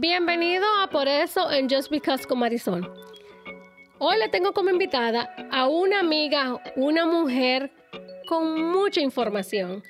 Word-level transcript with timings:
Bienvenido 0.00 0.64
a 0.80 0.88
Por 0.88 1.08
eso 1.08 1.50
en 1.50 1.68
Just 1.68 1.90
Because 1.90 2.24
con 2.24 2.38
Marisol. 2.38 2.88
Hoy 3.98 4.16
le 4.18 4.28
tengo 4.28 4.52
como 4.52 4.70
invitada 4.70 5.34
a 5.50 5.66
una 5.66 5.98
amiga, 5.98 6.62
una 6.76 7.04
mujer 7.04 7.72
con 8.28 8.62
mucha 8.70 9.00
información. 9.00 9.82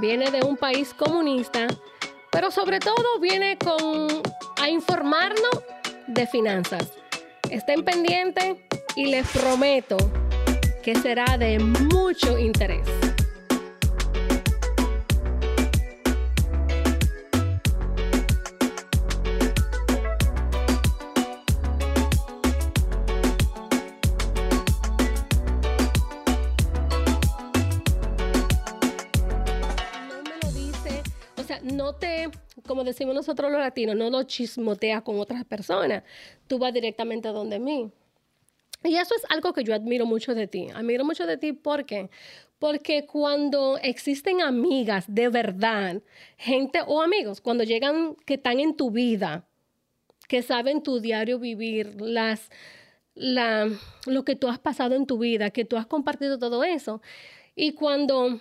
Viene 0.00 0.30
de 0.30 0.40
un 0.46 0.56
país 0.56 0.94
comunista, 0.94 1.66
pero 2.32 2.50
sobre 2.50 2.78
todo 2.78 3.20
viene 3.20 3.58
con 3.58 4.08
a 4.62 4.70
informarnos 4.70 5.62
de 6.06 6.26
finanzas. 6.26 6.90
Estén 7.50 7.84
pendientes 7.84 8.56
y 8.96 9.10
les 9.10 9.28
prometo 9.28 9.98
que 10.82 10.94
será 10.94 11.36
de 11.36 11.58
mucho 11.58 12.38
interés. 12.38 13.09
Te, 31.94 32.28
como 32.66 32.84
decimos 32.84 33.14
nosotros 33.14 33.50
los 33.50 33.60
latinos, 33.60 33.96
no 33.96 34.10
lo 34.10 34.22
chismotea 34.22 35.02
con 35.02 35.18
otras 35.20 35.44
personas. 35.44 36.02
Tú 36.46 36.58
vas 36.58 36.72
directamente 36.72 37.28
a 37.28 37.32
donde 37.32 37.58
mí. 37.58 37.90
Y 38.82 38.96
eso 38.96 39.14
es 39.14 39.22
algo 39.28 39.52
que 39.52 39.62
yo 39.62 39.74
admiro 39.74 40.06
mucho 40.06 40.34
de 40.34 40.46
ti. 40.46 40.68
Admiro 40.74 41.04
mucho 41.04 41.26
de 41.26 41.36
ti 41.36 41.52
porque 41.52 42.08
porque 42.58 43.06
cuando 43.06 43.78
existen 43.78 44.42
amigas 44.42 45.06
de 45.08 45.30
verdad, 45.30 46.02
gente 46.36 46.80
o 46.86 47.00
amigos, 47.00 47.40
cuando 47.40 47.64
llegan 47.64 48.16
que 48.26 48.34
están 48.34 48.60
en 48.60 48.76
tu 48.76 48.90
vida, 48.90 49.46
que 50.28 50.42
saben 50.42 50.82
tu 50.82 51.00
diario 51.00 51.38
vivir, 51.38 52.00
las 52.00 52.50
la, 53.14 53.68
lo 54.06 54.24
que 54.24 54.36
tú 54.36 54.48
has 54.48 54.58
pasado 54.58 54.94
en 54.94 55.06
tu 55.06 55.18
vida, 55.18 55.50
que 55.50 55.64
tú 55.64 55.76
has 55.78 55.86
compartido 55.86 56.38
todo 56.38 56.62
eso. 56.62 57.00
Y 57.56 57.72
cuando 57.72 58.40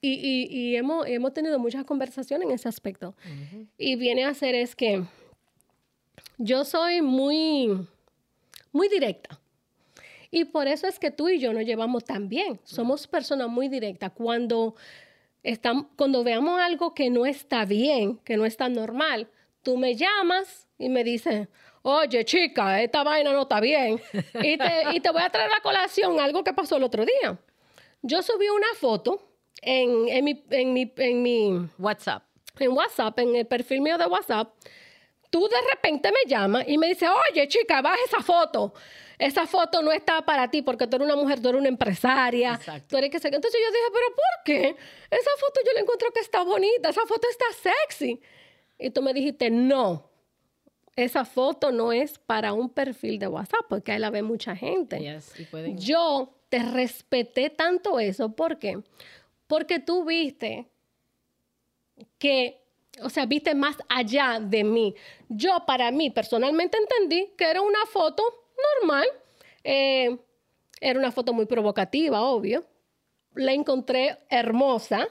y, 0.00 0.12
y, 0.12 0.56
y 0.56 0.76
hemos, 0.76 1.06
hemos 1.06 1.32
tenido 1.32 1.58
muchas 1.58 1.84
conversaciones 1.84 2.48
en 2.48 2.54
ese 2.54 2.68
aspecto. 2.68 3.14
Y 3.76 3.96
viene 3.96 4.24
a 4.24 4.34
ser 4.34 4.54
es 4.54 4.76
que 4.76 5.02
yo 6.36 6.64
soy 6.64 7.02
muy, 7.02 7.86
muy 8.72 8.88
directa. 8.88 9.40
Y 10.30 10.44
por 10.44 10.68
eso 10.68 10.86
es 10.86 10.98
que 10.98 11.10
tú 11.10 11.28
y 11.28 11.38
yo 11.38 11.52
nos 11.52 11.64
llevamos 11.64 12.04
tan 12.04 12.28
bien. 12.28 12.60
Somos 12.62 13.06
personas 13.06 13.48
muy 13.48 13.68
directas. 13.68 14.12
Cuando 14.12 14.74
veamos 16.24 16.60
algo 16.60 16.94
que 16.94 17.10
no 17.10 17.26
está 17.26 17.64
bien, 17.64 18.18
que 18.18 18.36
no 18.36 18.44
está 18.44 18.68
normal, 18.68 19.28
tú 19.62 19.76
me 19.76 19.94
llamas 19.94 20.68
y 20.78 20.88
me 20.90 21.02
dices, 21.02 21.48
oye 21.82 22.24
chica, 22.24 22.82
esta 22.82 23.02
vaina 23.02 23.32
no 23.32 23.42
está 23.42 23.60
bien. 23.60 24.00
Y 24.42 24.56
te, 24.58 24.94
y 24.94 25.00
te 25.00 25.10
voy 25.10 25.22
a 25.22 25.30
traer 25.30 25.50
a 25.50 25.62
colación 25.62 26.20
algo 26.20 26.44
que 26.44 26.52
pasó 26.52 26.76
el 26.76 26.84
otro 26.84 27.04
día. 27.04 27.38
Yo 28.02 28.22
subí 28.22 28.48
una 28.48 28.74
foto 28.78 29.27
en, 29.62 30.08
en, 30.08 30.24
mi, 30.24 30.44
en, 30.50 30.72
mi, 30.72 30.92
en 30.96 31.22
mi 31.22 31.68
WhatsApp. 31.78 32.22
en 32.58 32.72
WhatsApp, 32.72 33.18
en 33.20 33.36
el 33.36 33.46
perfil 33.46 33.80
mío 33.80 33.98
de 33.98 34.06
WhatsApp, 34.06 34.52
tú 35.30 35.46
de 35.48 35.56
repente 35.70 36.10
me 36.10 36.28
llamas 36.30 36.64
y 36.66 36.78
me 36.78 36.88
dices, 36.88 37.08
oye, 37.30 37.46
chica, 37.48 37.82
baja 37.82 37.96
esa 38.06 38.22
foto. 38.22 38.72
Esa 39.18 39.46
foto 39.46 39.82
no 39.82 39.90
está 39.90 40.22
para 40.24 40.48
ti 40.48 40.62
porque 40.62 40.86
tú 40.86 40.96
eres 40.96 41.06
una 41.06 41.16
mujer, 41.16 41.40
tú 41.42 41.48
eres 41.48 41.58
una 41.60 41.68
empresaria. 41.68 42.54
Exacto. 42.54 42.86
Tú 42.90 42.96
eres 42.98 43.10
que 43.10 43.18
sé 43.18 43.30
qué. 43.30 43.36
Entonces 43.36 43.60
yo 43.60 43.70
dije, 43.72 43.84
pero 43.92 44.06
¿por 44.14 44.44
qué? 44.44 44.76
Esa 45.10 45.30
foto 45.40 45.60
yo 45.66 45.72
la 45.74 45.80
encuentro 45.80 46.10
que 46.12 46.20
está 46.20 46.42
bonita, 46.44 46.88
esa 46.90 47.04
foto 47.06 47.26
está 47.28 47.70
sexy. 47.70 48.20
Y 48.78 48.90
tú 48.90 49.02
me 49.02 49.12
dijiste, 49.12 49.50
no, 49.50 50.08
esa 50.94 51.24
foto 51.24 51.72
no 51.72 51.92
es 51.92 52.18
para 52.20 52.52
un 52.52 52.70
perfil 52.70 53.18
de 53.18 53.26
WhatsApp 53.26 53.66
porque 53.68 53.90
ahí 53.92 53.98
la 53.98 54.10
ve 54.10 54.22
mucha 54.22 54.54
gente. 54.54 55.00
Yes, 55.00 55.32
y 55.38 55.44
pueden- 55.46 55.76
Yo 55.78 56.32
te 56.48 56.60
respeté 56.60 57.50
tanto 57.50 57.98
eso. 57.98 58.30
¿Por 58.36 58.58
qué? 58.60 58.78
Porque 59.48 59.80
tú 59.80 60.04
viste 60.04 60.66
que, 62.18 62.62
o 63.02 63.10
sea, 63.10 63.26
viste 63.26 63.54
más 63.54 63.76
allá 63.88 64.38
de 64.40 64.62
mí. 64.62 64.94
Yo, 65.28 65.64
para 65.66 65.90
mí, 65.90 66.10
personalmente 66.10 66.78
entendí 66.78 67.32
que 67.36 67.44
era 67.44 67.60
una 67.62 67.84
foto 67.90 68.22
normal. 68.80 69.06
Eh, 69.64 70.16
era 70.80 70.98
una 70.98 71.10
foto 71.10 71.32
muy 71.32 71.46
provocativa, 71.46 72.20
obvio. 72.22 72.64
La 73.34 73.52
encontré 73.52 74.18
hermosa. 74.28 75.08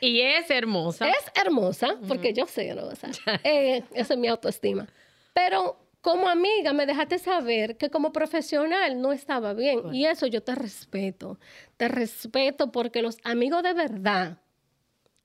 Y 0.00 0.20
es 0.20 0.50
hermosa. 0.50 1.08
Es 1.08 1.24
hermosa, 1.34 1.98
porque 2.06 2.32
yo 2.32 2.46
soy 2.46 2.68
hermosa. 2.68 3.08
Eh, 3.42 3.82
esa 3.94 4.14
es 4.14 4.20
mi 4.20 4.28
autoestima. 4.28 4.86
Pero 5.32 5.87
como 6.00 6.28
amiga 6.28 6.72
me 6.72 6.86
dejaste 6.86 7.18
saber 7.18 7.76
que 7.76 7.90
como 7.90 8.12
profesional 8.12 9.00
no 9.00 9.12
estaba 9.12 9.52
bien. 9.54 9.94
Y 9.94 10.06
eso 10.06 10.26
yo 10.26 10.42
te 10.42 10.54
respeto. 10.54 11.38
Te 11.76 11.88
respeto 11.88 12.70
porque 12.72 13.02
los 13.02 13.18
amigos 13.24 13.62
de 13.62 13.74
verdad 13.74 14.38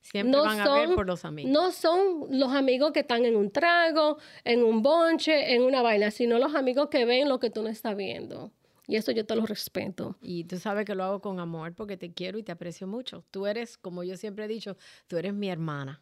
Siempre 0.01 0.31
no 0.31 0.43
van 0.43 0.59
a 0.59 0.65
son, 0.65 0.79
ver 0.87 0.95
por 0.95 1.07
los 1.07 1.23
amigos. 1.23 1.51
no 1.51 1.71
son 1.71 2.27
los 2.29 2.51
amigos 2.51 2.91
que 2.91 2.99
están 3.01 3.23
en 3.23 3.37
un 3.37 3.51
trago, 3.51 4.17
en 4.43 4.61
un 4.63 4.81
bonche, 4.81 5.53
en 5.55 5.61
una 5.63 5.81
vaina, 5.81 6.11
sino 6.11 6.39
los 6.39 6.55
amigos 6.55 6.89
que 6.89 7.05
ven 7.05 7.29
lo 7.29 7.39
que 7.39 7.49
tú 7.49 7.63
no 7.63 7.69
estás 7.69 7.95
viendo. 7.95 8.51
Y 8.85 8.97
eso 8.97 9.13
yo 9.13 9.25
te 9.25 9.33
lo 9.35 9.45
respeto. 9.45 10.17
Y 10.21 10.43
tú 10.43 10.57
sabes 10.57 10.85
que 10.85 10.93
lo 10.93 11.05
hago 11.05 11.21
con 11.21 11.39
amor 11.39 11.73
porque 11.73 11.95
te 11.95 12.11
quiero 12.11 12.37
y 12.37 12.43
te 12.43 12.51
aprecio 12.51 12.85
mucho. 12.85 13.23
Tú 13.31 13.47
eres, 13.47 13.77
como 13.77 14.03
yo 14.03 14.17
siempre 14.17 14.43
he 14.43 14.47
dicho, 14.49 14.75
tú 15.07 15.17
eres 15.17 15.33
mi 15.33 15.49
hermana. 15.49 16.01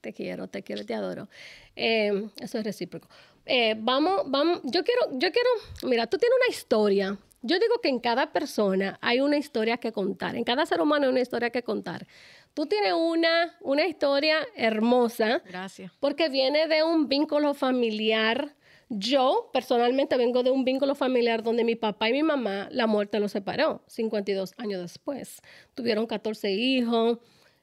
Te 0.00 0.14
quiero, 0.14 0.48
te 0.48 0.62
quiero 0.62 0.82
y 0.82 0.84
te 0.86 0.94
adoro. 0.94 1.28
Eh, 1.76 2.28
eso 2.40 2.58
es 2.58 2.64
recíproco. 2.64 3.08
Eh, 3.46 3.74
vamos, 3.78 4.22
vamos, 4.26 4.60
yo 4.64 4.84
quiero, 4.84 5.02
yo 5.12 5.30
quiero, 5.32 5.50
mira, 5.84 6.06
tú 6.06 6.18
tienes 6.18 6.36
una 6.46 6.54
historia. 6.54 7.18
Yo 7.44 7.58
digo 7.58 7.80
que 7.82 7.88
en 7.88 7.98
cada 7.98 8.32
persona 8.32 8.98
hay 9.00 9.20
una 9.20 9.36
historia 9.36 9.78
que 9.78 9.90
contar. 9.92 10.36
En 10.36 10.44
cada 10.44 10.64
ser 10.64 10.80
humano 10.80 11.06
hay 11.06 11.10
una 11.10 11.20
historia 11.20 11.50
que 11.50 11.64
contar. 11.64 12.06
Tú 12.54 12.66
tienes 12.66 12.92
una, 12.92 13.56
una 13.60 13.86
historia 13.86 14.36
hermosa 14.54 15.42
Gracias. 15.44 15.90
porque 15.98 16.28
viene 16.28 16.68
de 16.68 16.84
un 16.84 17.08
vínculo 17.08 17.54
familiar. 17.54 18.54
Yo 18.88 19.50
personalmente 19.52 20.16
vengo 20.16 20.42
de 20.42 20.50
un 20.50 20.64
vínculo 20.64 20.94
familiar 20.94 21.42
donde 21.42 21.64
mi 21.64 21.74
papá 21.74 22.10
y 22.10 22.12
mi 22.12 22.22
mamá, 22.22 22.68
la 22.70 22.86
muerte 22.86 23.18
los 23.18 23.32
separó 23.32 23.82
52 23.88 24.52
años 24.58 24.80
después. 24.82 25.40
Tuvieron 25.74 26.06
14 26.06 26.52
hijos, 26.52 27.18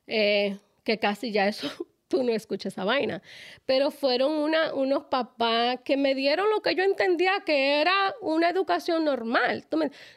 eh, 0.08 0.58
que 0.84 0.98
casi 1.00 1.32
ya 1.32 1.48
eso, 1.48 1.70
tú 2.10 2.24
no 2.24 2.34
escuchas 2.34 2.74
esa 2.74 2.84
vaina. 2.84 3.22
Pero 3.66 3.92
fueron 3.92 4.34
unos 4.74 5.04
papás 5.06 5.80
que 5.86 5.96
me 5.96 6.14
dieron 6.16 6.50
lo 6.50 6.62
que 6.62 6.76
yo 6.76 6.84
entendía 6.84 7.44
que 7.46 7.80
era 7.80 8.14
una 8.20 8.50
educación 8.50 9.06
normal. 9.06 9.66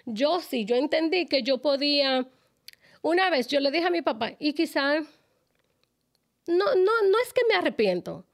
Yo 0.07 0.41
sí, 0.41 0.65
yo 0.65 0.75
entendí 0.75 1.27
que 1.27 1.45
yo 1.45 1.59
podía... 1.59 2.27
Una 3.03 3.31
vez 3.31 3.47
yo 3.49 3.61
le 3.61 3.71
dije 3.71 3.87
a 3.87 3.91
mi 3.91 4.03
papá, 4.03 4.33
y 4.39 4.53
quizá 4.53 5.01
no, 6.47 6.65
no, 6.75 6.75
no 6.75 7.19
es 7.25 7.33
que 7.33 7.43
me 7.49 7.57
arrepiento, 7.57 8.25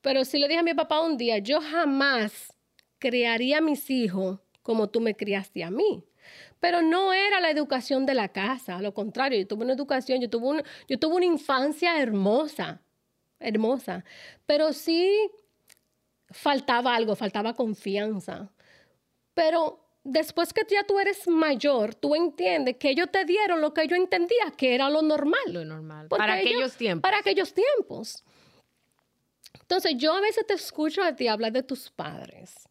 pero 0.00 0.24
sí 0.24 0.38
le 0.38 0.48
dije 0.48 0.60
a 0.60 0.62
mi 0.62 0.72
papá 0.74 1.00
un 1.02 1.18
día, 1.18 1.36
yo 1.38 1.60
jamás 1.60 2.52
criaría 2.98 3.58
a 3.58 3.60
mis 3.60 3.90
hijos 3.90 4.38
como 4.62 4.88
tú 4.88 5.00
me 5.00 5.14
criaste 5.14 5.62
a 5.64 5.70
mí. 5.70 6.02
Pero 6.60 6.80
no 6.80 7.12
era 7.12 7.40
la 7.40 7.50
educación 7.50 8.06
de 8.06 8.14
la 8.14 8.28
casa, 8.28 8.76
a 8.76 8.82
lo 8.82 8.94
contrario, 8.94 9.38
yo 9.38 9.46
tuve 9.46 9.64
una 9.64 9.74
educación, 9.74 10.20
yo 10.20 10.30
tuve, 10.30 10.46
un- 10.48 10.62
yo 10.88 10.98
tuve 10.98 11.16
una 11.16 11.26
infancia 11.26 12.00
hermosa, 12.00 12.80
hermosa, 13.38 14.04
pero 14.46 14.72
sí 14.72 15.30
faltaba 16.30 16.94
algo, 16.94 17.14
faltaba 17.16 17.54
confianza. 17.54 18.50
Pero 19.34 19.80
después 20.02 20.52
que 20.52 20.62
ya 20.68 20.84
tú 20.84 20.98
eres 20.98 21.26
mayor, 21.28 21.94
tú 21.94 22.14
entiendes 22.14 22.76
que 22.78 22.90
ellos 22.90 23.08
te 23.10 23.24
dieron 23.24 23.60
lo 23.60 23.74
que 23.74 23.86
yo 23.86 23.96
entendía 23.96 24.52
que 24.56 24.74
era 24.74 24.88
lo 24.90 25.02
normal. 25.02 25.40
Lo 25.48 25.64
normal. 25.64 26.08
Para 26.08 26.40
ellos- 26.40 26.52
aquellos 26.52 26.76
tiempos. 26.76 27.02
Para 27.02 27.18
aquellos 27.18 27.52
tiempos. 27.54 28.24
Entonces, 29.60 29.94
yo 29.96 30.12
a 30.14 30.20
veces 30.20 30.46
te 30.46 30.54
escucho 30.54 31.02
a 31.02 31.14
ti 31.16 31.26
hablar 31.28 31.52
de 31.52 31.62
tus 31.62 31.90
padres. 31.90 32.68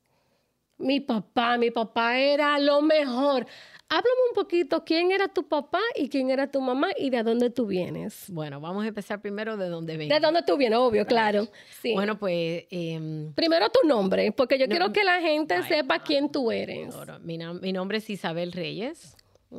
Mi 0.77 0.99
papá, 0.99 1.57
mi 1.57 1.71
papá 1.71 2.17
era 2.17 2.57
lo 2.59 2.81
mejor. 2.81 3.45
Háblame 3.87 4.21
un 4.29 4.35
poquito 4.35 4.83
quién 4.83 5.11
era 5.11 5.27
tu 5.27 5.47
papá 5.47 5.79
y 5.95 6.09
quién 6.09 6.31
era 6.31 6.49
tu 6.51 6.59
mamá 6.59 6.87
y 6.97 7.11
de 7.11 7.21
dónde 7.21 7.51
tú 7.51 7.67
vienes. 7.67 8.25
Bueno, 8.31 8.59
vamos 8.59 8.83
a 8.83 8.87
empezar 8.87 9.21
primero 9.21 9.57
de 9.57 9.69
dónde 9.69 9.95
vengo. 9.95 10.13
De 10.13 10.19
dónde 10.19 10.41
tú 10.41 10.57
vienes, 10.57 10.79
obvio, 10.79 11.05
claro. 11.05 11.47
Sí. 11.81 11.93
Bueno, 11.93 12.17
pues 12.17 12.65
em, 12.71 13.31
Primero 13.33 13.69
tu 13.69 13.87
nombre, 13.87 14.31
porque 14.31 14.57
yo 14.57 14.65
No, 14.65 14.71
quiero 14.71 14.91
que 14.91 15.03
la 15.03 15.21
gente 15.21 15.53
ay, 15.53 15.63
sepa 15.67 15.99
quién 15.99 16.31
tú 16.31 16.51
eres. 16.51 16.95
mi, 17.21 17.37
nam- 17.37 17.61
mi 17.61 17.71
nombre 17.73 17.99
es 17.99 18.09
Isabel 18.09 18.51
Reyes. 18.53 19.15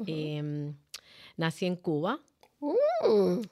Em, 0.06 0.75
nací 1.37 1.67
en 1.67 1.76
Cuba. 1.76 2.19
Mm, 2.61 3.43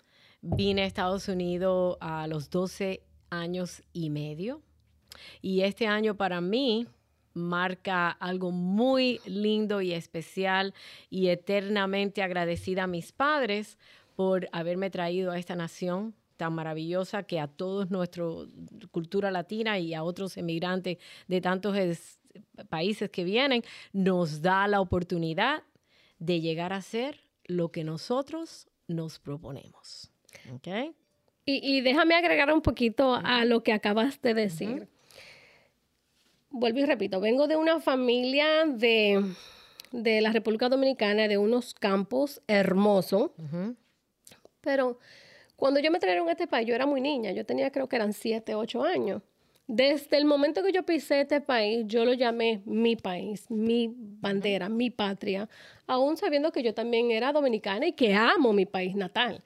Vine 0.42 0.82
a 0.82 0.86
Estados 0.86 1.28
Unidos 1.28 1.96
a 2.00 2.26
los 2.26 2.50
12 2.50 3.00
años 3.30 3.82
y 3.92 4.10
medio. 4.10 4.60
Y 5.40 5.62
este 5.62 5.86
año 5.86 6.16
para 6.16 6.40
mí 6.40 6.86
marca 7.34 8.10
algo 8.10 8.50
muy 8.50 9.20
lindo 9.26 9.80
y 9.80 9.92
especial 9.92 10.72
y 11.10 11.28
eternamente 11.28 12.22
agradecida 12.22 12.84
a 12.84 12.86
mis 12.86 13.12
padres 13.12 13.78
por 14.16 14.48
haberme 14.52 14.90
traído 14.90 15.32
a 15.32 15.38
esta 15.38 15.56
nación 15.56 16.14
tan 16.36 16.52
maravillosa 16.52 17.24
que 17.24 17.38
a 17.40 17.46
todos 17.46 17.90
nuestra 17.90 18.24
cultura 18.90 19.30
latina 19.30 19.78
y 19.78 19.94
a 19.94 20.02
otros 20.02 20.36
emigrantes 20.36 20.98
de 21.28 21.40
tantos 21.40 21.76
países 22.68 23.10
que 23.10 23.24
vienen, 23.24 23.62
nos 23.92 24.42
da 24.42 24.66
la 24.66 24.80
oportunidad 24.80 25.62
de 26.18 26.40
llegar 26.40 26.72
a 26.72 26.82
ser 26.82 27.20
lo 27.44 27.70
que 27.70 27.84
nosotros 27.84 28.68
nos 28.88 29.18
proponemos. 29.18 30.10
¿Okay? 30.54 30.94
Y, 31.46 31.82
déjame 31.82 32.14
agregar 32.14 32.52
un 32.52 32.62
poquito 32.62 33.20
a 33.22 33.44
lo 33.44 33.62
que 33.62 33.72
acabas 33.72 34.20
de 34.22 34.32
decir. 34.32 34.88
Vuelvo 36.56 36.78
y 36.78 36.84
repito, 36.84 37.18
vengo 37.18 37.48
de 37.48 37.56
una 37.56 37.80
familia 37.80 38.64
de, 38.64 39.34
la 39.90 40.30
República 40.30 40.68
Dominicana, 40.68 41.26
de 41.26 41.36
unos 41.36 41.74
campos 41.74 42.40
hermosos, 42.46 43.32
pero 44.60 45.00
cuando 45.56 45.80
yo 45.80 45.90
me 45.90 45.98
trajeron 45.98 46.28
a 46.28 46.30
este 46.30 46.46
país, 46.46 46.68
yo 46.68 46.76
era 46.76 46.86
muy 46.86 47.00
niña, 47.00 47.32
yo 47.32 47.44
tenía 47.44 47.72
creo 47.72 47.88
que 47.88 47.96
eran 47.96 48.12
7, 48.12 48.54
8 48.54 48.84
años. 48.84 49.20
Desde 49.66 50.16
el 50.16 50.26
momento 50.26 50.62
que 50.62 50.70
yo 50.70 50.84
pisé 50.84 51.22
este 51.22 51.40
país, 51.40 51.86
yo 51.88 52.04
lo 52.04 52.12
llamé 52.12 52.62
mi 52.66 52.94
país, 52.94 53.50
mi 53.50 53.92
bandera, 53.92 54.68
mi 54.68 54.90
patria, 54.90 55.48
aún 55.88 56.16
sabiendo 56.16 56.52
que 56.52 56.62
yo 56.62 56.72
también 56.72 57.10
era 57.10 57.32
dominicana 57.32 57.84
y 57.88 57.94
que 57.94 58.14
amo 58.14 58.52
mi 58.52 58.64
país 58.64 58.94
natal. 58.94 59.42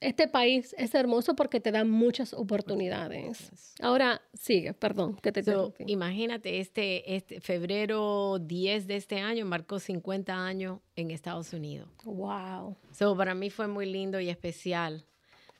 Este 0.00 0.28
país 0.28 0.74
es 0.78 0.94
hermoso 0.94 1.34
porque 1.34 1.60
te 1.60 1.72
da 1.72 1.84
muchas 1.84 2.32
oportunidades. 2.32 3.74
Ahora 3.80 4.22
sigue, 4.32 4.72
perdón, 4.72 5.16
que 5.16 5.32
te 5.32 5.42
so, 5.42 5.74
Imagínate, 5.86 6.60
este, 6.60 7.16
este 7.16 7.40
febrero 7.40 8.38
10 8.38 8.86
de 8.86 8.96
este 8.96 9.18
año 9.18 9.44
marcó 9.44 9.80
50 9.80 10.34
años 10.34 10.78
en 10.94 11.10
Estados 11.10 11.52
Unidos. 11.52 11.88
Wow. 12.04 12.76
So, 12.92 13.16
para 13.16 13.34
mí 13.34 13.50
fue 13.50 13.66
muy 13.66 13.86
lindo 13.86 14.20
y 14.20 14.28
especial, 14.28 15.04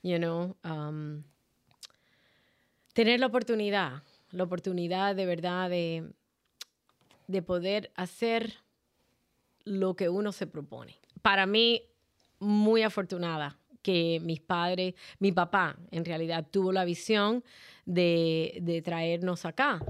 you 0.02 0.18
know, 0.18 0.56
um, 0.64 1.24
tener 2.92 3.18
la 3.18 3.26
oportunidad, 3.26 4.04
la 4.30 4.44
oportunidad 4.44 5.16
de 5.16 5.26
verdad 5.26 5.68
de, 5.68 6.12
de 7.26 7.42
poder 7.42 7.90
hacer 7.96 8.54
lo 9.64 9.96
que 9.96 10.08
uno 10.08 10.30
se 10.30 10.46
propone. 10.46 10.96
Para 11.22 11.44
mí, 11.44 11.82
muy 12.38 12.82
afortunada 12.82 13.57
que 13.82 14.20
mis 14.22 14.40
padres, 14.40 14.94
mi 15.18 15.32
papá 15.32 15.78
en 15.90 16.04
realidad 16.04 16.46
tuvo 16.50 16.72
la 16.72 16.84
visión 16.84 17.44
de, 17.86 18.82
traernos 18.84 19.44
acá 19.44 19.80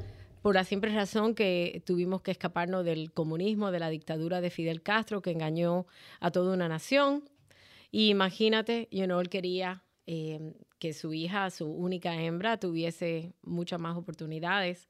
por 0.42 0.54
la 0.54 0.64
simple 0.64 0.94
razón 0.94 1.34
que 1.34 1.82
tuvimos 1.84 2.22
que 2.22 2.30
escaparnos 2.30 2.84
del 2.84 3.12
comunismo, 3.12 3.70
de 3.70 3.80
la 3.80 3.90
dictadura 3.90 4.40
de 4.40 4.50
Fidel 4.50 4.82
Castro, 4.82 5.20
que 5.20 5.32
engañó 5.32 5.86
a 6.20 6.30
toda 6.30 6.54
una 6.54 6.68
nación. 6.68 7.28
Y 7.90 8.08
imagínate, 8.10 8.88
you 8.92 9.04
know, 9.04 9.20
él 9.20 9.28
quería 9.28 9.82
eh, 10.06 10.54
que 10.78 10.92
su 10.92 11.12
hija, 11.12 11.50
su 11.50 11.66
única 11.66 12.14
hembra, 12.22 12.58
tuviese 12.58 13.34
muchas 13.42 13.80
más 13.80 13.96
oportunidades, 13.96 14.88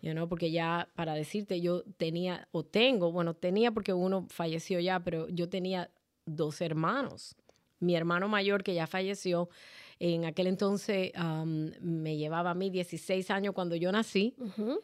you 0.00 0.12
know, 0.12 0.26
porque 0.26 0.50
ya, 0.50 0.88
para 0.94 1.14
decirte, 1.14 1.60
yo 1.60 1.82
tenía, 1.98 2.48
o 2.50 2.64
tengo, 2.64 3.12
bueno, 3.12 3.34
tenía 3.34 3.72
porque 3.72 3.92
uno 3.92 4.26
falleció 4.30 4.80
ya, 4.80 5.00
pero 5.00 5.28
yo 5.28 5.50
tenía 5.50 5.90
dos 6.24 6.60
hermanos 6.62 7.36
mi 7.80 7.94
hermano 7.94 8.28
mayor 8.28 8.62
que 8.62 8.74
ya 8.74 8.86
falleció, 8.86 9.48
en 10.00 10.24
aquel 10.24 10.46
entonces 10.46 11.12
me 11.80 12.16
llevaba 12.16 12.50
a 12.50 12.54
mí 12.54 12.70
16 12.70 13.30
años 13.32 13.52
cuando 13.52 13.74
yo 13.74 13.90
nací 13.90 14.34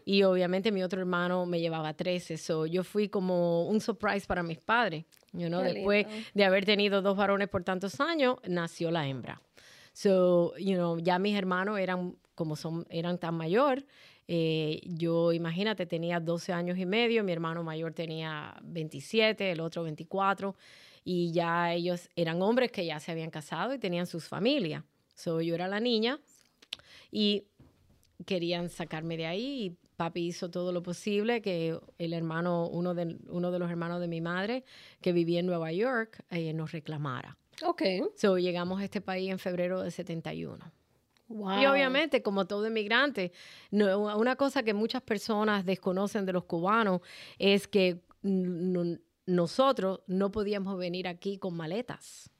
y 0.05 0.25
obviamente 0.25 0.73
mi 0.73 0.83
otro 0.83 1.01
hermano 1.01 1.47
me 1.47 1.61
llevaba 1.61 1.95
13. 1.95 2.37
So, 2.37 2.67
yo 2.67 2.83
fui 2.83 3.09
como 3.09 3.69
un 3.69 3.81
surprise 3.81 4.27
para 4.27 4.43
mis 4.43 4.59
padres. 4.59 5.05
You 5.33 5.49
know, 5.49 5.63
después 5.63 6.07
de 6.35 6.45
haber 6.45 6.65
tenido 6.65 7.01
dos 7.01 7.17
varones 7.17 7.49
por 7.49 7.63
tantos 7.63 8.01
años, 8.01 8.39
nació 8.49 8.91
la 8.91 9.07
hembra. 9.07 9.41
So, 9.93 10.57
you 10.57 10.75
know, 10.75 10.99
ya 10.99 11.21
mis 11.21 11.37
hermanos 11.37 11.79
eran 11.79 12.17
como 12.35 12.57
son, 12.57 12.85
eran 12.91 13.19
tan 13.19 13.35
mayor. 13.37 13.85
Eh, 14.27 14.81
yo, 14.85 15.33
imagínate, 15.33 15.87
tenía 15.87 16.19
12 16.19 16.53
años 16.53 16.79
y 16.79 16.87
medio, 16.87 17.23
mi 17.23 17.31
hermano 17.31 17.63
mayor 17.63 17.93
tenía 17.93 18.57
27, 18.65 19.53
el 19.53 19.61
otro 19.61 19.85
24 19.85 20.57
y 21.05 21.33
ya 21.33 21.73
ellos 21.73 22.09
eran 22.17 22.41
hombres 22.43 22.73
que 22.73 22.87
ya 22.87 22.99
se 22.99 23.13
habían 23.13 23.31
casado 23.31 23.75
y 23.75 23.79
tenían 23.79 24.07
sus 24.07 24.27
familias. 24.27 24.83
So, 25.15 25.41
yo 25.41 25.55
era 25.55 25.69
la 25.69 25.81
niña 25.81 26.19
y 27.11 27.45
querían 28.27 28.71
sacarme 28.71 29.17
de 29.17 29.27
ahí 29.27 29.65
y 29.65 29.77
papi 29.97 30.27
hizo 30.27 30.51
todo 30.51 30.73
lo 30.73 30.83
posible 30.83 31.41
que 31.41 31.79
el 31.99 32.13
hermano, 32.13 32.67
uno 32.69 32.95
de, 32.95 33.17
uno 33.29 33.51
de 33.53 33.59
los 33.59 33.71
hermanos 33.71 34.01
de 34.01 34.09
mi 34.09 34.21
madre 34.21 34.65
que 35.01 35.13
vivía 35.13 35.41
en 35.41 35.47
Nueva 35.47 35.73
York, 35.73 36.25
eh, 36.31 36.53
nos 36.53 36.73
reclamara. 36.73 37.37
Ok. 37.63 37.83
So, 38.17 38.39
llegamos 38.39 38.81
a 38.81 38.85
este 38.85 39.01
país 39.01 39.31
en 39.31 39.39
febrero 39.39 39.83
de 39.83 39.91
71. 39.91 40.73
Wow. 41.29 41.61
Y 41.61 41.67
obviamente, 41.67 42.23
como 42.23 42.47
todo 42.47 42.67
inmigrante, 42.67 43.33
una 43.71 44.37
cosa 44.37 44.63
que 44.63 44.75
muchas 44.75 45.03
personas 45.03 45.65
desconocen 45.65 46.27
de 46.27 46.33
los 46.33 46.45
cubanos 46.45 47.01
es 47.39 47.67
que 47.67 48.01
nosotros 49.27 50.01
no 50.07 50.31
podíamos 50.31 50.79
venir 50.79 51.09
aquí 51.09 51.39
con 51.39 51.57
maletas, 51.57 52.31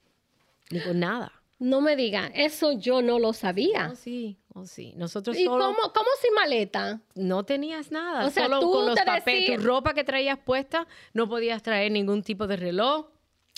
ni 0.69 0.81
con 0.81 0.99
nada. 0.99 1.31
No 1.57 1.79
me 1.79 1.95
diga, 1.95 2.31
eso 2.33 2.73
yo 2.73 3.01
no 3.01 3.17
lo 3.17 3.31
sabía. 3.31 3.89
Oh, 3.91 3.95
sí, 3.95 4.37
oh, 4.53 4.65
sí. 4.65 4.93
Nosotros 4.97 5.37
¿Y 5.37 5.45
cómo, 5.45 5.59
cómo 5.59 6.09
sin 6.21 6.33
maleta? 6.33 7.01
No 7.15 7.45
tenías 7.45 7.91
nada. 7.91 8.25
O 8.25 8.29
sea, 8.29 8.43
solo 8.43 8.59
con 8.59 8.87
los 8.87 8.99
papeles, 8.99 9.57
tu 9.57 9.65
ropa 9.65 9.93
que 9.93 10.03
traías 10.03 10.37
puesta, 10.37 10.85
no 11.13 11.29
podías 11.29 11.63
traer 11.63 11.91
ningún 11.91 12.23
tipo 12.23 12.45
de 12.45 12.57
reloj, 12.57 13.07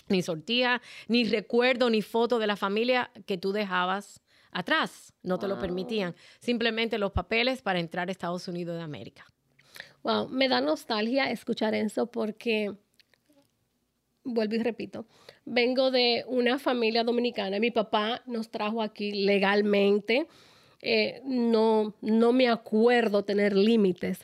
ni 0.09 0.21
sortija, 0.21 0.81
ni 1.07 1.23
recuerdo, 1.25 1.89
ni 1.89 2.03
foto 2.03 2.37
de 2.37 2.47
la 2.47 2.55
familia 2.55 3.09
que 3.25 3.37
tú 3.37 3.51
dejabas 3.51 4.21
atrás. 4.51 5.13
No 5.23 5.39
te 5.39 5.47
lo 5.47 5.59
permitían. 5.59 6.15
Simplemente 6.39 6.99
los 6.99 7.11
papeles 7.11 7.63
para 7.63 7.79
entrar 7.79 8.09
a 8.09 8.11
Estados 8.11 8.47
Unidos 8.47 8.77
de 8.77 8.83
América. 8.83 9.25
Wow, 10.03 10.29
me 10.29 10.47
da 10.47 10.61
nostalgia 10.61 11.31
escuchar 11.31 11.73
eso 11.73 12.05
porque 12.05 12.77
vuelvo 14.27 14.55
y 14.55 14.59
repito, 14.59 15.05
vengo 15.45 15.89
de 15.89 16.23
una 16.27 16.59
familia 16.59 17.03
dominicana. 17.03 17.59
Mi 17.59 17.71
papá 17.71 18.21
nos 18.25 18.49
trajo 18.49 18.81
aquí 18.81 19.11
legalmente. 19.11 20.27
Eh, 20.81 21.21
no, 21.25 21.95
no 22.01 22.33
me 22.33 22.47
acuerdo 22.49 23.23
tener 23.23 23.55
límites. 23.55 24.19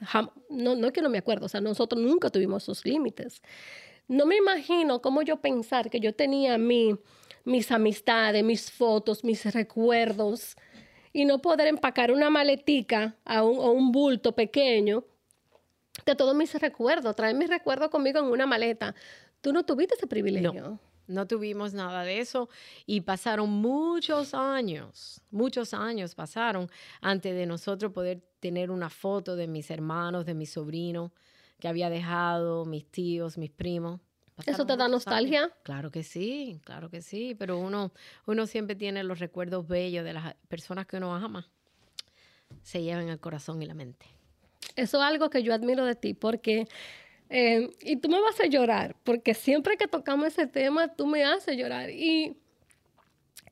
No, 0.49 0.75
no 0.75 0.87
es 0.87 0.93
que 0.93 1.01
no 1.01 1.09
me 1.09 1.17
acuerdo, 1.17 1.47
o 1.47 1.49
sea, 1.49 1.61
nosotros 1.61 2.01
nunca 2.01 2.29
tuvimos 2.29 2.63
esos 2.63 2.85
límites. 2.85 3.41
No 4.07 4.25
me 4.25 4.35
imagino 4.37 5.01
cómo 5.01 5.21
yo 5.21 5.37
pensar 5.37 5.89
que 5.89 5.99
yo 5.99 6.13
tenía 6.13 6.57
mi, 6.57 6.95
mis 7.45 7.71
amistades, 7.71 8.43
mis 8.43 8.69
fotos, 8.69 9.23
mis 9.23 9.51
recuerdos 9.53 10.55
y 11.13 11.25
no 11.25 11.39
poder 11.39 11.67
empacar 11.67 12.11
una 12.11 12.29
maletica 12.29 13.15
a 13.23 13.43
un, 13.43 13.57
un 13.57 13.91
bulto 13.91 14.35
pequeño 14.35 15.05
de 16.05 16.15
todos 16.15 16.35
mis 16.35 16.53
recuerdos, 16.59 17.15
traer 17.15 17.35
mis 17.35 17.49
recuerdos 17.49 17.89
conmigo 17.89 18.19
en 18.19 18.25
una 18.25 18.45
maleta. 18.45 18.93
Tú 19.43 19.51
no 19.51 19.65
tuviste 19.65 19.95
ese 19.95 20.07
privilegio. 20.07 20.53
No, 20.53 20.79
no 21.07 21.27
tuvimos 21.27 21.73
nada 21.73 22.03
de 22.03 22.21
eso 22.21 22.47
y 22.85 23.01
pasaron 23.01 23.49
muchos 23.49 24.33
años, 24.33 25.19
muchos 25.31 25.73
años 25.73 26.15
pasaron 26.15 26.69
antes 27.01 27.35
de 27.35 27.45
nosotros 27.45 27.91
poder 27.91 28.23
tener 28.39 28.71
una 28.71 28.89
foto 28.89 29.35
de 29.35 29.47
mis 29.47 29.69
hermanos, 29.69 30.25
de 30.25 30.33
mis 30.33 30.51
sobrinos 30.51 31.11
que 31.59 31.67
había 31.67 31.89
dejado, 31.89 32.63
mis 32.63 32.85
tíos, 32.85 33.37
mis 33.37 33.51
primos. 33.51 33.99
¿Eso 34.45 34.65
te 34.65 34.77
da 34.77 34.87
nostalgia? 34.87 35.51
Claro 35.63 35.91
que 35.91 36.03
sí, 36.03 36.61
claro 36.63 36.89
que 36.89 37.01
sí, 37.01 37.35
pero 37.37 37.59
uno, 37.59 37.91
uno 38.25 38.47
siempre 38.47 38.77
tiene 38.77 39.03
los 39.03 39.19
recuerdos 39.19 39.67
bellos 39.67 40.05
de 40.05 40.13
las 40.13 40.35
personas 40.47 40.87
que 40.87 40.95
uno 40.95 41.13
ama. 41.13 41.49
Se 42.61 42.81
llevan 42.81 43.09
el 43.09 43.19
corazón 43.19 43.61
y 43.61 43.65
la 43.65 43.73
mente. 43.73 44.05
Eso 44.77 44.97
es 44.97 45.03
algo 45.03 45.29
que 45.29 45.43
yo 45.43 45.53
admiro 45.53 45.85
de 45.85 45.95
ti, 45.95 46.13
porque 46.13 46.67
eh, 47.35 47.67
y 47.81 47.95
tú 47.95 48.09
me 48.09 48.21
vas 48.21 48.39
a 48.39 48.45
llorar, 48.45 48.95
porque 49.03 49.33
siempre 49.33 49.75
que 49.75 49.87
tocamos 49.87 50.27
ese 50.27 50.45
tema, 50.45 50.89
tú 50.89 51.07
me 51.07 51.23
haces 51.23 51.57
llorar. 51.57 51.89
Y 51.89 52.37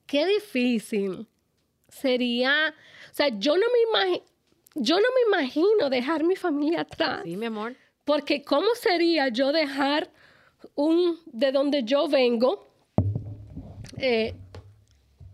qué 0.06 0.28
difícil 0.28 1.28
sería, 1.88 2.76
o 3.10 3.14
sea, 3.16 3.30
yo 3.30 3.58
no 3.58 3.66
me 3.74 3.90
imagino, 3.90 4.26
yo 4.76 4.98
no 4.98 5.08
me 5.16 5.36
imagino 5.36 5.90
dejar 5.90 6.24
mi 6.24 6.36
familia 6.36 6.82
atrás. 6.82 7.22
Sí, 7.24 7.36
mi 7.36 7.48
amor. 7.48 7.76
Porque 8.06 8.44
¿cómo 8.44 8.68
sería 8.76 9.30
yo 9.30 9.52
dejar 9.52 10.12
un, 10.76 11.18
de 11.26 11.52
donde 11.52 11.82
yo 11.84 12.08
vengo? 12.08 12.72
Eh, 13.98 14.36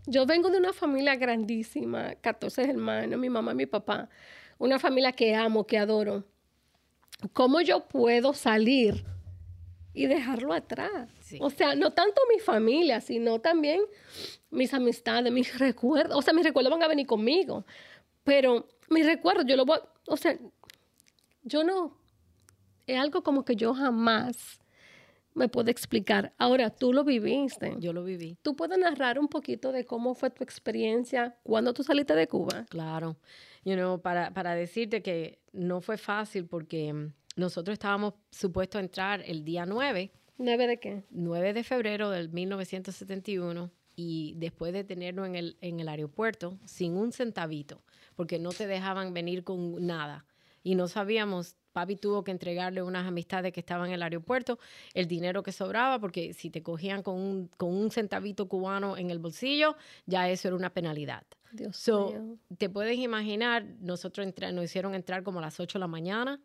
yo 0.06 0.24
vengo 0.24 0.48
de 0.48 0.56
una 0.56 0.72
familia 0.72 1.16
grandísima, 1.16 2.14
14 2.14 2.62
hermanos, 2.62 3.20
mi 3.20 3.28
mamá 3.28 3.52
y 3.52 3.56
mi 3.56 3.66
papá, 3.66 4.08
una 4.56 4.78
familia 4.78 5.12
que 5.12 5.34
amo, 5.34 5.66
que 5.66 5.76
adoro. 5.76 6.24
¿Cómo 7.32 7.60
yo 7.60 7.86
puedo 7.88 8.32
salir 8.34 9.04
y 9.92 10.06
dejarlo 10.06 10.52
atrás? 10.52 11.10
O 11.40 11.50
sea, 11.50 11.74
no 11.74 11.92
tanto 11.92 12.20
mi 12.32 12.40
familia, 12.40 13.00
sino 13.00 13.40
también 13.40 13.80
mis 14.50 14.72
amistades, 14.74 15.32
mis 15.32 15.58
recuerdos. 15.58 16.16
O 16.16 16.22
sea, 16.22 16.32
mis 16.32 16.44
recuerdos 16.44 16.72
van 16.72 16.82
a 16.82 16.88
venir 16.88 17.06
conmigo, 17.06 17.64
pero 18.24 18.68
mis 18.88 19.06
recuerdos 19.06 19.46
yo 19.46 19.56
lo 19.56 19.64
voy, 19.64 19.78
o 20.06 20.16
sea, 20.16 20.38
yo 21.42 21.64
no, 21.64 21.96
es 22.86 22.98
algo 22.98 23.22
como 23.22 23.44
que 23.44 23.56
yo 23.56 23.74
jamás 23.74 24.60
me 25.34 25.48
puede 25.48 25.70
explicar. 25.70 26.34
Ahora, 26.36 26.70
tú 26.70 26.92
lo 26.92 27.04
viviste. 27.04 27.76
Yo 27.78 27.92
lo 27.92 28.04
viví. 28.04 28.36
¿Tú 28.42 28.56
puedes 28.56 28.76
narrar 28.78 29.18
un 29.18 29.28
poquito 29.28 29.72
de 29.72 29.84
cómo 29.84 30.14
fue 30.14 30.30
tu 30.30 30.42
experiencia 30.42 31.38
cuando 31.44 31.72
tú 31.72 31.82
saliste 31.84 32.14
de 32.14 32.26
Cuba? 32.26 32.66
Claro. 32.68 33.16
You 33.64 33.74
know, 33.74 34.00
para, 34.00 34.32
para 34.34 34.54
decirte 34.54 35.02
que 35.02 35.37
no 35.52 35.80
fue 35.80 35.98
fácil 35.98 36.46
porque 36.46 36.92
mm, 36.92 37.12
nosotros 37.36 37.74
estábamos 37.74 38.14
supuestos 38.30 38.78
a 38.78 38.82
entrar 38.82 39.22
el 39.26 39.44
día 39.44 39.66
9, 39.66 40.10
¿Nueve 40.40 40.68
de 40.68 40.78
qué? 40.78 41.02
9 41.10 41.52
de 41.52 41.64
febrero 41.64 42.10
del 42.10 42.28
1971 42.28 43.72
y 43.96 44.34
después 44.36 44.72
de 44.72 44.84
tenerlo 44.84 45.26
en 45.26 45.34
el, 45.34 45.56
en 45.60 45.80
el 45.80 45.88
aeropuerto 45.88 46.60
sin 46.64 46.96
un 46.96 47.10
centavito, 47.10 47.82
porque 48.14 48.38
no 48.38 48.50
te 48.50 48.68
dejaban 48.68 49.12
venir 49.12 49.42
con 49.42 49.84
nada. 49.84 50.24
Y 50.62 50.76
no 50.76 50.86
sabíamos, 50.86 51.56
papi 51.72 51.96
tuvo 51.96 52.22
que 52.22 52.30
entregarle 52.30 52.82
unas 52.82 53.04
amistades 53.04 53.52
que 53.52 53.58
estaban 53.58 53.88
en 53.88 53.94
el 53.94 54.02
aeropuerto 54.04 54.60
el 54.94 55.08
dinero 55.08 55.42
que 55.42 55.50
sobraba, 55.50 55.98
porque 55.98 56.32
si 56.34 56.50
te 56.50 56.62
cogían 56.62 57.02
con 57.02 57.16
un, 57.16 57.48
con 57.56 57.74
un 57.74 57.90
centavito 57.90 58.46
cubano 58.46 58.96
en 58.96 59.10
el 59.10 59.18
bolsillo, 59.18 59.76
ya 60.06 60.30
eso 60.30 60.46
era 60.46 60.56
una 60.56 60.70
penalidad. 60.70 61.24
Dios 61.52 61.76
So, 61.76 62.08
mío. 62.10 62.36
te 62.58 62.68
puedes 62.68 62.98
imaginar, 62.98 63.64
nosotros 63.80 64.26
entra- 64.26 64.52
nos 64.52 64.64
hicieron 64.64 64.94
entrar 64.94 65.22
como 65.22 65.38
a 65.38 65.42
las 65.42 65.58
8 65.60 65.78
de 65.78 65.80
la 65.80 65.86
mañana 65.88 66.40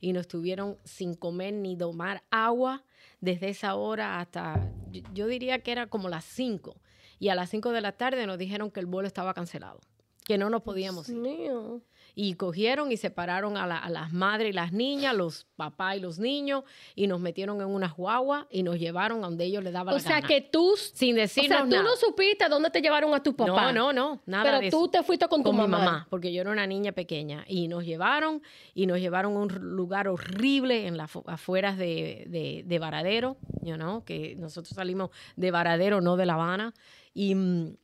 y 0.00 0.12
nos 0.12 0.28
tuvieron 0.28 0.78
sin 0.84 1.14
comer 1.14 1.54
ni 1.54 1.76
tomar 1.76 2.22
agua 2.30 2.84
desde 3.20 3.48
esa 3.48 3.74
hora 3.74 4.20
hasta, 4.20 4.70
yo, 4.90 5.02
yo 5.12 5.26
diría 5.26 5.60
que 5.62 5.72
era 5.72 5.86
como 5.88 6.08
las 6.08 6.24
5. 6.24 6.76
Y 7.18 7.28
a 7.28 7.34
las 7.34 7.50
5 7.50 7.70
de 7.72 7.80
la 7.80 7.92
tarde 7.92 8.26
nos 8.26 8.38
dijeron 8.38 8.70
que 8.70 8.80
el 8.80 8.86
vuelo 8.86 9.06
estaba 9.06 9.34
cancelado, 9.34 9.80
que 10.24 10.36
no 10.38 10.50
nos 10.50 10.62
podíamos 10.62 11.06
Dios 11.06 11.16
ir. 11.16 11.22
mío. 11.22 11.80
Y 12.16 12.34
cogieron 12.34 12.92
y 12.92 12.96
separaron 12.96 13.56
a, 13.56 13.66
la- 13.66 13.78
a 13.78 13.90
las 13.90 14.12
madres 14.12 14.50
y 14.50 14.52
las 14.52 14.72
niñas, 14.72 15.14
los 15.16 15.46
papás 15.56 15.96
y 15.96 16.00
los 16.00 16.18
niños, 16.18 16.62
y 16.94 17.06
nos 17.06 17.18
metieron 17.20 17.60
en 17.60 17.66
unas 17.66 17.96
guaguas 17.96 18.46
y 18.50 18.62
nos 18.62 18.78
llevaron 18.78 19.18
a 19.24 19.28
donde 19.28 19.44
ellos 19.44 19.64
les 19.64 19.72
daba 19.72 19.92
O 19.92 19.96
la 19.96 20.00
sea 20.00 20.16
gana. 20.16 20.28
que 20.28 20.40
tú, 20.40 20.74
sin 20.76 21.16
o 21.16 21.20
decirnos 21.20 21.48
sea, 21.58 21.64
tú 21.64 21.70
nada. 21.70 21.82
no 21.82 21.96
supiste 21.96 22.48
dónde 22.48 22.70
te 22.70 22.80
llevaron 22.80 23.12
a 23.14 23.22
tu 23.22 23.34
papá. 23.34 23.72
No, 23.72 23.92
no, 23.92 23.92
no, 23.92 24.22
nada 24.26 24.44
Pero 24.44 24.60
de 24.60 24.70
tú 24.70 24.82
eso. 24.84 24.90
te 24.90 25.02
fuiste 25.02 25.26
con 25.28 25.42
tu 25.42 25.48
con 25.50 25.56
mi 25.56 25.62
mamá. 25.62 25.78
mamá, 25.84 26.06
porque 26.10 26.32
yo 26.32 26.40
era 26.42 26.50
una 26.52 26.66
niña 26.66 26.92
pequeña. 26.92 27.44
Y 27.48 27.68
nos 27.68 27.84
llevaron, 27.84 28.42
y 28.74 28.86
nos 28.86 29.00
llevaron 29.00 29.36
a 29.36 29.38
un 29.40 29.48
lugar 29.76 30.06
horrible 30.08 30.86
en 30.86 30.96
las 30.96 31.10
fu- 31.10 31.24
afueras 31.26 31.76
de, 31.78 32.24
de, 32.28 32.62
de 32.64 32.78
Varadero, 32.78 33.36
you 33.62 33.74
know, 33.74 34.04
que 34.04 34.36
nosotros 34.36 34.74
salimos 34.74 35.10
de 35.36 35.50
Varadero, 35.50 36.00
no 36.00 36.16
de 36.16 36.26
La 36.26 36.34
Habana. 36.34 36.74
Y 37.12 37.34
mm, 37.34 37.76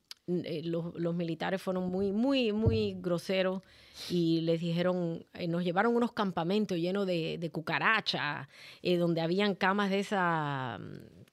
eh, 0.44 0.62
los, 0.64 0.94
los 0.94 1.14
militares 1.14 1.60
fueron 1.60 1.90
muy, 1.90 2.12
muy, 2.12 2.52
muy 2.52 2.96
groseros 2.99 3.62
y 4.08 4.40
les 4.42 4.60
dijeron, 4.60 5.26
eh, 5.34 5.49
nos 5.49 5.64
llevaron 5.64 5.94
unos 5.94 6.12
campamentos 6.12 6.78
llenos 6.78 7.06
de, 7.06 7.38
de 7.38 7.50
cucarachas, 7.50 8.49
eh, 8.82 8.96
donde 8.96 9.20
habían 9.20 9.54
camas 9.54 9.90
de 9.90 10.00
esas 10.00 10.80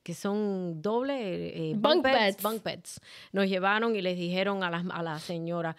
que 0.03 0.13
son 0.13 0.81
doble, 0.81 1.73
Bunk 1.75 2.03
beds. 2.03 2.41
bunk 2.41 2.63
beds. 2.63 3.01
Nos 3.33 3.47
llevaron 3.49 3.95
y 3.95 4.01
les 4.01 4.17
dijeron 4.17 4.63
a 4.63 4.69
la, 4.69 4.85
a 4.89 5.03
la 5.03 5.19
señora, 5.19 5.75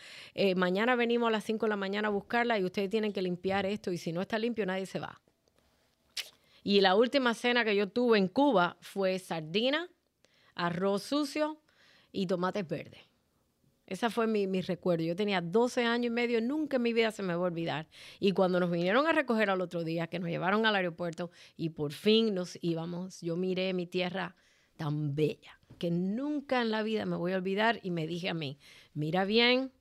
mañana 0.54 0.96
venimos 0.96 1.28
a 1.28 1.30
las 1.30 1.44
5 1.44 1.64
de 1.64 1.70
la 1.70 1.76
mañana 1.76 2.08
a 2.08 2.10
buscarla 2.10 2.58
y 2.58 2.64
ustedes 2.64 2.90
tienen 2.90 3.12
que 3.12 3.22
limpiar 3.22 3.64
esto 3.64 3.90
y 3.90 3.96
si 3.96 4.12
no 4.12 4.20
está 4.20 4.38
limpio 4.38 4.66
nadie 4.66 4.84
se 4.84 4.98
va. 4.98 5.18
Y 6.62 6.82
la 6.82 6.94
última 6.94 7.32
cena 7.32 7.64
que 7.64 7.74
yo 7.74 7.88
tuve 7.88 8.18
en 8.18 8.28
Cuba 8.28 8.76
fue 8.82 9.18
sardina, 9.18 9.88
arroz 10.54 11.04
sucio 11.04 11.62
y 12.12 12.26
tomates 12.26 12.68
verdes. 12.68 13.07
Esa 13.88 14.10
fue 14.10 14.26
mi, 14.26 14.46
mi 14.46 14.60
recuerdo. 14.60 15.02
Yo 15.04 15.16
tenía 15.16 15.40
12 15.40 15.84
años 15.84 16.06
y 16.06 16.10
medio, 16.10 16.40
nunca 16.40 16.76
en 16.76 16.82
mi 16.82 16.92
vida 16.92 17.10
se 17.10 17.22
me 17.22 17.34
va 17.34 17.40
a 17.42 17.48
olvidar. 17.48 17.88
Y 18.20 18.32
cuando 18.32 18.60
nos 18.60 18.70
vinieron 18.70 19.06
a 19.06 19.12
recoger 19.12 19.48
al 19.48 19.62
otro 19.62 19.82
día, 19.82 20.06
que 20.06 20.18
nos 20.18 20.28
llevaron 20.28 20.66
al 20.66 20.76
aeropuerto 20.76 21.30
y 21.56 21.70
por 21.70 21.92
fin 21.92 22.34
nos 22.34 22.58
íbamos, 22.60 23.20
yo 23.22 23.36
miré 23.36 23.72
mi 23.72 23.86
tierra 23.86 24.36
tan 24.76 25.14
bella 25.14 25.58
que 25.78 25.90
nunca 25.90 26.60
en 26.60 26.70
la 26.70 26.82
vida 26.82 27.06
me 27.06 27.16
voy 27.16 27.32
a 27.32 27.36
olvidar 27.36 27.80
y 27.82 27.90
me 27.90 28.06
dije 28.06 28.28
a 28.28 28.34
mí, 28.34 28.58
mira 28.94 29.24
bien, 29.24 29.72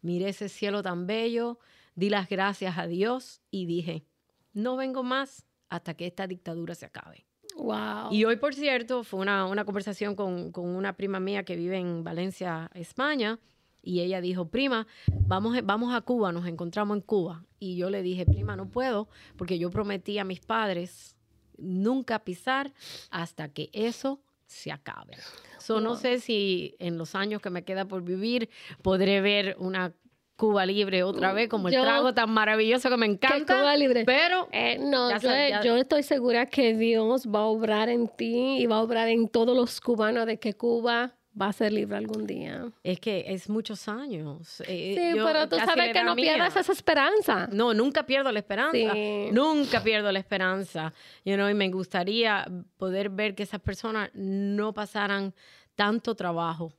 miré 0.00 0.30
ese 0.30 0.48
cielo 0.48 0.82
tan 0.82 1.06
bello, 1.06 1.58
di 1.94 2.10
las 2.10 2.28
gracias 2.28 2.78
a 2.78 2.86
Dios 2.86 3.42
y 3.50 3.66
dije, 3.66 4.04
no 4.52 4.76
vengo 4.76 5.02
más 5.02 5.46
hasta 5.68 5.94
que 5.94 6.06
esta 6.06 6.26
dictadura 6.26 6.74
se 6.74 6.86
acabe. 6.86 7.25
Wow. 7.56 8.12
Y 8.12 8.24
hoy, 8.24 8.36
por 8.36 8.54
cierto, 8.54 9.02
fue 9.02 9.20
una, 9.20 9.46
una 9.46 9.64
conversación 9.64 10.14
con, 10.14 10.52
con 10.52 10.66
una 10.66 10.94
prima 10.94 11.20
mía 11.20 11.44
que 11.44 11.56
vive 11.56 11.78
en 11.78 12.04
Valencia, 12.04 12.70
España, 12.74 13.38
y 13.82 14.00
ella 14.00 14.20
dijo, 14.20 14.48
prima, 14.48 14.86
vamos, 15.26 15.56
vamos 15.64 15.94
a 15.94 16.00
Cuba, 16.00 16.32
nos 16.32 16.46
encontramos 16.46 16.96
en 16.96 17.02
Cuba. 17.02 17.44
Y 17.58 17.76
yo 17.76 17.88
le 17.88 18.02
dije, 18.02 18.26
prima, 18.26 18.56
no 18.56 18.68
puedo, 18.68 19.08
porque 19.36 19.58
yo 19.58 19.70
prometí 19.70 20.18
a 20.18 20.24
mis 20.24 20.40
padres 20.40 21.16
nunca 21.56 22.18
pisar 22.18 22.72
hasta 23.10 23.48
que 23.48 23.70
eso 23.72 24.20
se 24.46 24.72
acabe. 24.72 25.16
So, 25.58 25.80
No 25.80 25.96
sé 25.96 26.20
si 26.20 26.74
en 26.78 26.98
los 26.98 27.14
años 27.14 27.40
que 27.40 27.50
me 27.50 27.64
queda 27.64 27.86
por 27.86 28.02
vivir 28.02 28.50
podré 28.82 29.20
ver 29.20 29.56
una 29.58 29.94
Cuba 30.36 30.66
libre 30.66 31.02
otra 31.02 31.32
vez, 31.32 31.48
como 31.48 31.68
el 31.68 31.74
Yo- 31.74 31.82
trago 31.82 32.12
tan 32.12 32.30
maravilloso 32.30 32.90
que 32.90 32.96
me 32.98 33.06
Que 33.06 33.12
encanta. 33.12 33.58
Cuba 33.58 33.76
libre. 33.76 34.04
Pero 34.04 34.48
Eh, 34.52 34.76
no, 34.78 35.10
Ya 35.10 35.18
yo, 35.18 35.28
ya- 35.30 35.62
yo 35.62 35.76
estoy 35.76 36.02
segura 36.02 36.46
que 36.46 36.74
Dios 36.74 37.26
va 37.26 37.40
a 37.40 37.44
obrar 37.46 37.88
en 37.88 38.08
ti 38.08 38.58
y 38.58 38.66
va 38.66 38.76
a 38.76 38.82
obrar 38.82 39.08
en 39.08 39.28
todos 39.28 39.56
los 39.56 39.80
cubanos 39.80 40.26
de 40.26 40.38
que 40.38 40.52
Cuba 40.54 41.14
va 41.40 41.48
a 41.48 41.52
ser 41.52 41.70
libre 41.72 41.96
algún 41.98 42.26
día. 42.26 42.70
Es 42.82 42.98
que 42.98 43.24
es 43.28 43.48
muchos 43.50 43.88
años. 43.88 44.62
Eh, 44.66 44.94
Sí, 45.12 45.16
yo 45.18 45.24
pero 45.26 45.48
tú 45.48 45.56
sabes 45.56 45.92
que 45.92 46.02
no 46.02 46.14
mía. 46.14 46.32
pierdas 46.34 46.56
esa 46.56 46.72
esperanza. 46.72 47.46
No, 47.52 47.74
nunca 47.74 48.04
pierdo 48.06 48.32
la 48.32 48.38
esperanza. 48.38 48.92
Sí. 48.92 49.28
Nunca 49.32 49.82
pierdo 49.82 50.10
la 50.12 50.18
esperanza. 50.18 50.92
You 51.24 51.34
know, 51.34 51.48
y 51.50 51.54
me 51.54 51.68
gustaría 51.70 52.46
poder 52.78 53.10
ver 53.10 53.34
que 53.34 53.42
esas 53.42 53.60
personas 53.60 54.10
no 54.14 54.72
pasaran 54.72 55.34
tanto 55.74 56.14
trabajo, 56.14 56.72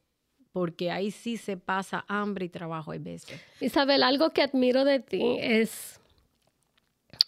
porque 0.57 0.89
ahí 0.89 1.11
sí 1.11 1.37
se 1.37 1.55
pasa 1.55 2.03
hambre 2.07 2.45
y 2.45 2.49
trabajo 2.49 2.91
a 2.91 2.97
veces. 2.97 3.39
Isabel, 3.61 4.01
algo 4.01 4.31
que 4.31 4.41
admiro 4.41 4.85
de 4.85 4.99
ti 4.99 5.37
es, 5.39 6.01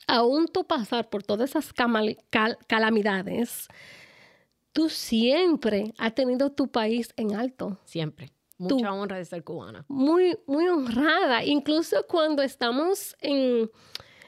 aún 0.08 0.48
tú 0.48 0.66
pasar 0.66 1.12
por 1.12 1.22
todas 1.22 1.52
esas 1.52 1.72
cal- 1.72 2.18
calamidades, 2.66 3.68
tú 4.74 4.90
siempre 4.90 5.94
has 6.00 6.16
tenido 6.16 6.52
tu 6.52 6.70
país 6.70 7.14
en 7.18 7.36
alto. 7.36 7.78
Siempre. 7.86 8.32
Tú. 8.58 8.78
Mucha 8.78 8.94
honra 8.94 9.18
de 9.18 9.26
ser 9.26 9.44
cubana. 9.44 9.86
muy, 9.88 10.36
muy 10.48 10.68
honrada. 10.68 11.46
Incluso 11.46 12.08
cuando 12.08 12.42
estamos 12.42 13.16
en 13.22 13.70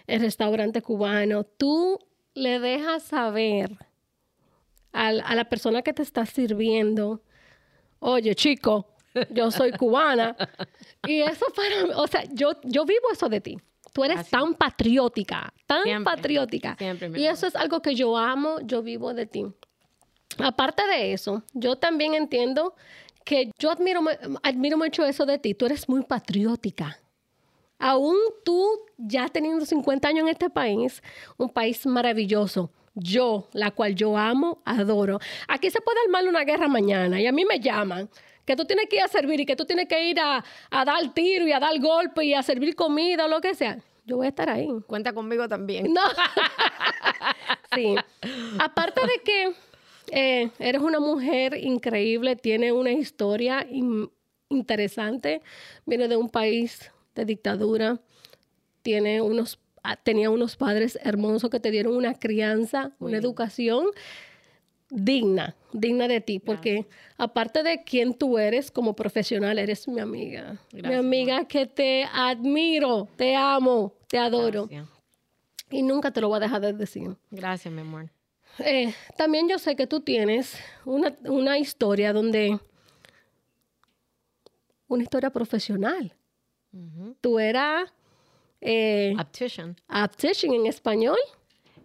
el 0.05 0.21
restaurante 0.21 0.83
cubano, 0.83 1.43
tú 1.43 1.97
le 2.35 2.59
dejas 2.59 3.01
saber 3.01 3.79
a, 4.93 5.11
la 5.11 5.45
persona 5.45 5.81
que 5.81 5.91
te 5.91 6.03
está 6.03 6.23
sirviendo, 6.27 7.23
oye, 7.99 8.35
chico, 8.35 8.90
yo 9.31 9.51
soy 9.51 9.71
cubana. 9.71 10.35
y 11.07 11.21
eso 11.21 11.45
para 11.55 11.83
mí, 11.83 11.91
o 11.95 12.07
sea, 12.07 12.23
yo, 12.31 12.51
yo 12.63 12.85
vivo 12.85 13.11
eso 13.11 13.29
de 13.29 13.41
ti. 13.41 13.57
Tú 13.93 14.05
eres 14.05 14.29
tan 14.29 14.53
patriótica, 14.53 15.53
tan 15.67 15.83
Siempre, 15.83 16.15
patriótica. 16.15 16.75
siempre, 16.77 17.11
y 17.15 17.27
eso 17.27 17.45
es 17.45 17.55
algo 17.57 17.81
que 17.81 17.93
yo 17.93 18.17
amo, 18.17 18.59
yo 18.61 18.81
vivo 18.81 19.13
de 19.13 19.25
ti. 19.25 19.45
Aparte 20.37 20.87
de 20.87 21.11
eso, 21.11 21.43
yo 21.53 21.75
también 21.75 22.13
entiendo 22.13 22.73
que 23.25 23.51
yo 23.59 23.69
admiro, 23.69 24.01
admiro 24.43 24.77
mucho 24.77 25.05
eso 25.05 25.25
de 25.25 25.37
ti. 25.39 25.53
Tú 25.53 25.65
eres 25.65 25.89
muy 25.89 26.03
patriótica. 26.03 26.99
Aún 27.79 28.15
tú, 28.45 28.79
ya 28.97 29.27
teniendo 29.27 29.65
50 29.65 30.07
años 30.07 30.21
en 30.21 30.29
este 30.29 30.49
país, 30.49 31.01
un 31.37 31.49
país 31.49 31.85
maravilloso. 31.85 32.71
Yo, 32.93 33.47
la 33.53 33.71
cual 33.71 33.95
yo 33.95 34.17
amo, 34.17 34.61
adoro. 34.65 35.19
Aquí 35.47 35.69
se 35.69 35.81
puede 35.81 35.97
armar 36.05 36.27
una 36.27 36.43
guerra 36.43 36.67
mañana 36.67 37.19
y 37.21 37.27
a 37.27 37.31
mí 37.31 37.45
me 37.45 37.59
llaman 37.59 38.09
que 38.51 38.57
tú 38.57 38.65
tienes 38.65 38.87
que 38.89 38.97
ir 38.97 39.01
a 39.03 39.07
servir 39.07 39.39
y 39.39 39.45
que 39.45 39.55
tú 39.55 39.63
tienes 39.65 39.87
que 39.87 40.09
ir 40.09 40.19
a, 40.19 40.43
a 40.69 40.85
dar 40.85 41.13
tiro 41.13 41.47
y 41.47 41.51
a 41.53 41.59
dar 41.59 41.79
golpe 41.79 42.25
y 42.25 42.33
a 42.33 42.43
servir 42.43 42.75
comida 42.75 43.25
o 43.25 43.27
lo 43.29 43.39
que 43.39 43.55
sea. 43.55 43.79
Yo 44.05 44.17
voy 44.17 44.25
a 44.25 44.29
estar 44.29 44.49
ahí. 44.49 44.67
Cuenta 44.87 45.13
conmigo 45.13 45.47
también. 45.47 45.93
No. 45.93 46.01
sí. 47.75 47.95
Aparte 48.59 49.01
de 49.01 49.21
que 49.23 49.53
eh, 50.11 50.49
eres 50.59 50.81
una 50.81 50.99
mujer 50.99 51.55
increíble, 51.57 52.35
tiene 52.35 52.71
una 52.73 52.91
historia 52.91 53.65
in- 53.69 54.11
interesante, 54.49 55.41
viene 55.85 56.07
de 56.09 56.17
un 56.17 56.29
país 56.29 56.91
de 57.15 57.23
dictadura, 57.25 57.99
tiene 58.81 59.21
unos, 59.21 59.59
ah, 59.83 59.95
tenía 59.95 60.29
unos 60.29 60.57
padres 60.57 60.99
hermosos 61.03 61.49
que 61.49 61.59
te 61.61 61.71
dieron 61.71 61.95
una 61.95 62.15
crianza, 62.15 62.91
una 62.99 63.17
educación 63.17 63.85
digna, 64.89 65.55
digna 65.73 66.07
de 66.07 66.21
ti, 66.21 66.39
porque 66.39 66.87
aparte 67.17 67.63
de 67.63 67.83
quién 67.83 68.13
tú 68.13 68.37
eres 68.37 68.71
como 68.71 68.95
profesional, 68.95 69.59
eres 69.59 69.87
mi 69.87 69.99
amiga. 69.99 70.57
mi 70.71 70.93
amiga 70.93 71.45
que 71.45 71.65
te 71.65 72.05
admiro, 72.11 73.07
te 73.15 73.35
amo, 73.35 73.93
te 74.07 74.17
adoro. 74.17 74.67
Gracias. 74.67 74.89
Y 75.69 75.83
nunca 75.83 76.11
te 76.11 76.19
lo 76.19 76.27
voy 76.27 76.37
a 76.37 76.41
dejar 76.41 76.61
de 76.61 76.73
decir. 76.73 77.15
Gracias, 77.29 77.73
mi 77.73 77.81
amor. 77.81 78.09
Eh, 78.59 78.93
también 79.15 79.47
yo 79.47 79.57
sé 79.57 79.75
que 79.75 79.87
tú 79.87 80.01
tienes 80.01 80.57
una, 80.85 81.15
una 81.23 81.57
historia 81.57 82.11
donde... 82.11 82.59
Una 84.87 85.03
historia 85.03 85.29
profesional. 85.29 86.13
Tú 87.21 87.39
eras 87.39 87.93
eh, 88.59 89.15
Optician. 89.19 89.75
optician 89.89 90.53
en 90.53 90.67
español. 90.67 91.17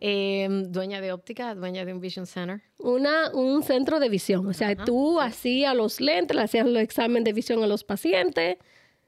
Em, 0.00 0.70
dueña 0.70 1.00
de 1.00 1.12
óptica, 1.12 1.54
dueña 1.54 1.84
de 1.84 1.92
un 1.92 2.00
Vision 2.00 2.26
Center. 2.26 2.60
Una, 2.78 3.30
un 3.32 3.62
centro 3.62 3.98
de 3.98 4.08
visión. 4.08 4.46
O 4.46 4.52
sea, 4.52 4.76
tú 4.76 5.20
hacías 5.20 5.74
los 5.74 6.00
lentes, 6.00 6.36
le 6.36 6.42
hacías 6.42 6.66
los 6.66 6.82
exámenes 6.82 7.24
de 7.24 7.32
visión 7.32 7.62
a 7.62 7.66
los 7.66 7.84
pacientes. 7.84 8.58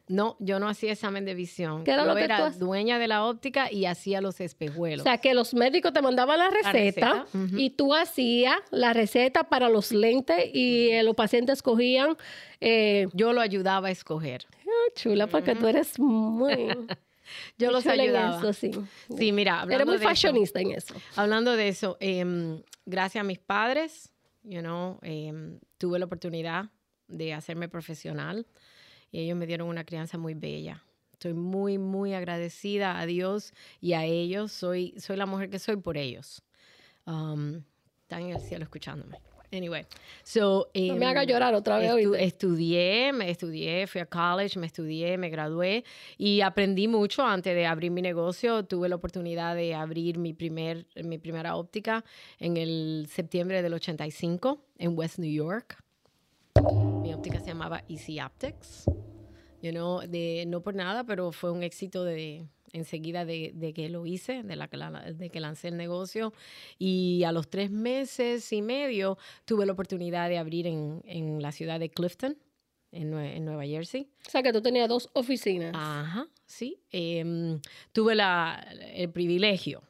No, 0.09 0.37
yo 0.38 0.59
no 0.59 0.68
hacía 0.68 0.92
examen 0.92 1.26
de 1.26 1.35
visión. 1.35 1.85
¿Qué 1.85 1.90
era 1.90 2.04
yo 2.04 2.09
lo 2.09 2.14
que 2.14 2.23
tú 2.23 2.25
era 2.25 2.50
dueña 2.50 2.99
de 2.99 3.09
la 3.09 3.26
óptica 3.26 3.71
y 3.71 3.85
hacía 3.85 4.23
los 4.23 4.40
espejuelos. 4.40 5.00
O 5.00 5.04
sea, 5.04 5.18
que 5.18 5.35
los 5.35 5.52
médicos 5.52 5.92
te 5.92 6.00
mandaban 6.00 6.38
la 6.38 6.49
receta, 6.49 7.26
y 7.57 7.71
tú 7.71 7.95
hacías 7.95 8.57
la 8.71 8.95
receta 8.95 9.45
para 9.45 9.68
los 9.68 9.92
lentes 9.92 10.50
y 10.54 10.90
eh, 10.90 11.02
los 11.02 11.14
pacientes 11.14 11.59
escogían. 11.59 12.16
Eh, 12.61 13.09
yo 13.12 13.35
lo 13.35 13.42
ayudaba 13.42 13.88
a 13.88 13.90
escoger. 13.90 14.47
ah, 14.66 14.92
chula, 14.95 15.26
porque 15.26 15.54
tú 15.54 15.66
eres 15.66 15.99
muy. 15.99 16.68
Yo 17.58 17.70
los 17.70 17.87
ayudaba. 17.87 18.38
eso, 18.38 18.52
sí. 18.52 18.70
Sí, 19.16 19.32
mira, 19.32 19.61
hablando 19.62 19.75
Eres 19.75 19.87
muy 19.87 19.97
de 19.97 20.02
eso- 20.04 20.08
fashionista 20.08 20.61
en 20.61 20.70
eso. 20.73 20.94
Hablando 21.16 21.56
de 21.56 21.68
eso, 21.68 21.97
em, 22.00 22.62
gracias 22.87 23.20
a 23.23 23.25
mis 23.25 23.38
padres, 23.38 24.12
you 24.42 24.61
know, 24.61 24.99
em, 25.02 25.58
tuve 25.78 25.99
la 25.99 26.04
oportunidad 26.06 26.70
de 27.08 27.32
hacerme 27.35 27.68
profesional 27.68 28.47
y 29.11 29.20
ellos 29.20 29.37
me 29.37 29.47
dieron 29.47 29.68
una 29.68 29.85
crianza 29.85 30.18
muy 30.18 30.35
bella. 30.35 30.82
Estoy 31.12 31.32
muy, 31.35 31.78
muy 31.78 32.14
agradecida 32.14 33.00
a 33.00 33.06
Dios 33.06 33.52
y 33.80 33.94
a 33.94 34.04
ellos. 34.04 34.52
Soy, 34.52 34.94
soy 34.99 35.16
la 35.16 35.26
mujer 35.26 35.50
que 35.50 35.58
soy 35.58 35.76
por 35.76 35.97
ellos. 35.97 36.42
Um, 37.06 37.62
están 38.02 38.23
en 38.23 38.37
el 38.37 38.40
cielo 38.40 38.62
escuchándome. 38.64 39.18
Anyway, 39.50 39.86
so, 40.24 40.68
No 40.74 40.96
me 40.96 40.96
em, 40.96 41.02
haga 41.04 41.24
llorar 41.24 41.54
otra 41.54 41.78
vez. 41.78 41.90
Estu- 41.90 42.10
¿oíste? 42.10 42.24
estudié, 42.24 43.12
me 43.14 43.30
estudié, 43.30 43.86
fui 43.86 44.00
a 44.00 44.06
college, 44.06 44.58
me 44.58 44.66
estudié, 44.66 45.16
me 45.16 45.30
gradué 45.30 45.84
y 46.18 46.42
aprendí 46.42 46.86
mucho 46.86 47.22
antes 47.24 47.54
de 47.54 47.64
abrir 47.64 47.90
mi 47.90 48.02
negocio. 48.02 48.64
Tuve 48.64 48.88
la 48.90 48.96
oportunidad 48.96 49.54
de 49.56 49.74
abrir 49.74 50.18
mi, 50.18 50.34
primer, 50.34 50.86
mi 51.02 51.16
primera 51.16 51.56
óptica 51.56 52.04
en 52.38 52.58
el 52.58 53.06
septiembre 53.10 53.62
del 53.62 53.72
85 53.72 54.62
en 54.78 54.98
West 54.98 55.18
New 55.18 55.32
York. 55.32 55.78
Mi 57.02 57.14
óptica 57.14 57.40
se 57.40 57.46
llamaba 57.46 57.82
Easy 57.88 58.20
Optics. 58.20 58.84
You 59.62 59.70
know, 59.72 60.00
de, 60.06 60.44
no 60.46 60.60
por 60.62 60.74
nada, 60.74 61.04
pero 61.04 61.32
fue 61.32 61.50
un 61.50 61.62
éxito 61.62 62.04
de 62.04 62.46
enseguida 62.72 63.25
de, 63.25 63.52
de 63.54 63.72
que 63.72 63.88
lo 63.88 64.04
hice, 64.06 64.42
de, 64.42 64.56
la, 64.56 64.68
que 64.68 64.76
la- 64.76 65.12
de 65.12 65.30
que 65.30 65.40
lancé 65.40 65.68
el 65.68 65.76
negocio. 65.76 66.32
Y 66.78 67.22
a 67.25 67.32
los 67.32 67.48
tres 67.48 67.70
meses 67.70 68.52
y 68.52 68.62
medio 68.62 69.18
tuve 69.44 69.66
la 69.66 69.72
oportunidad 69.72 70.28
de 70.28 70.38
abrir 70.38 70.66
en, 70.66 71.02
en 71.04 71.40
la 71.42 71.52
ciudad 71.52 71.78
de 71.80 71.90
Clifton, 71.90 72.37
en, 72.92 73.10
Nue- 73.12 73.37
en 73.37 73.44
Nueva 73.44 73.64
Jersey. 73.66 74.08
O 74.26 74.30
sea, 74.30 74.42
que 74.42 74.52
tú 74.52 74.60
tenías 74.62 74.88
dos 74.88 75.10
oficinas. 75.14 75.72
Ajá, 75.75 76.26
sí. 76.46 76.80
Em, 76.90 77.60
tuve 77.92 78.14
la, 78.14 78.66
el 78.94 79.10
privilegio 79.10 79.82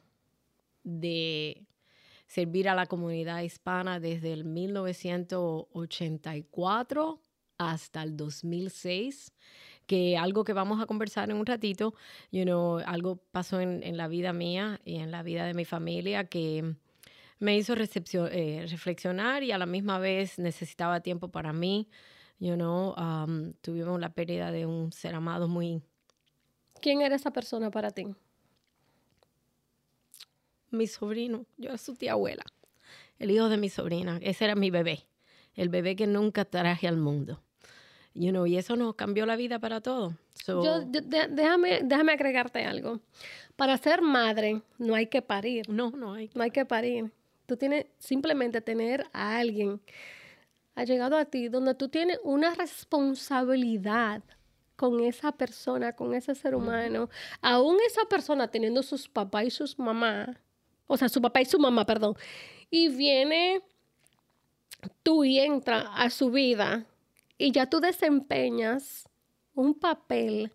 de 0.83 1.63
servir 2.27 2.69
a 2.69 2.75
la 2.75 2.85
comunidad 2.85 3.41
hispana 3.41 3.99
desde 3.99 4.31
el 4.33 4.45
1984 4.45 7.21
hasta 7.57 8.03
el 8.03 8.15
2006, 8.15 9.33
que 9.89 10.19
algo 10.19 10.43
que 10.43 10.53
vamos 10.53 10.79
a 10.79 10.85
conversar 10.85 11.31
en 11.31 11.37
un 11.37 11.47
ratito, 11.47 11.95
you 12.31 12.43
know, 12.43 12.77
algo 12.85 13.15
pasó 13.31 13.59
en, 13.59 13.81
en 13.81 13.97
la 13.97 14.07
vida 14.07 14.33
mía 14.33 14.79
y 14.85 14.97
en 14.97 15.09
la 15.09 15.23
vida 15.23 15.47
de 15.47 15.55
mi 15.55 15.65
familia 15.65 16.25
que 16.25 16.75
me 17.39 17.57
hizo 17.57 17.73
eh, 17.73 18.65
reflexionar 18.69 19.41
y 19.41 19.51
a 19.51 19.57
la 19.57 19.65
misma 19.65 19.97
vez 19.97 20.37
necesitaba 20.37 20.99
tiempo 20.99 21.29
para 21.29 21.53
mí. 21.53 21.89
You 22.37 22.53
know, 22.53 22.93
um, 22.97 23.53
tuvimos 23.61 23.99
la 23.99 24.13
pérdida 24.13 24.51
de 24.51 24.67
un 24.67 24.91
ser 24.91 25.15
amado 25.15 25.47
muy... 25.47 25.81
¿Quién 26.81 27.01
era 27.01 27.15
esa 27.15 27.31
persona 27.31 27.71
para 27.71 27.89
ti? 27.89 28.05
Mi 30.69 30.85
sobrino, 30.85 31.47
yo 31.57 31.69
era 31.69 31.79
su 31.79 31.95
tía 31.95 32.11
abuela, 32.11 32.43
el 33.17 33.31
hijo 33.31 33.49
de 33.49 33.57
mi 33.57 33.69
sobrina, 33.69 34.19
ese 34.21 34.45
era 34.45 34.53
mi 34.53 34.69
bebé, 34.69 35.07
el 35.55 35.69
bebé 35.69 35.95
que 35.95 36.05
nunca 36.05 36.45
traje 36.45 36.87
al 36.87 36.97
mundo. 36.97 37.41
You 38.13 38.31
know, 38.31 38.45
y 38.45 38.57
eso 38.57 38.75
nos 38.75 38.95
cambió 38.95 39.25
la 39.25 39.35
vida 39.35 39.59
para 39.59 39.81
todo. 39.81 40.17
So, 40.33 40.63
Yo, 40.63 40.91
yo- 40.91 41.01
déjame, 41.29 41.81
déjame 41.83 42.13
agregarte 42.13 42.65
algo. 42.65 42.99
Para 43.55 43.77
ser 43.77 44.01
madre 44.01 44.61
no 44.77 44.95
hay 44.95 45.07
que 45.07 45.21
parir. 45.21 45.69
no, 45.69 45.91
no 45.91 46.13
hay. 46.13 46.29
No 46.33 46.43
hay 46.43 46.51
que 46.51 46.65
parir. 46.65 47.11
Tú 47.45 47.57
tienes 47.57 47.85
simplemente 47.97 48.61
tener 48.61 49.05
a 49.13 49.37
alguien 49.37 49.81
ha 50.75 50.85
llegado 50.85 51.17
a 51.17 51.25
ti 51.25 51.49
donde 51.49 51.75
tú 51.75 51.89
tienes 51.89 52.19
una 52.23 52.55
responsabilidad 52.55 54.23
con 54.77 55.01
esa 55.01 55.33
persona, 55.33 55.93
con 55.93 56.13
ese 56.13 56.35
ser 56.35 56.55
humano. 56.55 57.09
Aún 57.41 57.77
esa 57.85 58.05
persona 58.05 58.47
teniendo 58.49 58.81
sus 58.81 59.09
papás 59.09 59.43
y 59.45 59.49
sus 59.49 59.77
mamás, 59.77 60.29
o 60.87 60.95
sea, 60.95 61.09
su 61.09 61.21
papá 61.21 61.41
y 61.41 61.45
su 61.45 61.59
mamá, 61.59 61.85
perdón, 61.85 62.15
y 62.71 62.87
viene 62.87 63.61
tú 65.03 65.25
y 65.25 65.39
entra 65.39 65.81
a 65.95 66.09
su 66.09 66.31
vida 66.31 66.85
y 67.39 67.51
ya 67.51 67.67
tú 67.67 67.79
desempeñas 67.79 69.09
un 69.55 69.73
papel 69.73 70.51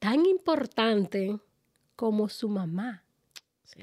tan 0.00 0.26
importante 0.26 1.38
como 1.96 2.28
su 2.28 2.48
mamá. 2.48 3.04
Sí, 3.64 3.80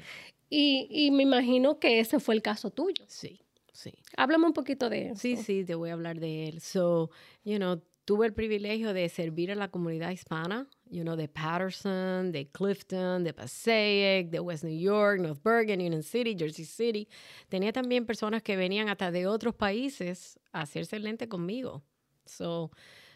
Y, 0.50 0.88
y 0.90 1.10
me 1.10 1.22
imagino 1.24 1.78
que 1.78 2.00
ese 2.00 2.20
fue 2.20 2.34
el 2.34 2.42
caso 2.42 2.70
tuyo. 2.70 3.06
sí, 3.06 3.40
sí. 3.72 3.92
Háblame 4.16 4.46
un 4.46 4.52
poquito 4.52 4.90
de 4.90 5.10
eso. 5.10 5.20
Sí, 5.20 5.36
sí, 5.36 5.64
te 5.64 5.74
voy 5.74 5.90
a 5.90 5.94
hablar 5.94 6.18
de 6.20 6.48
él. 6.48 6.60
So, 6.60 7.10
you 7.44 7.56
know, 7.58 7.82
tuve 8.04 8.26
el 8.26 8.34
privilegio 8.34 8.92
de 8.92 9.08
servir 9.08 9.52
a 9.52 9.54
la 9.54 9.70
comunidad 9.70 10.10
hispana, 10.10 10.68
you 10.90 11.02
know, 11.02 11.16
de 11.16 11.28
Patterson, 11.28 12.32
de 12.32 12.48
Clifton, 12.50 13.24
de 13.24 13.32
Passaic, 13.34 14.30
de 14.30 14.40
West 14.40 14.64
New 14.64 14.78
York, 14.78 15.20
North 15.20 15.42
Bergen, 15.42 15.80
Union 15.80 16.02
City, 16.02 16.34
Jersey 16.38 16.64
City. 16.64 17.08
Tenía 17.48 17.72
también 17.72 18.06
personas 18.06 18.42
que 18.42 18.56
venían 18.56 18.88
hasta 18.88 19.10
de 19.10 19.26
otros 19.26 19.54
países 19.54 20.38
a 20.52 20.62
hacerse 20.62 20.98
lente 20.98 21.28
conmigo. 21.28 21.84
So, 22.28 22.70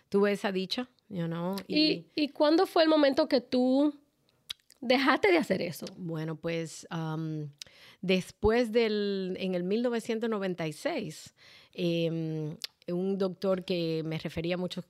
tuve 0.09 0.33
esa 0.33 0.53
dicha, 0.53 0.89
you 1.09 1.27
know. 1.27 1.57
¿Y, 1.69 2.07
¿Y 2.15 2.29
cuándo 2.29 2.67
fue 2.67 2.83
el 2.83 2.89
momento 2.89 3.29
que 3.29 3.41
tú 3.41 3.95
dejaste 4.81 5.33
de 5.33 5.39
hacer 5.39 5.63
eso? 5.63 5.87
Bueno, 5.97 6.37
pues 6.37 6.87
um, 6.91 7.49
después 8.03 8.73
del, 8.73 9.37
en 9.41 9.55
el 9.55 9.65
1996, 9.65 11.35
em, 11.73 12.57
un 12.93 13.19
doctor 13.19 13.65
que 13.65 14.03
me 14.05 14.19
refería 14.19 14.55
a 14.55 14.59
muchos 14.59 14.85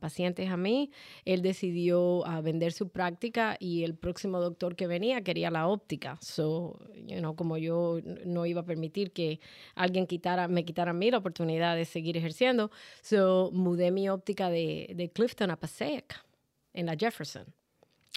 pacientes 0.00 0.50
a 0.50 0.56
mí, 0.56 0.90
él 1.24 1.40
decidió 1.42 2.26
ah, 2.26 2.40
vender 2.40 2.72
su 2.72 2.88
práctica 2.90 3.56
y 3.58 3.84
el 3.84 3.94
próximo 3.94 4.40
doctor 4.40 4.76
que 4.76 4.86
venía 4.86 5.22
quería 5.22 5.50
la 5.50 5.66
óptica. 5.68 6.18
So, 6.20 6.78
you 7.06 7.18
know, 7.18 7.34
como 7.34 7.56
yo 7.56 7.98
no 8.26 8.44
iba 8.46 8.60
a 8.60 8.64
permitir 8.64 9.12
que 9.12 9.40
alguien 9.74 10.06
quitara, 10.06 10.48
me 10.48 10.64
quitara 10.64 10.90
a 10.90 10.94
mí 10.94 11.10
la 11.10 11.18
oportunidad 11.18 11.76
de 11.76 11.84
seguir 11.84 12.16
ejerciendo, 12.16 12.70
so, 13.02 13.50
mudé 13.52 13.90
mi 13.90 14.08
óptica 14.08 14.50
de, 14.50 14.92
de 14.94 15.08
Clifton 15.10 15.50
a 15.50 15.56
Passaic, 15.56 16.14
en 16.74 16.86
la 16.86 16.96
Jefferson. 16.96 17.46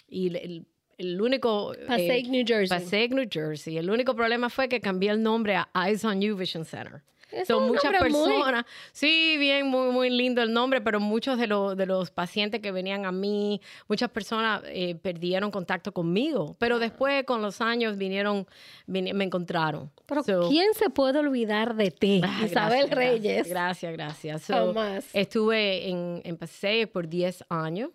Y 0.08 0.28
el, 0.28 0.36
el- 0.36 0.66
el 0.98 1.20
único... 1.22 1.74
eh, 1.74 1.84
Passaic, 1.86 2.26
New 2.26 2.44
Jersey. 2.44 2.76
Passaic, 2.76 3.12
New 3.12 3.28
Jersey. 3.30 3.78
El 3.78 3.88
único 3.88 4.16
problema 4.16 4.50
fue 4.50 4.68
que 4.68 4.80
cambié 4.80 5.10
el 5.12 5.22
nombre 5.22 5.54
a 5.54 5.68
Eyes 5.86 6.04
on 6.04 6.20
You 6.20 6.36
Vision 6.36 6.64
Center. 6.64 7.02
Son 7.46 7.66
muchas 7.66 7.92
nombre 7.92 8.10
muy- 8.10 8.30
personas. 8.32 8.64
Sí, 8.92 9.36
bien, 9.38 9.66
muy, 9.66 9.90
muy 9.90 10.10
lindo 10.10 10.40
el 10.42 10.52
nombre, 10.52 10.80
pero 10.80 10.98
muchos 11.00 11.38
de, 11.38 11.46
los 11.46 11.76
de 11.76 11.86
los 11.86 12.10
pacientes 12.10 12.60
que 12.60 12.72
venían 12.72 13.04
a 13.06 13.12
mí, 13.12 13.60
muchas 13.88 14.10
personas 14.10 14.62
eh, 14.66 14.94
perdieron 14.94 15.50
contacto 15.50 15.92
conmigo. 15.92 16.56
Pero 16.58 16.78
después, 16.78 17.24
con 17.24 17.42
los 17.42 17.60
años, 17.60 17.96
vinieron, 17.96 18.46
vini- 18.86 19.12
me 19.12 19.24
encontraron. 19.24 19.90
Pero 20.06 20.22
So- 20.22 20.48
¿quién 20.48 20.72
se 20.74 20.90
puede 20.90 21.18
olvidar 21.18 21.74
de 21.74 21.90
ti? 21.90 22.20
Ah, 22.24 22.42
Isabel 22.46 22.86
gracias, 22.88 22.90
Reyes. 22.96 23.48
Gracias, 23.48 23.92
gracias. 23.92 24.42
So, 24.42 24.54
Jamás. 24.72 25.06
Estuve 25.12 25.88
en, 25.88 26.22
en 26.24 26.36
Passaic 26.36 26.90
por 26.90 27.08
10 27.08 27.44
años. 27.48 27.90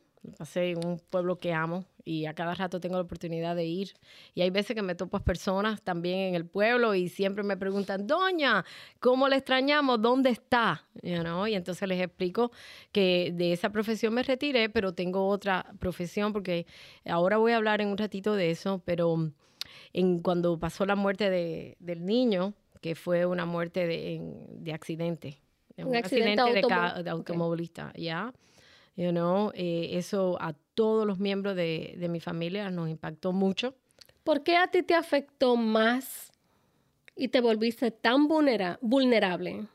En 0.55 0.85
un 0.85 0.99
pueblo 0.99 1.37
que 1.37 1.53
amo 1.53 1.85
y 2.05 2.25
a 2.25 2.33
cada 2.33 2.53
rato 2.55 2.79
tengo 2.79 2.95
la 2.95 3.01
oportunidad 3.01 3.55
de 3.55 3.65
ir. 3.65 3.93
Y 4.33 4.41
hay 4.41 4.49
veces 4.49 4.75
que 4.75 4.81
me 4.81 4.95
topo 4.95 5.17
a 5.17 5.23
personas 5.23 5.81
también 5.81 6.19
en 6.29 6.35
el 6.35 6.45
pueblo 6.45 6.95
y 6.95 7.09
siempre 7.09 7.43
me 7.43 7.57
preguntan, 7.57 8.07
Doña, 8.07 8.63
¿cómo 8.99 9.27
le 9.27 9.35
extrañamos? 9.37 10.01
¿Dónde 10.01 10.29
está? 10.29 10.85
You 11.01 11.19
know, 11.21 11.45
Y 11.47 11.55
entonces 11.55 11.87
les 11.87 12.01
explico 12.01 12.51
que 12.91 13.31
de 13.33 13.53
esa 13.53 13.69
profesión 13.71 14.13
me 14.13 14.23
retiré, 14.23 14.69
pero 14.69 14.93
tengo 14.93 15.27
otra 15.27 15.65
profesión 15.79 16.31
porque 16.33 16.65
ahora 17.05 17.37
voy 17.37 17.51
a 17.51 17.57
hablar 17.57 17.81
en 17.81 17.89
un 17.89 17.97
ratito 17.97 18.33
de 18.35 18.51
eso, 18.51 18.81
pero 18.85 19.29
en, 19.93 20.19
cuando 20.19 20.57
pasó 20.57 20.85
la 20.85 20.95
muerte 20.95 21.29
de- 21.29 21.75
del 21.79 22.05
niño, 22.05 22.53
que 22.81 22.95
fue 22.95 23.25
una 23.25 23.45
muerte 23.45 23.87
de, 23.87 24.15
en- 24.15 24.63
de 24.63 24.73
accidente. 24.73 25.39
Un 25.77 25.87
Un, 25.87 25.95
accidente 25.95 26.41
accidente, 26.41 26.67
de, 26.97 27.03
de 27.03 27.09
automovilista, 27.09 27.91
¿ya? 27.95 28.31
You 28.95 29.09
know, 29.11 29.51
eh, 29.55 29.89
eso 29.93 30.37
a 30.39 30.53
todos 30.75 31.05
los 31.07 31.17
miembros 31.19 31.55
de, 31.55 31.95
de 31.97 32.07
mi 32.09 32.19
familia 32.19 32.69
nos 32.69 32.89
impactó 32.89 33.31
mucho. 33.33 33.75
¿Por 34.23 34.43
qué 34.43 34.55
a 34.57 34.67
ti 34.67 34.83
te 34.83 34.93
afectó 34.93 35.55
más 35.55 36.31
y 37.15 37.27
te 37.29 37.41
volviste 37.41 37.91
tan 37.91 38.27
vulnera- 38.27 38.77
vulnerable 38.81 39.67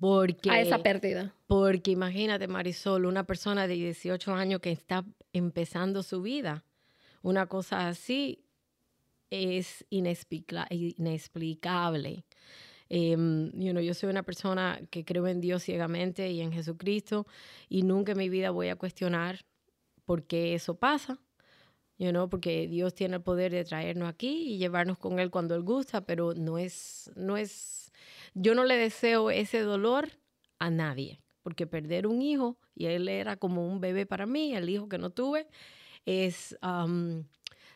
Porque, 0.00 0.50
a 0.50 0.60
esa 0.60 0.82
pérdida? 0.82 1.34
porque 1.46 1.90
imagínate, 1.90 2.48
Marisol, 2.48 3.04
una 3.04 3.24
persona 3.24 3.66
de 3.66 3.74
18 3.74 4.34
años 4.34 4.60
que 4.60 4.72
está 4.72 5.04
empezando 5.34 6.02
su 6.02 6.22
vida, 6.22 6.64
una 7.22 7.46
cosa 7.46 7.88
así 7.88 8.42
es 9.30 9.84
inexplica- 9.90 10.66
inexplicable. 10.70 12.24
Em, 12.94 13.50
you 13.58 13.72
know, 13.72 13.80
yo 13.80 13.94
soy 13.94 14.10
una 14.10 14.22
persona 14.22 14.78
que 14.90 15.02
creo 15.02 15.26
en 15.26 15.40
Dios 15.40 15.62
ciegamente 15.62 16.30
y 16.30 16.42
en 16.42 16.52
Jesucristo 16.52 17.26
y 17.70 17.84
nunca 17.84 18.12
en 18.12 18.18
mi 18.18 18.28
vida 18.28 18.50
voy 18.50 18.68
a 18.68 18.76
cuestionar 18.76 19.46
por 20.04 20.24
qué 20.24 20.54
eso 20.54 20.74
pasa. 20.74 21.18
You 21.96 22.10
know, 22.10 22.28
porque 22.28 22.68
Dios 22.68 22.94
tiene 22.94 23.16
el 23.16 23.22
poder 23.22 23.50
de 23.52 23.64
traernos 23.64 24.10
aquí 24.10 24.54
y 24.54 24.58
llevarnos 24.58 24.98
con 24.98 25.20
Él 25.20 25.30
cuando 25.30 25.54
Él 25.54 25.62
gusta, 25.62 26.04
pero 26.04 26.34
no 26.34 26.58
es, 26.58 27.10
no 27.16 27.38
es, 27.38 27.92
yo 28.34 28.54
no 28.54 28.64
le 28.64 28.76
deseo 28.76 29.30
ese 29.30 29.60
dolor 29.60 30.10
a 30.58 30.68
nadie, 30.68 31.22
porque 31.42 31.66
perder 31.66 32.06
un 32.06 32.20
hijo, 32.20 32.58
y 32.74 32.86
él 32.86 33.08
era 33.08 33.36
como 33.36 33.66
un 33.66 33.80
bebé 33.80 34.04
para 34.04 34.26
mí, 34.26 34.54
el 34.54 34.68
hijo 34.68 34.88
que 34.88 34.98
no 34.98 35.10
tuve, 35.10 35.46
es, 36.04 36.58
um, 36.62 37.24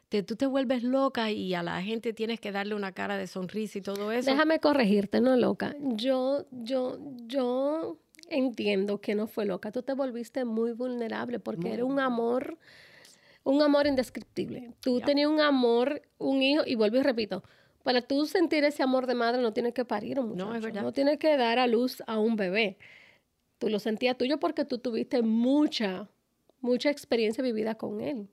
te, 0.09 0.23
tú 0.23 0.37
te 0.37 0.47
vuelves 0.47 0.83
loca 0.83 1.31
y 1.31 1.55
a 1.55 1.63
la 1.63 1.83
gente 1.83 2.13
tienes 2.13 2.41
que 2.41 2.53
darle 2.53 2.75
una 2.75 2.93
cara 2.93 3.17
de 3.17 3.27
sonrisa 3.27 3.79
y 3.79 3.83
todo 3.83 4.13
eso. 4.13 4.31
Déjame 4.31 4.61
corregirte, 4.61 5.21
no 5.21 5.37
loca. 5.37 5.75
Yo, 5.81 6.47
yo, 6.51 6.99
yo 7.27 7.99
entiendo 8.29 9.01
que 9.01 9.15
no 9.15 9.27
fue 9.27 9.47
loca. 9.47 9.73
Tú 9.73 9.83
te 9.83 9.95
volviste 9.95 10.45
muy 10.45 10.73
vulnerable 10.73 11.41
porque 11.41 11.73
era 11.73 11.85
un 11.85 11.99
amor, 11.99 12.59
un 13.43 13.63
amor 13.63 13.87
indescriptible. 13.87 14.73
Tú 14.81 15.01
tenías 15.01 15.29
un 15.29 15.41
amor, 15.41 16.03
un 16.19 16.43
hijo, 16.43 16.63
y 16.65 16.77
vuelvo 16.77 16.99
y 16.99 17.03
repito, 17.03 17.43
para 17.83 18.03
tú 18.03 18.27
sentir 18.27 18.65
ese 18.65 18.83
amor 18.83 19.07
de 19.07 19.15
madre 19.15 19.41
no 19.41 19.53
tienes 19.53 19.75
que 19.75 19.85
parir 19.85 20.19
un 20.21 20.31
muchacho. 20.31 20.51
No, 20.51 20.55
es 20.55 20.63
verdad. 20.63 20.83
No 20.83 20.93
tienes 20.93 21.19
que 21.19 21.37
dar 21.37 21.59
a 21.59 21.67
luz 21.67 22.03
a 22.07 22.19
un 22.19 22.37
bebé. 22.37 22.79
Tú 23.59 23.69
lo 23.69 23.79
sentías 23.79 24.19
tuyo 24.19 24.39
porque 24.39 24.65
tú 24.65 24.79
tuviste 24.79 25.23
mucha, 25.23 26.09
mucha 26.61 26.91
experiencia 26.91 27.43
vivida 27.43 27.77
con 27.77 28.01
él. 28.01 28.29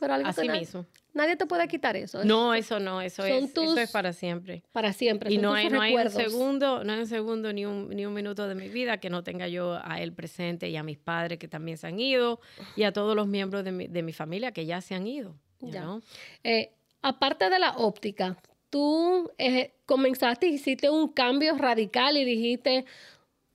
Pero 0.00 0.14
algo 0.14 0.28
Así 0.28 0.48
mismo. 0.48 0.86
Nadie 1.12 1.36
te 1.36 1.44
puede 1.44 1.68
quitar 1.68 1.94
eso. 1.94 2.20
es 2.20 2.26
No, 2.26 2.54
eso 2.54 2.80
no, 2.80 3.02
eso 3.02 3.22
son 3.22 3.44
es, 3.44 3.50
eso 3.50 3.76
es 3.76 3.90
para 3.90 4.14
siempre. 4.14 4.62
para 4.72 4.94
siempre. 4.94 5.30
Y 5.30 5.34
son 5.34 5.42
no 5.42 5.52
hay, 5.52 5.68
no 5.68 5.80
hay 5.82 5.94
un 5.94 6.10
segundo, 6.10 6.82
no 6.82 6.92
hay 6.94 7.00
un 7.00 7.06
segundo 7.06 7.52
ni 7.52 7.66
un, 7.66 7.90
ni 7.90 8.06
un 8.06 8.14
minuto 8.14 8.48
de 8.48 8.54
mi 8.54 8.68
vida 8.68 8.98
que 8.98 9.10
no 9.10 9.22
tenga 9.22 9.46
yo 9.46 9.78
a 9.84 10.00
él 10.00 10.14
presente 10.14 10.70
y 10.70 10.76
a 10.76 10.82
mis 10.82 10.96
padres 10.96 11.38
que 11.38 11.48
también 11.48 11.76
se 11.76 11.86
han 11.86 12.00
ido 12.00 12.40
y 12.76 12.84
a 12.84 12.92
todos 12.92 13.14
los 13.14 13.26
miembros 13.26 13.62
de 13.62 13.72
mi, 13.72 13.88
de 13.88 14.02
mi 14.02 14.14
familia 14.14 14.52
que 14.52 14.64
ya 14.64 14.80
se 14.80 14.94
han 14.94 15.06
ido. 15.06 15.36
Ya. 15.60 16.00
Eh, 16.42 16.72
aparte 17.02 17.50
de 17.50 17.58
la 17.58 17.72
óptica, 17.76 18.38
tú 18.70 19.30
eh, 19.36 19.74
comenzaste, 19.84 20.46
hiciste 20.46 20.88
un 20.88 21.08
cambio 21.08 21.58
radical 21.58 22.16
y 22.16 22.24
dijiste, 22.24 22.86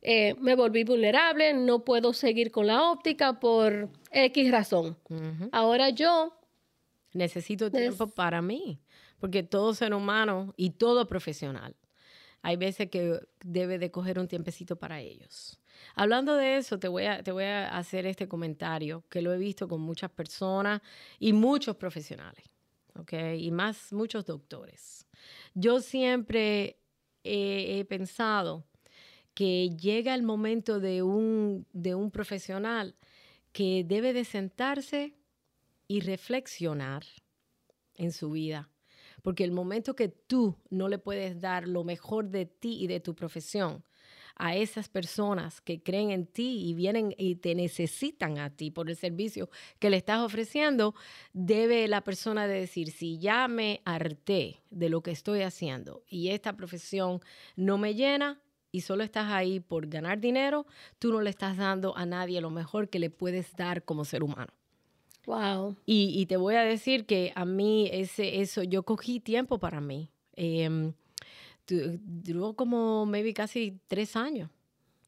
eh, 0.08 0.36
me 0.40 0.56
volví 0.56 0.84
vulnerable, 0.84 1.54
no 1.56 1.84
puedo 1.84 2.14
seguir 2.14 2.52
con 2.52 2.68
la 2.68 2.92
óptica 2.92 3.40
por 3.40 3.90
X 4.12 4.52
razón. 4.52 4.96
Ahora 5.52 5.90
yo, 5.90 6.32
Necesito 7.14 7.68
Es- 7.68 7.72
tiempo 7.72 8.08
para 8.08 8.42
mí, 8.42 8.78
porque 9.20 9.42
todo 9.42 9.74
ser 9.74 9.94
humano 9.94 10.54
y 10.58 10.72
todo 10.72 11.08
profesional, 11.08 11.74
hay 12.42 12.58
veces 12.58 12.90
que 12.90 13.20
debe 13.44 13.80
de 13.80 13.90
coger 13.90 14.20
un 14.20 14.28
tiempecito 14.28 14.76
para 14.76 15.00
ellos. 15.00 15.60
Hablando 15.96 16.36
de 16.36 16.58
eso, 16.58 16.78
te 16.78 16.88
voy 16.88 17.06
a, 17.06 17.24
te 17.24 17.32
voy 17.32 17.46
a 17.46 17.76
hacer 17.78 18.06
este 18.06 18.28
comentario 18.28 19.04
que 19.10 19.22
lo 19.22 19.34
he 19.34 19.38
visto 19.38 19.68
con 19.68 19.82
muchas 19.82 20.12
personas 20.12 20.82
y 21.20 21.34
muchos 21.34 21.78
profesionales, 21.78 22.46
¿ok? 23.00 23.14
Y 23.40 23.50
más 23.50 23.92
muchos 23.94 24.26
doctores. 24.26 25.08
Yo 25.56 25.80
siempre 25.80 26.78
he, 27.24 27.80
he 27.80 27.86
pensado 27.86 28.66
que 29.36 29.70
llega 29.70 30.16
el 30.16 30.24
momento 30.24 30.80
de 30.80 31.04
un, 31.04 31.68
de 31.74 31.94
un 31.94 32.10
profesional 32.10 32.96
que 33.52 33.84
debe 33.86 34.14
de 34.14 34.24
sentarse 34.24 35.14
y 35.88 36.00
reflexionar 36.00 37.04
en 37.96 38.12
su 38.12 38.32
vida. 38.32 38.70
Porque 39.22 39.44
el 39.44 39.52
momento 39.52 39.96
que 39.96 40.08
tú 40.08 40.58
no 40.70 40.88
le 40.88 40.98
puedes 40.98 41.40
dar 41.40 41.68
lo 41.68 41.84
mejor 41.84 42.30
de 42.30 42.46
ti 42.46 42.78
y 42.82 42.88
de 42.88 43.00
tu 43.00 43.14
profesión 43.14 43.84
a 44.38 44.56
esas 44.56 44.90
personas 44.90 45.62
que 45.62 45.82
creen 45.82 46.12
en 46.12 46.28
ti 46.28 46.62
y 46.66 46.74
vienen 46.74 47.14
y 47.18 47.36
te 47.36 47.56
necesitan 47.56 48.38
a 48.38 48.56
ti 48.56 48.72
por 48.72 48.90
el 48.90 48.96
servicio 48.96 49.50
que 49.80 49.90
le 49.90 49.98
estás 49.98 50.20
ofreciendo, 50.20 50.94
debe 51.34 51.88
la 51.88 52.04
persona 52.04 52.48
de 52.48 52.60
decir, 52.60 52.92
si 52.92 53.18
ya 53.18 53.48
me 53.48 53.82
harté 53.86 54.62
de 54.70 54.90
lo 54.90 55.02
que 55.02 55.12
estoy 55.12 55.42
haciendo 55.42 56.04
y 56.10 56.30
esta 56.30 56.56
profesión 56.58 57.22
no 57.56 57.78
me 57.78 57.96
llena 57.96 58.42
y 58.76 58.82
solo 58.82 59.04
estás 59.04 59.32
ahí 59.32 59.60
por 59.60 59.88
ganar 59.88 60.20
dinero, 60.20 60.66
tú 61.00 61.12
no 61.14 61.22
le 61.22 61.30
estás 61.30 61.58
dando 61.58 61.96
a 61.98 62.06
nadie 62.06 62.42
lo 62.42 62.50
mejor 62.50 62.90
que 62.90 63.00
le 63.00 63.10
puedes 63.10 63.56
dar 63.56 63.84
como 63.86 64.04
ser 64.06 64.22
humano. 64.24 64.54
wow, 65.26 65.76
Y, 65.86 66.20
y 66.20 66.26
te 66.26 66.38
voy 66.38 66.56
a 66.56 66.62
decir 66.64 67.06
que 67.06 67.32
a 67.36 67.46
mí 67.46 67.90
ese, 67.92 68.42
eso, 68.42 68.64
yo 68.64 68.84
cogí 68.84 69.20
tiempo 69.20 69.60
para 69.60 69.80
mí. 69.82 70.10
Tu- 71.66 72.00
duró 72.04 72.54
como 72.54 73.06
maybe 73.06 73.34
casi 73.34 73.80
tres 73.88 74.16
años 74.16 74.50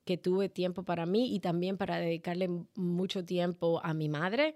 que 0.06 0.18
tuve 0.18 0.50
tiempo 0.50 0.84
para 0.84 1.06
mí 1.06 1.36
y 1.36 1.40
también 1.40 1.78
para 1.78 1.98
dedicarle 1.98 2.50
mucho 2.76 3.26
tiempo 3.26 3.82
a 3.84 3.94
mi 3.94 4.10
madre 4.10 4.56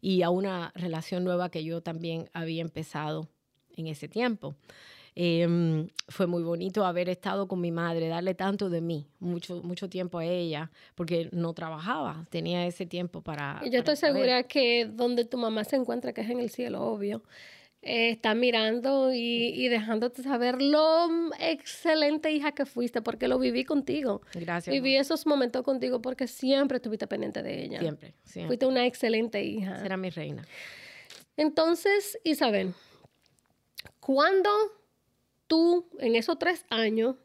y 0.00 0.22
a 0.22 0.30
una 0.30 0.72
relación 0.76 1.24
nueva 1.24 1.50
que 1.50 1.64
yo 1.64 1.82
también 1.82 2.30
había 2.32 2.62
empezado 2.62 3.28
en 3.76 3.88
ese 3.88 4.08
tiempo. 4.08 4.54
Em, 5.14 5.88
fue 6.08 6.26
muy 6.26 6.42
bonito 6.42 6.86
haber 6.86 7.10
estado 7.10 7.46
con 7.46 7.60
mi 7.60 7.70
madre, 7.70 8.08
darle 8.08 8.34
tanto 8.34 8.70
de 8.70 8.80
mí, 8.80 9.06
mucho, 9.20 9.62
mucho 9.62 9.88
tiempo 9.90 10.18
a 10.18 10.24
ella, 10.24 10.70
porque 10.94 11.28
no 11.32 11.52
trabajaba, 11.52 12.24
tenía 12.30 12.66
ese 12.66 12.86
tiempo 12.86 13.20
para... 13.20 13.60
Y 13.62 13.70
yo 13.70 13.80
estoy 13.80 13.96
saber. 13.96 14.14
segura 14.14 14.42
que 14.44 14.86
donde 14.86 15.26
tu 15.26 15.36
mamá 15.36 15.64
se 15.64 15.76
encuentra, 15.76 16.14
que 16.14 16.22
es 16.22 16.30
en 16.30 16.40
el 16.40 16.48
cielo, 16.48 16.80
obvio, 16.82 17.22
eh, 17.82 18.10
está 18.10 18.34
mirando 18.34 19.12
y, 19.12 19.52
y 19.54 19.68
dejándote 19.68 20.22
saber 20.22 20.62
lo 20.62 21.08
excelente 21.38 22.30
hija 22.30 22.52
que 22.52 22.64
fuiste, 22.64 23.02
porque 23.02 23.28
lo 23.28 23.38
viví 23.38 23.64
contigo. 23.64 24.22
Gracias. 24.32 24.72
Viví 24.72 24.96
esos 24.96 25.26
momentos 25.26 25.62
contigo 25.62 26.00
porque 26.00 26.26
siempre 26.26 26.76
estuviste 26.76 27.06
pendiente 27.06 27.42
de 27.42 27.64
ella. 27.64 27.80
Siempre, 27.80 28.14
siempre. 28.24 28.46
Fuiste 28.46 28.66
una 28.66 28.86
excelente 28.86 29.42
hija. 29.42 29.78
Será 29.80 29.98
mi 29.98 30.08
reina. 30.08 30.46
Entonces, 31.36 32.18
Isabel, 32.24 32.72
¿cuándo 34.00 34.48
tú 35.52 35.86
en 35.98 36.16
esos 36.16 36.38
tres 36.38 36.64
años 36.70 37.16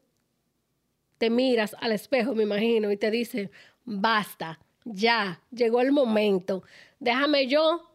te 1.16 1.30
miras 1.30 1.74
al 1.80 1.92
espejo, 1.92 2.34
me 2.34 2.42
imagino, 2.42 2.92
y 2.92 2.98
te 2.98 3.10
dices, 3.10 3.48
basta, 3.86 4.58
ya, 4.84 5.40
llegó 5.50 5.80
el 5.80 5.92
momento, 5.92 6.62
déjame 7.00 7.46
yo 7.46 7.90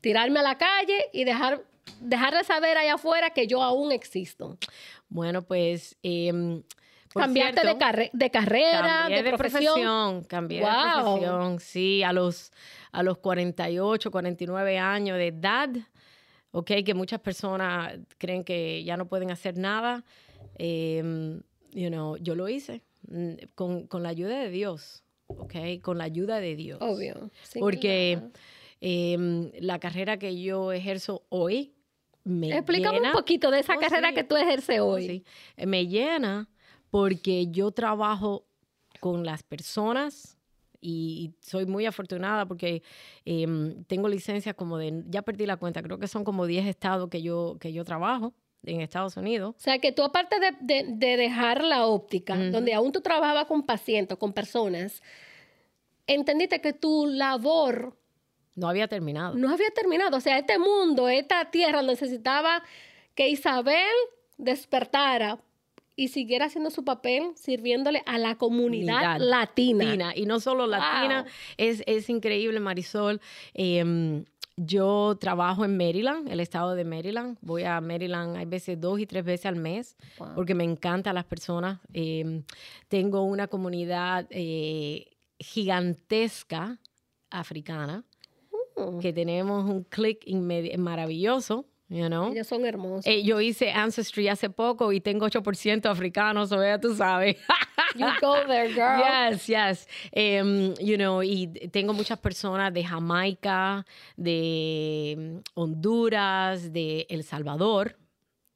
tirarme 0.00 0.40
a 0.40 0.42
la 0.42 0.56
calle 0.56 1.10
y 1.12 1.24
dejar, 1.24 1.62
dejar 2.00 2.34
de 2.38 2.42
saber 2.42 2.78
allá 2.78 2.94
afuera 2.94 3.28
que 3.30 3.46
yo 3.46 3.62
aún 3.62 3.92
existo? 3.92 4.56
Bueno, 5.10 5.42
pues. 5.42 5.94
Cambiaste 7.14 7.66
de, 7.66 7.76
carre- 7.76 8.10
de 8.14 8.30
carrera, 8.30 9.00
cambié 9.02 9.22
de, 9.22 9.32
profesión. 9.34 10.24
Cambié 10.24 10.62
Wow. 10.62 10.70
de 10.70 11.02
profesión, 11.02 11.60
sí, 11.60 12.02
a 12.02 12.14
los, 12.14 12.50
a 12.90 13.02
los 13.02 13.18
48, 13.18 14.10
49 14.10 14.78
años 14.78 15.18
de 15.18 15.26
edad. 15.26 15.68
Ok, 16.52 16.70
que 16.84 16.94
muchas 16.94 17.20
personas 17.20 17.98
creen 18.18 18.44
que 18.44 18.84
ya 18.84 18.96
no 18.96 19.06
pueden 19.08 19.30
hacer 19.30 19.56
nada. 19.58 20.04
em, 20.56 21.40
you 21.72 21.88
know, 21.88 22.16
yo 22.18 22.34
lo 22.34 22.48
hice 22.48 22.82
mm, 23.08 23.32
con, 23.54 23.86
con 23.86 24.02
la 24.02 24.10
ayuda 24.10 24.38
de 24.40 24.50
Dios. 24.50 25.02
Ok, 25.28 25.54
con 25.82 25.96
la 25.98 26.04
ayuda 26.04 26.40
de 26.40 26.54
Dios. 26.56 26.78
Obvio. 26.82 27.30
sí, 27.42 27.58
Porque 27.58 28.18
claro. 28.18 28.32
em, 28.80 29.50
la 29.60 29.78
carrera 29.78 30.18
que 30.18 30.40
yo 30.40 30.72
ejerzo 30.72 31.24
hoy 31.30 31.72
me 32.24 32.50
Explícame 32.56 32.98
llena. 32.98 33.08
un 33.10 33.14
poquito 33.16 33.50
de 33.50 33.60
esa 33.60 33.76
Oh, 33.76 33.80
carrera 33.80 34.10
sí. 34.10 34.14
que 34.14 34.24
tú 34.24 34.36
ejerces 34.36 34.80
hoy. 34.80 35.06
Sí, 35.06 35.24
eh, 35.56 35.66
me 35.66 35.86
llena 35.86 36.48
porque 36.90 37.46
yo 37.48 37.70
trabajo 37.72 38.44
con 39.00 39.24
las 39.24 39.42
personas 39.42 40.36
y 40.82 41.32
soy 41.40 41.64
muy 41.64 41.86
afortunada 41.86 42.44
porque 42.44 42.82
em, 43.24 43.84
tengo 43.84 44.08
licencias 44.08 44.54
como 44.56 44.76
de, 44.78 45.04
ya 45.08 45.22
perdí 45.22 45.46
la 45.46 45.56
cuenta, 45.56 45.80
creo 45.82 45.98
que 45.98 46.08
son 46.08 46.24
como 46.24 46.44
10 46.44 46.66
estados 46.66 47.08
que 47.08 47.22
yo, 47.22 47.56
que 47.60 47.72
yo 47.72 47.84
trabajo 47.84 48.34
en 48.64 48.80
Estados 48.80 49.16
Unidos. 49.16 49.54
O 49.56 49.60
sea, 49.60 49.78
que 49.78 49.92
tú 49.92 50.02
aparte 50.02 50.36
de, 50.40 50.50
de- 50.60 50.92
de 50.94 51.16
dejar 51.16 51.62
la 51.64 51.86
óptica, 51.86 52.36
donde 52.36 52.74
aún 52.74 52.92
tú 52.92 53.00
trabajabas 53.00 53.46
con 53.46 53.62
pacientes, 53.64 54.18
con 54.18 54.32
personas, 54.32 55.00
entendiste 56.06 56.60
que 56.60 56.72
tu 56.72 57.06
labor 57.06 57.96
No 58.54 58.68
había 58.68 58.88
terminado. 58.88 59.34
no 59.36 59.50
había 59.50 59.70
terminado. 59.70 60.16
O 60.16 60.20
sea, 60.20 60.38
este 60.38 60.58
mundo, 60.58 61.08
esta 61.08 61.50
tierra 61.50 61.82
necesitaba 61.82 62.62
que 63.14 63.28
Isabel 63.28 63.92
despertara 64.36 65.38
y 65.96 66.08
siguiera 66.08 66.46
haciendo 66.46 66.70
su 66.70 66.84
papel 66.84 67.32
sirviéndole 67.36 68.02
a 68.06 68.18
la 68.18 68.36
comunidad 68.36 69.18
latina. 69.20 69.84
latina. 69.84 70.12
Y 70.16 70.26
no 70.26 70.40
solo 70.40 70.66
latina, 70.66 71.22
Wow. 71.22 71.30
es, 71.58 71.82
es 71.86 72.08
increíble, 72.08 72.60
Marisol. 72.60 73.20
Em, 73.54 74.24
yo 74.56 75.16
trabajo 75.20 75.64
en 75.64 75.76
Maryland, 75.76 76.28
el 76.28 76.40
estado 76.40 76.74
de 76.74 76.84
Maryland. 76.84 77.38
Voy 77.40 77.64
a 77.64 77.80
Maryland, 77.80 78.36
hay 78.36 78.44
veces 78.46 78.80
dos 78.80 79.00
y 79.00 79.06
tres 79.06 79.24
veces 79.24 79.46
al 79.46 79.56
mes, 79.56 79.96
Wow. 80.18 80.34
porque 80.34 80.54
me 80.54 80.64
encantan 80.64 81.14
las 81.14 81.24
personas. 81.24 81.78
Em, 81.92 82.42
tengo 82.88 83.22
una 83.22 83.48
comunidad 83.48 84.26
eh, 84.30 85.06
gigantesca 85.38 86.78
africana, 87.30 88.04
Mm. 88.76 88.98
que 89.00 89.12
tenemos 89.12 89.68
un 89.68 89.84
clic 89.84 90.24
maravilloso. 90.78 91.66
You 91.92 92.08
know. 92.08 92.32
Ellos 92.32 92.46
son 92.46 92.64
hermosos. 92.64 93.06
Eh, 93.06 93.22
yo 93.22 93.40
hice 93.40 93.70
Ancestry 93.70 94.28
hace 94.28 94.48
poco 94.48 94.92
y 94.92 95.00
tengo 95.00 95.26
8% 95.26 95.86
africanos, 95.86 96.50
o 96.50 96.62
ya 96.62 96.78
tú 96.78 96.94
sabes. 96.94 97.36
you 97.96 98.06
go 98.20 98.34
there, 98.46 98.72
girl. 98.72 98.98
Yes, 98.98 99.46
yes. 99.46 99.86
Em, 100.10 100.74
you 100.80 100.96
know, 100.96 101.22
y 101.22 101.48
tengo 101.70 101.92
muchas 101.92 102.18
personas 102.18 102.72
de 102.72 102.82
Jamaica, 102.82 103.84
de 104.16 105.14
mm, 105.18 105.38
Honduras, 105.54 106.72
de 106.72 107.06
El 107.10 107.24
Salvador. 107.24 107.96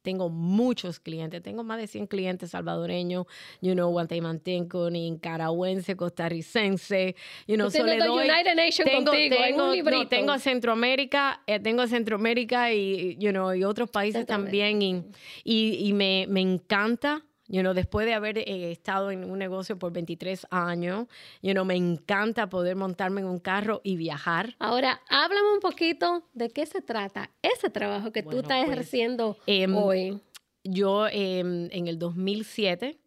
Tengo 0.07 0.29
muchos 0.29 1.01
clientes, 1.01 1.43
tengo 1.43 1.65
más 1.65 1.79
de 1.79 1.85
100 1.87 2.07
clientes 2.07 2.51
salvadoreños, 2.51 3.25
you 3.59 3.73
know, 3.73 3.89
guatemalteco, 3.91 4.89
nicaragüense, 4.89 5.97
costarricense, 5.97 7.13
you 7.45 7.55
know, 7.57 7.69
so 7.69 7.83
le 7.83 7.97
doy- 7.97 8.29
United 8.29 8.55
Nations 8.55 8.89
tengo, 8.89 9.11
contigo 9.11 9.35
en 9.35 9.41
tengo, 9.43 9.67
no, 9.91 10.07
tengo 10.07 10.39
Centroamérica, 10.39 11.41
eh, 11.45 11.59
tengo 11.59 11.85
Centroamérica 11.87 12.71
y, 12.71 13.17
you 13.19 13.31
know, 13.31 13.53
y 13.53 13.65
otros 13.65 13.89
países 13.89 14.25
también 14.25 14.81
y, 14.81 15.03
y, 15.43 15.89
y 15.89 15.91
me, 15.93 16.25
me 16.29 16.39
encanta, 16.39 17.21
you 17.47 17.61
know, 17.61 17.73
después 17.73 18.05
de 18.05 18.13
haber 18.13 18.37
eh, 18.37 18.71
estado 18.71 19.11
en 19.11 19.29
un 19.29 19.39
negocio 19.39 19.77
por 19.79 19.91
23 19.91 20.47
años, 20.51 21.07
you 21.41 21.53
know, 21.53 21.65
me 21.65 21.75
encanta 21.75 22.49
poder 22.49 22.75
montarme 22.75 23.21
en 23.21 23.27
un 23.27 23.39
carro 23.39 23.81
y 23.83 23.95
viajar. 23.95 24.55
Ahora, 24.59 25.01
háblame 25.09 25.53
un 25.53 25.59
poquito 25.59 26.23
de 26.33 26.49
qué 26.49 26.65
se 26.65 26.81
trata 26.81 27.31
ese 27.41 27.69
trabajo 27.69 28.11
que 28.11 28.21
Bueno, 28.21 28.37
tú 28.37 28.41
estás 28.43 28.65
pues, 28.65 28.71
ejerciendo 28.71 29.37
em, 29.45 29.75
hoy. 29.75 30.19
Yo 30.63 31.07
em, 31.07 31.69
en 31.71 31.87
el 31.87 31.97
2007, 31.97 32.97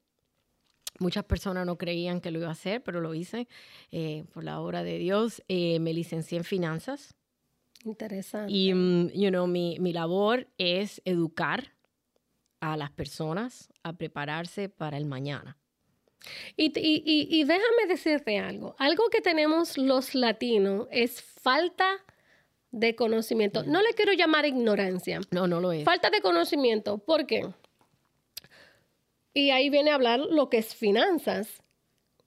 muchas 0.98 1.24
personas 1.24 1.66
no 1.66 1.76
creían 1.76 2.20
que 2.20 2.30
lo 2.30 2.38
iba 2.38 2.48
a 2.48 2.52
hacer, 2.52 2.82
pero 2.82 3.00
lo 3.00 3.14
hice 3.14 3.46
eh, 3.90 4.24
por 4.32 4.44
la 4.44 4.60
obra 4.60 4.82
de 4.82 4.98
Dios. 4.98 5.42
Eh, 5.48 5.78
me 5.80 5.92
licencié 5.92 6.38
en 6.38 6.44
finanzas 6.44 7.14
Interesante. 7.84 8.50
y, 8.52 8.72
mm, 8.72 9.10
you 9.10 9.28
know, 9.28 9.46
mi, 9.46 9.78
mi 9.80 9.92
labor 9.92 10.48
es 10.56 11.02
educar 11.04 11.74
a 12.60 12.76
las 12.76 12.90
personas 12.90 13.68
a 13.82 13.92
prepararse 13.94 14.68
para 14.68 14.96
el 14.96 15.06
mañana. 15.06 15.56
Y, 16.56 16.66
y- 16.78 17.02
y- 17.30 17.44
déjame 17.44 17.86
decirte 17.88 18.38
algo. 18.38 18.76
Algo 18.78 19.08
que 19.08 19.22
tenemos 19.22 19.78
los 19.78 20.14
latinos 20.14 20.86
es 20.90 21.22
falta 21.22 21.88
de 22.70 22.94
conocimiento. 22.94 23.62
No 23.64 23.80
le 23.80 23.94
quiero 23.94 24.12
llamar 24.12 24.44
ignorancia. 24.44 25.20
No, 25.30 25.46
no 25.46 25.60
lo 25.60 25.72
es. 25.72 25.84
Falta 25.84 26.10
de 26.10 26.20
conocimiento. 26.20 26.98
¿Por 26.98 27.26
qué? 27.26 27.48
Y 29.32 29.50
ahí 29.50 29.70
viene 29.70 29.90
a 29.90 29.94
hablar 29.94 30.20
lo 30.20 30.50
que 30.50 30.58
es 30.58 30.74
finanzas. 30.74 31.62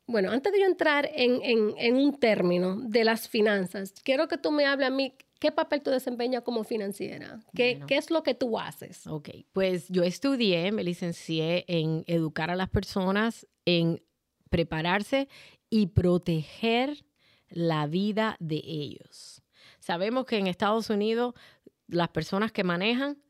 Bueno, 0.06 0.32
antes 0.32 0.52
de 0.52 0.60
yo 0.60 0.66
entrar 0.66 1.10
en, 1.14 1.42
en- 1.44 1.74
en 1.78 1.96
un 1.96 2.20
término 2.20 2.78
de 2.82 3.04
las 3.04 3.30
finanzas, 3.30 3.94
quiero 4.04 4.28
que 4.28 4.38
tú 4.38 4.52
me 4.52 4.66
hables 4.66 4.88
a 4.88 4.92
mí 4.92 5.14
qué 5.44 5.52
papel 5.52 5.84
tú 5.84 5.90
desempeñas 5.90 6.42
como 6.42 6.64
financiera. 6.64 7.38
¿Qué, 7.54 7.74
Bueno. 7.74 7.88
qué 7.88 7.98
es 7.98 8.10
lo 8.10 8.24
que 8.24 8.34
tú 8.34 8.58
haces? 8.58 9.06
Ok, 9.08 9.28
pues 9.52 9.90
yo 9.90 10.04
estudié, 10.04 10.72
me 10.72 10.86
licencié 10.86 11.66
en 11.68 12.06
educar 12.08 12.50
a 12.50 12.56
las 12.56 12.70
personas, 12.70 13.46
en 13.66 14.02
prepararse 14.50 15.28
y 15.70 15.88
proteger 15.88 17.04
la 17.50 17.88
vida 17.88 18.38
de 18.40 18.62
ellos. 18.64 19.44
Sabemos 19.82 20.26
que 20.26 20.38
en 20.38 20.48
Estados 20.48 20.90
Unidos 20.90 21.34
las 21.88 22.08
personas 22.08 22.54
que 22.54 22.64
manejan 22.64 23.22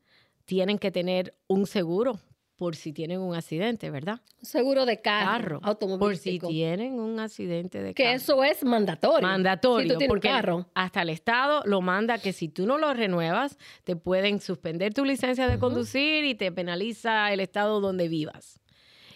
tienen 0.44 0.78
que 0.78 0.92
tener 0.92 1.36
un 1.48 1.66
seguro 1.66 2.20
por 2.56 2.76
si 2.76 2.92
tienen 2.92 3.20
un 3.20 3.34
accidente, 3.34 3.90
¿verdad? 3.90 4.20
Seguro 4.40 4.86
de 4.86 5.00
carro, 5.00 5.26
Carro. 5.26 5.60
Por 5.60 5.66
si 5.66 5.68
automovilístico. 5.70 6.48
tienen 6.48 7.00
un 7.00 7.18
accidente 7.18 7.82
de 7.82 7.94
que 7.94 8.04
carro. 8.04 8.16
eso 8.16 8.44
es 8.44 8.62
mandatorio. 8.64 9.26
Mandatorio, 9.26 9.88
Si 9.88 9.92
tú 9.92 9.98
tienes 9.98 10.08
porque 10.08 10.28
carro. 10.28 10.68
hasta 10.74 11.02
el 11.02 11.10
Estado 11.10 11.62
lo 11.66 11.80
manda 11.80 12.18
que 12.18 12.32
si 12.32 12.48
tú 12.48 12.66
no 12.66 12.78
lo 12.78 12.94
renuevas, 12.94 13.58
te 13.82 13.96
pueden 13.96 14.40
suspender 14.40 14.94
tu 14.94 15.04
licencia 15.04 15.48
de 15.48 15.58
conducir 15.58 16.24
y 16.24 16.34
te 16.36 16.52
penaliza 16.52 17.32
el 17.32 17.40
Estado 17.40 17.80
donde 17.80 18.06
vivas. 18.08 18.60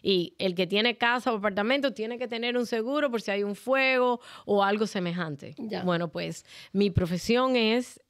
Y 0.02 0.34
el 0.38 0.54
que 0.54 0.66
tiene 0.66 0.96
casa 0.96 1.32
o 1.32 1.36
apartamento 1.36 1.92
tiene 1.92 2.18
que 2.18 2.28
tener 2.28 2.56
un 2.56 2.66
seguro 2.66 3.10
por 3.10 3.20
si 3.20 3.30
hay 3.30 3.42
un 3.42 3.54
fuego 3.56 4.20
o 4.46 4.62
algo 4.64 4.86
semejante. 4.86 5.54
Ya. 5.58 5.82
Bueno, 5.82 6.08
pues 6.10 6.44
mi 6.72 6.90
profesión 6.90 7.56
es 7.56 8.00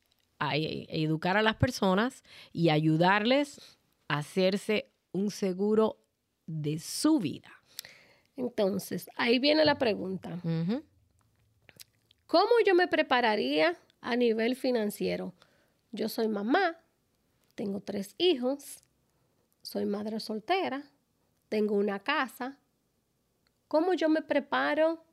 educar 0.41 1.37
a 1.37 1.43
las 1.43 1.57
personas 1.57 2.23
y 2.53 2.69
ayudarles 2.71 3.79
a 4.09 4.19
hacerse 4.19 4.91
un 5.13 5.31
seguro 5.31 5.99
de 6.47 6.79
su 6.79 7.19
vida. 7.19 7.51
Entonces, 8.37 9.11
ahí 9.17 9.39
viene 9.39 9.65
la 9.65 9.79
pregunta. 9.79 10.41
¿Cómo 12.27 12.51
yo 12.65 12.75
me 12.75 12.89
prepararía 12.89 13.77
a 14.01 14.17
nivel 14.17 14.55
financiero? 14.55 15.35
Yo 15.91 16.09
soy 16.09 16.29
mamá, 16.29 16.77
tengo 17.55 17.81
tres 17.81 18.15
hijos, 18.19 18.85
soy 19.63 19.87
madre 19.87 20.21
soltera, 20.21 20.91
tengo 21.49 21.75
una 21.75 21.99
casa. 21.99 22.59
¿Cómo 23.67 23.95
yo 23.95 24.09
me 24.09 24.23
preparo 24.23 25.05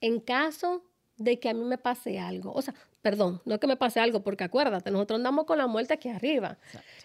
en 0.00 0.20
caso 0.20 0.84
de 1.16 1.38
que 1.38 1.48
a 1.48 1.54
mí 1.54 1.64
me 1.64 1.78
pase 1.78 2.18
algo? 2.18 2.52
O 2.52 2.62
sea, 2.62 2.74
perdón, 3.06 3.40
no 3.44 3.60
que 3.60 3.68
me 3.68 3.76
pase 3.76 4.00
algo, 4.00 4.24
porque 4.24 4.42
acuérdate, 4.42 4.90
nosotros 4.90 5.18
andamos 5.18 5.44
con 5.44 5.58
la 5.58 5.68
muerte 5.68 5.94
aquí 5.94 6.08
arriba. 6.08 6.58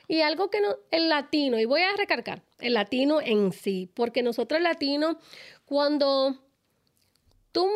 Y 0.08 0.22
algo 0.22 0.50
que 0.50 0.60
no, 0.60 0.76
el 0.90 1.10
latino, 1.10 1.60
y 1.60 1.66
voy 1.66 1.82
a 1.82 1.96
recargar, 1.96 2.42
el 2.58 2.74
latino 2.74 3.22
en 3.22 3.52
sí, 3.52 3.88
porque 3.94 4.24
nosotros 4.24 4.58
el 4.58 4.64
latino, 4.64 5.20
cuando 5.64 6.44
tú, 7.52 7.70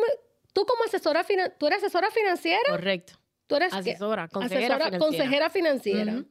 tú 0.52 0.66
como 0.66 0.82
asesora, 0.82 1.24
tú 1.56 1.68
eres 1.68 1.78
asesora 1.84 2.10
financiera, 2.10 2.68
Correcto. 2.68 3.12
tú 3.46 3.54
eres 3.54 3.72
¿qué? 3.72 3.92
Asesora, 3.92 4.26
consejera 4.26 4.74
Asesora- 4.74 4.86
financiera. 4.86 4.98
consejera 4.98 5.50
financiera. 5.50 6.24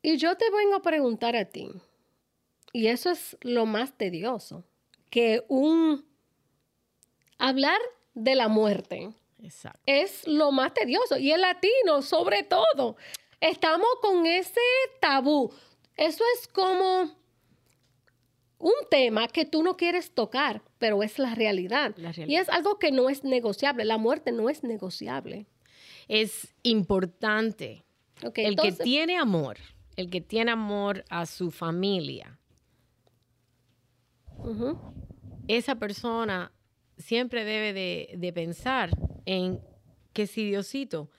Y 0.00 0.16
yo 0.16 0.36
te 0.36 0.44
vengo 0.52 0.76
a 0.76 0.82
preguntar 0.82 1.34
a 1.34 1.44
ti, 1.46 1.72
y 2.72 2.86
eso 2.86 3.10
es 3.10 3.36
lo 3.40 3.66
más 3.66 3.98
tedioso, 3.98 4.62
que 5.10 5.44
un 5.48 6.06
hablar 7.36 7.80
de 8.14 8.34
la 8.34 8.48
muerte 8.48 9.12
Exacto. 9.42 9.80
es 9.86 10.26
lo 10.26 10.52
más 10.52 10.74
tedioso. 10.74 11.16
Y 11.18 11.32
el 11.32 11.40
latino, 11.40 12.02
sobre 12.02 12.42
todo, 12.42 12.96
estamos 13.40 13.88
con 14.02 14.26
ese 14.26 14.60
tabú. 15.00 15.52
Eso 15.96 16.24
es 16.36 16.48
como 16.48 17.10
un 18.58 18.72
tema 18.90 19.26
que 19.28 19.44
tú 19.46 19.62
no 19.62 19.76
quieres 19.76 20.12
tocar, 20.14 20.62
pero 20.78 21.02
es 21.02 21.18
la 21.18 21.34
realidad. 21.34 21.94
La 21.96 22.12
Y 22.16 22.36
es 22.36 22.48
algo 22.48 22.78
que 22.78 22.92
no 22.92 23.08
es 23.08 23.24
negociable. 23.24 23.84
La 23.84 23.96
muerte 23.98 24.32
no 24.32 24.50
es 24.50 24.62
negociable. 24.62 25.46
Es 26.08 26.54
importante. 26.62 27.84
El 28.22 28.32
entonces- 28.50 28.78
que 28.78 28.84
tiene 28.84 29.16
amor, 29.16 29.56
el 29.96 30.10
que 30.10 30.20
tiene 30.20 30.50
amor 30.50 31.04
a 31.08 31.24
su 31.24 31.50
familia, 31.50 32.38
esa 35.48 35.74
persona 35.76 36.52
siempre 37.00 37.44
debe 37.44 37.72
de, 37.72 38.14
de 38.16 38.32
pensar 38.32 38.90
en 39.26 39.60
que 40.12 40.26
si 40.26 40.44
Diosito 40.44 41.10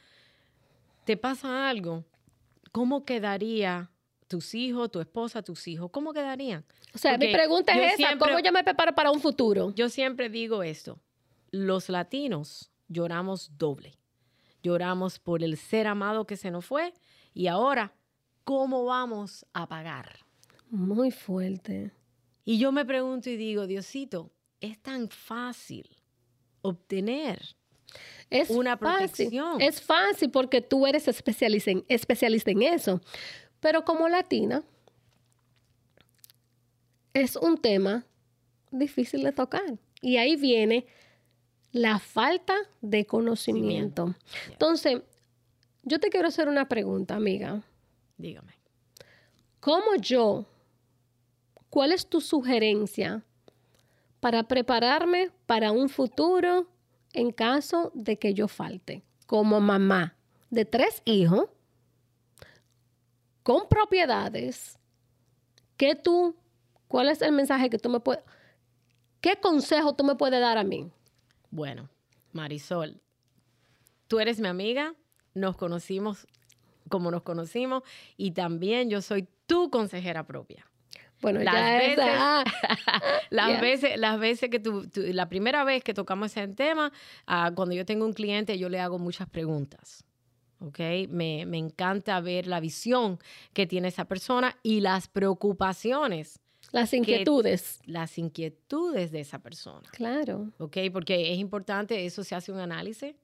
te 1.06 1.18
pasa 1.18 1.70
algo, 1.70 2.06
¿cómo 2.72 3.06
quedaría 3.06 3.90
tus 4.28 4.54
hijos, 4.56 4.92
tu 4.92 5.00
esposa, 5.02 5.42
tus 5.42 5.68
hijos? 5.68 5.90
¿Cómo 5.92 6.14
quedarían? 6.14 6.64
O 6.94 6.98
sea, 6.98 7.18
mi 7.18 7.32
pregunta 7.34 7.74
es 7.74 7.94
esa, 7.94 7.96
siempre- 8.08 8.30
¿cómo 8.30 8.40
yo 8.40 8.52
me 8.52 8.64
preparo 8.64 8.94
para 8.96 9.12
un 9.12 9.20
futuro? 9.20 9.74
Yo 9.76 9.90
siempre 9.90 10.30
digo 10.30 10.64
esto, 10.64 11.00
los 11.52 11.90
latinos 11.90 12.72
lloramos 12.88 13.58
doble. 13.58 13.94
Lloramos 14.64 15.18
por 15.20 15.44
el 15.44 15.58
ser 15.58 15.88
amado 15.88 16.26
que 16.28 16.38
se 16.38 16.52
nos 16.52 16.66
fue 16.66 16.94
y 17.34 17.48
ahora, 17.48 17.94
¿cómo 18.44 18.86
vamos 18.86 19.44
a 19.54 19.68
pagar? 19.68 20.20
Muy 20.70 21.10
fuerte. 21.12 21.92
Y 22.46 22.60
yo 22.60 22.72
me 22.72 22.86
pregunto 22.86 23.30
y 23.30 23.38
digo, 23.38 23.66
Diosito, 23.66 24.32
es 24.62 24.80
tan 24.82 25.10
fácil 25.10 25.90
obtener. 26.62 27.42
Es 28.30 28.50
Una 28.50 28.78
fácil. 28.78 29.08
protección. 29.08 29.62
Es 29.62 29.82
fácil 29.82 30.32
porque 30.32 30.62
tú 30.62 30.88
eres 30.88 31.08
especialista 31.08 31.72
en, 31.72 31.84
especialista 31.90 32.52
en 32.52 32.62
eso. 32.62 33.02
Pero 33.60 33.84
como 33.84 34.08
latina, 34.08 34.64
es 37.14 37.36
un 37.36 37.58
tema 37.58 38.06
difícil 38.72 39.24
de 39.24 39.34
tocar. 39.34 39.78
Y 40.02 40.18
ahí 40.18 40.38
viene 40.38 40.86
la 41.72 42.00
falta 42.00 42.56
de 42.82 43.06
conocimiento. 43.06 44.16
Entonces, 44.50 45.02
yo 45.84 46.00
te 46.00 46.10
quiero 46.10 46.28
hacer 46.28 46.48
una 46.48 46.68
pregunta, 46.70 47.16
amiga. 47.16 47.62
Dígame. 48.18 48.54
¿Cómo 49.60 49.96
yo, 50.00 50.46
cuál 51.70 51.92
es 51.92 52.08
tu 52.08 52.22
sugerencia 52.22 53.24
para 54.22 54.44
prepararme 54.44 55.32
para 55.46 55.74
un 55.74 55.90
futuro 55.90 56.70
en 57.12 57.32
caso 57.32 57.92
de 57.94 58.18
que 58.18 58.34
yo 58.34 58.48
falte? 58.48 59.04
Como 59.28 59.60
mamá 59.60 60.16
de 60.50 60.64
tres 60.64 61.02
hijos, 61.04 61.50
con 63.44 63.68
propiedades, 63.68 64.80
¿qué 65.76 65.96
tú, 65.96 66.38
cuál 66.88 67.10
es 67.10 67.22
el 67.22 67.34
mensaje 67.34 67.70
que 67.70 67.78
tú 67.78 67.90
me 67.90 68.00
puedes, 68.00 68.24
qué 69.20 69.36
consejo 69.36 69.94
tú 69.94 70.06
me 70.06 70.16
puedes 70.16 70.40
dar 70.40 70.58
a 70.58 70.64
mí? 70.64 70.90
Bueno, 71.50 71.90
Marisol, 72.32 73.02
tú 74.08 74.20
eres 74.20 74.40
mi 74.40 74.48
amiga 74.48 74.96
nos 75.34 75.56
conocimos 75.58 76.28
como 76.90 77.10
nos 77.10 77.24
conocimos 77.24 77.84
y 78.18 78.32
también 78.32 78.90
yo 78.90 79.02
soy 79.02 79.28
tu 79.48 79.72
consejera 79.72 80.28
propia. 80.28 80.71
Bueno, 81.22 81.40
Las 81.44 81.54
ya 81.54 81.78
veces- 81.78 81.98
esa. 81.98 82.42
ah, 82.42 82.44
Las 83.30 83.48
Yeah. 83.50 83.62
veces, 83.62 83.98
las 83.98 84.20
veces 84.20 84.50
que 84.50 84.60
tú, 84.60 84.88
tú- 84.90 85.02
la 85.14 85.30
primera 85.30 85.64
vez 85.64 85.84
que 85.84 85.94
tocamos 85.94 86.36
ese 86.36 86.48
tema, 86.50 86.92
ah, 87.28 87.52
cuando 87.56 87.76
yo 87.76 87.86
tengo 87.86 88.06
un 88.06 88.14
cliente, 88.14 88.58
yo 88.58 88.70
le 88.70 88.80
hago 88.80 89.00
muchas 89.00 89.30
preguntas. 89.30 90.04
¿Ok? 90.60 90.80
Me, 91.10 91.46
me 91.48 91.58
encanta 91.58 92.20
ver 92.22 92.46
la 92.46 92.60
visión 92.60 93.18
que 93.54 93.66
tiene 93.66 93.88
esa 93.88 94.06
persona 94.06 94.56
y 94.62 94.82
las 94.82 95.08
preocupaciones, 95.08 96.40
las 96.72 96.94
inquietudes. 96.94 97.80
las 97.86 98.18
inquietudes 98.18 99.12
de 99.12 99.22
esa 99.22 99.40
persona. 99.40 99.90
Claro. 99.92 100.52
¿Ok? 100.60 100.78
Porque 100.94 101.34
es 101.34 101.40
importante, 101.40 102.06
eso 102.06 102.24
se 102.24 102.36
hace 102.36 102.52
un 102.52 102.60
análisis. 102.60 103.16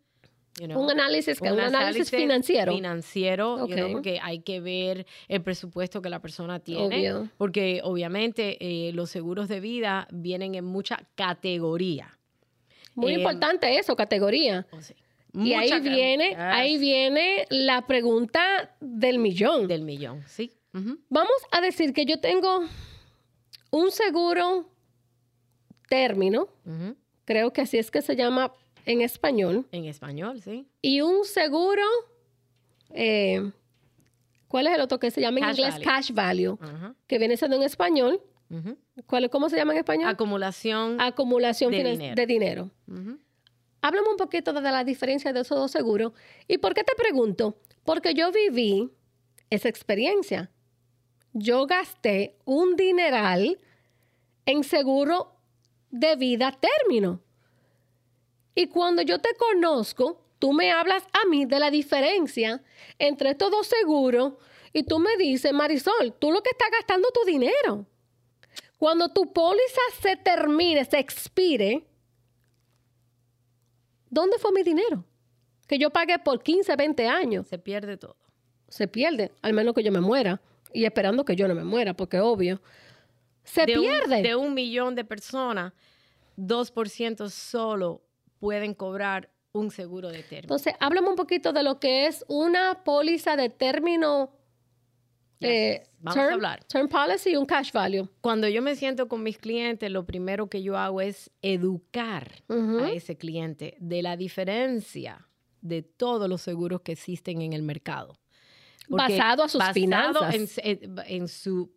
You 0.59 0.65
know, 0.67 0.81
Un 0.81 0.89
análisis, 0.91 1.39
un 1.41 1.59
análisis 1.59 2.09
financiero. 2.11 2.73
Financiero, 2.73 3.67
you 3.67 3.75
know, 3.75 3.85
Ok. 3.87 3.91
porque 3.93 4.19
hay 4.21 4.39
que 4.39 4.59
ver 4.59 5.05
el 5.27 5.41
presupuesto 5.41 6.01
que 6.01 6.09
la 6.09 6.19
persona 6.21 6.59
tiene. 6.59 6.85
Obvio. 7.11 7.29
Porque 7.37 7.81
obviamente 7.83 8.57
eh, 8.59 8.91
los 8.93 9.09
seguros 9.09 9.47
de 9.47 9.59
vida 9.59 10.07
vienen 10.11 10.55
en 10.55 10.65
mucha 10.65 10.99
categoría. 11.15 12.17
Muy 12.95 13.11
Eh, 13.13 13.15
importante 13.17 13.77
eso, 13.77 13.95
categoría. 13.95 14.65
O 14.71 14.81
sea, 14.81 14.95
Y 15.33 15.53
ahí 15.53 15.69
mucha 15.71 15.79
viene, 15.79 16.29
Yes, 16.29 16.37
ahí 16.39 16.77
viene 16.79 17.45
la 17.49 17.85
pregunta 17.85 18.75
del 18.79 19.19
millón. 19.19 19.67
del 19.67 19.83
millón, 19.83 20.23
sí. 20.27 20.51
Vamos 21.09 21.37
a 21.51 21.59
decir 21.61 21.91
que 21.93 22.05
yo 22.05 22.19
tengo 22.19 22.61
un 23.71 23.91
seguro 23.91 24.69
término, 25.89 26.47
creo 27.25 27.51
que 27.53 27.61
así 27.61 27.77
es 27.77 27.89
que 27.91 28.01
se 28.01 28.15
llama 28.15 28.51
en 28.87 29.01
español, 29.01 29.67
En 29.71 29.85
español, 29.85 30.41
sí. 30.41 30.67
y 30.81 31.01
un 31.01 31.25
seguro, 31.25 31.83
eh, 32.91 33.51
¿cuál 34.47 34.67
es 34.67 34.73
el 34.75 34.81
otro 34.81 34.99
que 34.99 35.11
se 35.11 35.21
llama 35.21 35.39
en 35.39 35.45
Cash 35.45 35.57
inglés? 35.59 35.73
value. 35.75 35.85
Cash 35.85 36.11
value, 36.11 36.57
que 37.07 37.19
viene 37.19 37.37
siendo 37.37 37.57
en 37.57 37.63
español. 37.63 38.21
Ujú. 38.49 38.77
¿Cuál, 39.05 39.29
¿Cómo 39.29 39.49
se 39.49 39.57
llama 39.57 39.73
en 39.73 39.79
español? 39.79 40.09
Acumulación. 40.09 40.99
Acumulación 41.01 41.71
de 41.71 41.83
dinero. 41.83 42.15
de 42.15 42.25
dinero. 42.25 42.71
Ujú. 42.87 43.19
Háblame 43.81 44.09
un 44.09 44.17
poquito 44.17 44.53
de 44.53 44.61
la 44.61 44.83
diferencia 44.83 45.33
de 45.33 45.41
esos 45.41 45.57
dos 45.57 45.71
seguros. 45.71 46.13
¿Y 46.47 46.57
por 46.57 46.73
qué 46.73 46.83
te 46.83 46.95
pregunto? 46.95 47.59
Porque 47.83 48.13
yo 48.13 48.31
viví 48.31 48.89
esa 49.49 49.69
experiencia. 49.69 50.49
Yo 51.33 51.67
gasté 51.67 52.37
un 52.45 52.75
dineral 52.75 53.59
en 54.45 54.63
seguro 54.63 55.33
de 55.91 56.15
vida 56.15 56.57
término. 56.59 57.21
Y 58.57 58.65
cuando 58.69 59.03
yo 59.03 59.19
te 59.19 59.29
conozco, 59.37 60.19
tú 60.39 60.51
me 60.51 60.71
hablas 60.71 61.03
a 61.13 61.27
mí 61.29 61.45
de 61.45 61.59
la 61.59 61.69
diferencia 61.69 62.63
entre 62.97 63.29
estos 63.29 63.51
dos 63.51 63.67
seguros 63.67 64.33
y 64.73 64.81
tú 64.81 64.97
me 64.97 65.15
dices, 65.17 65.53
Marisol, 65.53 66.15
tú 66.17 66.31
lo 66.31 66.41
que 66.41 66.49
estás 66.49 66.69
gastando 66.71 67.09
tu 67.11 67.23
dinero. 67.23 67.85
Cuando 68.79 69.09
tu 69.09 69.31
póliza 69.31 69.81
se 70.01 70.15
termine, 70.15 70.83
se 70.85 70.97
expire, 70.97 71.85
¿dónde 74.09 74.37
fue 74.39 74.51
mi 74.51 74.63
dinero? 74.63 75.03
Que 75.67 75.77
yo 75.77 75.89
pagué 75.91 76.17
por 76.19 76.41
15, 76.41 76.75
20 76.75 77.07
años. 77.07 77.45
Se 77.47 77.59
pierde 77.59 77.97
todo. 77.97 78.15
Se 78.69 78.87
pierde, 78.87 79.31
al 79.41 79.53
menos 79.53 79.75
que 79.75 79.83
yo 79.83 79.91
me 79.91 80.01
muera. 80.01 80.41
Y 80.73 80.85
esperando 80.85 81.25
que 81.25 81.35
yo 81.35 81.47
no 81.47 81.53
me 81.55 81.63
muera, 81.63 81.93
porque 81.93 82.19
obvio. 82.19 82.59
Se 83.43 83.65
de 83.65 83.77
un- 83.77 83.85
pierde. 83.85 84.21
de 84.23 84.35
un 84.35 84.53
millón 84.53 84.95
de 84.95 85.05
personas, 85.05 85.73
2% 86.35 87.29
solo 87.29 88.01
pueden 88.39 88.73
cobrar 88.73 89.29
un 89.51 89.71
seguro 89.71 90.09
de 90.09 90.19
término. 90.23 90.43
Entonces, 90.43 90.73
háblame 90.79 91.09
un 91.09 91.15
poquito 91.15 91.53
de 91.53 91.63
lo 91.63 91.79
que 91.79 92.05
es 92.07 92.23
una 92.27 92.83
póliza 92.83 93.35
de 93.35 93.49
término. 93.49 94.31
Eh, 95.39 95.83
Vamos 95.99 96.17
a 96.17 96.21
term, 96.21 96.33
hablar. 96.33 96.63
Term 96.65 96.87
policy 96.89 97.31
y 97.31 97.35
un 97.35 97.45
cash 97.45 97.71
value. 97.71 98.07
Cuando 98.21 98.47
yo 98.47 98.61
me 98.61 98.75
siento 98.75 99.07
con 99.07 99.21
mis 99.23 99.37
clientes, 99.37 99.89
lo 99.91 100.05
primero 100.05 100.47
que 100.47 100.63
yo 100.63 100.77
hago 100.77 101.01
es 101.01 101.29
educar 101.41 102.43
Ujú. 102.49 102.79
a 102.79 102.91
ese 102.91 103.17
cliente 103.17 103.75
de 103.79 104.01
la 104.01 104.17
diferencia 104.17 105.27
de 105.61 105.81
todos 105.83 106.27
los 106.29 106.41
seguros 106.41 106.81
que 106.81 106.93
existen 106.93 107.41
en 107.41 107.53
el 107.53 107.61
mercado. 107.63 108.15
Basado 108.89 109.43
a 109.43 109.49
sus 109.49 109.59
basado 109.59 109.73
finanzas. 109.73 110.35
En, 110.63 110.95
en- 111.07 111.27
su, 111.27 111.69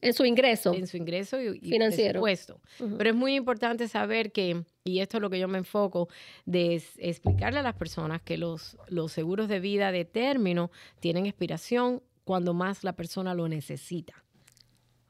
En 0.00 0.12
su 0.14 0.24
ingreso. 0.24 0.72
en 0.74 0.86
su 0.86 0.96
ingreso 0.96 1.40
y, 1.40 1.58
y 1.62 1.70
Financiero. 1.70 2.22
presupuesto. 2.22 2.60
Pero 2.96 3.10
es 3.10 3.16
muy 3.16 3.34
importante 3.34 3.86
saber 3.88 4.32
que, 4.32 4.64
y 4.82 5.00
esto 5.00 5.18
es 5.18 5.20
lo 5.20 5.28
que 5.30 5.38
yo 5.38 5.46
me 5.48 5.58
enfoco, 5.58 6.08
de 6.46 6.82
explicarle 6.98 7.58
a 7.60 7.62
las 7.62 7.74
personas 7.74 8.22
que 8.22 8.38
los, 8.38 8.76
los 8.88 9.12
seguros 9.12 9.48
de 9.48 9.60
vida 9.60 9.92
de 9.92 10.04
término 10.06 10.70
tienen 11.00 11.26
expiración 11.26 12.02
cuando 12.24 12.54
más 12.54 12.82
la 12.84 12.94
persona 12.94 13.34
lo 13.34 13.46
necesita. 13.48 14.23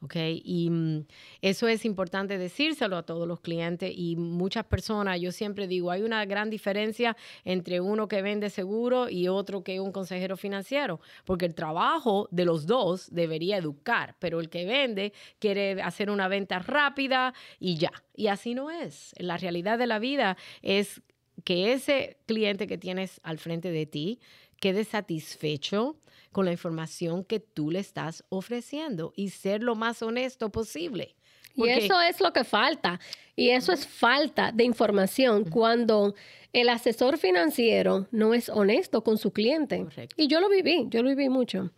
¿Ok? 0.00 0.16
Y 0.16 0.68
mm, 0.70 1.06
eso 1.40 1.66
es 1.66 1.84
importante 1.84 2.36
decírselo 2.36 2.96
a 2.96 3.04
todos 3.04 3.26
los 3.26 3.40
clientes 3.40 3.92
y 3.94 4.16
muchas 4.16 4.64
personas, 4.64 5.20
yo 5.20 5.32
siempre 5.32 5.66
digo, 5.66 5.90
hay 5.90 6.02
una 6.02 6.24
gran 6.26 6.50
diferencia 6.50 7.16
entre 7.44 7.80
uno 7.80 8.06
que 8.06 8.20
vende 8.20 8.50
seguro 8.50 9.08
y 9.08 9.28
otro 9.28 9.64
que 9.64 9.76
es 9.76 9.80
un 9.80 9.92
consejero 9.92 10.36
financiero, 10.36 11.00
porque 11.24 11.46
el 11.46 11.54
trabajo 11.54 12.28
de 12.30 12.44
los 12.44 12.66
dos 12.66 13.08
debería 13.14 13.56
educar, 13.56 14.14
pero 14.18 14.40
el 14.40 14.50
que 14.50 14.66
vende 14.66 15.12
quiere 15.38 15.80
hacer 15.80 16.10
una 16.10 16.28
venta 16.28 16.58
rápida 16.58 17.32
y 17.58 17.76
ya. 17.76 17.92
Y 18.14 18.26
así 18.26 18.54
no 18.54 18.70
es. 18.70 19.14
La 19.18 19.38
realidad 19.38 19.78
de 19.78 19.86
la 19.86 19.98
vida 19.98 20.36
es 20.62 21.02
que 21.44 21.72
ese 21.72 22.18
cliente 22.26 22.66
que 22.66 22.78
tienes 22.78 23.20
al 23.22 23.38
frente 23.38 23.70
de 23.70 23.86
ti 23.86 24.20
quede 24.60 24.84
satisfecho 24.84 25.96
con 26.34 26.44
la 26.44 26.52
información 26.52 27.24
que 27.24 27.40
tú 27.40 27.70
le 27.70 27.78
estás 27.78 28.24
ofreciendo 28.28 29.14
y 29.16 29.30
ser 29.30 29.62
lo 29.62 29.74
más 29.74 30.02
honesto 30.02 30.52
posible. 30.52 31.16
Y 31.54 31.70
eso 31.70 31.98
es 32.02 32.20
lo 32.20 32.32
que 32.32 32.44
falta. 32.44 33.00
Y 33.36 33.50
eso 33.50 33.72
es 33.72 33.86
falta 33.86 34.52
de 34.52 34.64
información 34.64 35.44
cuando 35.44 36.14
el 36.52 36.68
asesor 36.68 37.16
financiero 37.16 38.08
no 38.10 38.34
es 38.34 38.50
honesto 38.50 39.02
con 39.02 39.16
su 39.16 39.32
cliente. 39.32 39.78
Correcto. 39.84 40.14
Y 40.18 40.26
yo 40.26 40.40
lo 40.40 40.50
viví, 40.50 40.86
yo 40.90 41.02
lo 41.02 41.08
viví 41.08 41.28
mucho. 41.28 41.70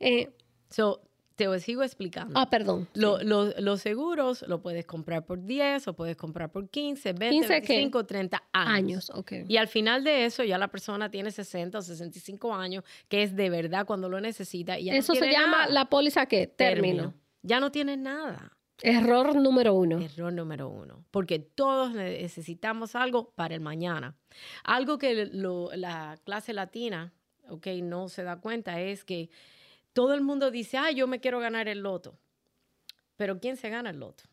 Eh, 0.00 0.28
So, 0.72 1.02
te 1.48 1.60
sigo 1.60 1.82
explicando. 1.82 2.38
ah, 2.38 2.48
perdón. 2.48 2.88
Lo- 2.94 3.22
lo- 3.22 3.52
los 3.60 3.80
seguros 3.80 4.44
lo 4.48 4.60
puedes 4.62 4.84
comprar 4.86 5.24
por 5.24 5.44
10 5.44 5.88
o 5.88 5.94
puedes 5.94 6.16
comprar 6.16 6.50
por 6.50 6.68
15, 6.68 7.12
20, 7.12 7.28
15 7.30 7.48
qué? 7.62 7.72
25, 7.74 8.06
30 8.06 8.42
años. 8.52 8.72
Años, 8.72 9.10
ok. 9.14 9.32
Y 9.48 9.56
al 9.56 9.68
final 9.68 10.04
de 10.04 10.24
eso 10.24 10.44
ya 10.44 10.58
la 10.58 10.68
persona 10.68 11.10
tiene 11.10 11.30
60 11.30 11.78
o 11.78 11.82
65 11.82 12.54
años, 12.54 12.84
que 13.08 13.22
es 13.22 13.34
de 13.36 13.50
verdad 13.50 13.86
cuando 13.86 14.08
lo 14.08 14.20
necesita. 14.20 14.78
Y 14.78 14.84
ya 14.84 14.92
no 14.92 14.98
Eso 14.98 15.14
se 15.14 15.30
llama 15.30 15.58
nada. 15.62 15.68
la 15.72 15.84
póliza 15.86 16.26
que 16.26 16.46
término. 16.46 17.14
Ya 17.42 17.60
no 17.60 17.70
tiene 17.72 17.96
nada. 17.96 18.52
Error 18.84 19.36
número 19.36 19.74
uno. 19.74 20.00
Error 20.00 20.32
número 20.32 20.68
uno. 20.68 21.04
Porque 21.12 21.38
todos 21.38 21.92
necesitamos 21.94 22.96
algo 22.96 23.30
para 23.36 23.54
el 23.54 23.60
mañana. 23.60 24.16
Algo 24.64 24.98
que 24.98 25.26
lo- 25.26 25.70
la 25.74 26.18
clase 26.24 26.52
latina, 26.52 27.12
ok, 27.48 27.66
no 27.82 28.08
se 28.08 28.22
da 28.24 28.40
cuenta 28.40 28.80
es 28.80 29.04
que 29.04 29.30
todo 29.92 30.14
el 30.14 30.20
mundo 30.22 30.50
dice, 30.50 30.76
ah, 30.78 30.90
yo 30.90 31.06
me 31.06 31.20
quiero 31.20 31.38
ganar 31.40 31.68
el 31.68 31.80
loto. 31.80 32.18
Pero 33.16 33.38
¿quién 33.40 33.56
se 33.56 33.68
gana 33.70 33.90
el 33.90 33.98
loto? 34.00 34.24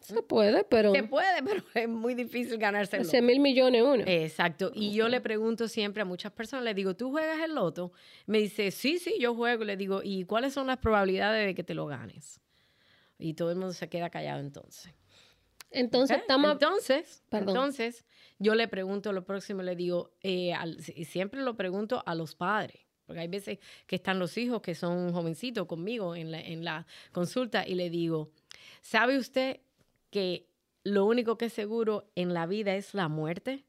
Se 0.00 0.20
puede, 0.22 0.64
pero 0.64 0.92
Se 0.92 1.04
puede, 1.04 1.42
pero 1.44 1.62
es 1.74 1.88
muy 1.88 2.14
difícil 2.14 2.58
ganarse 2.58 2.96
el 2.96 3.02
loto. 3.02 3.10
100 3.10 3.24
mil 3.26 3.40
millones 3.40 3.82
uno. 3.82 4.02
Exacto. 4.06 4.72
Y 4.74 4.92
yo 4.92 5.08
le 5.08 5.20
pregunto 5.20 5.68
siempre 5.68 6.02
a 6.02 6.04
muchas 6.04 6.32
personas, 6.32 6.64
le 6.64 6.74
digo, 6.74 6.96
¿tú 6.96 7.10
juegas 7.10 7.40
el 7.40 7.54
loto? 7.54 7.92
Me 8.26 8.38
dice, 8.38 8.70
sí, 8.72 8.98
sí, 8.98 9.14
yo 9.20 9.34
juego. 9.34 9.62
Le 9.64 9.76
digo, 9.76 10.00
¿y 10.02 10.24
cuáles 10.24 10.54
son 10.54 10.66
las 10.66 10.78
probabilidades 10.78 11.46
de 11.46 11.54
que 11.54 11.62
te 11.62 11.74
lo 11.74 11.86
ganes? 11.86 12.40
Y 13.18 13.34
todo 13.34 13.50
el 13.50 13.56
mundo 13.56 13.72
se 13.72 13.88
queda 13.88 14.10
callado 14.10 14.40
entonces. 14.40 14.92
Entonces, 15.70 16.18
estamos... 16.18 16.50
entonces, 16.52 17.22
Perdón. 17.30 17.50
entonces, 17.50 18.04
yo 18.38 18.54
le 18.56 18.66
pregunto 18.68 19.12
lo 19.12 19.24
próximo, 19.24 19.62
le 19.62 19.74
digo, 19.76 20.10
eh, 20.20 20.52
al- 20.52 20.82
siempre 20.82 21.40
lo 21.42 21.56
pregunto 21.56 22.02
a 22.04 22.14
los 22.14 22.34
padres, 22.34 22.80
porque 23.12 23.20
hay 23.20 23.28
veces 23.28 23.58
que 23.86 23.96
están 23.96 24.18
los 24.18 24.38
hijos 24.38 24.62
que 24.62 24.74
son 24.74 25.12
jovencitos 25.12 25.66
conmigo 25.66 26.16
en 26.16 26.30
la, 26.30 26.40
en 26.40 26.64
la 26.64 26.86
consulta 27.12 27.68
y 27.68 27.74
le 27.74 27.90
digo, 27.90 28.30
¿sabe 28.80 29.18
usted 29.18 29.60
que 30.10 30.46
lo 30.82 31.04
único 31.04 31.36
que 31.36 31.44
es 31.46 31.52
seguro 31.52 32.06
en 32.14 32.32
la 32.32 32.46
vida 32.46 32.74
es 32.74 32.94
la 32.94 33.08
muerte? 33.08 33.64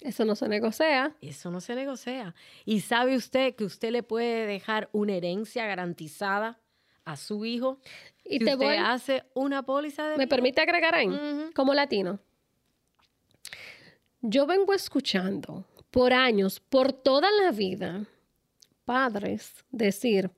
Eso 0.00 0.24
no 0.24 0.34
se 0.34 0.48
negocia. 0.48 1.14
Eso 1.20 1.52
no 1.52 1.60
se 1.60 1.76
negocia. 1.76 2.34
¿Y 2.64 2.80
sabe 2.80 3.14
usted 3.14 3.54
que 3.54 3.64
usted 3.64 3.92
le 3.92 4.02
puede 4.02 4.46
dejar 4.46 4.88
una 4.90 5.14
herencia 5.14 5.64
garantizada 5.64 6.58
a 7.04 7.16
su 7.16 7.44
hijo 7.44 7.78
Y 8.24 8.38
si 8.40 8.44
te 8.44 8.54
usted 8.54 8.66
voy... 8.66 8.76
hace 8.76 9.22
una 9.34 9.62
póliza 9.62 10.02
de 10.08 10.16
¿Me 10.16 10.24
vida? 10.24 10.28
permite 10.34 10.60
agregar 10.60 10.96
ahí? 10.96 11.08
Como 11.54 11.74
latino. 11.74 12.18
Yo 14.20 14.46
vengo 14.46 14.74
escuchando 14.74 15.64
por 15.90 16.12
años, 16.12 16.60
por 16.60 16.92
toda 16.92 17.30
la 17.42 17.50
vida, 17.50 18.04
padres 18.88 19.52
decir, 19.70 20.30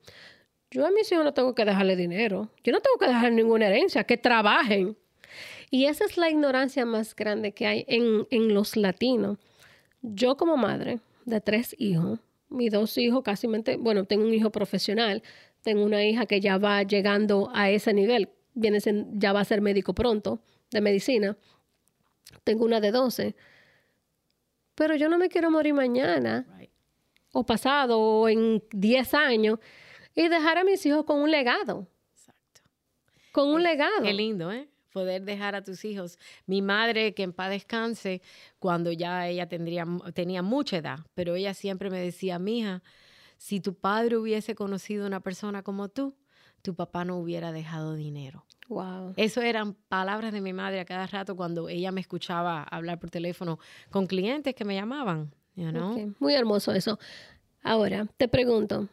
yo 0.73 0.85
a 0.85 0.91
mis 0.91 1.11
hijos 1.13 1.25
no 1.25 1.33
tengo 1.33 1.55
que 1.55 1.65
dejarle 1.65 1.95
dinero, 1.95 2.51
yo 2.65 2.73
no 2.73 2.81
tengo 2.81 2.99
que 2.99 3.07
dejar 3.07 3.31
ninguna 3.31 3.69
herencia, 3.69 4.03
que 4.03 4.17
trabajen. 4.17 4.97
Y 5.71 5.85
esa 5.85 6.05
es 6.05 6.17
la 6.17 6.29
ignorancia 6.29 6.85
más 6.85 7.15
grande 7.15 7.53
que 7.53 7.65
hay 7.69 7.85
en, 7.87 8.27
en 8.33 8.53
los 8.53 8.77
latinos. 8.77 9.39
Yo 10.03 10.37
como 10.37 10.57
madre, 10.57 10.99
de 11.27 11.41
tres 11.41 11.77
hijos. 11.79 12.19
Mis 12.49 12.73
dos 12.73 12.99
hijos 12.99 13.23
casi, 13.23 13.47
bueno, 13.79 14.05
tengo 14.05 14.25
un 14.25 14.35
hijo 14.35 14.51
profesional, 14.51 15.23
tengo 15.63 15.85
una 15.85 16.05
hija 16.05 16.27
que 16.27 16.41
ya 16.41 16.59
va 16.59 16.83
llegando 16.83 17.49
a 17.55 17.71
ese 17.71 17.95
nivel, 17.95 18.31
viene 18.55 18.81
ya 19.13 19.33
va 19.33 19.41
a 19.41 19.45
ser 19.45 19.61
médico 19.61 19.95
pronto, 19.95 20.41
de 20.73 20.81
medicina. 20.81 21.37
Tengo 22.43 22.65
una 22.65 22.81
de 22.81 22.91
12. 22.91 23.37
Pero 24.75 24.97
yo 24.97 25.09
no 25.09 25.19
me 25.19 25.29
quiero 25.29 25.53
morir 25.53 25.75
mañana, 25.75 26.47
o 27.33 27.45
pasado, 27.45 27.99
o 27.99 28.29
en 28.29 28.63
10 28.73 29.15
años, 29.15 29.59
y 30.15 30.29
dejar 30.29 30.59
a 30.59 30.65
mis 30.65 30.85
hijos 30.87 31.05
con 31.05 31.21
un 31.21 31.31
legado. 31.31 31.87
Exacto. 32.13 32.63
Con 33.33 33.49
un 33.49 33.63
legado. 33.63 34.03
Qué 34.03 34.13
lindo, 34.13 34.53
¿eh? 34.53 34.69
poder 34.91 35.23
dejar 35.23 35.55
a 35.55 35.63
tus 35.63 35.85
hijos. 35.85 36.19
Mi 36.47 36.63
madre, 36.63 37.15
que 37.15 37.23
en 37.23 37.33
paz 37.33 37.51
descanse, 37.51 38.23
cuando 38.59 38.93
ya 38.93 39.29
ella 39.29 39.49
tendría, 39.49 39.87
tenía 40.15 40.43
mucha 40.43 40.79
edad, 40.79 40.99
pero 41.15 41.35
ella 41.35 41.55
siempre 41.55 41.91
me 41.91 41.99
decía, 41.99 42.39
mija, 42.39 42.83
si 43.37 43.61
tu 43.61 43.75
padre 43.75 44.17
hubiese 44.17 44.55
conocido 44.55 45.07
una 45.07 45.21
persona 45.21 45.63
como 45.63 45.89
tú, 45.89 46.17
tu 46.63 46.75
papá 46.75 47.05
no 47.05 47.17
hubiera 47.19 47.53
dejado 47.53 47.95
dinero. 47.95 48.45
Wow. 48.69 49.15
Eso 49.17 49.41
eran 49.41 49.75
palabras 49.89 50.33
de 50.33 50.41
mi 50.41 50.53
madre 50.53 50.81
a 50.81 50.85
cada 50.85 51.07
rato 51.07 51.35
cuando 51.35 51.69
ella 51.69 51.91
me 51.91 52.01
escuchaba 52.01 52.63
hablar 52.63 53.01
por 53.01 53.11
teléfono 53.11 53.59
con 53.91 54.07
clientes 54.07 54.55
que 54.55 54.65
me 54.65 54.75
llamaban. 54.75 55.35
Muy 56.19 56.35
hermoso 56.35 56.73
eso. 56.73 56.99
Ahora, 57.63 58.07
te 58.17 58.29
pregunto, 58.29 58.89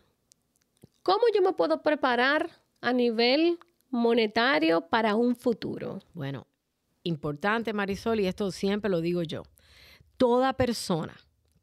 ¿cómo 1.02 1.22
yo 1.34 1.42
me 1.42 1.54
puedo 1.54 1.82
preparar 1.82 2.50
a 2.82 2.94
nivel 2.94 3.58
monetario 3.90 4.82
para 4.82 5.16
un 5.16 5.36
futuro? 5.36 6.00
Bueno, 6.14 6.48
importante 7.04 7.74
Marisol, 7.74 8.20
y 8.20 8.28
esto 8.28 8.52
siempre 8.52 8.90
lo 8.90 9.02
digo 9.02 9.24
yo. 9.24 9.44
Toda 10.18 10.54
persona 10.54 11.16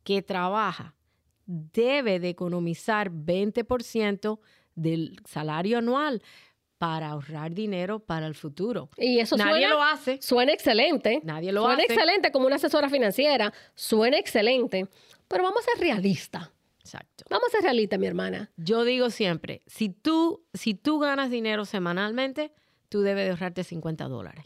que 0.02 0.22
trabaja 0.22 0.94
debe 1.46 2.20
de 2.20 2.30
economizar 2.30 3.10
20% 3.10 4.38
del 4.74 5.20
salario 5.24 5.78
anual 5.78 6.22
para 6.84 7.08
ahorrar 7.08 7.54
dinero 7.54 7.98
para 7.98 8.26
el 8.26 8.34
futuro. 8.34 8.90
Y 8.98 9.18
eso 9.18 9.38
Nadie 9.38 9.66
lo 9.66 9.82
hace. 9.82 10.20
Suena 10.20 10.52
excelente. 10.52 11.22
Nadie 11.24 11.50
lo 11.50 11.66
hace. 11.66 11.76
Suena 11.76 11.94
excelente 11.94 12.30
como 12.30 12.46
una 12.46 12.56
asesora 12.56 12.90
financiera. 12.90 13.54
Suena 13.74 14.18
excelente. 14.18 14.86
Pero 15.26 15.44
vamos 15.44 15.60
a 15.60 15.70
ser 15.70 15.80
realistas. 15.80 16.50
Exacto. 16.80 17.24
Vamos 17.30 17.48
a 17.48 17.52
ser 17.52 17.62
realistas, 17.62 17.98
mi 17.98 18.06
hermana. 18.06 18.50
Yo 18.58 18.84
digo 18.84 19.08
siempre, 19.08 19.62
si 19.66 19.88
tú, 19.88 20.44
si 20.52 20.74
tú 20.74 20.98
ganas 20.98 21.30
dinero 21.30 21.64
semanalmente, 21.64 22.52
tú 22.90 23.00
debes 23.00 23.24
de 23.24 23.30
ahorrarte 23.30 23.64
50 23.64 24.06
dólares. 24.08 24.44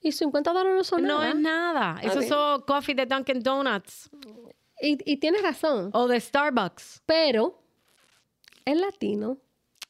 Y 0.00 0.12
50 0.12 0.50
dólares 0.50 0.74
no 0.74 0.84
son 0.84 1.02
nada. 1.02 1.18
No 1.18 1.28
es 1.28 1.36
nada. 1.36 2.00
Eso 2.02 2.20
es 2.20 2.64
coffee 2.64 2.94
de 2.94 3.04
Dunkin' 3.04 3.42
Donuts. 3.42 4.08
Y, 4.80 5.18
tienes 5.18 5.42
razón. 5.42 5.90
O 5.92 6.08
de 6.08 6.18
Starbucks. 6.18 7.02
Pero 7.04 7.60
el 8.64 8.80
latino 8.80 9.36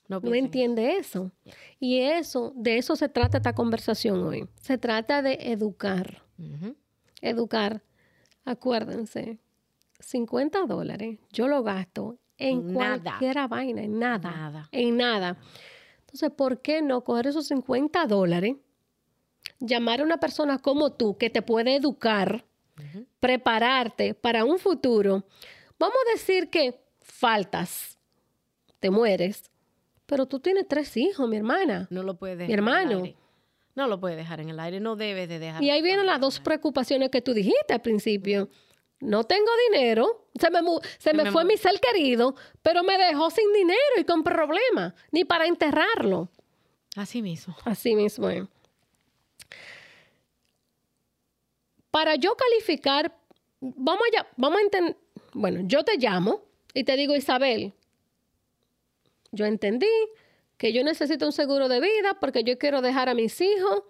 no, 0.08 0.34
entiende 0.34 0.96
eso. 0.96 1.30
Y 1.78 1.98
eso, 1.98 2.52
de 2.56 2.78
eso 2.78 2.96
se 2.96 3.08
trata 3.08 3.38
esta 3.38 3.54
conversación 3.54 4.22
hoy. 4.22 4.48
Se 4.60 4.78
trata 4.78 5.22
de 5.22 5.34
educar. 5.52 6.22
Educar. 7.20 7.82
Acuérdense, 8.44 9.38
50 10.00 10.64
dólares 10.66 11.18
yo 11.30 11.48
lo 11.48 11.62
gasto 11.62 12.18
en 12.38 12.72
cualquier 12.72 13.48
vaina, 13.48 13.82
en 13.82 13.98
nada, 13.98 14.30
nada. 14.30 14.68
En 14.72 14.96
nada. 14.96 15.36
Entonces, 16.00 16.30
¿por 16.30 16.62
qué 16.62 16.80
no 16.80 17.02
coger 17.04 17.26
esos 17.26 17.48
50 17.48 18.06
dólares, 18.06 18.56
llamar 19.58 20.00
a 20.00 20.04
una 20.04 20.18
persona 20.18 20.58
como 20.58 20.92
tú 20.92 21.18
que 21.18 21.28
te 21.28 21.42
puede 21.42 21.76
educar, 21.76 22.46
prepararte 23.20 24.14
para 24.14 24.44
un 24.44 24.58
futuro? 24.58 25.24
Vamos 25.78 25.96
a 26.06 26.12
decir 26.12 26.48
que 26.48 26.80
faltas, 27.00 27.98
te 28.80 28.90
mueres, 28.90 29.50
pero 30.08 30.26
tú 30.26 30.40
tienes 30.40 30.66
tres 30.66 30.96
hijos, 30.96 31.28
mi 31.28 31.36
hermana. 31.36 31.86
No 31.90 32.02
lo 32.02 32.18
puedes 32.18 32.38
dejar. 32.38 32.48
Mi 32.48 32.54
hermano. 32.54 33.02
No 33.76 33.86
lo 33.86 34.00
puedes 34.00 34.16
dejar 34.16 34.40
en 34.40 34.48
el 34.48 34.58
aire, 34.58 34.80
no 34.80 34.96
debes 34.96 35.28
de 35.28 35.38
dejar. 35.38 35.62
Y 35.62 35.70
ahí 35.70 35.82
vienen 35.82 36.06
las 36.06 36.20
dos 36.20 36.40
preocupaciones 36.40 37.10
que 37.10 37.22
tú 37.22 37.32
dijiste 37.32 37.74
al 37.74 37.80
principio 37.80 38.48
no 39.00 39.24
tengo 39.24 39.50
dinero, 39.70 40.28
se 40.34 40.50
me, 40.50 40.60
se 40.98 41.14
me, 41.14 41.30
fue 41.30 41.44
mi 41.44 41.56
ser 41.56 41.80
querido, 41.80 42.34
pero 42.62 42.82
me 42.82 42.98
dejó 42.98 43.30
sin 43.30 43.52
dinero 43.52 43.78
y 43.96 44.04
con 44.04 44.24
problemas, 44.24 44.94
ni 45.12 45.24
para 45.24 45.46
enterrarlo. 45.46 46.28
Así 46.96 47.22
mismo. 47.22 47.56
Así 47.64 47.94
mismo. 47.94 48.28
Para 51.90 52.16
yo 52.16 52.34
calificar, 52.34 53.16
vamos 53.60 54.02
allá, 54.12 54.26
vamos 54.36 54.58
a 54.58 54.62
entender, 54.62 54.96
bueno, 55.32 55.60
yo 55.64 55.84
te 55.84 55.96
llamo 55.96 56.42
y 56.74 56.84
te 56.84 56.96
digo, 56.96 57.14
Isabel, 57.14 57.72
yo 59.32 59.46
entendí 59.46 59.86
que 60.56 60.72
yo 60.72 60.82
necesito 60.82 61.24
un 61.24 61.32
seguro 61.32 61.68
de 61.68 61.80
vida 61.80 62.18
porque 62.20 62.42
yo 62.44 62.58
quiero 62.58 62.82
dejar 62.82 63.08
a 63.08 63.14
mis 63.14 63.40
hijos 63.40 63.82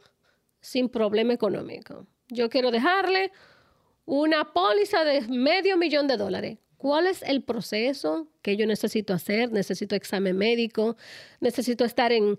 sin 0.60 0.88
problema 0.88 1.32
económico. 1.32 2.06
Yo 2.28 2.50
quiero 2.50 2.70
dejarle 2.70 3.32
una 4.04 4.52
póliza 4.52 5.04
de 5.04 5.22
medio 5.28 5.76
millón 5.76 6.06
de 6.06 6.16
dólares. 6.16 6.58
¿Cuál 6.76 7.06
es 7.06 7.22
el 7.22 7.42
proceso 7.42 8.28
que 8.42 8.56
yo 8.56 8.66
necesito 8.66 9.12
hacer? 9.12 9.50
Necesito 9.50 9.96
examen 9.96 10.36
médico, 10.36 10.96
necesito 11.40 11.84
estar 11.84 12.12
en, 12.12 12.38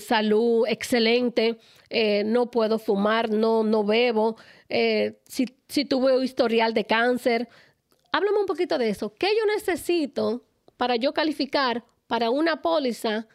salud 0.00 0.66
excelente, 0.68 1.56
eh, 1.88 2.24
no 2.24 2.50
puedo 2.50 2.78
fumar, 2.78 3.30
no, 3.30 3.64
no 3.64 3.84
bebo, 3.84 4.36
eh, 4.68 5.18
si, 5.26 5.46
si 5.66 5.86
tuve 5.86 6.22
historial 6.22 6.74
de 6.74 6.84
cáncer. 6.84 7.48
Háblame 8.12 8.38
un 8.38 8.46
poquito 8.46 8.76
de 8.76 8.90
eso. 8.90 9.14
¿Qué 9.14 9.28
yo 9.28 9.46
necesito 9.54 10.44
para 10.76 10.96
yo 10.96 11.14
calificar 11.14 11.84
para 12.06 12.30
una 12.30 12.62
póliza 12.62 13.26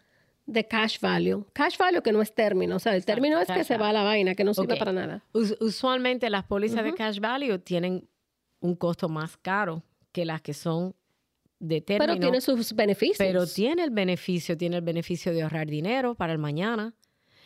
de 0.45 0.67
cash 0.67 0.99
value. 0.99 1.45
Cash 1.53 1.77
value 1.77 2.01
que 2.01 2.11
no 2.11 2.21
es 2.21 2.33
término, 2.33 2.75
o 2.75 2.79
sea, 2.79 2.95
el 2.95 3.05
término 3.05 3.39
es 3.39 3.47
que 3.47 3.63
se 3.63 3.77
va 3.77 3.89
a 3.89 3.93
la 3.93 4.03
vaina, 4.03 4.35
que 4.35 4.43
no 4.43 4.53
sirve 4.53 4.77
para 4.77 4.91
nada. 4.91 5.23
usualmente 5.33 6.29
las 6.29 6.43
pólizas 6.45 6.83
de 6.83 6.93
cash 6.93 7.19
value 7.19 7.59
tienen 7.59 8.07
un 8.59 8.75
costo 8.75 9.09
más 9.09 9.37
caro 9.37 9.83
que 10.11 10.25
las 10.25 10.41
que 10.41 10.53
son 10.53 10.95
de 11.59 11.81
término. 11.81 12.13
Pero 12.13 12.19
tiene 12.19 12.41
sus 12.41 12.73
beneficios. 12.73 13.17
Pero 13.17 13.45
tiene 13.45 13.83
el 13.83 13.91
beneficio, 13.91 14.57
tiene 14.57 14.77
el 14.77 14.81
beneficio 14.81 15.33
de 15.33 15.43
ahorrar 15.43 15.67
dinero 15.67 16.15
para 16.15 16.33
el 16.33 16.39
mañana. 16.39 16.95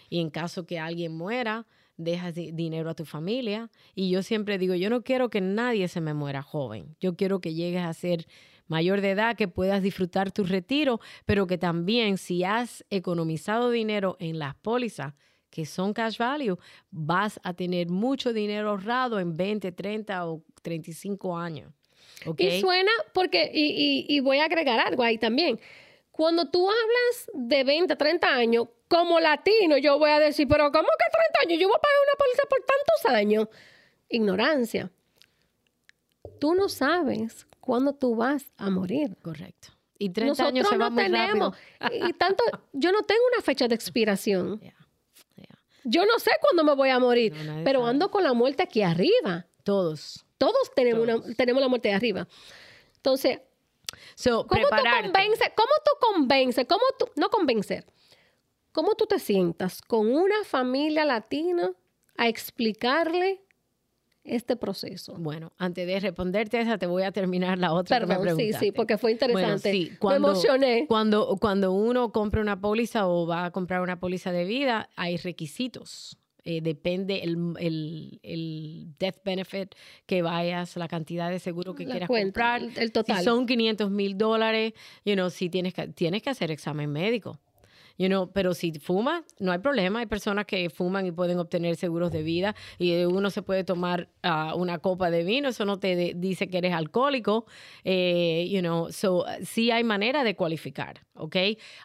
Y 0.09 0.19
en 0.19 0.29
caso 0.29 0.65
que 0.65 0.79
alguien 0.79 1.15
muera, 1.15 1.65
dejas 1.97 2.33
dinero 2.33 2.89
a 2.89 2.95
tu 2.95 3.05
familia. 3.05 3.69
Y 3.93 4.09
yo 4.09 4.23
siempre 4.23 4.57
digo, 4.57 4.75
yo 4.75 4.89
no 4.89 5.03
quiero 5.03 5.29
que 5.29 5.41
nadie 5.41 5.87
se 5.87 6.01
me 6.01 6.13
muera 6.13 6.41
joven. 6.41 6.95
Yo 6.99 7.15
quiero 7.15 7.39
que 7.39 7.53
llegues 7.53 7.83
a 7.83 7.93
ser 7.93 8.27
mayor 8.67 9.01
de 9.01 9.11
edad, 9.11 9.35
que 9.35 9.47
puedas 9.47 9.81
disfrutar 9.81 10.31
tu 10.31 10.43
retiro, 10.43 10.99
pero 11.25 11.47
que 11.47 11.57
también 11.57 12.17
si 12.17 12.43
has 12.43 12.83
economizado 12.89 13.69
dinero 13.69 14.17
en 14.19 14.39
las 14.39 14.55
pólizas, 14.55 15.13
que 15.49 15.65
son 15.65 15.93
cash 15.93 16.17
value, 16.17 16.57
vas 16.91 17.39
a 17.43 17.53
tener 17.53 17.87
mucho 17.87 18.33
dinero 18.33 18.71
ahorrado 18.71 19.19
en 19.19 19.37
20, 19.37 19.71
30 19.71 20.27
o 20.27 20.43
35 20.61 21.37
años. 21.37 21.71
Y 22.37 22.59
suena, 22.59 22.91
porque, 23.13 23.51
y, 23.53 24.05
y, 24.09 24.19
voy 24.19 24.39
a 24.39 24.45
agregar 24.45 24.79
algo 24.79 25.03
ahí 25.03 25.17
también. 25.17 25.59
Cuando 26.11 26.49
tú 26.49 26.67
hablas 26.69 27.31
de 27.33 27.63
20, 27.63 27.95
30 27.95 28.27
años, 28.27 28.67
como 28.87 29.19
latino, 29.19 29.77
yo 29.77 29.99
voy 29.99 30.11
a 30.11 30.19
decir, 30.19 30.47
pero 30.47 30.71
¿cómo 30.71 30.87
que 30.87 31.11
30 31.11 31.39
años? 31.41 31.61
Yo 31.61 31.67
voy 31.67 31.77
a 31.77 31.81
pagar 31.81 31.97
una 32.07 32.17
póliza 32.17 32.43
por 32.49 32.59
tantos 32.59 33.15
años. 33.15 33.47
Ignorancia. 34.09 34.91
Tú 36.39 36.53
no 36.53 36.69
sabes 36.69 37.47
cuándo 37.65 37.93
tú 37.93 38.15
vas 38.15 38.45
a 38.57 38.69
morir. 38.69 39.17
Correcto. 39.21 39.69
Y 39.97 40.09
30 40.09 40.47
años 40.47 40.67
se 40.67 40.77
va 40.77 40.89
no 40.89 40.95
tenemos. 40.95 41.57
Y 41.91 42.13
tanto, 42.13 42.43
yo 42.73 42.91
no 42.91 43.03
tengo 43.03 43.21
una 43.33 43.41
fecha 43.41 43.67
de 43.67 43.75
expiración. 43.75 44.61
Yo 45.87 46.03
no 46.03 46.17
sé 46.17 46.31
cuándo 46.41 46.63
me 46.63 46.73
voy 46.73 46.89
a 46.89 46.97
morir, 46.97 47.31
pero 47.63 47.85
ando 47.85 48.09
con 48.09 48.23
la 48.23 48.33
muerte 48.33 48.63
aquí 48.63 48.81
arriba. 48.81 49.45
Todos. 49.63 50.25
Todos 50.39 50.73
tenemos, 50.75 51.03
Una, 51.03 51.21
tenemos 51.35 51.61
la 51.61 51.67
muerte 51.67 51.89
de 51.89 51.93
arriba. 51.93 52.27
Entonces, 52.95 53.39
¿cómo, 54.23 54.47
tú 54.47 54.71
convences, 54.81 55.51
¿cómo 55.55 55.71
tú 55.85 55.91
convences? 55.99 56.65
¿Cómo 56.67 56.83
tú, 56.97 57.07
no 57.15 57.29
convencer? 57.29 57.85
¿Cómo 58.71 58.95
tú 58.95 59.05
te 59.05 59.19
sientas 59.19 59.79
con 59.83 60.11
una 60.11 60.43
familia 60.43 61.05
latina 61.05 61.71
a 62.17 62.27
explicarle 62.29 63.44
este 64.25 64.55
proceso? 64.55 65.15
Bueno, 65.17 65.53
antes 65.57 65.87
de 65.87 65.99
responderte 65.99 66.59
esa, 66.59 66.77
te 66.77 66.87
voy 66.87 67.03
a 67.03 67.11
terminar 67.11 67.57
la 67.57 67.73
otra 67.73 67.99
Perdón, 67.99 68.37
sí, 68.37 68.51
sí, 68.53 68.71
porque 68.71 68.97
fue 68.97 69.11
interesante. 69.11 69.71
sí, 69.71 69.91
cuando, 69.99 70.27
Me 70.27 70.33
emocioné. 70.33 70.85
Cuando, 70.87 71.37
cuando 71.39 71.71
uno 71.71 72.11
compra 72.11 72.41
una 72.41 72.59
póliza 72.59 73.07
o 73.07 73.27
va 73.27 73.45
a 73.45 73.51
comprar 73.51 73.81
una 73.81 73.99
póliza 73.99 74.31
de 74.31 74.45
vida, 74.45 74.89
hay 74.95 75.17
requisitos. 75.17 76.17
Eh, 76.47 76.61
depende 76.61 77.23
el, 77.23 77.55
el, 78.21 78.93
death 78.99 79.17
benefit 79.25 79.73
que 80.05 80.21
vayas, 80.21 80.75
la 80.77 80.87
cantidad 80.87 81.31
de 81.31 81.39
seguro 81.39 81.73
que 81.73 81.85
quieras 81.85 82.07
comprar. 82.07 82.61
El, 82.75 82.91
total. 82.91 83.17
Si 83.17 83.23
son 83.23 83.47
500 83.47 83.89
mil 83.89 84.15
dólares, 84.15 84.73
you 85.03 85.13
know, 85.13 85.31
si 85.31 85.49
tienes 85.49 85.73
que, 85.73 85.87
tienes 85.87 86.21
que 86.21 86.29
hacer 86.29 86.51
examen 86.51 86.91
médico. 86.91 87.39
You 87.97 88.07
know, 88.07 88.29
pero 88.31 88.53
si 88.53 88.73
fuma, 88.73 89.23
no 89.39 89.51
hay 89.53 89.59
problema. 89.59 89.99
Hay 89.99 90.05
personas 90.05 90.45
que 90.45 90.69
fuman 90.69 91.05
y 91.05 91.11
pueden 91.11 91.39
obtener 91.39 91.77
seguros 91.77 92.11
de 92.11 92.23
vida 92.23 92.53
y 92.77 93.03
uno 93.05 93.29
se 93.29 93.41
puede 93.41 93.63
tomar 93.63 94.09
ah, 94.21 94.53
una 94.55 94.79
copa 94.79 95.09
de 95.09 95.23
vino. 95.23 95.47
Eso 95.49 95.63
no 95.65 95.79
te 95.79 96.13
dice 96.15 96.49
que 96.49 96.57
eres 96.57 96.73
alcohólico. 96.73 97.45
Eh, 97.85 98.47
you 98.51 98.59
know, 98.59 98.91
so 98.91 99.25
sí 99.43 99.71
hay 99.71 99.83
manera 99.83 100.23
de 100.23 100.35
cualificar, 100.35 101.05
¿ok? 101.13 101.35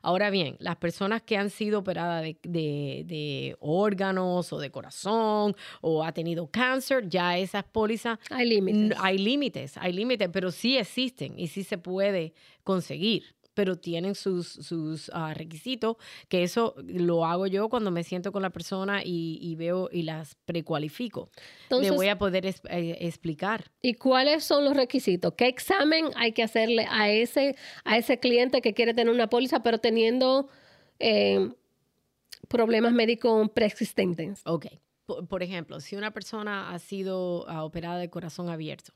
Ahora 0.03 0.31
bien, 0.31 0.57
las 0.59 0.77
personas 0.77 1.23
que 1.23 1.37
han 1.37 1.51
sido 1.51 1.79
operadas 1.81 2.23
de, 2.23 2.37
de- 2.43 3.05
de 3.07 3.57
órganos 3.61 4.53
o 4.53 4.59
de 4.59 4.71
corazón 4.71 5.55
o 5.81 6.05
ha 6.05 6.13
tenido 6.13 6.49
cáncer, 6.51 7.09
ya 7.09 7.39
esas 7.39 7.65
pólizas 7.65 8.19
Hay 8.31 8.49
límites. 8.49 8.99
Hay 9.01 9.19
límites, 9.19 9.77
hay 9.79 9.93
límites, 9.93 10.29
pero 10.33 10.51
sí 10.51 10.77
existen 10.77 11.39
y 11.39 11.47
sí 11.49 11.63
se 11.65 11.79
puede 11.79 12.35
conseguir, 12.65 13.35
pero 13.61 13.77
tienen 13.77 14.15
sus, 14.15 14.49
sus 14.49 15.11
ah, 15.13 15.35
requisitos, 15.35 15.99
que 16.31 16.43
eso 16.43 16.75
lo 16.79 17.27
hago 17.27 17.47
yo 17.47 17.69
cuando 17.69 17.91
me 17.91 18.05
siento 18.05 18.33
con 18.33 18.41
la 18.41 18.49
persona 18.49 19.03
y, 19.05 19.39
y 19.43 19.55
veo 19.55 19.91
y 19.93 20.03
las 20.05 20.35
precualifico. 20.47 21.29
Entonces, 21.65 21.91
Le 21.91 21.95
voy 21.95 22.09
a 22.09 22.17
poder 22.17 22.47
es- 22.47 22.63
eh, 22.71 22.97
explicar. 23.01 23.71
¿y 23.83 23.93
cuáles 23.97 24.45
son 24.45 24.65
los 24.65 24.75
requisitos? 24.75 25.35
¿Qué 25.37 25.47
examen 25.47 26.07
hay 26.17 26.33
que 26.33 26.43
hacerle 26.43 26.87
a 26.89 27.11
ese, 27.11 27.55
a 27.85 27.99
ese 27.99 28.19
cliente 28.19 28.63
que 28.63 28.73
quiere 28.73 28.95
tener 28.95 29.13
una 29.13 29.29
póliza, 29.29 29.63
pero 29.63 29.77
teniendo 29.77 30.49
eh, 30.99 31.51
problemas 32.49 32.95
médicos 32.95 33.51
preexistentes? 33.51 34.41
Ok. 34.47 34.69
Por, 35.05 35.29
por 35.29 35.43
ejemplo, 35.43 35.81
si 35.81 35.97
una 35.97 36.13
persona 36.13 36.71
ha 36.73 36.79
sido 36.79 37.45
ah, 37.47 37.63
operada 37.65 37.99
de 37.99 38.09
corazón 38.09 38.49
abierto, 38.49 38.95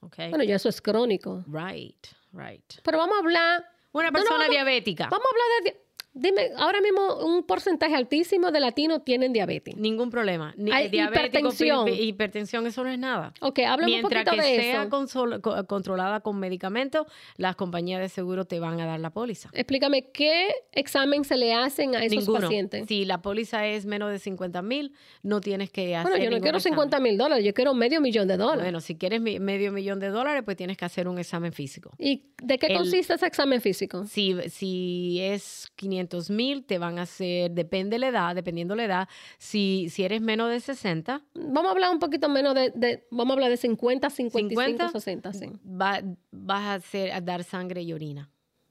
ok. 0.00 0.16
Bueno, 0.30 0.44
ya 0.44 0.56
eso 0.56 0.70
es 0.70 0.80
crónico. 0.80 1.44
right, 1.46 2.06
right. 2.32 2.64
Pero 2.82 2.96
vamos 2.96 3.16
a 3.16 3.20
hablar. 3.20 3.75
Una 3.96 4.10
No, 4.10 4.10
no, 4.10 4.12
persona 4.18 4.38
vamos- 4.40 4.50
diabética. 4.50 5.08
Vamos 5.10 5.26
a 5.26 5.30
hablar 5.30 5.74
de. 5.74 5.85
Di- 6.16 6.26
Dime, 6.26 6.50
ahora 6.56 6.80
mismo 6.80 7.24
un 7.24 7.44
porcentaje 7.44 7.94
altísimo 7.94 8.50
de 8.50 8.60
latinos 8.60 9.04
tienen 9.04 9.32
diabetes. 9.32 9.76
Ningún 9.76 10.10
problema. 10.10 10.52
Ni, 10.56 10.72
Hay 10.72 10.86
hipertensión. 10.92 11.88
hipertensión, 11.88 12.66
eso 12.66 12.82
no 12.82 12.90
es 12.90 12.98
nada. 12.98 13.32
Ok, 13.40 13.60
háblame 13.60 13.92
un 13.94 13.98
Mientras 14.00 14.24
poquito 14.24 14.42
que 14.42 14.48
de 14.48 14.60
sea 14.62 14.82
eso. 14.82 14.90
consol- 14.90 15.40
co- 15.40 15.66
controlada 15.66 16.20
con 16.20 16.38
medicamentos, 16.38 17.06
las 17.36 17.56
compañías 17.56 18.00
de 18.00 18.08
seguro 18.08 18.44
te 18.44 18.60
van 18.60 18.80
a 18.80 18.86
dar 18.86 19.00
la 19.00 19.10
póliza. 19.10 19.50
Explícame, 19.52 20.10
¿qué 20.12 20.48
examen 20.72 21.24
se 21.24 21.36
le 21.36 21.52
hacen 21.54 21.94
a 21.94 22.04
esos 22.04 22.18
Ninguno. 22.26 22.40
pacientes? 22.40 22.86
Si 22.88 23.04
la 23.04 23.22
póliza 23.22 23.66
es 23.66 23.86
menos 23.86 24.10
de 24.10 24.18
50 24.18 24.62
mil, 24.62 24.92
no 25.22 25.40
tienes 25.40 25.70
que 25.70 25.96
hacer 25.96 26.10
bueno, 26.10 26.24
yo 26.24 26.30
no 26.30 26.40
quiero 26.40 26.58
examen. 26.58 26.74
50 26.78 27.00
mil 27.00 27.18
dólares, 27.18 27.44
yo 27.44 27.54
quiero 27.54 27.74
medio 27.74 28.00
millón 28.00 28.28
de 28.28 28.36
dólares. 28.36 28.64
Bueno, 28.64 28.80
si 28.80 28.96
quieres 28.96 29.20
medio 29.20 29.72
millón 29.72 30.00
de 30.00 30.08
dólares, 30.08 30.42
pues 30.44 30.56
tienes 30.56 30.76
que 30.76 30.84
hacer 30.84 31.08
un 31.08 31.18
examen 31.18 31.52
físico. 31.52 31.92
¿Y 31.98 32.24
de 32.42 32.58
qué 32.58 32.66
el- 32.68 32.76
consiste 32.78 33.14
ese 33.14 33.26
examen 33.26 33.60
físico? 33.60 34.04
Si, 34.06 34.34
si 34.48 35.20
es 35.20 35.70
500 35.76 36.05
mil, 36.30 36.64
te 36.64 36.78
van 36.78 36.98
a 36.98 37.02
hacer, 37.02 37.50
depende 37.50 37.98
la 37.98 38.08
edad, 38.08 38.34
dependiendo 38.34 38.74
la 38.74 38.84
edad. 38.84 39.08
Si, 39.38 39.88
si 39.90 40.04
eres 40.04 40.20
menos 40.20 40.50
de 40.50 40.60
60, 40.60 41.22
Vamos 41.34 41.66
a 41.66 41.70
hablar 41.72 41.90
un 41.92 41.98
poquito 41.98 42.28
menos 42.28 42.54
de, 42.54 42.70
de- 42.74 43.06
vamos 43.10 43.32
a 43.32 43.34
hablar 43.34 43.50
de 43.50 43.56
50, 43.56 44.10
55, 44.10 44.88
50, 44.88 44.88
60, 44.90 45.32
sí. 45.32 45.46
va- 45.66 46.02
vas 46.30 46.62
a, 46.62 46.74
hacer, 46.74 47.12
a 47.12 47.20
dar 47.20 47.44
sangre 47.44 47.82
y 47.82 47.92
orina. 47.92 48.30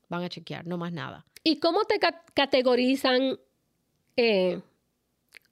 Van 0.09 0.23
a 0.23 0.29
chequear, 0.29 0.65
no 0.67 0.77
más 0.77 0.91
nada. 0.93 1.25
¿Y 1.43 1.57
cómo 1.59 1.83
te 1.85 1.99
ca- 1.99 2.23
categorizan? 2.33 3.37
eh, 4.17 4.61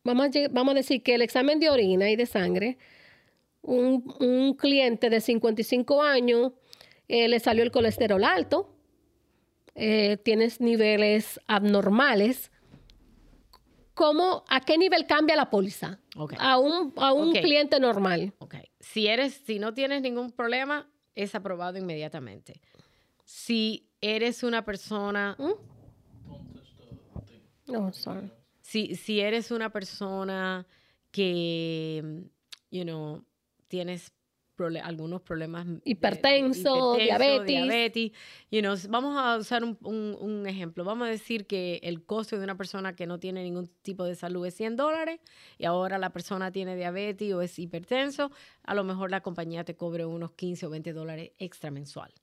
vamos, 0.04 0.26
a, 0.28 0.30
vamos 0.52 0.72
a 0.74 0.76
decir 0.76 1.04
que 1.04 1.16
el 1.16 1.22
examen 1.22 1.60
de 1.60 1.70
orina 1.70 2.10
y 2.10 2.16
de 2.16 2.26
sangre, 2.26 2.78
un, 3.62 4.04
un 4.20 4.54
cliente 4.56 5.10
de 5.10 5.22
55 5.22 6.02
años 6.04 6.52
eh, 7.08 7.28
le 7.28 7.40
salió 7.40 7.64
el 7.64 7.72
colesterol 7.72 8.24
alto, 8.24 8.73
eh, 9.76 10.18
tienes 10.18 10.62
niveles 10.62 11.40
abnormales. 11.48 12.52
¿Cómo, 13.94 14.44
¿A 14.50 14.62
qué 14.62 14.78
nivel 14.78 15.06
cambia 15.06 15.36
la 15.36 15.50
póliza? 15.50 16.00
A 16.40 16.58
un, 16.58 16.94
a 16.98 17.14
un 17.14 17.30
Ok. 17.30 17.42
cliente 17.42 17.80
normal. 17.80 18.34
Si 18.80 19.08
eres, 19.08 19.34
si 19.46 19.60
no 19.60 19.74
tienes 19.74 20.02
ningún 20.02 20.32
problema, 20.32 20.90
es 21.16 21.36
aprobado 21.36 21.78
inmediatamente. 21.78 22.60
Si 23.24 23.90
eres 24.02 24.42
una 24.44 24.66
persona, 24.66 25.38
No, 27.68 27.94
sorry. 27.94 28.32
si, 28.62 28.96
si 28.96 29.20
eres 29.22 29.52
una 29.52 29.72
persona 29.72 30.66
que, 31.12 32.24
you 32.72 32.84
know, 32.84 33.24
tienes 33.68 34.12
algunos 34.84 35.22
problemas 35.22 35.66
de 35.68 35.82
Hipertenso, 35.86 36.96
diabetes. 36.98 37.46
diabetes, 37.48 38.12
you 38.52 38.62
know, 38.62 38.76
vamos 38.90 39.18
a 39.18 39.38
usar 39.38 39.64
un, 39.64 39.78
un- 39.82 40.18
un 40.20 40.48
ejemplo. 40.48 40.84
Vamos 40.84 41.08
a 41.08 41.12
decir 41.12 41.46
que 41.48 41.80
el 41.84 42.04
costo 42.06 42.38
de 42.38 42.44
una 42.44 42.56
persona 42.58 42.96
que 42.96 43.06
no 43.08 43.20
tiene 43.20 43.44
ningún 43.44 43.68
tipo 43.82 44.04
de 44.06 44.16
salud 44.16 44.46
es 44.46 44.56
100 44.56 44.76
dólares 44.76 45.20
y 45.58 45.66
ahora 45.66 45.98
la 45.98 46.12
persona 46.12 46.52
tiene 46.52 46.76
diabetes 46.76 47.34
o 47.34 47.42
es 47.42 47.58
hipertenso, 47.60 48.32
a 48.64 48.76
lo 48.76 48.84
mejor 48.84 49.12
la 49.12 49.22
compañía 49.22 49.64
te 49.64 49.76
cobre 49.76 50.06
unos 50.06 50.32
15 50.32 50.66
o 50.66 50.70
20 50.70 50.94
dólares 50.94 51.32
extra 51.40 51.72
mensual. 51.72 52.14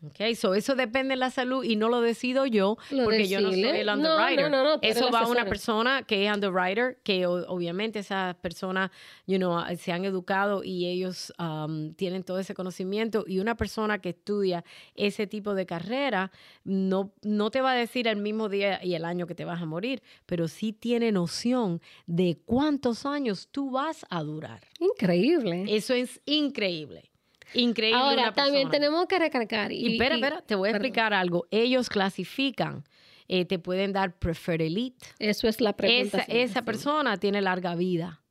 Ok, 0.00 0.34
so 0.36 0.54
eso 0.54 0.76
depende 0.76 1.14
de 1.14 1.16
la 1.16 1.30
salud 1.30 1.64
y 1.64 1.74
no 1.74 1.88
lo 1.88 2.00
decido 2.00 2.46
yo 2.46 2.76
Lo 2.90 3.04
porque 3.04 3.26
yo 3.26 3.40
no 3.40 3.50
soy 3.50 3.62
el 3.64 3.86
No, 3.86 3.96
no, 3.96 4.14
underwriter. 4.14 4.50
no, 4.50 4.62
no, 4.62 4.78
eres 4.80 4.96
eso 4.96 5.10
va 5.10 5.22
a 5.22 5.26
una 5.26 5.44
persona 5.44 6.04
que 6.04 6.24
es 6.24 6.32
underwriter, 6.32 6.98
que 7.02 7.26
obviamente 7.26 7.98
esas 7.98 8.36
personas, 8.36 8.92
you 9.26 9.38
know, 9.38 9.60
se 9.76 9.90
han 9.90 10.04
educado 10.04 10.62
y 10.62 10.86
ellos 10.86 11.32
um, 11.40 11.94
tienen 11.94 12.22
todo 12.22 12.38
ese 12.38 12.54
conocimiento 12.54 13.24
y 13.26 13.40
una 13.40 13.56
persona 13.56 14.00
que 14.00 14.10
estudia 14.10 14.64
ese 14.94 15.26
tipo 15.26 15.54
de 15.54 15.66
carrera 15.66 16.30
no, 16.62 17.12
no 17.22 17.50
te 17.50 17.60
va 17.60 17.72
a 17.72 17.74
decir 17.74 18.06
el 18.06 18.18
mismo 18.18 18.48
día 18.48 18.78
y 18.84 18.94
el 18.94 19.04
año 19.04 19.26
que 19.26 19.34
te 19.34 19.44
vas 19.44 19.60
a 19.60 19.66
morir, 19.66 20.00
pero 20.26 20.46
sí 20.46 20.72
tiene 20.72 21.10
noción 21.10 21.80
de 22.06 22.38
cuántos 22.46 23.04
años 23.04 23.48
tú 23.50 23.70
vas 23.72 24.06
a 24.10 24.22
durar. 24.22 24.60
Increíble. 24.78 25.64
Eso 25.68 25.92
es 25.94 26.20
increíble. 26.24 27.10
Increíble. 27.54 27.98
Ahora, 28.00 28.32
también 28.32 28.68
tenemos 28.70 29.06
que 29.06 29.18
recargar. 29.18 29.72
Y 29.72 29.92
espera, 29.92 30.16
y- 30.16 30.20
espera, 30.20 30.42
te 30.42 30.54
voy 30.54 30.68
a 30.68 30.72
perdón. 30.72 30.86
explicar 30.86 31.14
algo. 31.14 31.46
Ellos 31.50 31.88
clasifican, 31.88 32.84
eh, 33.28 33.44
te 33.44 33.58
pueden 33.58 33.92
dar 33.92 34.18
Preferred 34.18 34.60
Elite. 34.62 35.06
Eso 35.18 35.48
es 35.48 35.60
la 35.60 35.74
pregunta. 35.74 36.18
Esa, 36.18 36.32
esa 36.32 36.60
sí. 36.60 36.64
persona 36.66 37.16
tiene 37.16 37.40
larga 37.42 37.74
vida. 37.74 38.22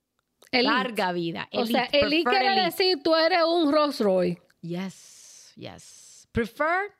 Elite. 0.50 0.72
Larga 0.72 1.12
vida. 1.12 1.48
O 1.52 1.66
sea, 1.66 1.84
Elite, 1.92 2.28
quiere 2.30 2.46
elite. 2.46 2.62
decir 2.62 3.02
tú 3.02 3.14
eres 3.14 3.40
un 3.46 3.70
Rolls 3.72 4.00
Royce. 4.00 4.40
Yes, 4.62 5.52
yes. 5.56 6.26
Preferred 6.32 6.90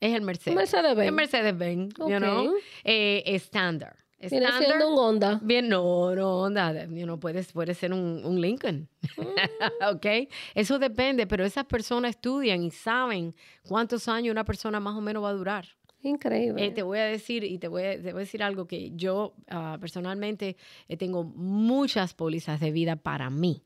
es 0.00 0.14
el 0.14 0.22
Mercedes. 0.22 0.54
Mercedes-Benz. 0.56 1.08
El 1.08 1.12
Mercedes-Benz, 1.14 1.94
you 1.98 2.04
Ok. 2.04 2.16
know. 2.18 2.54
Eh, 2.84 3.22
Standard. 3.36 3.96
Viene 4.30 4.46
siendo 4.58 4.88
un 4.92 4.98
Honda. 4.98 5.40
Bien, 5.42 5.68
no, 5.68 6.14
no, 6.14 6.48
nada. 6.50 6.86
You 6.86 7.04
know, 7.04 7.18
puedes, 7.18 7.52
puede 7.52 7.74
ser 7.74 7.92
un, 7.92 8.22
un 8.24 8.40
Lincoln. 8.40 8.88
¿Ok? 9.92 10.06
Eso 10.54 10.78
depende, 10.78 11.26
pero 11.26 11.44
esas 11.44 11.64
personas 11.64 12.10
estudian 12.10 12.62
y 12.62 12.70
saben 12.70 13.34
cuántos 13.66 14.08
años 14.08 14.32
una 14.32 14.44
persona 14.44 14.80
más 14.80 14.96
o 14.96 15.00
menos 15.00 15.22
va 15.22 15.30
a 15.30 15.34
durar. 15.34 15.66
Increíble. 16.02 16.66
Eh, 16.66 16.70
te 16.72 16.82
voy 16.82 16.98
a 16.98 17.04
decir, 17.04 17.44
y 17.44 17.58
te 17.58 17.68
voy 17.68 17.82
a, 17.84 17.92
te 17.92 18.12
voy 18.12 18.20
a 18.20 18.24
decir 18.24 18.42
algo 18.42 18.66
que 18.66 18.90
yo 18.94 19.34
ah, 19.48 19.78
personalmente 19.80 20.56
eh, 20.88 20.96
tengo 20.96 21.24
muchas 21.24 22.12
pólizas 22.14 22.58
de 22.60 22.70
vida 22.72 22.96
para 22.96 23.30
mí. 23.30 23.62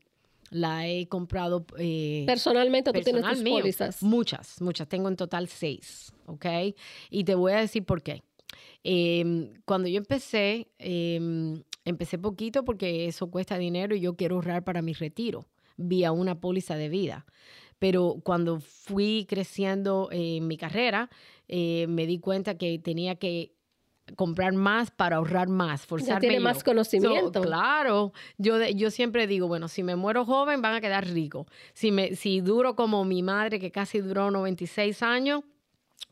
La 0.49 0.87
he 0.87 1.07
comprado 1.07 1.65
eh, 1.77 2.23
Personalmente 2.25 2.93
tú 2.93 3.01
tienes 3.01 3.23
tus 3.25 3.41
mío. 3.41 3.57
pólizas. 3.57 4.01
Muchas, 4.01 4.61
muchas. 4.61 4.87
Tengo 4.87 5.09
en 5.09 5.17
total 5.17 5.47
seis, 5.49 6.13
¿ok? 6.25 6.45
Y 7.09 7.23
te 7.25 7.35
voy 7.35 7.51
a 7.53 7.57
decir 7.57 7.83
por 7.83 8.01
qué. 8.01 8.23
Em, 8.83 9.53
cuando 9.65 9.87
yo 9.87 9.97
empecé, 9.97 10.67
em, 10.79 11.63
empecé 11.85 12.17
poquito 12.17 12.63
porque 12.63 13.07
eso 13.07 13.29
cuesta 13.29 13.57
dinero 13.57 13.95
y 13.95 13.99
yo 14.01 14.15
quiero 14.15 14.35
ahorrar 14.35 14.63
para 14.63 14.81
mi 14.81 14.93
retiro 14.93 15.45
vía 15.77 16.11
una 16.11 16.39
póliza 16.39 16.75
de 16.75 16.89
vida. 16.89 17.25
Pero 17.79 18.17
cuando 18.23 18.59
fui 18.59 19.25
creciendo 19.29 20.09
en 20.11 20.47
mi 20.47 20.57
carrera, 20.57 21.09
eh, 21.47 21.85
me 21.87 22.07
di 22.07 22.19
cuenta 22.19 22.57
que 22.57 22.79
tenía 22.79 23.15
que 23.15 23.53
comprar 24.15 24.53
más 24.53 24.89
para 24.89 25.17
ahorrar 25.17 25.47
más, 25.49 25.85
forzarme 25.85 26.21
tiene 26.21 26.35
yo. 26.37 26.41
más 26.41 26.63
conocimiento. 26.63 27.41
So, 27.41 27.45
claro, 27.45 28.13
yo, 28.37 28.57
yo 28.69 28.89
siempre 28.89 29.27
digo, 29.27 29.47
bueno, 29.47 29.67
si 29.67 29.83
me 29.83 29.95
muero 29.95 30.25
joven 30.25 30.61
van 30.61 30.75
a 30.75 30.81
quedar 30.81 31.05
ricos. 31.07 31.45
Si, 31.73 31.91
me, 31.91 32.15
si 32.15 32.39
duro 32.41 32.75
como 32.75 33.03
mi 33.05 33.21
madre, 33.21 33.59
que 33.59 33.69
casi 33.69 33.99
duró 33.99 34.31
96 34.31 35.03
años, 35.03 35.43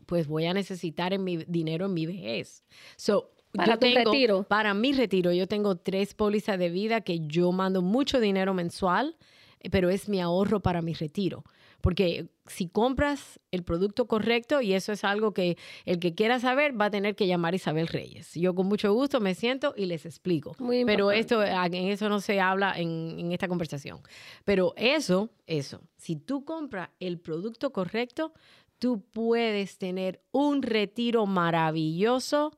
pues 0.05 0.27
voy 0.27 0.45
a 0.45 0.53
necesitar 0.53 1.13
en 1.13 1.23
mi 1.23 1.37
dinero 1.37 1.85
en 1.85 1.93
mi 1.93 2.05
vejez. 2.05 2.63
So, 2.95 3.31
Para 3.51 3.77
tu 3.77 3.87
retiro. 3.87 4.43
Para 4.43 4.73
mi 4.73 4.93
retiro, 4.93 5.31
yo 5.31 5.47
tengo 5.47 5.77
tres 5.77 6.13
pólizas 6.13 6.59
de 6.59 6.69
vida 6.69 7.01
que 7.01 7.19
yo 7.21 7.51
mando 7.51 7.81
mucho 7.81 8.19
dinero 8.19 8.53
mensual, 8.53 9.15
eh, 9.59 9.69
pero 9.69 9.89
es 9.89 10.09
mi 10.09 10.21
ahorro 10.21 10.59
para 10.59 10.81
mi 10.81 10.93
retiro. 10.93 11.43
Porque 11.81 12.29
si 12.47 12.67
compras 12.67 13.39
el 13.51 13.63
producto 13.63 14.07
correcto, 14.07 14.59
y 14.59 14.73
eso 14.73 14.91
es 14.91 15.03
algo 15.03 15.35
que 15.35 15.55
el 15.85 15.99
que 15.99 16.15
quiera 16.15 16.39
saber 16.39 16.79
va 16.79 16.85
a 16.85 16.89
tener 16.89 17.15
que 17.15 17.27
llamar 17.27 17.53
a 17.53 17.57
Isabel 17.57 17.87
Reyes. 17.87 18.33
Yo 18.33 18.55
con 18.55 18.65
mucho 18.65 18.91
gusto 18.91 19.19
me 19.19 19.35
siento 19.35 19.75
y 19.77 19.85
les 19.85 20.05
explico. 20.07 20.55
Muy 20.57 20.83
Pero 20.83 21.11
esto, 21.11 21.43
en 21.43 21.73
eso 21.75 22.09
no 22.09 22.21
se 22.21 22.39
habla 22.39 22.73
en, 22.75 23.19
en 23.19 23.31
esta 23.31 23.47
conversación. 23.47 23.99
Pero 24.45 24.73
eso, 24.77 25.29
eso, 25.45 25.79
si 25.95 26.15
tú 26.15 26.43
compras 26.43 26.89
el 26.99 27.19
producto 27.19 27.71
correcto, 27.71 28.33
tú 28.79 29.01
puedes 29.11 29.77
tener 29.77 30.21
un 30.31 30.61
retiro 30.61 31.25
maravilloso 31.25 32.51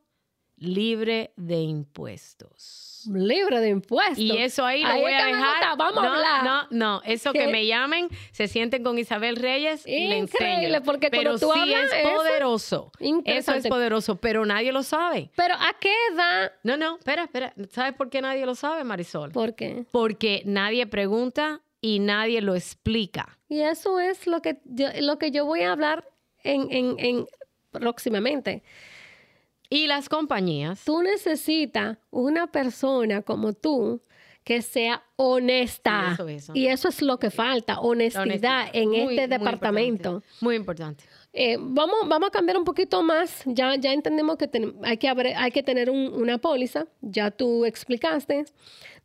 libre 0.59 1.32
de 1.36 1.61
impuestos. 1.61 3.03
Libre 3.13 3.59
de 3.59 3.70
impuestos. 3.70 4.18
Y 4.18 4.38
eso 4.39 4.65
ahí 4.65 4.82
lo 4.82 4.89
Ahí 4.89 5.01
voy 5.01 5.13
es 5.13 5.22
a 5.22 5.26
dejar. 5.28 5.78
vamos 5.78 5.97
a 5.99 6.07
no, 6.07 6.13
hablar. 6.13 6.43
no, 6.43 6.68
no, 6.72 7.01
eso 7.05 7.32
que 7.32 7.47
me 7.47 7.65
llamen, 7.68 8.09
se 8.32 8.47
sienten 8.47 8.84
con 8.84 8.97
Isabel 8.97 9.36
Reyes 9.36 9.86
y 9.88 10.07
le 10.07 10.18
enseño. 10.18 10.82
porque 10.84 11.09
pero 11.11 11.32
cuando 11.32 11.39
tú 11.47 11.53
sí 11.53 11.59
hablas 11.59 11.93
es 11.93 11.99
eso- 12.03 12.15
poderoso. 12.15 12.91
Eso 12.93 13.03
es 13.03 13.07
Interesante. 13.07 13.70
poderoso, 13.70 14.15
pero 14.18 14.45
nadie 14.45 14.72
lo 14.72 14.82
sabe. 14.84 15.30
Pero 15.36 15.53
¿a 15.53 15.76
qué 15.80 15.93
edad? 16.11 16.51
No, 16.63 16.76
no, 16.76 16.97
espera, 16.97 17.26
espera. 17.26 17.53
¿Sabes 17.72 17.93
por 17.93 18.09
qué 18.09 18.22
nadie 18.22 18.45
lo 18.45 18.55
sabe, 18.55 18.84
Marisol? 18.84 19.32
¿Por 19.32 19.53
qué? 19.55 19.86
Porque 19.91 20.41
nadie 20.45 20.88
pregunta 20.88 21.61
y 21.80 21.99
nadie 21.99 22.41
lo 22.41 22.55
explica. 22.55 23.36
Y 23.49 23.61
eso 23.61 23.99
es 23.99 24.27
lo 24.27 24.41
que 24.41 24.59
yo, 24.65 24.87
lo 25.01 25.17
que 25.17 25.31
yo 25.31 25.45
voy 25.45 25.61
a 25.61 25.71
hablar 25.71 26.07
en, 26.43 26.67
en, 26.71 26.95
en 26.99 27.25
próximamente. 27.71 28.63
Y 29.69 29.87
las 29.87 30.07
compañías, 30.09 30.83
Tú 30.85 31.01
necesitas 31.03 31.97
una 32.09 32.47
persona 32.47 33.21
como 33.21 33.53
tú 33.53 34.01
que 34.43 34.61
sea 34.61 35.03
honesta. 35.17 36.11
Eso, 36.13 36.27
eso. 36.29 36.51
Y 36.55 36.67
eso 36.67 36.87
es 36.87 37.01
lo 37.01 37.19
que 37.19 37.29
falta, 37.31 37.81
honestidad, 37.81 38.23
honestidad, 38.23 38.69
en 38.71 38.89
muy, 38.89 38.97
este 39.19 39.27
muy 39.27 39.37
departamento. 39.37 40.09
importante, 40.09 40.27
Muy 40.45 40.55
importante. 40.55 41.03
Eh, 41.33 41.57
vamos, 41.59 41.97
vamos 42.07 42.29
a 42.29 42.31
cambiar 42.31 42.57
un 42.57 42.63
poquito 42.63 43.03
más. 43.03 43.41
Ya, 43.45 43.75
ya 43.75 43.91
entendemos 43.91 44.37
que 44.37 44.47
ten- 44.47 44.75
hay, 44.83 44.97
que 44.97 45.09
hay 45.09 45.51
que 45.51 45.63
tener 45.63 45.89
un- 45.89 46.13
una 46.13 46.37
póliza. 46.37 46.87
Ya 47.01 47.29
tú 47.29 47.65
explicaste 47.65 48.45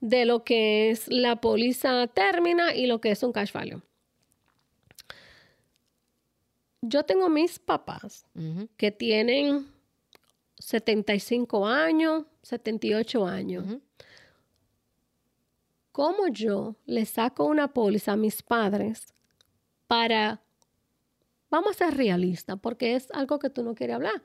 de 0.01 0.25
lo 0.27 0.45
que 0.45 0.91
es 0.91 1.09
la 1.09 1.37
póliza 1.41 2.07
términa 2.07 2.73
y 2.77 2.87
lo 2.87 3.01
que 3.01 3.11
es 3.11 3.23
un 3.25 3.33
cash 3.33 3.53
value. 3.53 3.83
Yo 6.83 7.05
tengo 7.05 7.29
mis 7.29 7.59
papás 7.61 8.27
Ujú, 8.35 8.69
que 8.77 8.91
tienen 8.91 9.69
75 10.59 11.67
años, 11.67 12.25
78 12.43 13.25
años. 13.25 13.65
ujú. 13.65 13.81
¿Cómo 15.93 16.27
yo 16.29 16.75
le 16.87 17.05
saco 17.05 17.45
una 17.45 17.69
póliza 17.73 18.13
a 18.13 18.17
mis 18.17 18.43
padres 18.43 19.15
para, 19.87 20.41
vamos 21.51 21.73
a 21.73 21.85
ser 21.87 21.97
realistas, 21.97 22.59
porque 22.61 22.97
es 22.97 23.11
algo 23.13 23.39
que 23.39 23.51
tú 23.51 23.63
no 23.63 23.75
quieres 23.75 23.97
hablar, 23.97 24.23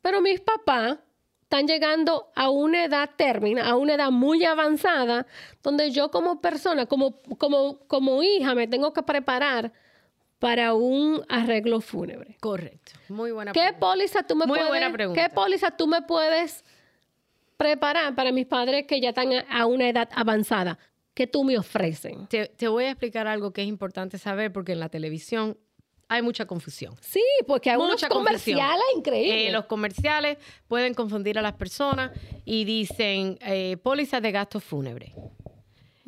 pero 0.00 0.22
mis 0.22 0.40
papás 0.40 0.98
están 1.42 1.66
llegando 1.66 2.30
a 2.34 2.48
una 2.50 2.84
edad 2.84 3.10
términa, 3.16 3.68
a 3.68 3.76
una 3.76 3.94
edad 3.94 4.10
muy 4.10 4.44
avanzada, 4.44 5.26
donde 5.62 5.90
yo 5.90 6.10
como 6.10 6.40
persona, 6.40 6.86
como, 6.86 7.20
como, 7.36 7.80
como 7.80 8.22
hija, 8.22 8.54
me 8.54 8.66
tengo 8.66 8.92
que 8.94 9.02
preparar 9.02 9.72
para 10.38 10.74
un 10.74 11.24
arreglo 11.28 11.80
fúnebre. 11.80 12.36
Correcto. 12.40 12.92
Muy 13.08 13.32
buena 13.32 13.52
¿Qué 13.52 13.60
pregunta. 13.60 13.80
póliza 13.80 14.22
tú 14.22 14.36
me 14.36 14.46
Muy 14.46 14.56
puedes, 14.58 14.68
buena 14.68 14.92
pregunta. 14.92 15.20
¿Qué 15.28 15.34
póliza 15.34 15.70
tú 15.76 15.86
me 15.86 16.02
puedes 16.02 16.64
preparar 17.56 18.14
para 18.14 18.32
mis 18.32 18.46
padres 18.46 18.86
que 18.86 19.00
ya 19.00 19.08
están 19.10 19.30
a- 19.48 19.66
una 19.66 19.88
edad 19.88 20.08
avanzada? 20.14 20.78
¿Qué 21.14 21.26
tú 21.26 21.42
me 21.42 21.58
ofrecen? 21.58 22.26
Te, 22.28 22.46
te 22.46 22.68
voy 22.68 22.84
a 22.84 22.90
explicar 22.90 23.26
algo 23.26 23.52
que 23.52 23.62
es 23.62 23.68
importante 23.68 24.18
saber 24.18 24.52
porque 24.52 24.72
en 24.72 24.80
la 24.80 24.88
televisión 24.88 25.56
hay 26.10 26.22
mucha 26.22 26.46
confusión. 26.46 26.94
Sí, 27.00 27.20
porque 27.46 27.70
hay 27.70 27.76
unos 27.76 27.90
Mucha 27.90 28.08
confusión. 28.08 28.56
comerciales 28.56 28.84
increíbles. 28.96 29.48
Eh, 29.48 29.52
los 29.52 29.66
comerciales 29.66 30.38
pueden 30.68 30.94
confundir 30.94 31.38
a 31.38 31.42
las 31.42 31.54
personas 31.54 32.12
y 32.44 32.64
dicen 32.64 33.38
eh, 33.42 33.76
pólizas 33.82 34.22
de 34.22 34.30
gastos 34.32 34.62
fúnebres. 34.64 35.12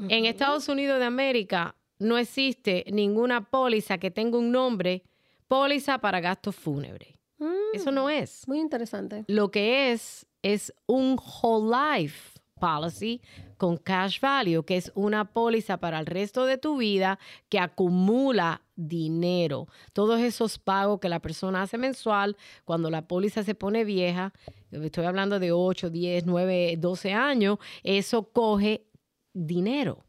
En 0.08 0.24
Estados 0.24 0.68
Unidos 0.68 0.98
de 1.00 1.04
América 1.04 1.74
no 2.00 2.18
existe 2.18 2.84
ninguna 2.90 3.48
póliza 3.48 3.98
que 3.98 4.10
tenga 4.10 4.36
un 4.38 4.50
nombre, 4.50 5.04
póliza 5.46 5.98
para 5.98 6.20
gastos 6.20 6.56
fúnebres. 6.56 7.14
Mm, 7.38 7.74
Eso 7.74 7.92
no 7.92 8.10
es. 8.10 8.46
muy 8.48 8.58
interesante. 8.58 9.24
Lo 9.28 9.50
que 9.50 9.92
es 9.92 10.26
es 10.42 10.74
un 10.86 11.18
whole 11.42 11.70
life 11.98 12.38
policy 12.58 13.20
con 13.56 13.76
cash 13.78 14.20
value, 14.20 14.62
que 14.64 14.76
es 14.76 14.92
una 14.94 15.32
póliza 15.32 15.78
para 15.78 15.98
el 15.98 16.06
resto 16.06 16.46
de 16.46 16.58
tu 16.58 16.76
vida 16.78 17.18
que 17.48 17.58
acumula 17.58 18.62
dinero. 18.76 19.66
Todos 19.92 20.20
esos 20.20 20.58
pagos 20.58 21.00
que 21.00 21.08
la 21.08 21.20
persona 21.20 21.62
hace 21.62 21.78
mensual, 21.78 22.36
cuando 22.64 22.90
la 22.90 23.06
póliza 23.06 23.42
se 23.42 23.54
pone 23.54 23.84
vieja, 23.84 24.32
estoy 24.70 25.04
hablando 25.06 25.38
de 25.38 25.52
8, 25.52 25.90
10, 25.90 26.26
9, 26.26 26.76
12 26.78 27.12
años, 27.12 27.58
eso 27.82 28.30
coge 28.30 28.86
dinero. 29.32 30.04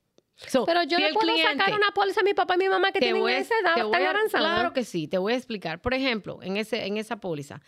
So, 0.48 0.66
Pero 0.66 0.84
yo 0.84 0.98
si 0.98 1.04
le 1.04 1.14
puedo 1.14 1.28
cliente- 1.34 1.58
sacar 1.58 1.74
una 1.74 1.92
póliza 1.92 2.22
a 2.22 2.24
mi 2.24 2.34
papá 2.34 2.56
y 2.56 2.58
mi 2.60 2.70
mamá 2.70 2.92
que 2.92 3.00
tienen 3.00 3.22
voy 3.22 3.34
esa 3.34 3.54
edad 3.60 3.76
tan 3.92 4.02
avanzada. 4.08 4.54
Claro 4.56 4.74
que 4.74 4.84
sí, 4.84 5.08
te 5.08 5.18
voy 5.18 5.34
a 5.34 5.36
explicar. 5.38 5.82
Por 5.82 5.94
ejemplo, 5.94 6.40
en, 6.42 6.58
ese, 6.58 6.86
en 6.88 6.98
esa 6.98 7.18
póliza, 7.20 7.62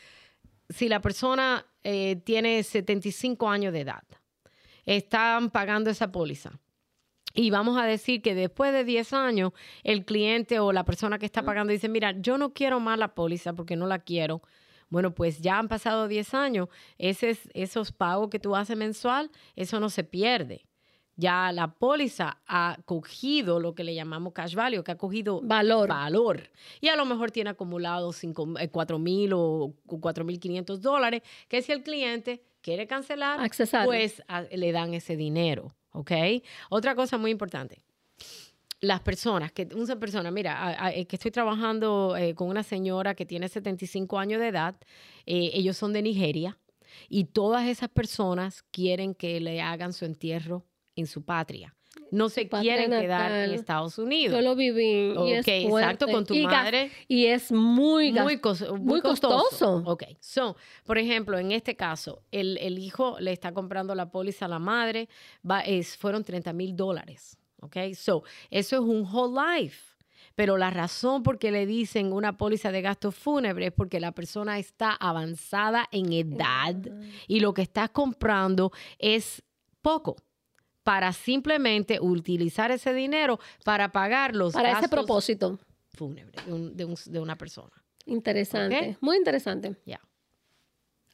si 0.69 0.89
la 0.89 0.99
persona 1.01 1.65
eh, 1.83 2.15
tiene 2.25 2.63
75 2.63 3.49
años 3.49 3.73
de 3.73 3.81
edad, 3.81 4.03
están 4.85 5.49
pagando 5.49 5.89
esa 5.89 6.11
póliza. 6.11 6.59
Y 7.35 7.49
vamos 7.49 7.79
a 7.79 7.85
decir 7.85 8.21
que 8.21 8.35
después 8.35 8.71
de 8.73 8.83
10 8.83 9.13
años, 9.13 9.53
el 9.83 10.05
cliente 10.05 10.59
o 10.59 10.71
la 10.71 10.85
persona 10.85 11.17
que 11.17 11.25
está 11.25 11.41
pagando 11.43 11.73
dice, 11.73 11.89
mira, 11.89 12.11
yo 12.19 12.37
no 12.37 12.53
quiero 12.53 12.79
más 12.79 12.97
la 12.99 13.15
póliza 13.15 13.53
porque 13.53 13.75
no 13.75 13.87
la 13.87 13.99
quiero. 13.99 14.41
Bueno, 14.89 15.15
pues 15.15 15.41
ya 15.41 15.57
han 15.57 15.67
pasado 15.67 16.07
10 16.07 16.33
años, 16.35 16.69
ese 16.99 17.31
es- 17.31 17.49
esos 17.55 17.91
pagos 17.91 18.29
que 18.29 18.39
tú 18.39 18.55
haces 18.55 18.77
mensual, 18.77 19.31
eso 19.55 19.79
no 19.79 19.89
se 19.89 20.03
pierde. 20.03 20.65
Ya 21.15 21.51
la 21.51 21.67
póliza 21.73 22.41
ha 22.47 22.77
cogido 22.85 23.59
lo 23.59 23.75
que 23.75 23.83
le 23.83 23.93
llamamos 23.93 24.33
cash 24.33 24.55
value, 24.55 24.83
que 24.83 24.91
ha 24.93 24.97
cogido 24.97 25.41
Valor. 25.43 25.89
valor. 25.89 26.49
Y 26.81 26.87
a 26.87 26.95
lo 26.95 27.05
mejor 27.05 27.29
tiene 27.31 27.51
acumulado 27.51 28.11
4 28.71 28.97
mil 28.99 29.31
o 29.33 29.73
4 29.85 30.25
mil 30.25 30.39
500 30.39 30.81
dólares, 30.81 31.21
que 31.47 31.61
si 31.61 31.71
el 31.71 31.83
cliente 31.83 32.41
quiere 32.61 32.87
cancelar, 32.87 33.39
pues 33.85 34.23
a- 34.27 34.41
le 34.43 34.71
dan 34.71 34.93
ese 34.95 35.15
dinero, 35.15 35.75
¿ok? 35.91 36.11
Otra 36.69 36.95
cosa 36.95 37.17
muy 37.19 37.29
importante. 37.29 37.83
Las 38.79 38.99
personas, 39.01 39.51
que 39.51 39.69
una 39.75 39.95
persona, 39.97 40.29
mira, 40.31 40.57
a- 40.61 40.87
a- 40.87 40.91
eh, 40.93 41.05
que 41.05 41.15
estoy 41.15 41.31
trabajando 41.31 42.17
eh, 42.17 42.33
con 42.35 42.49
una 42.49 42.63
señora 42.63 43.15
que 43.15 43.25
tiene 43.25 43.47
75 43.47 44.17
años 44.19 44.41
de 44.41 44.47
edad, 44.49 44.75
eh, 45.25 45.51
ellos 45.53 45.77
son 45.77 45.93
de 45.93 46.01
Nigeria 46.01 46.57
y 47.07 47.25
todas 47.25 47.67
esas 47.67 47.89
personas 47.89 48.63
quieren 48.71 49.13
que 49.15 49.39
le 49.39 49.61
hagan 49.61 49.93
su 49.93 50.03
entierro 50.05 50.65
en 50.95 51.07
su 51.07 51.23
patria. 51.23 51.75
No 52.09 52.29
se 52.29 52.45
patria 52.45 52.75
quieren 52.75 53.01
quedar 53.01 53.31
en. 53.31 53.51
Estados 53.51 53.97
Unidos. 53.97 54.35
Yo 54.35 54.41
lo 54.41 54.55
viví 54.55 55.13
y 55.27 55.31
es 55.33 55.41
Ok, 55.41 55.47
exacto, 55.47 55.69
fuerte. 55.69 56.11
con 56.11 56.25
tu 56.25 56.33
Y 56.35 56.45
madre. 56.45 56.91
Y 57.07 57.25
es 57.25 57.51
muy, 57.51 58.11
Muy, 58.13 58.37
cos- 58.37 58.67
muy 58.79 59.01
costoso. 59.01 59.37
costoso. 59.49 59.83
Ok, 59.85 60.03
so, 60.19 60.55
por 60.85 60.97
ejemplo, 60.97 61.37
en 61.37 61.51
este 61.51 61.75
caso, 61.75 62.21
el, 62.31 62.57
el 62.59 62.77
hijo 62.79 63.17
le 63.19 63.31
está 63.31 63.51
comprando 63.51 63.93
la 63.95 64.09
póliza 64.11 64.45
a 64.45 64.47
la 64.47 64.59
madre, 64.59 65.07
va, 65.49 65.61
es, 65.61 65.95
fueron 65.97 66.23
30 66.23 66.51
mil 66.53 66.75
dólares. 66.75 67.37
Ok, 67.61 67.77
so, 67.95 68.23
eso 68.51 68.75
es 68.75 68.81
un 68.81 69.05
whole 69.11 69.59
life. 69.61 69.93
Pero 70.35 70.57
la 70.57 70.71
razón 70.71 71.21
por 71.21 71.37
qué 71.37 71.51
le 71.51 71.67
dicen 71.67 72.11
una 72.11 72.37
póliza 72.37 72.71
de 72.71 72.81
gastos 72.81 73.13
fúnebres 73.15 73.67
es 73.67 73.73
porque 73.73 73.99
la 73.99 74.11
persona 74.13 74.57
está 74.57 74.93
avanzada 74.93 75.87
en 75.91 76.11
edad 76.11 76.75
y 77.27 77.39
lo 77.39 77.53
que 77.53 77.61
estás 77.61 77.91
comprando 77.91 78.71
es 78.97 79.43
poco 79.83 80.15
para 80.83 81.13
simplemente 81.13 81.99
utilizar 82.01 82.71
ese 82.71 82.93
dinero 82.93 83.39
para 83.63 83.91
pagar 83.91 84.35
los 84.35 84.53
para 84.53 84.71
ese 84.79 84.89
propósito. 84.89 85.59
fúnebres 85.93 86.45
de, 86.45 86.53
un- 86.53 86.75
de 86.77 86.85
un- 86.85 86.95
de 87.05 87.19
una 87.19 87.37
persona. 87.37 87.71
Interesante. 88.05 88.97
Muy 88.99 89.15
interesante. 89.17 89.75
Ya. 89.85 89.99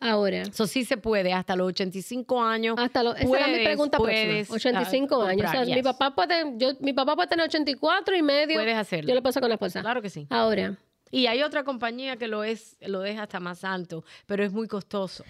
Ahora, 0.01 0.43
Eso 0.43 0.65
sí 0.65 0.85
se 0.85 0.95
puede, 0.95 1.33
hasta 1.33 1.57
los 1.57 1.67
85 1.67 2.41
años. 2.41 2.75
hasta 2.79 3.03
lo, 3.03 3.13
esa 3.15 3.21
era 3.37 3.47
mi 3.47 3.53
puedes- 3.53 3.65
pregunta 3.65 3.97
puedes, 3.97 4.47
próxima. 4.47 4.55
85 4.79 5.21
ah, 5.21 5.29
años. 5.29 5.47
O 5.47 5.51
sea, 5.51 5.65
mi 5.75 5.83
papá 5.83 6.15
puede, 6.15 6.53
yo, 6.57 6.69
mi 6.79 6.93
papá 6.93 7.15
puede 7.15 7.27
tener 7.27 7.45
84 7.45 8.15
y 8.15 8.21
medio. 8.21 8.55
Puedes 8.55 8.77
hacerlo. 8.77 9.09
Yo 9.09 9.15
le 9.15 9.21
paso 9.21 9.41
con 9.41 9.49
la 9.49 9.55
esposa. 9.55 9.81
Claro 9.81 10.01
que 10.01 10.09
sí. 10.09 10.25
Ahora, 10.29 10.77
Y 11.11 11.25
hay 11.27 11.43
otra 11.43 11.63
compañía 11.65 12.15
que 12.15 12.27
lo 12.29 12.45
es, 12.45 12.77
lo 12.79 13.01
deja 13.01 13.23
hasta 13.23 13.41
más 13.41 13.63
alto, 13.65 14.05
pero 14.25 14.43
es 14.45 14.53
muy 14.53 14.67
costoso. 14.69 15.25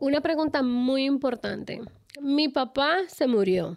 una 0.00 0.20
pregunta 0.20 0.62
muy 0.62 1.04
importante. 1.06 1.80
Mi 2.20 2.48
papá 2.48 2.98
se 3.08 3.26
murió. 3.26 3.76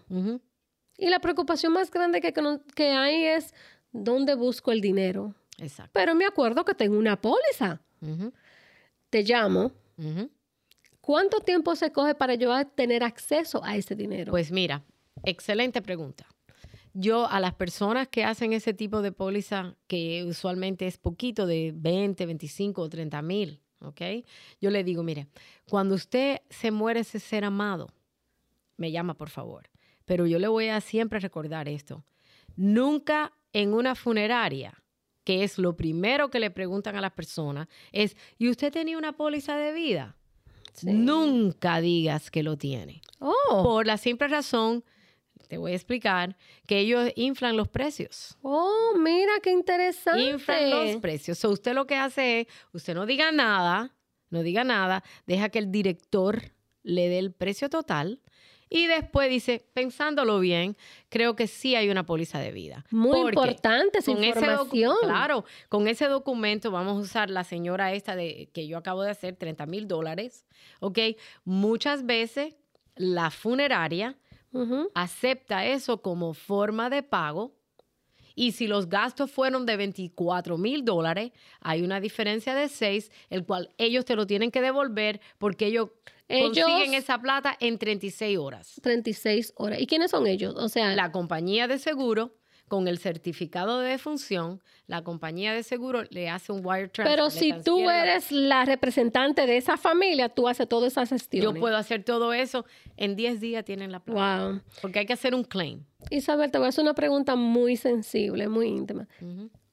Y 0.97 1.09
la 1.09 1.19
preocupación 1.19 1.73
más 1.73 1.89
grande 1.89 2.21
que, 2.21 2.91
hay 2.91 3.25
es 3.25 3.53
dónde 3.91 4.35
busco 4.35 4.71
el 4.71 4.81
dinero. 4.81 5.33
Exacto. 5.57 5.91
Pero 5.93 6.15
me 6.15 6.25
acuerdo 6.25 6.65
que 6.65 6.73
tengo 6.73 6.97
una 6.97 7.19
póliza. 7.19 7.81
Te 9.09 9.23
llamo. 9.23 9.71
¿Cuánto 11.01 11.39
tiempo 11.39 11.75
se 11.75 11.91
coge 11.91 12.13
para 12.15 12.35
yo 12.35 12.53
tener 12.75 13.03
acceso 13.03 13.63
a 13.63 13.75
ese 13.75 13.95
dinero? 13.95 14.31
Pues 14.31 14.51
mira, 14.51 14.83
excelente 15.23 15.81
pregunta. 15.81 16.27
Yo 16.93 17.27
a 17.27 17.39
las 17.39 17.53
personas 17.53 18.07
que 18.07 18.23
hacen 18.23 18.53
ese 18.53 18.73
tipo 18.73 19.01
de 19.01 19.11
póliza, 19.11 19.75
que 19.87 20.23
usualmente 20.25 20.87
es 20.87 20.97
poquito, 20.97 21.45
de 21.45 21.71
20, 21.75 22.25
25 22.25 22.81
o 22.81 22.89
30 22.89 23.21
mil, 23.21 23.61
¿ok? 23.79 24.01
Yo 24.59 24.69
le 24.69 24.83
digo, 24.83 25.03
mire, 25.03 25.27
cuando 25.69 25.95
usted 25.95 26.41
se 26.49 26.71
muere 26.71 27.01
ese 27.01 27.19
ser 27.19 27.45
amado, 27.45 27.87
me 28.79 28.91
llama 28.91 29.13
por 29.13 29.29
favor. 29.29 29.69
Pero 30.05 30.25
yo 30.25 30.39
le 30.39 30.47
voy 30.47 30.69
a 30.69 30.81
siempre 30.81 31.19
recordar 31.19 31.67
esto. 31.67 32.03
Nunca 32.55 33.33
en 33.53 33.73
una 33.73 33.93
funeraria, 33.93 34.81
que 35.23 35.43
es 35.43 35.57
lo 35.57 35.75
primero 35.75 36.29
que 36.29 36.39
le 36.39 36.49
preguntan 36.49 36.95
a 36.95 37.01
las 37.01 37.11
personas, 37.11 37.67
es, 37.91 38.15
¿y 38.37 38.49
usted 38.49 38.71
tenía 38.71 38.97
una 38.97 39.13
póliza 39.13 39.57
de 39.57 39.73
vida? 39.73 40.15
Nunca 40.83 41.81
digas 41.81 42.31
que 42.31 42.41
lo 42.41 42.57
tiene. 42.57 43.01
Oh. 43.19 43.63
Por 43.63 43.85
la 43.85 43.97
simple 43.97 44.27
razón, 44.27 44.83
te 45.47 45.57
voy 45.57 45.73
a 45.73 45.75
explicar, 45.75 46.37
que 46.65 46.79
ellos 46.79 47.11
inflan 47.15 47.57
los 47.57 47.67
precios. 47.67 48.37
Oh, 48.41 48.93
mira 48.97 49.33
qué 49.43 49.51
interesante. 49.51 50.21
Inflan 50.21 50.69
los 50.69 50.97
precios. 50.97 51.37
So, 51.37 51.49
usted 51.49 51.73
lo 51.73 51.85
que 51.85 51.95
hace 51.95 52.41
es, 52.41 52.47
usted 52.71 52.95
no 52.95 53.05
diga 53.05 53.31
nada, 53.31 53.95
no 54.29 54.41
diga 54.41 54.63
nada, 54.63 55.03
deja 55.25 55.49
que 55.49 55.59
el 55.59 55.71
director 55.71 56.53
le 56.83 57.09
dé 57.09 57.19
el 57.19 57.33
precio 57.33 57.69
total 57.69 58.21
y 58.69 58.85
después 58.87 59.29
dice, 59.29 59.65
pensándolo 59.73 60.39
bien, 60.39 60.77
creo 61.09 61.35
que 61.35 61.47
sí 61.47 61.75
hay 61.75 61.89
una 61.89 62.05
póliza 62.05 62.39
de 62.39 62.51
vida. 62.51 62.85
Muy 62.91 63.11
Porque 63.21 63.29
importante 63.39 63.97
esa 63.99 64.13
con 64.13 64.23
ese 64.23 64.39
docu- 64.39 64.43
información. 64.43 64.95
claro, 65.01 65.45
con 65.69 65.87
ese 65.87 66.05
documento 66.05 66.69
vamos 66.69 66.97
a 66.97 67.01
usar 67.01 67.29
la 67.31 67.43
señora 67.43 67.93
esta 67.93 68.15
de 68.15 68.49
que 68.53 68.67
yo 68.67 68.77
acabo 68.77 69.01
de 69.01 69.11
hacer, 69.11 69.35
30 69.35 69.65
mil 69.65 69.87
dólares, 69.87 70.45
¿ok? 70.81 70.99
Muchas 71.45 72.05
veces 72.05 72.55
la 72.95 73.31
funeraria 73.31 74.17
acepta 74.95 75.65
eso 75.65 76.01
como 76.01 76.33
forma 76.33 76.89
de 76.89 77.03
pago. 77.03 77.55
Y 78.41 78.53
si 78.53 78.67
los 78.67 78.87
gastos 78.87 79.29
fueron 79.29 79.65
de 79.65 79.75
24 79.75 80.57
mil 80.57 80.85
dólares, 80.85 81.31
hay 81.59 81.81
una 81.81 81.99
diferencia 81.99 82.55
de 82.55 82.69
6, 82.69 83.11
el 83.29 83.45
cual 83.45 83.69
ellos 83.77 84.05
te 84.05 84.15
lo 84.15 84.25
tienen 84.25 84.49
que 84.49 84.61
devolver 84.61 85.19
porque 85.37 85.65
ellos, 85.65 85.89
Ellos- 86.29 86.65
consiguen 86.65 86.93
esa 86.93 87.19
plata 87.19 87.57
en 87.59 87.77
36 87.77 88.37
horas. 88.37 88.79
36 88.81 89.51
horas. 89.57 89.81
¿Y 89.81 89.87
quiénes 89.87 90.11
son 90.11 90.25
ellos? 90.25 90.55
O 90.55 90.69
sea, 90.69 90.95
La 90.95 91.11
compañía 91.11 91.67
de 91.67 91.79
seguro, 91.79 92.31
con 92.69 92.87
el 92.87 92.99
certificado 92.99 93.79
de 93.79 93.89
defunción, 93.89 94.61
la 94.87 95.03
compañía 95.03 95.53
de 95.53 95.63
seguro 95.63 96.03
le 96.09 96.29
hace 96.29 96.53
un 96.53 96.61
wire 96.63 96.87
transfer. 96.87 97.13
pero 97.17 97.29
si 97.29 97.51
tú 97.63 97.89
eres 97.89 98.31
la 98.31 98.63
representante 98.63 99.45
de 99.45 99.57
esa 99.57 99.75
familia, 99.75 100.29
tú 100.29 100.47
haces 100.47 100.69
todas 100.69 100.93
esas 100.93 101.09
Yo 101.09 101.15
gestiones. 101.17 101.59
puedo 101.59 101.75
hacer 101.75 102.03
todo 102.05 102.31
eso. 102.31 102.65
En 102.95 103.15
10 103.17 103.41
días 103.41 103.65
tienen 103.65 103.91
la 103.91 103.99
plata. 103.99 104.47
Wow. 104.47 104.61
Porque 104.81 104.99
hay 104.99 105.05
que 105.05 105.13
hacer 105.13 105.35
un 105.35 105.43
claim. 105.43 105.83
Isabel, 106.09 106.49
te 106.51 106.57
voy 106.59 106.67
a 106.67 106.69
hacer 106.69 106.83
una 106.83 106.93
pregunta 106.93 107.35
muy 107.35 107.75
sensible, 107.75 108.47
muy 108.47 108.67
íntima. 108.67 109.07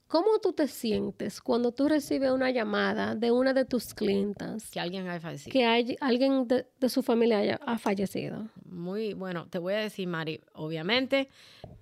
¿Cómo 0.08 0.38
tú 0.40 0.52
te 0.52 0.68
sientes 0.68 1.40
cuando 1.40 1.72
tú 1.72 1.88
recibes 1.88 2.30
una 2.30 2.50
llamada 2.52 3.16
de 3.16 3.32
una 3.32 3.52
de 3.52 3.64
tus 3.64 3.92
clientas 3.92 4.70
Que 4.70 4.78
alguien 4.78 5.08
haya 5.08 5.20
fallecido. 5.20 5.52
que 5.52 5.64
hay, 5.66 5.96
alguien 6.00 6.46
de, 6.46 6.66
de 6.78 6.88
su 6.88 7.02
familia 7.02 7.38
haya, 7.38 7.58
ha 7.66 7.76
fallecido? 7.76 8.48
Muy 8.64 9.14
bueno, 9.14 9.48
te 9.48 9.58
voy 9.58 9.74
a 9.74 9.78
decir, 9.78 10.06
Mari, 10.06 10.40
obviamente, 10.52 11.28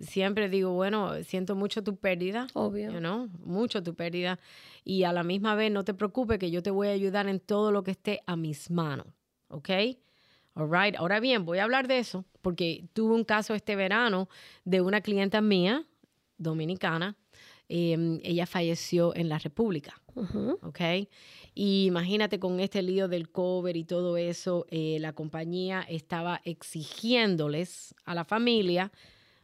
siempre 0.00 0.48
digo, 0.48 0.72
bueno, 0.72 1.22
siento 1.22 1.54
mucho 1.54 1.82
tu 1.84 1.96
pérdida, 1.96 2.46
Obvio. 2.54 2.90
you 2.92 2.98
know, 2.98 3.28
mucho 3.40 3.82
tu 3.82 3.94
pérdida, 3.94 4.38
y 4.84 5.02
a 5.04 5.12
la 5.12 5.22
misma 5.22 5.54
vez 5.54 5.70
no 5.70 5.84
te 5.84 5.92
preocupes 5.92 6.38
que 6.38 6.50
yo 6.50 6.62
te 6.62 6.70
voy 6.70 6.88
a 6.88 6.92
ayudar 6.92 7.28
en 7.28 7.40
todo 7.40 7.72
lo 7.72 7.82
que 7.84 7.90
esté 7.90 8.22
a 8.26 8.36
mis 8.36 8.70
manos, 8.70 9.06
¿ok? 9.48 9.68
All 10.54 10.70
right. 10.70 10.94
Ahora 10.96 11.20
bien, 11.20 11.44
voy 11.44 11.58
a 11.58 11.64
hablar 11.64 11.88
de 11.88 11.98
eso 11.98 12.24
porque 12.40 12.86
tuve 12.92 13.12
un 13.14 13.24
caso 13.24 13.54
este 13.54 13.74
verano 13.76 14.28
de 14.64 14.80
una 14.80 15.00
clienta 15.00 15.40
mía, 15.40 15.84
dominicana, 16.38 17.16
eh, 17.68 18.20
ella 18.22 18.46
falleció 18.46 19.14
en 19.14 19.28
la 19.28 19.38
República. 19.38 20.00
Ujú. 20.16 20.58
¿ok? 20.62 20.80
Y 21.54 21.86
imagínate 21.86 22.38
con 22.38 22.60
este 22.60 22.82
lío 22.82 23.08
del 23.08 23.30
cover 23.30 23.76
y 23.76 23.84
todo 23.84 24.16
eso, 24.16 24.64
eh, 24.70 24.98
la 25.00 25.12
compañía 25.12 25.84
estaba 25.88 26.40
exigiéndoles 26.44 27.94
a 28.04 28.14
la 28.14 28.24
familia, 28.24 28.92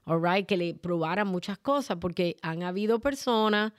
all 0.05 0.23
right, 0.23 0.47
que 0.47 0.57
le 0.57 0.75
probaran 0.75 1.27
muchas 1.29 1.59
cosas, 1.59 1.99
porque 2.01 2.37
han 2.43 2.63
habido 2.63 3.01
personas 3.01 3.73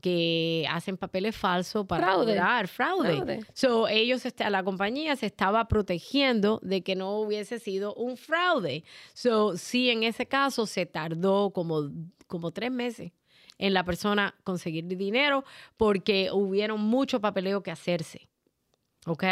que 0.00 0.66
hacen 0.70 0.96
papeles 0.98 1.34
falsos 1.34 1.86
para 1.86 2.04
Fraude. 2.06 2.34
cobrar 2.34 2.68
fraude. 2.68 3.14
Fraude. 3.16 3.40
So, 3.54 3.88
ellos, 3.88 4.26
está- 4.26 4.50
la 4.50 4.62
compañía 4.62 5.16
se 5.16 5.26
estaba 5.26 5.66
protegiendo 5.68 6.60
de 6.62 6.82
que 6.82 6.94
no 6.94 7.18
hubiese 7.18 7.58
sido 7.58 7.94
un 7.94 8.16
fraude. 8.16 8.84
So, 9.14 9.56
sí, 9.56 9.90
en 9.90 10.02
ese 10.02 10.26
caso 10.26 10.66
se 10.66 10.84
tardó 10.86 11.50
como, 11.50 11.90
como 12.26 12.50
tres 12.52 12.70
meses 12.70 13.12
en 13.58 13.74
la 13.74 13.84
persona 13.84 14.34
conseguir 14.44 14.86
dinero 14.86 15.44
porque 15.76 16.30
hubieron 16.32 16.80
mucho 16.80 17.20
papeleo 17.20 17.62
que 17.62 17.70
hacerse. 17.70 18.28
¿Ok? 19.06 19.24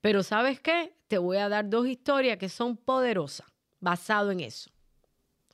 Pero 0.00 0.22
¿sabes 0.22 0.60
qué? 0.60 0.94
Te 1.08 1.18
voy 1.18 1.38
a 1.38 1.48
dar 1.48 1.68
dos 1.68 1.86
historias 1.86 2.38
que 2.38 2.48
son 2.48 2.76
poderosas, 2.76 3.46
basado 3.80 4.30
en 4.30 4.40
eso. 4.40 4.70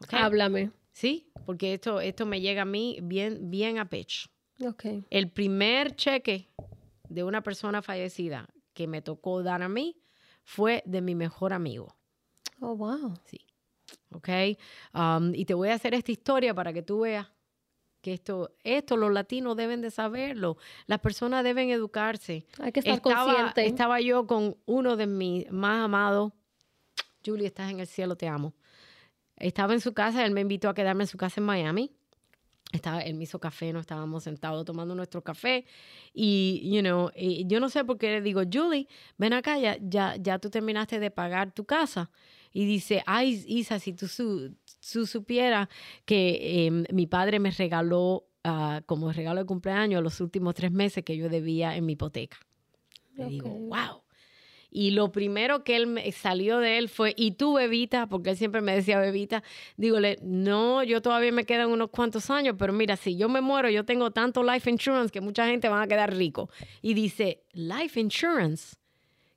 ¿Ok? 0.02 0.14
Háblame. 0.14 0.70
Sí, 0.92 1.30
porque 1.46 1.74
esto, 1.74 2.00
esto 2.00 2.26
me 2.26 2.40
llega 2.40 2.62
a 2.62 2.66
mí 2.66 2.98
bien, 3.02 3.50
bien 3.50 3.78
a 3.78 3.88
pecho. 3.88 4.28
Ok. 4.66 4.84
El 5.08 5.30
primer 5.30 5.94
cheque 5.94 6.48
de 7.08 7.24
una 7.24 7.42
persona 7.42 7.82
fallecida 7.82 8.48
que 8.74 8.86
me 8.86 9.02
tocó 9.02 9.42
dar 9.42 9.62
a 9.62 9.68
mí 9.68 9.96
fue 10.42 10.82
de 10.86 11.00
mi 11.00 11.14
mejor 11.14 11.52
amigo. 11.52 11.94
Oh, 12.60 12.76
wow. 12.76 13.14
Sí. 13.24 13.40
¿Ok? 14.12 14.28
Um, 14.94 15.34
y 15.34 15.44
te 15.44 15.54
voy 15.54 15.68
a 15.68 15.74
hacer 15.74 15.94
esta 15.94 16.12
historia 16.12 16.54
para 16.54 16.72
que 16.72 16.82
tú 16.82 17.00
veas 17.00 17.28
que 18.00 18.14
esto, 18.14 18.54
esto 18.64 18.96
los 18.96 19.12
latinos 19.12 19.56
deben 19.56 19.80
de 19.80 19.90
saberlo. 19.90 20.56
Las 20.86 21.00
personas 21.00 21.44
deben 21.44 21.70
educarse. 21.70 22.46
Hay 22.58 22.72
que 22.72 22.80
estar 22.80 22.94
estaba, 22.94 23.24
consciente. 23.24 23.66
estaba 23.66 24.00
yo 24.00 24.26
con 24.26 24.56
uno 24.66 24.96
de 24.96 25.06
mis 25.06 25.50
más 25.50 25.84
amados. 25.84 26.32
Julie, 27.24 27.46
estás 27.46 27.70
en 27.70 27.80
el 27.80 27.86
cielo, 27.86 28.16
te 28.16 28.28
amo. 28.28 28.54
Estaba 29.36 29.72
en 29.72 29.80
su 29.80 29.92
casa, 29.92 30.24
él 30.24 30.32
me 30.32 30.40
invitó 30.40 30.68
a 30.68 30.74
quedarme 30.74 31.04
en 31.04 31.08
su 31.08 31.18
casa 31.18 31.40
en 31.40 31.46
Miami. 31.46 31.90
Estaba, 32.72 33.00
él 33.00 33.14
me 33.14 33.24
hizo 33.24 33.40
café, 33.40 33.72
nos 33.72 33.80
estábamos 33.80 34.22
sentados 34.22 34.64
tomando 34.64 34.94
nuestro 34.94 35.22
café. 35.22 35.66
Y, 36.12 36.70
you 36.72 36.80
know, 36.80 37.10
y 37.16 37.46
yo 37.46 37.58
no 37.58 37.68
sé 37.68 37.84
por 37.84 37.98
qué 37.98 38.10
le 38.10 38.22
digo, 38.22 38.42
Julie, 38.50 38.86
ven 39.18 39.32
acá, 39.32 39.58
ya, 39.58 39.76
ya, 39.80 40.16
ya 40.16 40.38
tú 40.38 40.50
terminaste 40.50 41.00
de 41.00 41.10
pagar 41.10 41.52
tu 41.52 41.64
casa. 41.64 42.10
Y 42.52 42.66
dice, 42.66 43.02
ay, 43.06 43.44
Isa, 43.46 43.78
si 43.78 43.92
tú, 43.92 44.08
su, 44.08 44.54
tú 44.80 45.06
supieras 45.06 45.68
que 46.04 46.66
eh, 46.66 46.70
mi 46.92 47.06
padre 47.06 47.38
me 47.38 47.50
regaló 47.50 48.26
ah, 48.44 48.82
como 48.86 49.12
regalo 49.12 49.40
de 49.40 49.46
cumpleaños 49.46 50.02
los 50.02 50.20
últimos 50.20 50.54
tres 50.54 50.72
meses 50.72 51.04
que 51.04 51.16
yo 51.16 51.28
debía 51.28 51.76
en 51.76 51.86
mi 51.86 51.92
hipoteca. 51.92 52.38
Le 53.16 53.26
digo, 53.26 53.50
wow. 53.50 54.02
Y 54.70 54.92
lo 54.92 55.10
primero 55.10 55.64
que 55.64 55.74
él 55.74 55.88
me 55.88 56.10
salió 56.12 56.58
de 56.58 56.78
él 56.78 56.88
fue, 56.88 57.12
¿y 57.16 57.32
tú, 57.32 57.54
bebita? 57.54 58.06
Porque 58.06 58.30
él 58.30 58.36
siempre 58.36 58.60
me 58.60 58.74
decía, 58.74 59.00
bebita. 59.00 59.42
Dígole, 59.76 60.18
no, 60.22 60.84
yo 60.84 61.02
todavía 61.02 61.32
me 61.32 61.44
quedan 61.44 61.70
unos 61.70 61.90
cuantos 61.90 62.30
años, 62.30 62.54
pero 62.56 62.72
mira, 62.72 62.96
si 62.96 63.16
yo 63.16 63.28
me 63.28 63.40
muero, 63.40 63.68
yo 63.68 63.84
tengo 63.84 64.12
tanto 64.12 64.44
life 64.44 64.70
insurance 64.70 65.10
que 65.10 65.20
mucha 65.20 65.46
gente 65.46 65.68
va 65.68 65.82
a 65.82 65.88
quedar 65.88 66.14
rico. 66.14 66.50
Y 66.82 66.94
dice, 66.94 67.42
life 67.52 67.98
insurance, 67.98 68.76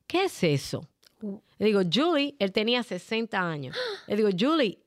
¿qué 0.05 0.25
es 0.25 0.43
eso? 0.43 0.87
Uh. 1.21 1.39
Le 1.57 1.65
digo, 1.65 1.81
Julie, 1.91 2.35
él 2.37 2.51
tenía 2.51 2.83
60 2.83 3.39
años. 3.39 3.75
Le 4.07 4.15
digo, 4.15 4.29
Julie, 4.37 4.82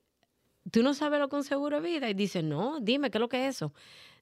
¿tú 0.71 0.83
no 0.83 0.93
sabes 0.93 1.19
lo 1.19 1.29
que 1.29 1.35
es 1.35 1.39
un 1.39 1.43
seguro 1.47 1.81
de 1.81 1.89
vida? 1.89 2.09
Y 2.09 2.13
dice, 2.13 2.43
no, 2.43 2.79
dime, 2.81 3.09
¿qué 3.11 3.17
es 3.17 3.21
lo 3.21 3.29
que 3.29 3.47
es 3.47 3.55
eso? 3.55 3.73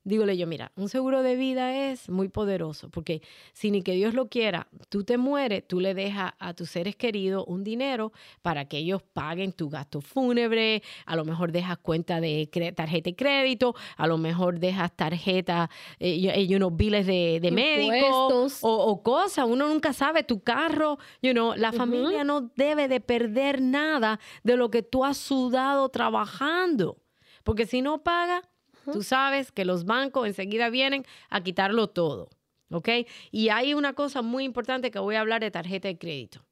Dígole 0.07 0.37
yo, 0.37 0.45
mira, 0.45 0.71
un 0.75 0.87
seguro 0.87 1.23
de 1.23 1.35
vida 1.35 1.89
es 1.89 2.09
muy 2.11 2.29
poderoso, 2.29 2.89
porque 2.91 3.23
si 3.53 3.71
ni 3.71 3.81
que 3.81 3.93
Dios 3.93 4.13
lo 4.13 4.29
quiera, 4.29 4.67
tú 4.89 5.03
te 5.03 5.17
mueres, 5.17 5.67
tú 5.67 5.79
le 5.79 5.95
dejas 5.95 6.33
a 6.37 6.53
tus 6.53 6.69
seres 6.69 6.95
queridos 6.95 7.43
un 7.47 7.63
dinero 7.63 8.11
para 8.43 8.65
que 8.65 8.77
ellos 8.77 9.01
paguen 9.01 9.51
tu 9.51 9.67
gasto 9.67 10.01
fúnebre, 10.01 10.83
a 11.07 11.15
lo 11.15 11.25
mejor 11.25 11.51
dejas 11.51 11.79
cuenta 11.79 12.21
de 12.21 12.47
tarjeta 12.75 13.09
de 13.09 13.15
crédito, 13.15 13.73
a 13.97 14.05
lo 14.05 14.19
mejor 14.19 14.59
dejas 14.59 14.95
tarjeta 14.95 15.71
eh, 15.97 16.37
y, 16.37 16.53
unos 16.53 16.77
biles 16.77 17.07
de, 17.07 17.39
de 17.41 17.49
médico 17.49 17.95
Impuestos. 17.95 18.63
o, 18.63 18.75
o 18.75 19.01
cosas, 19.01 19.47
uno 19.49 19.67
nunca 19.67 19.91
sabe, 19.91 20.21
tu 20.21 20.43
carro, 20.43 20.99
you 21.23 21.31
know, 21.31 21.55
la 21.55 21.71
familia 21.71 22.23
no 22.23 22.41
debe 22.55 22.87
de 22.87 23.01
perder 23.01 23.59
nada 23.59 24.19
de 24.43 24.55
lo 24.55 24.69
que 24.69 24.83
tú 24.83 25.03
has 25.03 25.17
sudado 25.17 25.89
trabajando, 25.89 26.97
porque 27.43 27.65
si 27.65 27.81
no 27.81 28.03
paga, 28.03 28.43
tú 28.91 29.03
sabes 29.03 29.51
que 29.51 29.65
los 29.65 29.85
bancos 29.85 30.27
enseguida 30.27 30.69
vienen 30.69 31.05
a 31.29 31.41
quitarlo 31.41 31.87
todo, 31.87 32.29
¿ok? 32.69 32.89
Y 33.31 33.49
hay 33.49 33.73
una 33.73 33.93
cosa 33.93 34.21
muy 34.21 34.43
importante 34.43 34.91
que 34.91 34.99
voy 34.99 35.15
a 35.15 35.21
hablar 35.21 35.41
de 35.41 35.51
tarjeta 35.51 35.87
de 35.87 35.97
crédito. 35.97 36.45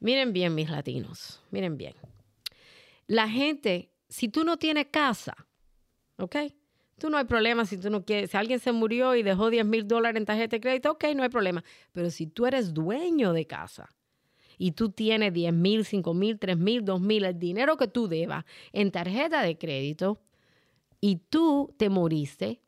Miren 0.00 0.32
bien, 0.32 0.54
mis 0.54 0.70
latinos, 0.70 1.42
miren 1.50 1.76
bien. 1.76 1.94
La 3.06 3.28
gente, 3.28 3.90
si 4.08 4.28
tú 4.28 4.44
no 4.44 4.56
tienes 4.56 4.86
casa, 4.90 5.34
¿ok? 6.18 6.36
Tú 6.98 7.10
no 7.10 7.16
hay 7.16 7.24
problema 7.24 7.64
si 7.64 7.78
tú 7.78 7.90
no 7.90 8.04
quieres. 8.04 8.30
Si 8.30 8.36
alguien 8.36 8.58
se 8.58 8.72
murió 8.72 9.14
y 9.14 9.22
dejó 9.22 9.50
10 9.50 9.64
mil 9.64 9.86
dólares 9.86 10.18
en 10.18 10.26
tarjeta 10.26 10.56
de 10.56 10.60
crédito, 10.60 10.92
ok, 10.92 11.04
no 11.14 11.22
hay 11.22 11.28
problema. 11.28 11.64
Pero 11.92 12.10
si 12.10 12.26
tú 12.26 12.46
eres 12.46 12.74
dueño 12.74 13.32
de 13.32 13.46
casa 13.46 13.88
y 14.56 14.72
tú 14.72 14.90
tienes 14.90 15.32
10 15.32 15.52
mil, 15.52 15.84
5 15.84 16.12
mil, 16.14 16.38
3 16.38 16.58
mil, 16.58 16.84
2 16.84 17.00
mil, 17.00 17.24
el 17.24 17.38
dinero 17.38 17.76
que 17.76 17.86
tú 17.86 18.08
debas 18.08 18.44
en 18.72 18.90
tarjeta 18.90 19.42
de 19.42 19.56
crédito 19.56 20.20
y 21.00 21.16
tú 21.16 21.74
te 21.78 21.88
moriste 21.88 22.60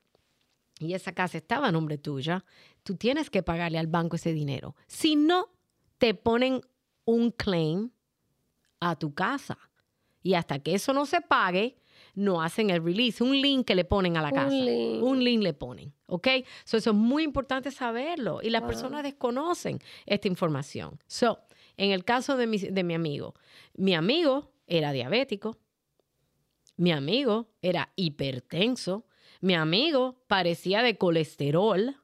y 0.79 0.95
esa 0.95 1.13
casa 1.13 1.39
estaba 1.39 1.69
a 1.69 1.73
nombre 1.73 1.99
tuya, 1.99 2.45
tú 2.83 2.97
tienes 2.97 3.29
que 3.31 3.43
pagarle 3.43 3.79
al 3.79 3.87
banco 3.87 4.17
ese 4.17 4.33
dinero. 4.33 4.75
Si 4.87 5.15
no, 5.17 5.49
te 5.99 6.15
ponen 6.15 6.61
un 7.05 7.31
claim 7.33 7.91
a 8.81 8.97
tu 8.99 9.13
casa. 9.13 9.59
Y 10.23 10.35
hasta 10.35 10.59
que 10.59 10.75
eso 10.75 10.93
no 10.93 11.05
se 11.07 11.21
pague, 11.21 11.77
no 12.15 12.41
hacen 12.43 12.71
el 12.71 12.83
release. 12.83 13.23
Un 13.23 13.41
link 13.41 13.67
que 13.67 13.75
le 13.75 13.85
ponen 13.85 14.17
a 14.17 14.23
la 14.23 14.29
Un 14.29 14.35
casa. 14.35 14.51
link. 14.55 15.03
Un 15.03 15.23
link 15.25 15.43
le 15.43 15.53
ponen. 15.55 15.93
¿Ok? 16.07 16.29
So, 16.65 16.77
eso 16.79 16.91
es 16.91 16.97
muy 16.97 17.25
importante 17.25 17.71
saberlo. 17.71 18.41
Y 18.43 18.51
las 18.51 18.63
Wow. 18.63 18.69
personas 18.71 19.03
desconocen 19.03 19.81
esta 20.07 20.29
información. 20.29 20.99
So, 21.07 21.39
En 21.77 21.93
el 21.93 22.05
caso 22.05 22.37
de 22.37 22.47
mi, 22.47 22.59
de 22.59 22.85
mi 22.85 22.93
amigo, 22.95 23.35
mi 23.75 23.95
amigo 23.95 24.51
era 24.67 24.93
diabético, 24.93 25.57
mi 26.81 26.93
amigo 26.93 27.47
era 27.61 27.91
hipertenso, 27.97 29.05
mi 29.43 29.55
amigo 29.55 30.17
parecía 30.27 30.83
de 30.83 30.97
colesterol, 30.97 31.95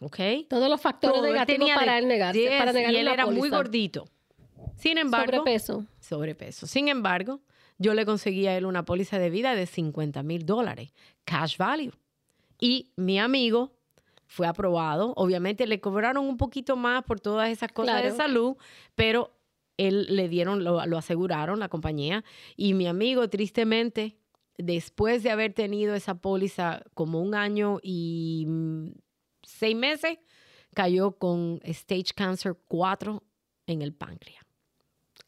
¿ok? 0.00 0.16
Todos 0.48 0.70
los 0.70 0.80
factores 0.80 1.16
Todo, 1.16 1.26
negativos 1.26 1.68
para 1.74 1.92
de- 1.94 1.98
él 1.98 2.08
negarse, 2.08 2.54
para 2.58 2.72
negar 2.72 2.92
y 2.92 2.96
él 2.96 3.08
era 3.08 3.26
muy 3.26 3.50
gordito. 3.50 4.06
Sin 4.76 4.98
embargo, 4.98 5.38
Sobrepeso. 5.38 5.84
sobrepeso. 5.98 6.66
Sin 6.66 6.86
embargo, 6.88 7.40
yo 7.78 7.94
le 7.94 8.06
conseguí 8.06 8.46
a 8.46 8.56
él 8.56 8.64
una 8.66 8.84
póliza 8.84 9.18
de 9.18 9.28
vida 9.30 9.54
de 9.56 9.66
50 9.66 10.22
mil 10.22 10.46
dólares, 10.46 10.92
cash 11.24 11.56
value. 11.56 11.92
Y 12.60 12.92
mi 12.96 13.18
amigo 13.18 13.72
fue 14.26 14.46
aprobado. 14.46 15.14
Obviamente 15.16 15.66
le 15.66 15.80
cobraron 15.80 16.26
un 16.26 16.36
poquito 16.36 16.76
más 16.76 17.02
por 17.04 17.18
todas 17.20 17.50
esas 17.50 17.72
cosas 17.72 18.02
de 18.02 18.12
salud, 18.12 18.56
pero 18.94 19.32
él 19.76 20.06
le 20.14 20.28
dieron, 20.28 20.64
lo, 20.64 20.84
lo 20.86 20.98
aseguraron 20.98 21.58
la 21.60 21.68
compañía. 21.68 22.24
Y 22.56 22.74
mi 22.74 22.86
amigo, 22.86 23.28
tristemente, 23.28 24.16
después 24.58 25.22
de 25.22 25.30
haber 25.30 25.52
tenido 25.52 25.94
esa 25.94 26.14
póliza 26.16 26.82
como 26.94 27.20
un 27.20 27.34
año 27.34 27.78
y 27.82 28.44
mm, 28.48 28.88
seis 29.42 29.76
meses, 29.76 30.18
cayó 30.74 31.12
con 31.12 31.60
stage 31.64 32.12
cancer 32.14 32.56
4 32.68 33.22
en 33.66 33.82
el 33.82 33.92
páncreas. 33.94 34.42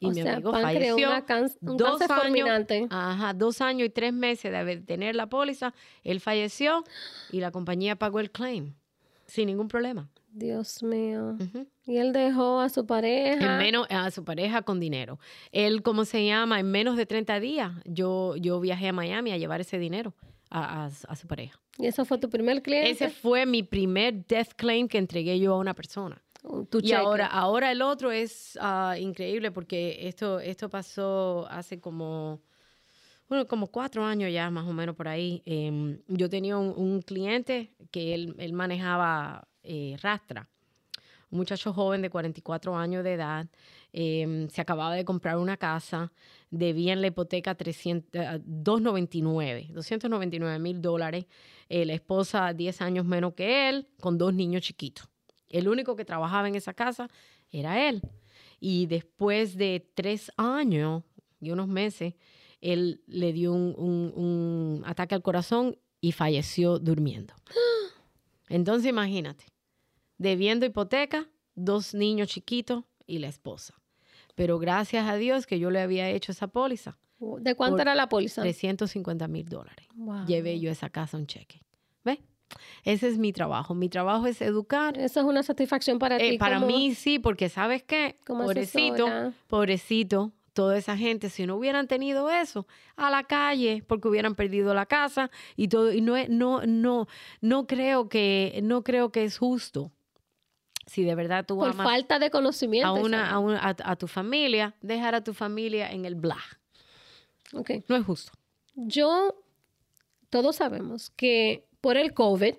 Y 0.01 0.07
o 0.07 0.11
mi 0.11 0.23
sea, 0.23 0.35
amigo 0.35 0.53
falleció. 0.53 1.09
una 1.09 1.27
un 1.63 1.77
dos 1.77 1.99
cáncer 1.99 2.13
años, 2.13 2.23
fulminante. 2.23 2.87
ajá, 2.89 3.35
dos 3.35 3.61
años 3.61 3.87
y 3.89 3.91
tres 3.91 4.13
meses 4.13 4.53
de 4.53 4.57
haber- 4.57 4.85
tener 4.87 5.17
la 5.17 5.29
póliza, 5.29 5.75
él 6.05 6.21
falleció 6.21 6.85
y 7.33 7.41
la 7.41 7.51
compañía 7.51 7.97
pagó 7.97 8.21
el 8.21 8.31
claim 8.31 8.75
sin 9.27 9.47
ningún 9.47 9.67
problema. 9.69 10.09
Dios 10.31 10.83
mío. 10.83 11.37
Y 11.87 11.97
él 11.97 12.13
dejó 12.13 12.61
a 12.61 12.69
su 12.69 12.87
pareja. 12.87 13.53
En 13.55 13.59
menos, 13.59 13.87
a 13.91 14.11
su 14.11 14.25
pareja 14.25 14.63
con 14.63 14.79
dinero. 14.81 15.19
Él, 15.53 15.83
¿cómo 15.83 16.05
se 16.05 16.25
llama? 16.27 16.61
En 16.61 16.71
menos 16.71 16.97
de 16.97 17.07
30 17.07 17.41
días 17.41 17.73
yo, 17.85 18.37
yo 18.37 18.61
viajé 18.61 18.89
a 18.89 18.93
Miami 18.93 19.33
a 19.33 19.37
llevar 19.39 19.61
ese 19.61 19.79
dinero 19.79 20.15
a, 20.51 20.85
a- 20.85 20.87
a 20.87 21.17
su 21.17 21.27
pareja. 21.27 21.59
Y 21.79 21.87
eso 21.87 22.05
fue 22.05 22.19
tu 22.19 22.29
primer 22.29 22.63
cliente. 22.63 22.91
Ese 22.91 23.09
fue 23.11 23.47
mi 23.47 23.63
primer 23.63 24.27
death 24.27 24.53
claim 24.57 24.89
que 24.89 24.99
entregué 24.99 25.39
yo 25.39 25.55
a 25.55 25.59
una 25.59 25.75
persona. 25.75 26.23
tu 26.71 26.79
Y 26.79 26.83
cheque. 26.83 26.95
ahora, 26.95 27.27
ahora 27.27 27.73
el 27.73 27.83
otro 27.83 28.11
es 28.13 28.59
ah, 28.61 28.97
increíble 28.99 29.51
porque 29.51 30.09
esto, 30.09 30.41
esto 30.41 30.69
pasó 30.69 31.47
hace 31.51 31.81
como, 31.81 32.41
bueno, 33.29 33.47
como 33.47 33.69
cuatro 33.69 34.05
años 34.05 34.33
ya, 34.33 34.51
más 34.51 34.67
o 34.67 34.73
menos 34.73 34.95
por 34.97 35.09
ahí. 35.09 35.43
Em, 35.47 36.01
yo 36.09 36.29
tenía 36.29 36.59
un, 36.59 36.75
un 36.77 37.01
cliente 37.03 37.73
que 37.91 38.15
él, 38.15 38.35
él 38.39 38.53
manejaba 38.53 39.47
eh, 39.69 39.97
rastra. 40.03 40.49
Un 41.31 41.39
muchacho 41.39 41.73
joven 41.75 42.01
de 42.03 42.09
44 42.11 42.75
años 42.77 43.05
de 43.05 43.13
edad. 43.15 43.47
em, 43.93 44.49
se 44.51 44.61
acababa 44.61 44.95
de 44.95 45.05
comprar 45.05 45.37
una 45.39 45.57
casa. 45.57 46.13
Debía 46.51 46.93
en 46.93 47.01
la 47.01 47.07
hipoteca 47.09 47.55
300, 47.55 48.09
eh, 48.15 48.41
299, 48.45 49.69
299 49.73 50.59
mil 50.59 50.81
dólares. 50.83 51.27
Eh, 51.69 51.85
la 51.87 51.95
esposa 51.95 52.53
10 52.53 52.81
años 52.83 53.05
menos 53.07 53.35
que 53.35 53.69
él, 53.69 53.87
con 54.01 54.17
dos 54.19 54.33
niños 54.35 54.63
chiquitos. 54.63 55.07
El 55.49 55.69
único 55.69 55.97
que 55.97 56.05
trabajaba 56.05 56.49
en 56.49 56.55
esa 56.55 56.75
casa 56.75 57.09
era 57.51 57.89
él. 57.89 58.03
Y 58.61 58.87
después 58.87 59.57
de 59.57 59.87
tres 59.95 60.31
años 60.37 61.03
y 61.41 61.51
unos 61.51 61.69
meses, 61.69 62.15
él 62.61 63.03
le 63.07 63.33
dio 63.33 63.53
un, 63.53 63.75
un- 63.79 64.13
un 64.17 64.83
ataque 64.87 65.15
al 65.15 65.23
corazón 65.23 65.77
y 66.01 66.13
falleció 66.13 66.79
durmiendo. 66.79 67.35
Entonces 68.49 68.89
imagínate, 68.91 69.45
debiendo 70.19 70.67
hipoteca, 70.67 71.27
dos 71.55 71.95
niños 71.95 72.29
chiquitos 72.29 72.85
y 73.07 73.19
la 73.19 73.29
esposa. 73.29 73.75
Pero 74.35 74.59
gracias 74.59 75.09
a 75.09 75.17
Dios 75.17 75.47
que 75.47 75.59
yo 75.59 75.71
le 75.71 75.81
había 75.81 76.09
hecho 76.11 76.33
esa 76.33 76.47
póliza, 76.49 76.99
¿De 77.41 77.57
cuánto 77.57 77.83
era 77.83 77.97
la 77.97 78.09
póliza? 78.09 78.43
350 78.43 79.27
mil 79.27 79.49
dólares. 79.49 79.87
Wow. 79.97 80.25
Llevé 80.27 80.61
yo 80.61 80.71
esa 80.71 80.89
casa 80.89 81.17
un 81.17 81.27
cheque. 81.27 81.61
¿Ves? 82.05 82.19
Ese 82.85 83.09
es 83.09 83.19
mi 83.19 83.33
trabajo. 83.33 83.75
Mi 83.75 83.89
trabajo 83.89 84.27
es 84.29 84.41
educar, 84.41 84.97
Eso 84.97 85.19
es 85.19 85.27
una 85.27 85.43
satisfacción 85.43 85.99
para 85.99 86.17
eh, 86.19 86.31
ti. 86.33 86.39
para 86.39 86.61
como- 86.61 86.69
mí 86.69 86.95
sí, 86.95 87.19
porque 87.19 87.49
sabes 87.49 87.83
qué, 87.83 88.19
como 88.25 88.45
pobrecito, 88.45 89.07
asesora. 89.07 89.33
pobrecito, 89.49 90.33
toda 90.53 90.79
esa 90.79 90.97
gente, 90.97 91.29
si 91.29 91.45
no 91.45 91.57
hubieran 91.57 91.89
tenido 91.89 92.31
eso, 92.31 92.69
a 92.97 93.11
la 93.11 93.25
calle, 93.25 93.83
porque 93.87 94.07
hubieran 94.09 94.35
perdido 94.37 94.73
la 94.75 94.87
casa 94.87 95.31
y 95.57 95.67
todo, 95.69 95.93
y 95.93 96.01
no, 96.01 96.15
no, 96.29 96.63
no, 96.67 97.09
no 97.41 97.67
creo 97.67 98.09
que, 98.09 98.61
no 98.63 98.85
creo 98.85 99.11
que 99.11 99.25
es 99.25 99.39
justo. 99.39 99.91
Si 100.89 101.05
de 101.05 101.15
verdad 101.15 101.45
tú 101.47 101.57
Por 101.57 101.69
amas 101.71 101.87
falta 101.87 102.19
de 102.19 102.31
conocimiento. 102.31 102.89
a 102.89 102.93
una, 102.95 103.31
a, 103.31 103.39
una- 103.39 103.59
a- 103.61 103.77
a 103.93 103.97
tu 103.97 104.09
familia, 104.09 104.75
dejar 104.83 105.15
a 105.15 105.23
tu 105.23 105.33
familia 105.35 105.91
en 105.93 106.05
el 106.05 106.15
bla. 106.17 106.39
Ok. 107.53 107.71
No 107.89 107.97
es 107.97 108.05
justo. 108.05 108.33
Yo, 108.75 109.35
todos 110.31 110.57
sabemos 110.57 111.11
que 111.11 111.67
por 111.81 111.97
el 111.97 112.13
COVID, 112.15 112.55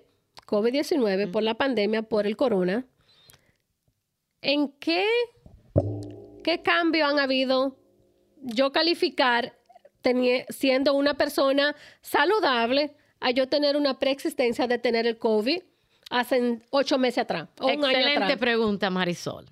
COVID-19, 0.46 1.30
por 1.30 1.42
la 1.42 1.54
pandemia, 1.54 2.02
por 2.02 2.26
el 2.26 2.36
corona, 2.36 2.86
¿en 4.42 4.72
qué, 4.78 5.04
qué 6.44 6.62
cambio 6.62 7.06
han 7.06 7.18
habido 7.18 7.76
yo 8.42 8.72
calificar 8.72 9.56
siendo 10.48 10.94
una 10.94 11.14
persona 11.14 11.76
saludable 12.00 12.94
a 13.20 13.30
yo 13.32 13.48
tener 13.48 13.76
una 13.76 13.98
preexistencia 13.98 14.66
de 14.66 14.78
tener 14.78 15.06
el 15.06 15.18
COVID 15.18 15.62
hace 16.10 16.60
ocho 16.70 16.98
meses 16.98 17.18
atrás 17.18 17.48
o 17.58 17.66
un 17.66 17.84
año 17.84 17.88
Excelente 17.88 18.24
atrás? 18.24 18.38
pregunta, 18.38 18.90
Marisol. 18.90 19.46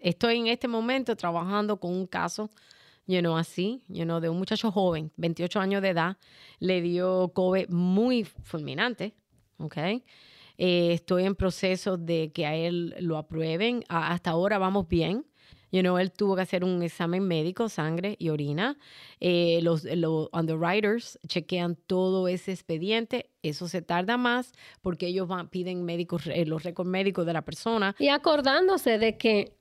Estoy 0.00 0.38
en 0.38 0.46
este 0.48 0.66
momento 0.66 1.14
trabajando 1.14 1.78
con 1.78 1.92
un 1.92 2.06
caso, 2.06 2.50
you 3.06 3.20
know, 3.20 3.36
así, 3.36 3.84
you 3.88 4.04
know, 4.04 4.20
de 4.20 4.28
un 4.28 4.38
muchacho 4.38 4.72
joven, 4.72 5.12
28 5.16 5.60
años 5.60 5.82
de 5.82 5.90
edad, 5.90 6.16
le 6.58 6.80
dio 6.80 7.30
COVID 7.34 7.68
muy 7.68 8.24
fulminante, 8.24 9.14
¿ok? 9.58 9.76
Eh, 10.60 10.92
estoy 10.92 11.24
en 11.24 11.36
proceso 11.36 11.96
de 11.96 12.32
que 12.32 12.44
a 12.44 12.54
él 12.56 12.94
lo 12.98 13.16
aprueben. 13.16 13.84
Hasta 13.88 14.30
ahora 14.30 14.58
vamos 14.58 14.88
bien. 14.88 15.24
You 15.70 15.82
know, 15.82 15.98
él 15.98 16.12
tuvo 16.12 16.36
que 16.36 16.42
hacer 16.42 16.64
un 16.64 16.82
examen 16.82 17.26
médico, 17.26 17.68
sangre 17.68 18.16
y 18.18 18.30
orina. 18.30 18.78
Eh, 19.20 19.60
los, 19.62 19.84
los 19.84 20.28
underwriters 20.32 21.18
chequean 21.26 21.76
todo 21.76 22.28
ese 22.28 22.52
expediente. 22.52 23.30
Eso 23.42 23.68
se 23.68 23.82
tarda 23.82 24.16
más 24.16 24.52
porque 24.80 25.06
ellos 25.06 25.28
van, 25.28 25.48
piden 25.48 25.84
médicos, 25.84 26.26
eh, 26.26 26.46
los 26.46 26.62
récords 26.62 26.88
médicos 26.88 27.26
de 27.26 27.32
la 27.32 27.42
persona. 27.42 27.94
Y 27.98 28.08
acordándose 28.08 28.98
de 28.98 29.18
que 29.18 29.58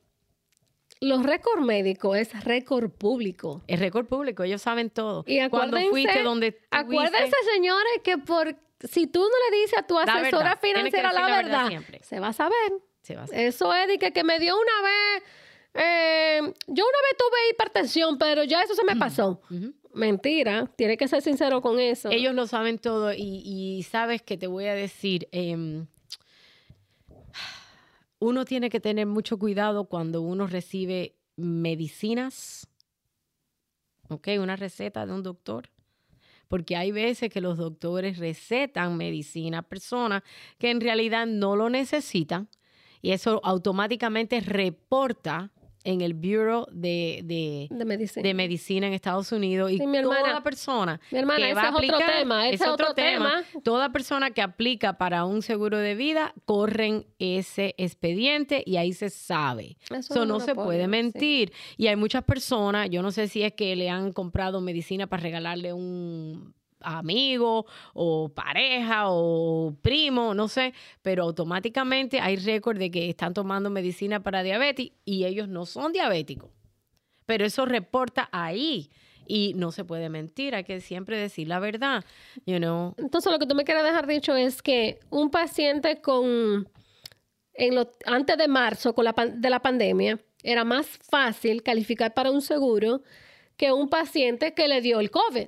los 1.02 1.24
récords 1.24 1.64
médicos 1.64 2.18
es 2.18 2.44
récord 2.44 2.90
público. 2.90 3.62
Es 3.68 3.80
récord 3.80 4.08
público, 4.08 4.44
ellos 4.44 4.62
saben 4.62 4.90
todo. 4.90 5.24
Y 5.28 5.38
Cuando 5.50 5.78
acuérdense, 5.78 5.90
fuiste 5.90 6.24
donde 6.24 6.60
acuérdense, 6.72 7.36
señores, 7.54 8.02
que 8.04 8.18
por 8.18 8.56
si 8.80 9.08
tú 9.08 9.20
no 9.20 9.50
le 9.50 9.58
dices 9.58 9.78
a 9.78 9.84
tu 9.84 9.96
La 9.96 10.04
asesora 10.04 10.56
verdad, 10.56 10.60
financiera 10.62 11.14
la, 11.14 11.22
la 11.22 11.36
verdad 11.36 11.84
se 12.02 12.20
va 12.20 12.30
a 12.30 12.34
saber. 12.34 12.74
Se 13.02 13.16
va 13.16 13.22
a 13.22 13.24
hacer. 13.26 13.40
Eso 13.40 13.74
es 13.74 13.88
de 13.88 13.98
que, 14.00 14.12
que 14.12 14.24
me 14.24 14.40
dio 14.40 14.56
una 14.56 14.82
vez. 14.82 15.24
Eh, 15.78 16.40
yo 16.42 16.84
una 16.84 17.02
vez 17.02 17.18
tuve 17.18 17.50
hipertensión, 17.52 18.18
pero 18.18 18.44
ya 18.44 18.62
eso 18.62 18.74
se 18.74 18.84
me 18.84 18.96
pasó. 18.96 19.42
Mentira, 19.94 20.72
tiene 20.76 20.98
que 20.98 21.08
ser 21.08 21.22
sincero 21.22 21.62
con 21.62 21.80
eso. 21.80 22.10
Ellos 22.10 22.34
lo 22.34 22.48
saben 22.48 22.80
todo 22.80 23.14
y, 23.14 23.42
y 23.46 23.84
sabes 23.84 24.22
que 24.22 24.38
te 24.38 24.48
voy 24.48 24.66
a 24.66 24.74
decir, 24.74 25.28
em, 25.32 25.88
uno 28.20 28.46
tiene 28.46 28.70
que 28.70 28.80
tener 28.80 29.06
mucho 29.06 29.38
cuidado 29.38 29.86
cuando 29.86 30.22
uno 30.22 30.48
recibe 30.48 31.16
medicinas, 31.36 32.68
¿ok? 34.10 34.30
Una 34.40 34.56
receta 34.56 35.06
de 35.06 35.14
un 35.14 35.24
doctor. 35.24 35.70
Porque 36.48 36.76
hay 36.78 36.92
veces 36.92 37.30
que 37.30 37.42
los 37.42 37.58
doctores 37.58 38.18
recetan 38.18 38.98
medicina 38.98 39.60
a 39.60 39.62
personas 39.64 40.24
que 40.58 40.72
en 40.72 40.80
realidad 40.80 41.28
no 41.28 41.56
lo 41.56 41.70
necesitan 41.70 42.50
y 43.02 43.12
eso 43.12 43.42
automáticamente 43.44 44.40
reporta 44.40 45.52
en 45.88 46.02
el 46.02 46.14
Bureau 46.14 46.66
de, 46.72 47.22
de, 47.24 47.68
de 47.72 47.86
medicina. 47.86 48.24
de 48.28 48.34
medicina 48.34 48.88
en 48.88 48.94
Estados 48.94 49.32
Unidos 49.32 49.72
y 49.72 49.86
mi 49.88 49.98
hermana. 49.98 50.20
toda 50.22 50.44
persona 50.44 51.00
Mi 51.12 51.20
hermana, 51.20 51.40
que 51.40 51.46
ese 51.46 51.54
va 51.56 51.62
a 51.62 51.66
es 51.70 51.70
otro 51.76 51.80
aplicar- 51.98 52.16
tema, 52.18 52.50
ese 52.50 52.56
es 52.56 52.62
otro 52.70 52.74
otro 52.88 52.94
tema. 52.96 53.44
tema. 53.54 53.62
Toda 53.64 53.92
persona 53.92 54.32
que 54.32 54.42
aplica 54.42 54.98
para 54.98 55.24
un 55.26 55.42
seguro 55.42 55.78
de 55.78 55.96
vida 55.96 56.34
corren 56.46 57.06
ese 57.20 57.74
expediente 57.78 58.64
y 58.66 58.76
ahí 58.78 58.92
se 58.94 59.10
sabe. 59.10 59.78
Eso 59.90 60.26
no 60.26 60.40
se 60.42 60.54
puede 60.56 60.84
sí. 60.84 60.88
mentir. 60.90 61.54
Y 61.78 61.88
hay 61.88 61.96
muchas 61.96 62.24
personas, 62.24 62.90
yo 62.90 63.02
no 63.02 63.12
sé 63.12 63.28
si 63.30 63.44
es 63.44 63.54
que 63.54 63.76
le 63.76 63.90
han 63.90 64.12
comprado 64.12 64.60
medicina 64.62 65.08
para 65.08 65.24
regalarle 65.24 65.72
un 65.74 66.54
amigo 66.82 67.66
o 67.94 68.30
pareja 68.30 69.10
o 69.10 69.76
primo, 69.82 70.34
no 70.34 70.48
sé, 70.48 70.74
pero 71.02 71.24
automáticamente 71.24 72.20
hay 72.20 72.36
récord 72.38 72.78
de 72.78 72.92
que 72.92 73.10
están 73.10 73.34
tomando 73.34 73.70
medicina 73.70 74.22
para 74.22 74.44
diabetes 74.44 74.92
y 75.06 75.26
ellos 75.26 75.48
no 75.48 75.66
son 75.66 75.92
diabéticos. 75.94 76.52
Pero 77.26 77.46
eso 77.46 77.66
reporta 77.66 78.30
ahí 78.32 78.90
y 79.28 79.54
no 79.56 79.72
se 79.72 79.84
puede 79.84 80.10
mentir, 80.10 80.56
hay 80.56 80.64
que 80.64 80.80
siempre 80.80 81.18
decir 81.18 81.48
la 81.48 81.60
verdad, 81.60 82.06
you 82.46 82.58
know. 82.58 82.96
Entonces, 82.98 83.32
lo 83.32 83.40
que 83.40 83.46
tú 83.46 83.56
me 83.56 83.66
quieres 83.66 83.84
dejar 83.84 84.08
dicho 84.08 84.36
es 84.36 84.62
que 84.62 85.00
un 85.10 85.30
paciente 85.30 86.02
con, 86.02 86.70
en 87.54 87.76
lo, 87.76 87.92
antes 88.06 88.38
de 88.38 88.48
marzo 88.48 88.96
con 88.96 89.06
la, 89.06 89.14
de 89.14 89.50
la 89.50 89.62
pandemia, 89.62 90.20
era 90.44 90.64
más 90.64 90.88
fácil 91.10 91.64
calificar 91.64 92.14
para 92.14 92.32
un 92.32 92.42
seguro 92.42 93.02
que 93.58 93.72
un 93.72 93.90
paciente 93.90 94.54
que 94.54 94.68
le 94.68 94.82
dio 94.82 95.00
el 95.00 95.12
COVID. 95.12 95.48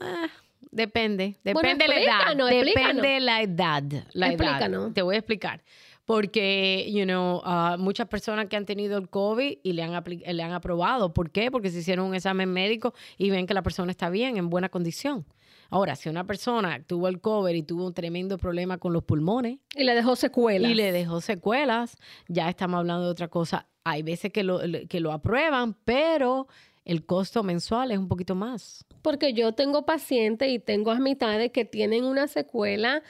Ah, 0.00 0.28
depende, 0.70 1.36
Bueno, 1.44 1.60
depende 1.60 1.84
de 1.84 1.88
la 1.88 2.00
edad. 2.00 2.18
explícanos, 2.32 2.50
Depende 2.50 3.20
la 3.20 3.42
edad. 3.42 3.82
La 4.12 4.26
edad. 4.28 4.32
Explícanos. 4.34 4.94
Te 4.94 5.02
voy 5.02 5.14
a 5.16 5.18
explicar. 5.18 5.62
Porque, 6.04 6.90
you 6.90 7.04
know, 7.04 7.42
ah, 7.44 7.76
muchas 7.78 8.08
personas 8.08 8.46
que 8.46 8.56
han 8.56 8.64
tenido 8.64 8.96
el 8.96 9.10
COVID 9.10 9.58
y 9.62 9.72
le 9.74 9.82
han, 9.82 9.92
apli- 9.92 10.24
le 10.24 10.42
han 10.42 10.52
aprobado. 10.52 11.12
¿Por 11.12 11.30
qué? 11.30 11.50
Porque 11.50 11.70
se 11.70 11.80
hicieron 11.80 12.06
un 12.06 12.14
examen 12.14 12.50
médico 12.50 12.94
y 13.18 13.28
ven 13.28 13.46
que 13.46 13.52
la 13.52 13.62
persona 13.62 13.90
está 13.90 14.08
bien, 14.08 14.38
en 14.38 14.48
buena 14.48 14.70
condición. 14.70 15.26
Ahora, 15.68 15.96
si 15.96 16.08
una 16.08 16.26
persona 16.26 16.82
tuvo 16.82 17.08
el 17.08 17.20
COVID 17.20 17.52
y 17.54 17.62
tuvo 17.62 17.86
un 17.86 17.92
tremendo 17.92 18.38
problema 18.38 18.78
con 18.78 18.94
los 18.94 19.04
pulmones, 19.04 19.58
Y 19.76 19.84
le 19.84 19.94
dejó 19.94 20.16
secuelas. 20.16 20.70
y 20.70 20.74
le 20.74 20.92
dejó 20.92 21.20
secuelas, 21.20 21.98
ya 22.26 22.48
estamos 22.48 22.78
hablando 22.78 23.04
de 23.04 23.10
otra 23.10 23.28
cosa. 23.28 23.66
Hay 23.84 24.02
veces 24.02 24.32
que 24.32 24.42
lo, 24.44 24.60
que 24.88 25.00
lo 25.00 25.12
aprueban, 25.12 25.74
pero 25.84 26.46
el 26.88 27.04
costo 27.04 27.42
mensual 27.44 27.92
es 27.92 27.98
un 27.98 28.08
poquito 28.08 28.34
más. 28.34 28.84
Porque 29.02 29.34
yo 29.34 29.52
tengo 29.52 29.84
pacientes 29.84 30.48
y 30.48 30.58
tengo 30.58 30.90
amistades 30.90 31.52
que 31.52 31.64
tienen 31.64 32.04
una 32.04 32.26
secuela 32.26 33.02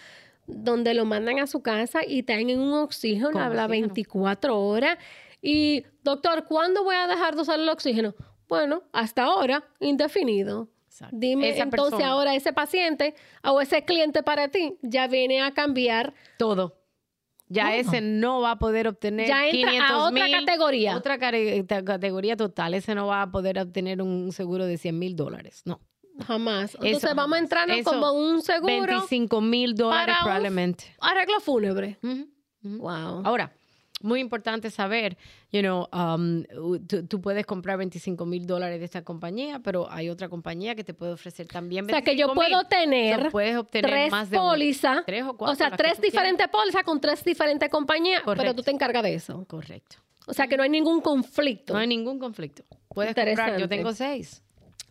donde 0.47 0.95
lo 0.95 1.05
mandan 1.05 1.39
a 1.39 1.47
su 1.47 1.62
casa 1.62 2.01
y 2.07 2.20
están 2.20 2.51
en 2.51 2.59
un 2.59 2.72
oxígeno, 2.74 3.29
habla 3.39 3.66
oxígeno. 3.66 3.68
24 3.68 4.61
horas. 4.61 4.99
Y, 5.41 5.85
doctor, 6.03 6.45
¿cuándo 6.47 6.83
voy 6.83 6.97
a 6.97 7.07
dejar 7.07 7.37
de 7.37 7.43
usar 7.43 7.61
el 7.61 7.68
oxígeno? 7.68 8.14
Bueno, 8.49 8.83
hasta 8.93 9.22
ahora, 9.24 9.64
indefinido. 9.79 10.68
Exacto. 10.87 11.16
Dime, 11.16 11.51
Esa 11.51 11.62
entonces 11.62 11.91
persona. 11.93 12.11
ahora 12.11 12.35
ese 12.35 12.53
paciente 12.53 13.14
o 13.45 13.61
ese 13.61 13.85
cliente 13.85 14.24
para 14.24 14.49
ti 14.49 14.76
ya 14.83 15.07
viene 15.07 15.41
a 15.41 15.53
cambiar 15.53 16.14
Todo. 16.39 16.78
Ya 17.49 17.75
ese 17.77 18.01
no 18.01 18.41
va 18.41 18.53
a 18.53 18.59
poder 18.59 18.89
obtener 18.89 19.27
Ya 19.29 19.47
entra 19.49 19.69
a 19.71 19.73
500 19.73 19.97
otra 19.97 20.11
mil, 20.27 20.33
categoría. 20.47 20.97
Otra 20.97 21.19
categoría 21.19 22.37
total. 22.37 22.75
Ese 22.75 22.95
no 22.95 23.07
va 23.07 23.23
a 23.23 23.31
poder 23.31 23.59
obtener 23.59 24.03
un 24.03 24.33
seguro 24.33 24.67
de 24.67 24.77
100 24.79 24.99
mil 24.99 25.17
dólares. 25.17 25.63
No. 25.65 25.81
jamás. 26.27 26.75
Entonces 26.75 26.97
Eso 27.05 27.07
vamos 27.15 27.19
a 27.19 27.23
jamás. 27.23 27.41
entrar 27.43 27.71
Eso, 27.71 27.91
como 27.91 28.13
un 28.13 28.43
seguro 28.43 28.71
25 28.87 29.41
mil 29.41 29.75
dólares 29.75 30.07
para 30.07 30.19
un- 30.19 30.25
probablemente. 30.25 30.85
arreglo 31.01 31.41
fúnebre. 31.41 31.99
Wow. 32.63 33.23
Ahora, 33.25 33.53
muy 34.01 34.21
importante 34.21 34.71
saber, 34.71 35.17
you 35.53 35.61
know, 35.61 35.89
um, 35.93 36.45
tú, 36.87 37.07
tú 37.07 37.21
puedes 37.21 37.45
comprar 37.47 37.79
25 37.79 38.25
mil 38.27 38.47
dólares 38.47 38.79
de 38.79 38.85
esta 38.85 39.03
compañía, 39.03 39.59
pero 39.61 39.91
hay 39.91 40.09
otra 40.09 40.29
compañía 40.29 40.75
que 40.75 40.85
te 40.85 40.95
puede 40.95 41.13
ofrecer 41.13 41.47
también 41.47 41.85
O 41.87 41.89
sea, 41.89 42.03
que 42.03 42.17
yo 42.17 42.29
25,000. 42.29 42.35
puedo 42.35 42.63
So, 42.63 42.69
tener 42.69 43.31
puedes 43.31 43.57
obtener 43.57 43.91
tres 43.91 44.11
más 44.11 44.31
de 44.31 44.37
pólizas, 44.39 45.05
Tres 45.07 45.25
o 45.25 45.37
cuatro, 45.37 45.53
o 45.53 45.57
sea, 45.57 45.77
tres 45.77 46.01
diferentes 46.01 46.47
pólizas 46.49 46.83
con 46.85 47.01
tres 47.01 47.25
diferentes 47.25 47.69
compañías, 47.69 48.23
pero 48.25 48.55
tú 48.55 48.63
te 48.63 48.71
encargas 48.71 49.03
de 49.03 49.15
eso. 49.15 49.45
Correcto. 49.47 49.97
O 50.27 50.33
sea, 50.35 50.47
que 50.47 50.57
no 50.57 50.63
hay 50.63 50.71
ningún 50.71 51.01
conflicto. 51.01 51.73
No 51.73 51.79
hay 51.79 51.87
ningún 51.87 52.19
conflicto. 52.19 52.63
Puedes 52.89 53.15
comprar. 53.15 53.59
Yo 53.59 53.69
tengo 53.69 53.93
seis. 53.93 54.43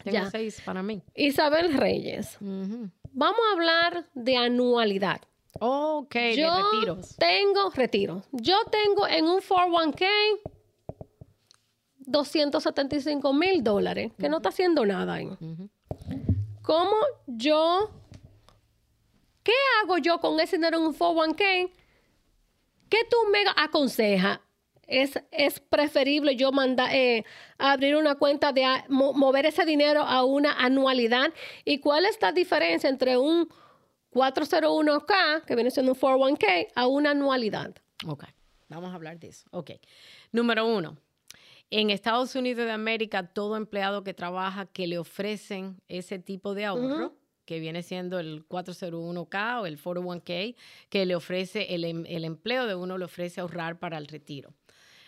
Tengo 0.04 0.18
Ya. 0.18 0.30
seis 0.32 0.62
para 0.66 0.82
mí. 0.82 1.02
Isabel 1.16 1.74
Reyes, 1.74 2.38
vamos 2.40 3.40
a 3.50 3.54
hablar 3.54 4.06
de 4.14 4.36
anualidad. 4.38 5.22
Ok, 5.60 6.14
de 6.14 6.36
Yo 6.38 6.72
retiros. 6.72 7.16
tengo 7.18 7.70
retiros. 7.72 8.24
Yo 8.32 8.56
tengo 8.72 9.08
en 9.08 9.26
un 9.26 9.40
401k 9.42 10.06
275 12.00 13.34
mil 13.34 13.64
dólares, 13.64 14.12
que 14.18 14.30
no 14.30 14.38
está 14.38 14.50
haciendo 14.50 14.86
nada 14.86 15.16
ahí. 15.16 15.30
¿Cómo 16.62 16.96
yo, 17.28 17.90
qué 19.44 19.54
hago 19.82 19.98
yo 19.98 20.20
con 20.20 20.40
ese 20.40 20.58
dinero 20.58 20.78
en 20.78 20.86
un 20.86 20.96
401k? 20.98 21.72
¿Qué 22.90 22.98
tú 23.10 23.18
me 23.32 23.40
aconsejas? 23.58 24.40
¿Es, 24.88 25.20
es 25.32 25.60
preferible 25.60 26.38
yo 26.38 26.54
mandar, 26.54 26.96
eh, 26.96 27.26
abrir 27.58 27.98
una 27.98 28.16
cuenta 28.16 28.54
de 28.54 28.64
mo- 28.88 29.12
mover 29.12 29.46
ese 29.46 29.66
dinero 29.66 30.02
a 30.02 30.24
una 30.24 30.54
anualidad? 30.54 31.34
¿Y 31.66 31.80
cuál 31.80 32.06
es 32.06 32.18
la 32.22 32.32
diferencia 32.32 32.90
entre 32.90 33.18
un 33.18 33.50
401k, 34.12 35.46
que 35.46 35.56
viene 35.56 35.72
siendo 35.72 35.94
un 35.94 35.98
401k, 36.00 36.68
a 36.76 36.88
una 36.88 37.12
anualidad? 37.12 37.76
Ok, 38.06 38.26
vamos 38.70 38.92
a 38.92 38.96
hablar 38.96 39.20
de 39.20 39.28
eso. 39.30 39.48
Ok. 39.52 39.72
Número 40.32 40.66
uno. 40.66 40.98
En 41.70 41.90
Estados 41.90 42.34
Unidos 42.36 42.66
de 42.66 42.72
América, 42.72 43.28
todo 43.28 43.58
empleado 43.58 44.04
que 44.04 44.14
trabaja 44.14 44.66
que 44.68 44.88
le 44.88 44.98
ofrecen 44.98 45.82
ese 45.90 46.18
tipo 46.18 46.54
de 46.54 46.64
ahorro, 46.66 47.16
que 47.46 47.60
viene 47.60 47.84
siendo 47.84 48.20
el 48.20 48.48
401k 48.48 49.62
o 49.62 49.66
el 49.66 49.78
401k, 49.82 50.56
que 50.90 51.06
le 51.06 51.16
ofrece 51.16 51.74
el, 51.76 51.84
em- 51.84 52.06
el 52.08 52.24
empleo 52.26 52.68
de 52.68 52.76
uno, 52.76 52.98
le 52.98 53.06
ofrece 53.06 53.42
ahorrar 53.42 53.80
para 53.80 53.98
el 53.98 54.08
retiro. 54.08 54.54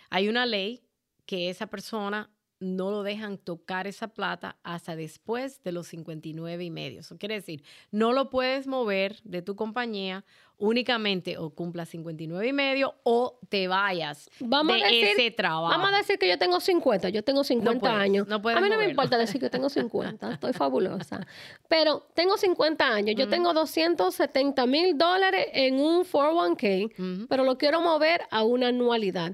Hay 0.09 0.27
una 0.27 0.45
ley 0.45 0.81
que 1.25 1.49
esa 1.49 1.67
persona 1.67 2.29
no 2.59 2.91
lo 2.91 3.03
dejan 3.03 3.37
tocar 3.37 3.87
esa 3.87 4.09
plata 4.09 4.57
hasta 4.63 4.95
después 4.95 5.63
de 5.63 5.71
los 5.71 5.87
59 5.87 6.63
y 6.63 6.69
medio. 6.69 6.99
Eso 7.01 7.17
quiere 7.17 7.35
decir, 7.35 7.63
no 7.91 8.11
lo 8.11 8.29
puedes 8.29 8.67
mover 8.67 9.17
de 9.23 9.41
tu 9.41 9.55
compañía 9.55 10.25
únicamente 10.57 11.37
o 11.37 11.51
cumpla 11.51 11.85
59 11.85 12.45
y 12.47 12.51
medio 12.51 12.95
o 13.03 13.39
te 13.47 13.69
vayas 13.69 14.29
Vamos 14.41 14.75
de 14.75 14.83
a 14.83 14.87
decir- 14.87 15.05
ese 15.17 15.31
trabajo. 15.31 15.69
Vamos 15.69 15.93
a 15.93 15.97
decir 15.99 16.19
que 16.19 16.27
yo 16.27 16.37
tengo 16.37 16.59
50, 16.59 17.07
yo 17.09 17.23
tengo 17.23 17.45
50 17.45 17.79
puedes, 17.79 17.95
años. 17.95 18.27
no 18.27 18.35
a 18.35 18.59
mí 18.61 18.69
no 18.69 18.77
me 18.77 18.89
importa 18.89 19.17
decir 19.17 19.39
que 19.39 19.49
tengo 19.49 19.69
50, 19.69 20.33
estoy 20.33 20.51
fabulosa. 20.51 21.25
Pero 21.69 22.05
tengo 22.13 22.35
50 22.37 22.85
años, 22.85 23.15
yo 23.17 23.29
tengo 23.29 23.53
270 23.53 24.65
mil 24.65 24.97
dólares 24.97 25.47
en 25.53 25.79
un 25.79 26.03
401k, 26.03 26.91
Ujú. 26.91 27.27
pero 27.29 27.45
lo 27.45 27.57
quiero 27.57 27.79
mover 27.79 28.23
a 28.29 28.43
una 28.43 28.67
anualidad. 28.67 29.33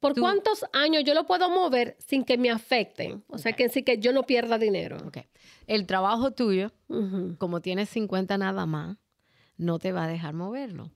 ¿Por 0.00 0.14
Tú- 0.14 0.20
cuántos 0.20 0.64
años 0.72 1.02
yo 1.04 1.14
lo 1.14 1.26
puedo 1.26 1.48
mover 1.48 1.96
sin 1.98 2.24
que 2.24 2.36
me 2.38 2.50
afecten? 2.50 3.24
O 3.28 3.38
sea, 3.38 3.52
que 3.54 3.68
sí 3.68 3.82
que 3.82 3.98
yo 3.98 4.12
no 4.12 4.24
pierda 4.24 4.58
dinero. 4.58 4.98
El 5.66 5.86
trabajo 5.86 6.30
tuyo, 6.32 6.72
como 7.38 7.60
tienes 7.60 7.88
50 7.88 8.36
nada 8.38 8.66
más, 8.66 8.98
no 9.56 9.78
te 9.78 9.92
va 9.92 10.04
a 10.04 10.08
dejar 10.08 10.34
moverlo. 10.34 10.90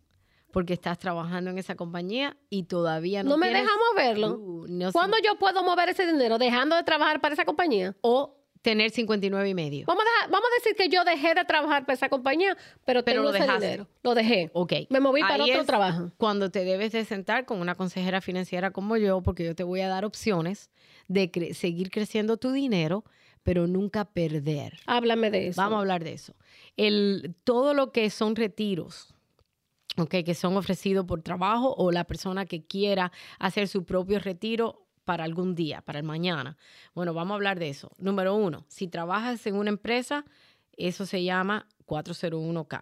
Porque 0.53 0.73
estás 0.73 0.99
trabajando 0.99 1.51
en 1.51 1.59
esa 1.59 1.75
compañía 1.75 2.37
y 2.49 2.63
todavía 2.65 3.23
no 3.23 3.31
No, 3.31 3.37
me 3.37 3.49
tienes- 3.49 3.63
deja 3.65 3.75
moverlo. 3.93 4.39
Uh, 4.39 4.67
no 4.69 4.87
sé. 4.87 4.93
¿Cuándo 4.93 5.17
yo 5.23 5.39
puedo 5.39 5.63
mover 5.63 5.91
ese 5.91 6.07
dinero? 6.07 6.39
¿Dejando 6.39 6.77
de 6.77 6.83
trabajar 6.83 7.21
para 7.21 7.35
esa 7.35 7.45
compañía? 7.45 7.95
O 8.01 8.39
tener 8.67 8.91
59 8.91 9.49
y 9.49 9.55
medio. 9.55 9.87
Vamos 9.87 10.03
a, 10.03 10.11
dejar- 10.25 10.31
vamos 10.33 10.49
a 10.51 10.55
decir 10.59 10.75
que 10.77 10.89
yo 10.89 11.05
dejé 11.05 11.35
de 11.35 11.45
trabajar 11.45 11.87
para 11.87 11.95
esa 11.95 12.09
compañía, 12.09 12.57
pero, 12.85 13.05
Pero 13.05 13.23
tengo 13.23 13.23
lo 13.23 13.35
ese 13.37 13.53
dinero. 13.53 13.87
Lo 14.03 14.15
dejé. 14.17 14.51
Ok. 14.55 14.73
Me 14.91 14.99
moví 14.99 15.21
para 15.21 15.35
Ahí 15.45 15.51
otro 15.51 15.61
es 15.61 15.67
trabajo. 15.69 16.11
Cuando 16.17 16.51
te 16.51 16.65
debes 16.65 16.91
de 16.91 17.05
sentar 17.05 17.45
con 17.47 17.61
una 17.61 17.77
consejera 17.77 18.21
financiera 18.21 18.73
como 18.73 18.97
yo, 18.97 19.23
porque 19.23 19.45
yo 19.45 19.55
te 19.55 19.63
voy 19.63 19.83
a 19.83 19.89
dar 19.89 20.05
opciones 20.05 20.71
de 21.07 21.31
cre- 21.31 21.55
seguir 21.55 21.91
creciendo 21.93 22.39
tu 22.39 22.51
dinero, 22.51 23.05
pero 23.45 23.69
nunca 23.69 24.05
perder. 24.05 24.81
Háblame 24.87 25.31
de 25.31 25.47
eso. 25.49 25.61
Vamos 25.63 25.77
a 25.77 25.81
hablar 25.81 26.03
de 26.03 26.15
eso. 26.15 26.35
El, 26.77 27.37
todo 27.45 27.73
lo 27.73 27.93
que 27.93 28.11
son 28.11 28.35
retiros, 28.35 29.15
ok, 29.97 30.11
que 30.25 30.35
son 30.35 30.57
ofrecidos 30.57 31.07
por 31.07 31.23
trabajo 31.23 31.73
o 31.79 31.93
la 31.93 32.03
persona 32.03 32.47
que 32.47 32.65
quiera 32.67 33.13
hacer 33.39 33.69
su 33.69 33.85
propio 33.85 34.19
retiro 34.19 34.86
para 35.07 35.25
algún 35.25 35.55
día, 35.55 35.81
para 35.81 35.99
el 36.01 36.05
mañana. 36.05 36.59
Bueno, 36.95 37.15
vamos 37.15 37.33
a 37.33 37.35
hablar 37.37 37.59
de 37.59 37.71
eso. 37.71 37.91
Número 37.97 38.35
uno, 38.35 38.67
si 38.69 38.89
trabajas 38.89 39.47
en 39.47 39.55
una 39.55 39.71
empresa, 39.71 40.27
eso 40.77 41.07
se 41.07 41.25
llama 41.25 41.67
401k. 41.87 42.81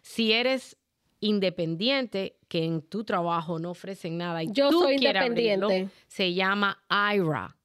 Si 0.00 0.32
eres 0.32 0.78
independiente, 1.20 2.36
que 2.48 2.64
en 2.64 2.82
tu 2.82 3.04
trabajo 3.04 3.58
no 3.58 3.70
ofrecen 3.70 4.18
nada 4.18 4.42
y 4.42 4.50
Yo 4.52 4.70
tú 4.70 4.80
soy 4.80 4.96
quieres 4.96 5.22
abrirlo, 5.22 5.66
independiente. 5.70 5.94
se 6.06 6.32
llama 6.34 6.78
IRA. 6.88 7.56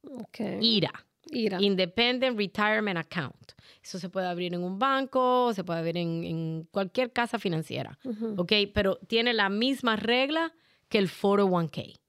IRA. 0.62 1.06
Ira. 1.30 1.62
Independent 1.62 2.38
Retirement 2.38 2.98
Account. 2.98 3.52
Eso 3.84 4.00
se 4.00 4.10
puede 4.10 4.28
abrir 4.28 4.54
en 4.54 4.64
un 4.64 4.80
banco, 4.80 5.54
se 5.54 5.64
puede 5.64 5.80
abrir 5.80 5.98
en, 5.98 6.24
en 6.24 6.68
cualquier 6.72 7.12
casa 7.12 7.38
financiera. 7.38 7.98
¿ok? 8.38 8.54
Pero 8.74 8.96
tiene 9.08 9.34
la 9.34 9.50
misma 9.50 9.96
regla 9.98 10.54
que 10.90 10.98
el 11.00 11.10
401k. 11.10 12.00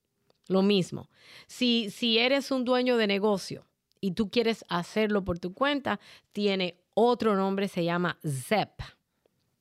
Lo 0.48 0.62
mismo. 0.62 1.08
Si, 1.46 1.90
si 1.90 2.18
eres 2.18 2.50
un 2.50 2.64
dueño 2.64 2.96
de 2.96 3.06
negocio 3.06 3.64
y 4.00 4.12
tú 4.12 4.30
quieres 4.30 4.64
hacerlo 4.68 5.24
por 5.24 5.38
tu 5.38 5.54
cuenta, 5.54 6.00
tiene 6.32 6.76
otro 6.94 7.36
nombre, 7.36 7.68
se 7.68 7.84
llama 7.84 8.18
ZEP, 8.26 8.80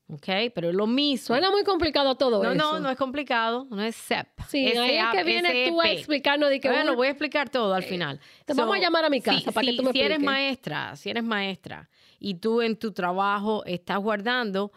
¿ok? 0.08 0.26
Pero 0.54 0.70
es 0.70 0.74
lo 0.74 0.86
mismo. 0.86 1.26
Suena 1.26 1.50
muy 1.50 1.62
complicado 1.62 2.14
todo 2.16 2.42
no, 2.42 2.50
eso. 2.52 2.56
no, 2.72 2.80
no 2.80 2.90
es 2.90 2.96
complicado, 2.96 3.66
no 3.70 3.82
es 3.82 3.94
ZEP. 3.96 4.26
Sí, 4.48 4.66
ahí 4.66 4.96
es 4.96 5.04
que 5.12 5.24
viene 5.24 5.66
tú 5.68 5.80
a 5.80 5.90
explicarnos 5.90 6.48
de 6.48 6.58
que 6.60 6.68
Bueno, 6.68 6.84
uno- 6.84 6.96
voy 6.96 7.08
a 7.08 7.10
explicar 7.10 7.48
todo 7.50 7.74
al 7.74 7.82
final. 7.82 8.18
te 8.46 8.54
vamos 8.54 8.74
a 8.76 8.80
llamar 8.80 9.04
a 9.04 9.10
mi 9.10 9.20
casa 9.20 9.38
si- 9.40 9.50
para 9.50 9.64
que 9.66 9.70
si- 9.72 9.76
tú 9.76 9.82
me 9.84 9.92
Si 9.92 10.00
eres 10.00 10.20
maestra, 10.20 10.96
si 10.96 11.10
eres 11.10 11.22
maestra 11.22 11.88
y 12.18 12.34
tú 12.36 12.62
en 12.62 12.76
tu 12.76 12.92
trabajo 12.92 13.62
estás 13.66 13.98
guardando, 13.98 14.72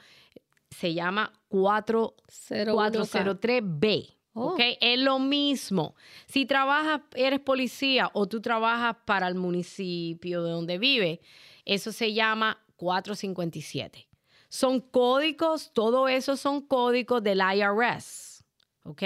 se 0.69 0.93
llama 0.93 1.31
4, 1.47 2.15
01K. 2.27 2.73
403B. 2.73 4.17
Oh. 4.33 4.53
¿ok? 4.53 4.59
Es 4.79 4.99
lo 4.99 5.19
mismo. 5.19 5.95
Si 6.25 6.45
trabajas, 6.45 7.01
eres 7.15 7.39
policía 7.39 8.09
o 8.13 8.27
tú 8.27 8.41
trabajas 8.41 8.97
para 9.05 9.27
el 9.27 9.35
municipio 9.35 10.43
de 10.43 10.51
donde 10.51 10.77
vive, 10.77 11.21
eso 11.65 11.91
se 11.91 12.13
llama 12.13 12.59
457. 12.77 14.07
Son 14.49 14.79
códigos, 14.79 15.71
todo 15.73 16.07
eso 16.07 16.35
son 16.35 16.61
códigos 16.61 17.23
del 17.23 17.39
IRS, 17.39 18.43
¿ok? 18.83 19.03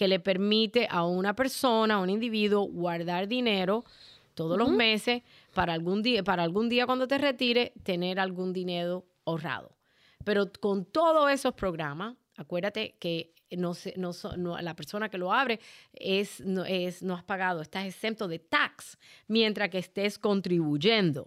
que 0.00 0.08
le 0.08 0.18
permite 0.18 0.88
a 0.90 1.04
una 1.04 1.36
persona, 1.36 1.96
a 1.96 1.98
un 1.98 2.08
individuo, 2.08 2.62
guardar 2.62 3.28
dinero 3.28 3.84
todos 4.32 4.56
los 4.56 4.70
meses 4.70 5.22
para 5.52 5.74
algún 5.74 6.02
día, 6.02 6.24
para 6.24 6.42
algún 6.42 6.70
día 6.70 6.86
cuando 6.86 7.06
te 7.06 7.18
retire, 7.18 7.74
tener 7.82 8.18
algún 8.18 8.54
dinero 8.54 9.04
ahorrado. 9.26 9.76
Pero 10.24 10.50
con 10.58 10.86
todos 10.86 11.30
esos 11.30 11.52
programas, 11.52 12.16
acuérdate 12.38 12.96
que 12.98 13.34
no, 13.56 13.72
no, 13.96 14.12
no, 14.36 14.60
la 14.60 14.74
persona 14.74 15.08
que 15.08 15.18
lo 15.18 15.32
abre 15.32 15.60
es, 15.92 16.40
no, 16.40 16.64
es, 16.64 17.02
no 17.02 17.14
has 17.14 17.24
pagado, 17.24 17.62
estás 17.62 17.86
exento 17.86 18.28
de 18.28 18.38
tax 18.38 18.98
mientras 19.26 19.70
que 19.70 19.78
estés 19.78 20.18
contribuyendo. 20.18 21.26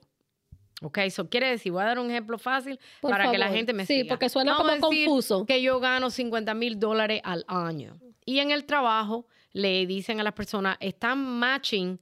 Ok, 0.82 0.98
eso 1.00 1.30
quiere 1.30 1.50
decir, 1.50 1.72
voy 1.72 1.82
a 1.82 1.86
dar 1.86 2.00
un 2.00 2.12
ejemplo 2.12 2.38
fácil 2.38 2.80
para 3.02 3.32
que 3.32 3.38
la 3.38 3.50
gente 3.50 3.72
me 3.72 3.86
sí, 3.86 3.94
siga. 3.94 4.04
Sí, 4.04 4.10
porque 4.10 4.30
suena 4.30 4.56
como 4.56 4.78
confuso. 4.80 5.46
Que 5.46 5.62
yo 5.62 5.80
gano 5.80 6.10
50 6.10 6.54
mil 6.54 6.80
dólares 6.80 7.22
al 7.24 7.46
año. 7.48 7.98
Y 8.26 8.40
en 8.40 8.52
el 8.52 8.66
trabajo 8.66 9.26
le 9.54 9.86
dicen 9.86 10.20
a 10.20 10.24
las 10.24 10.34
personas, 10.34 10.78
están 10.82 11.20
matching 11.20 12.00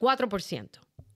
4%. 0.00 0.68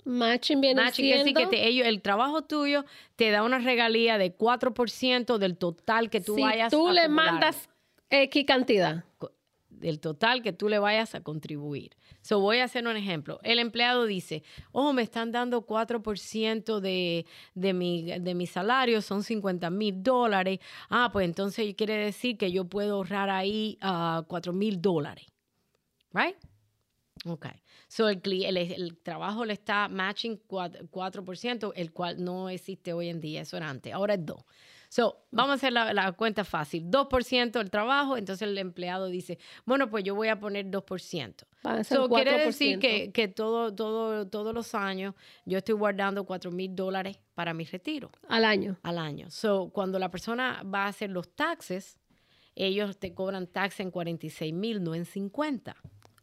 Matching 0.04 0.60
viene 0.60 0.82
Matching 0.82 1.22
siendo... 1.22 1.40
que 1.40 1.46
te, 1.48 1.66
ellos, 1.66 1.86
el 1.86 2.00
trabajo 2.00 2.42
tuyo 2.42 2.84
te 3.16 3.30
da 3.30 3.42
una 3.42 3.58
regalía 3.58 4.18
de 4.18 4.36
4% 4.36 5.38
del 5.38 5.56
total 5.56 6.10
que 6.10 6.20
tú 6.20 6.38
vayas 6.40 6.68
a 6.72 6.76
tú 6.76 6.90
le 6.90 7.08
mandas 7.08 7.68
X 8.10 8.44
cantidad. 8.46 9.04
Del 9.68 10.00
total 10.00 10.42
que 10.42 10.54
tú 10.54 10.70
le 10.70 10.78
vayas 10.78 11.14
a 11.14 11.22
contribuir. 11.22 11.96
So, 12.22 12.40
voy 12.40 12.58
a 12.58 12.64
hacer 12.64 12.86
un 12.86 12.96
ejemplo. 12.96 13.38
El 13.42 13.58
empleado 13.58 14.06
dice, 14.06 14.42
oh, 14.72 14.94
me 14.94 15.02
están 15.02 15.32
dando 15.32 15.66
4% 15.66 16.80
de, 16.80 17.26
de, 17.54 17.72
mi, 17.74 18.18
de 18.18 18.34
mi 18.34 18.46
salario, 18.46 19.02
son 19.02 19.22
50 19.22 19.68
mil 19.70 20.02
dólares. 20.02 20.60
Ah, 20.88 21.10
pues 21.12 21.26
entonces 21.26 21.74
quiere 21.74 21.96
decir 21.96 22.38
que 22.38 22.50
yo 22.50 22.64
puedo 22.64 22.94
ahorrar 22.94 23.28
ahí 23.28 23.78
uh, 23.82 24.22
4 24.26 24.52
mil 24.54 24.80
dólares. 24.80 25.26
Right? 26.12 26.36
Ok. 27.26 27.46
So, 27.88 28.08
el, 28.08 28.20
el, 28.24 28.56
el, 28.56 28.98
trabajo 28.98 29.44
le 29.44 29.52
está 29.52 29.88
matching 29.88 30.40
4%, 30.48 30.88
4%, 30.90 31.72
el 31.76 31.92
cual 31.92 32.24
no 32.24 32.48
existe 32.48 32.92
hoy 32.92 33.08
en 33.08 33.20
día, 33.20 33.42
eso 33.42 33.56
era 33.56 33.68
antes, 33.68 33.92
ahora 33.92 34.14
es 34.14 34.20
2%. 34.20 34.42
So, 34.96 35.26
vamos 35.30 35.50
a 35.50 35.54
hacer 35.56 35.74
la, 35.74 36.12
cuenta 36.12 36.42
fácil. 36.42 36.90
2% 36.90 37.50
del 37.50 37.70
trabajo, 37.70 38.16
entonces 38.16 38.48
el 38.48 38.56
empleado 38.56 39.08
dice, 39.08 39.38
bueno, 39.66 39.90
pues 39.90 40.04
yo 40.04 40.14
voy 40.14 40.28
a 40.28 40.40
poner 40.40 40.70
2%. 40.70 41.44
So, 41.84 42.08
quiere 42.08 42.46
decir 42.46 42.78
que, 42.78 43.12
que 43.12 43.28
todo, 43.28 43.74
todo, 43.74 44.26
todos 44.26 44.54
los 44.54 44.74
años 44.74 45.14
yo 45.44 45.58
estoy 45.58 45.74
guardando 45.74 46.24
4 46.24 46.50
mil 46.50 46.74
dólares 46.74 47.18
para 47.34 47.52
mi 47.52 47.66
retiro. 47.66 48.10
Al 48.26 48.46
año. 48.46 48.78
Al 48.82 48.96
año. 48.96 49.30
So, 49.30 49.68
cuando 49.68 49.98
la 49.98 50.10
persona 50.10 50.62
va 50.62 50.84
a 50.84 50.88
hacer 50.88 51.10
los 51.10 51.28
taxes, 51.28 51.98
ellos 52.54 52.96
te 52.96 53.12
cobran 53.12 53.48
tax 53.48 53.80
en 53.80 53.90
46 53.90 54.54
mil, 54.54 54.82
no 54.82 54.94
en 54.94 55.04
50. 55.04 55.76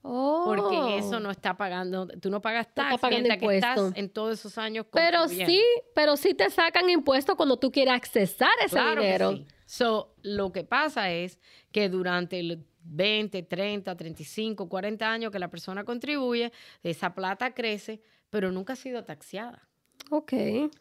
Porque 0.04 0.98
eso 0.98 1.16
oh. 1.16 1.20
no 1.22 1.32
está 1.32 1.56
pagando, 1.56 2.08
tú 2.08 2.30
no 2.30 2.42
pagas 2.42 2.68
tax 2.74 3.02
mientras 3.10 3.38
que 3.38 3.56
estás 3.56 3.94
en 3.96 4.10
todos 4.10 4.38
esos 4.38 4.58
años 4.58 4.86
Pero 4.92 5.30
sí, 5.30 5.64
pero 5.96 6.18
sí 6.18 6.34
te 6.34 6.50
sacan 6.50 6.90
impuestos 6.90 7.38
cuando 7.38 7.58
tú 7.58 7.72
quieres 7.72 7.94
accesar 7.94 8.52
ese 8.66 8.78
dinero. 8.80 9.32
Que 9.32 9.38
sí. 9.38 9.48
So, 9.66 10.14
lo 10.22 10.52
que 10.52 10.66
pasa 10.66 11.10
es 11.10 11.40
que 11.72 11.88
durante 11.88 12.38
el 12.42 12.66
20, 12.84 13.44
30, 13.44 13.96
35, 13.96 14.68
40 14.68 15.10
años 15.10 15.32
que 15.32 15.40
la 15.40 15.50
persona 15.50 15.86
contribuye, 15.86 16.52
esa 16.84 17.16
plata 17.16 17.54
crece, 17.54 18.02
pero 18.30 18.52
nunca 18.52 18.74
ha 18.74 18.76
sido 18.76 19.06
taxeada. 19.06 19.70
Ok. 20.10 20.34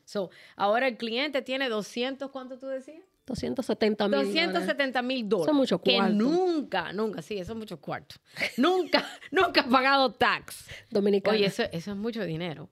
So, 0.05 0.31
ahora 0.57 0.89
el 0.89 0.97
cliente 0.97 1.43
tiene 1.43 1.69
200, 1.69 2.29
¿cuánto 2.33 2.59
tú 2.59 2.67
decías? 2.67 3.05
270 3.27 4.09
mil 4.09 4.19
270 4.19 5.03
mil 5.03 5.29
dólares. 5.29 5.47
Son 5.47 5.57
muchos 5.57 5.81
cuartos. 5.81 6.09
Que 6.09 6.15
nunca, 6.15 6.93
nunca, 6.93 7.23
sí, 7.23 7.39
eso 7.39 7.53
es 7.53 7.59
muchos 7.59 7.79
cuartos. 7.79 8.21
nunca, 8.57 9.07
nunca 9.31 9.63
ha 9.63 9.69
pagado 9.69 10.13
tax. 10.13 10.69
Dominicano. 10.91 11.37
Oye, 11.37 11.47
eso, 11.47 11.63
eso 11.73 11.93
es 11.93 11.97
mucho 11.97 12.25
dinero. 12.25 12.69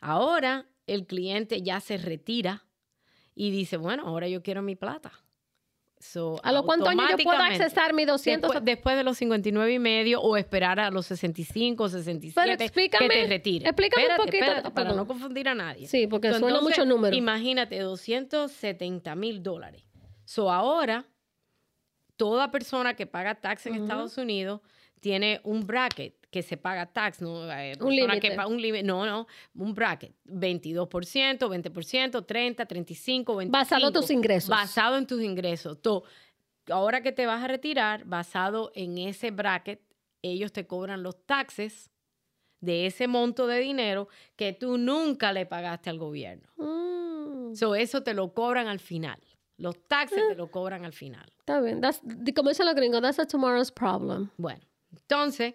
Ahora 0.00 0.66
el 0.86 1.06
cliente 1.06 1.62
ya 1.62 1.80
se 1.80 1.96
retira 1.96 2.66
y 3.34 3.50
dice, 3.50 3.76
bueno, 3.76 4.06
ahora 4.06 4.28
yo 4.28 4.42
quiero 4.42 4.62
mi 4.62 4.76
plata. 4.76 5.12
¿A 6.42 6.52
los 6.52 6.62
cuántos 6.62 6.88
años 6.88 7.04
yo 7.10 7.24
puedo 7.24 7.38
accesar 7.38 7.94
mi 7.94 8.04
200? 8.04 8.64
Después, 8.64 8.96
de 8.96 9.04
los 9.04 9.16
59 9.18 9.72
y 9.72 9.78
medio 9.78 10.20
o 10.20 10.36
esperar 10.36 10.80
a 10.80 10.90
los 10.90 11.06
65 11.06 11.84
o 11.84 11.88
67 11.88 12.70
que 12.70 13.08
te 13.08 13.26
retire. 13.26 13.68
Explícame 13.68 14.08
un 14.08 14.16
poquito. 14.16 14.74
para 14.74 14.92
no 14.92 15.06
confundir 15.06 15.48
a 15.48 15.54
nadie. 15.54 15.86
Sí, 15.86 16.06
porque 16.06 16.32
suena 16.34 16.60
mucho 16.60 16.84
número. 16.84 17.14
Imagínate, 17.14 17.78
270 17.78 19.14
mil 19.14 19.42
dólares. 19.42 19.84
So 20.24 20.50
ahora, 20.50 21.06
toda 22.16 22.50
persona 22.50 22.94
que 22.94 23.06
paga 23.06 23.34
tax 23.34 23.66
en 23.66 23.74
Estados 23.74 24.16
Unidos 24.18 24.60
tiene 25.00 25.40
un 25.44 25.66
bracket 25.66 26.21
que 26.32 26.42
se 26.42 26.56
paga 26.56 26.86
tax, 26.86 27.20
¿no? 27.20 27.52
Eh, 27.52 27.74
un 27.78 27.94
límite. 27.94 28.34
Un 28.46 28.86
no, 28.86 29.04
no, 29.04 29.26
un 29.54 29.74
bracket, 29.74 30.14
22%, 30.24 30.88
20%, 31.38 32.26
30, 32.26 32.66
35, 32.66 33.36
25. 33.36 33.52
Basado 33.52 33.86
en 33.88 33.92
tus 33.92 34.10
ingresos. 34.10 34.48
Basado 34.48 34.96
en 34.96 35.06
tus 35.06 35.22
ingresos. 35.22 35.82
Tú, 35.82 36.02
ahora 36.70 37.02
que 37.02 37.12
te 37.12 37.26
vas 37.26 37.44
a 37.44 37.48
retirar, 37.48 38.06
basado 38.06 38.72
en 38.74 38.96
ese 38.96 39.30
bracket, 39.30 39.82
ellos 40.22 40.52
te 40.52 40.66
cobran 40.66 41.02
los 41.02 41.22
taxes 41.26 41.90
de 42.60 42.86
ese 42.86 43.08
monto 43.08 43.46
de 43.46 43.58
dinero 43.58 44.08
que 44.34 44.54
tú 44.54 44.78
nunca 44.78 45.34
le 45.34 45.44
pagaste 45.44 45.90
al 45.90 45.98
gobierno. 45.98 46.48
Mm. 46.56 47.54
So, 47.54 47.74
eso 47.74 48.02
te 48.02 48.14
lo 48.14 48.32
cobran 48.32 48.68
al 48.68 48.80
final. 48.80 49.20
Los 49.58 49.86
taxes 49.86 50.22
te 50.30 50.34
lo 50.34 50.50
cobran 50.50 50.86
al 50.86 50.94
final. 50.94 51.30
Está 51.40 51.60
bien. 51.60 51.82
como 52.34 52.48
dicen 52.48 52.64
los 52.64 52.74
gringos, 52.74 53.02
that's 53.02 53.18
a 53.18 53.26
tomorrow's 53.26 53.70
problem. 53.70 54.30
Bueno, 54.38 54.62
entonces, 54.90 55.54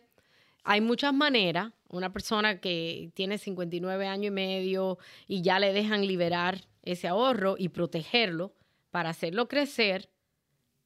hay 0.68 0.82
muchas 0.82 1.13
maneras. 1.13 1.72
Una 1.89 2.11
persona 2.11 2.59
que 2.59 3.09
tiene 3.13 3.38
59 3.38 4.05
años 4.05 4.28
y 4.28 4.32
medio 4.32 4.97
y 5.26 5.41
ya 5.41 5.59
le 5.59 5.72
dejan 5.72 6.05
liberar 6.05 6.59
ese 6.84 7.07
ahorro 7.07 7.55
y 7.57 7.70
protegerlo 7.70 8.53
para 8.91 9.09
hacerlo 9.09 9.47
crecer, 9.47 10.09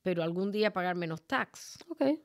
pero 0.04 0.22
algún 0.22 0.52
día 0.52 0.72
pagar 0.72 0.96
menos 0.96 1.24
tax. 1.24 1.84
Ok. 1.90 2.20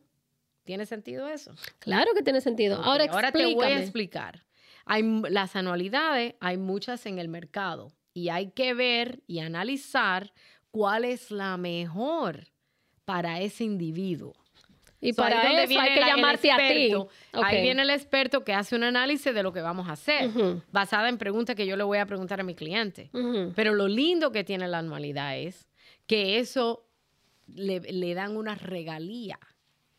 ¿Tiene 0.64 0.84
sentido 0.84 1.28
eso? 1.28 1.54
Claro 1.78 2.12
que 2.14 2.22
tiene 2.22 2.42
sentido. 2.42 2.76
Ahora, 2.82 3.06
Ahora 3.10 3.32
te 3.32 3.54
voy 3.54 3.64
a 3.64 3.80
explicar. 3.80 4.44
Hay 4.84 5.02
las 5.30 5.56
anualidades, 5.56 6.34
hay 6.40 6.58
muchas 6.58 7.06
en 7.06 7.18
el 7.18 7.28
mercado 7.28 7.92
y 8.12 8.28
hay 8.28 8.50
que 8.50 8.74
ver 8.74 9.22
y 9.26 9.38
analizar 9.38 10.34
cuál 10.70 11.06
es 11.06 11.30
la 11.30 11.56
mejor 11.56 12.48
para 13.06 13.40
ese 13.40 13.64
individuo. 13.64 14.34
Y 15.00 15.12
para 15.12 15.62
eso 15.62 15.80
hay 15.80 15.94
que 15.94 16.00
llamarte 16.00 16.50
a 16.50 16.56
ti. 16.56 16.92
Ahí 17.32 17.62
viene 17.62 17.82
el 17.82 17.90
experto 17.90 18.44
que 18.44 18.52
hace 18.52 18.76
un 18.76 18.84
análisis 18.84 19.34
de 19.34 19.42
lo 19.42 19.52
que 19.52 19.60
vamos 19.60 19.88
a 19.88 19.92
hacer, 19.92 20.30
basada 20.72 21.08
en 21.08 21.18
preguntas 21.18 21.56
que 21.56 21.66
yo 21.66 21.76
le 21.76 21.84
voy 21.84 21.98
a 21.98 22.06
preguntar 22.06 22.40
a 22.40 22.42
mi 22.42 22.54
cliente. 22.54 23.10
Pero 23.54 23.74
lo 23.74 23.88
lindo 23.88 24.32
que 24.32 24.44
tiene 24.44 24.68
la 24.68 24.78
anualidad 24.78 25.36
es 25.36 25.68
que 26.06 26.38
eso 26.38 26.88
le, 27.46 27.80
le 27.80 28.14
dan 28.14 28.36
una 28.36 28.54
regalía 28.54 29.38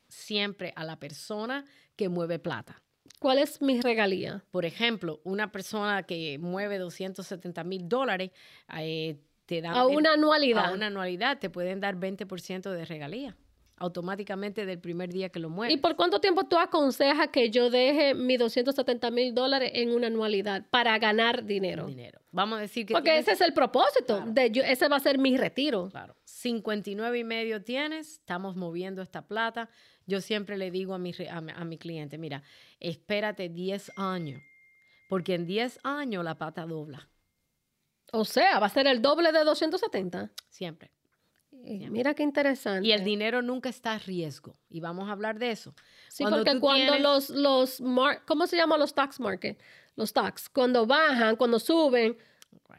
siempre 0.08 0.74
a 0.76 0.84
la 0.84 0.98
persona 0.98 1.66
que 1.96 2.10
mueve 2.10 2.40
plata. 2.40 2.82
¿Cuál 3.20 3.40
es 3.40 3.62
mi 3.62 3.82
regalía? 3.82 4.44
Por 4.52 4.66
ejemplo, 4.66 5.22
una 5.24 5.52
persona 5.52 6.04
que 6.04 6.38
mueve 6.40 6.78
270 6.78 7.64
mil 7.64 7.90
dólares, 7.90 8.32
eh, 8.78 9.18
te 9.46 9.62
dan... 9.62 9.76
A 9.76 9.88
una 9.88 10.14
anualidad. 10.14 10.66
A 10.66 10.74
una 10.74 10.88
anualidad 10.88 11.40
te 11.40 11.50
pueden 11.50 11.80
dar 11.80 11.96
20% 11.96 12.70
de 12.70 12.86
regalía 12.86 13.36
automáticamente 13.78 14.66
del 14.66 14.80
primer 14.80 15.12
día 15.12 15.30
que 15.30 15.40
lo 15.40 15.50
mueve. 15.50 15.74
¿Y 15.74 15.78
por 15.78 15.96
cuánto 15.96 16.20
tiempo 16.20 16.46
tú 16.46 16.58
aconsejas 16.58 17.30
que 17.30 17.50
yo 17.50 17.70
deje 17.70 18.14
mis 18.14 18.40
270 18.40 19.12
mil 19.12 19.34
dólares 19.34 19.72
en 19.76 19.92
una 19.92 20.08
anualidad 20.08 20.66
para 20.70 20.98
ganar 20.98 21.46
dinero? 21.46 21.86
Dinero. 21.86 22.20
Vamos 22.32 22.58
a 22.58 22.62
decir 22.62 22.86
que... 22.86 22.94
Porque 22.94 23.18
ese 23.18 23.32
es 23.32 23.42
el 23.42 23.54
propósito. 23.54 24.22
De 24.26 24.52
yo, 24.52 24.64
ese 24.64 24.88
va 24.88 24.98
a 24.98 25.00
ser 25.00 25.20
mi 25.20 25.38
retiro. 25.38 25.90
Claro. 25.90 26.16
59 26.26 27.20
y 27.20 27.24
medio 27.24 27.64
tienes, 27.64 28.14
estamos 28.14 28.56
moviendo 28.56 29.02
esta 29.02 29.28
plata. 29.28 29.70
Yo 30.06 30.22
siempre 30.22 30.58
le 30.58 30.72
digo 30.72 30.94
a 30.94 30.98
mi, 30.98 31.12
a, 31.30 31.38
a 31.38 31.66
mi 31.66 31.78
cliente, 31.78 32.18
mira, 32.18 32.44
espérate 32.80 33.50
10 33.50 33.92
años, 33.96 34.42
porque 35.08 35.36
en 35.36 35.46
10 35.46 35.80
años 35.84 36.24
la 36.24 36.36
plata 36.36 36.66
dobla. 36.66 37.10
O 38.12 38.26
sea, 38.26 38.60
va 38.60 38.68
a 38.68 38.70
ser 38.70 38.88
el 38.88 39.02
doble 39.02 39.32
de 39.32 39.44
270. 39.44 40.32
Siempre. 40.50 40.92
Mira 41.90 42.14
qué 42.14 42.24
interesante. 42.24 42.88
Y 42.88 42.92
el 42.92 43.04
dinero 43.04 43.42
nunca 43.42 43.70
está 43.70 43.94
a 43.94 44.00
riesgo. 44.00 44.56
Y 44.70 44.80
vamos 44.80 45.10
a 45.10 45.12
hablar 45.12 45.38
de 45.38 45.52
eso. 45.52 45.74
Sí, 46.10 46.24
porque 46.24 46.60
cuando 46.60 46.98
los, 47.00 47.30
los 47.30 47.82
¿cómo 48.26 48.48
se 48.48 48.56
llaman 48.56 48.80
los 48.80 48.94
tax 48.94 49.20
market? 49.20 49.60
Los 49.96 50.14
tax, 50.14 50.48
cuando 50.50 50.86
bajan, 50.86 51.36
cuando 51.36 51.60
suben, 51.60 52.18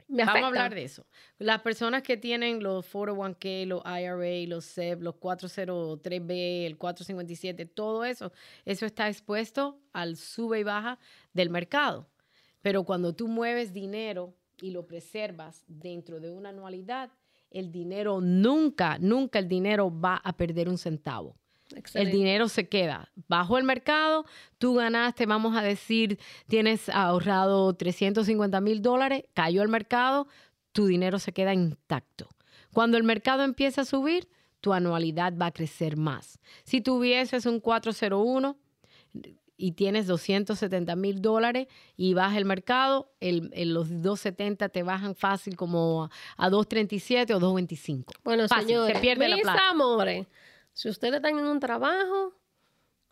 me 0.09 0.25
Vamos 0.25 0.43
a 0.43 0.47
hablar 0.47 0.75
de 0.75 0.85
eso. 0.85 1.07
Las 1.39 1.61
personas 1.61 2.03
que 2.03 2.17
tienen 2.17 2.63
los 2.63 2.91
401k, 2.91 3.67
los 3.67 3.83
IRA, 3.85 4.49
los 4.49 4.65
SEP, 4.65 5.03
los 5.03 5.17
403b, 5.17 6.65
el 6.65 6.79
457, 6.79 7.67
todo 7.67 8.05
eso, 8.05 8.33
eso 8.65 8.87
está 8.87 9.09
expuesto 9.09 9.79
al 9.93 10.17
sube 10.17 10.61
y 10.61 10.63
baja 10.63 10.99
del 11.35 11.51
mercado. 11.51 12.09
Pero 12.63 12.85
cuando 12.85 13.15
tú 13.15 13.29
mueves 13.29 13.75
dinero 13.75 14.35
y 14.63 14.71
lo 14.71 14.87
preservas 14.87 15.63
dentro 15.67 16.21
de 16.21 16.31
una 16.31 16.49
anualidad, 16.49 17.11
el 17.51 17.71
dinero 17.73 18.21
nunca, 18.21 18.99
nunca 18.99 19.39
el 19.39 19.49
dinero 19.49 19.91
va 19.91 20.17
a 20.17 20.37
perder 20.37 20.69
un 20.69 20.79
centavo. 20.79 21.37
El 21.95 22.11
dinero 22.11 22.49
se 22.49 22.69
queda 22.69 23.13
bajo 23.27 23.59
el 23.59 23.65
mercado, 23.65 24.25
tú 24.57 24.75
ganaste, 24.75 25.27
vamos 25.27 25.55
a 25.55 25.63
decir, 25.63 26.19
tienes 26.47 26.89
ahorrado 26.89 27.75
350 27.75 28.61
mil 28.63 28.81
dólares, 28.81 29.25
cayó 29.35 29.63
el 29.63 29.69
mercado, 29.69 30.29
tu 30.73 30.87
dinero 30.87 31.19
se 31.19 31.33
queda 31.33 31.53
intacto. 31.53 32.29
Cuando 32.73 32.97
el 32.97 33.03
mercado 33.03 33.43
empieza 33.43 33.83
a 33.83 33.85
subir, 33.85 34.29
tu 34.61 34.73
anualidad 34.73 35.35
va 35.37 35.47
a 35.47 35.53
crecer 35.53 35.97
más. 35.97 36.39
Si 36.65 36.81
tuvieses 36.81 37.45
un 37.45 37.61
401 37.61 38.57
y 39.61 39.73
tienes 39.73 40.07
270 40.07 40.95
mil 40.97 41.21
dólares 41.21 41.67
y 41.97 42.15
baja 42.15 42.39
el 42.39 42.45
mercado, 42.47 43.11
el, 43.21 43.51
el- 43.53 43.75
los 43.75 43.89
270 43.91 44.69
te 44.71 44.83
bajan 44.85 45.15
fácil 45.15 45.57
como 45.57 46.05
a, 46.05 46.11
a 46.37 46.49
237 46.49 47.35
o 47.35 47.39
225. 47.41 48.15
Bueno, 48.25 48.47
Fácil, 48.49 48.69
señores, 48.69 48.95
se 48.97 49.01
pierde 49.03 49.29
la 49.29 49.35
mis 49.37 49.43
plata. 49.43 49.69
amores, 49.71 50.27
si 50.73 50.89
ustedes 50.89 51.17
están 51.17 51.39
en 51.39 51.45
un 51.47 51.59
trabajo, 51.61 52.35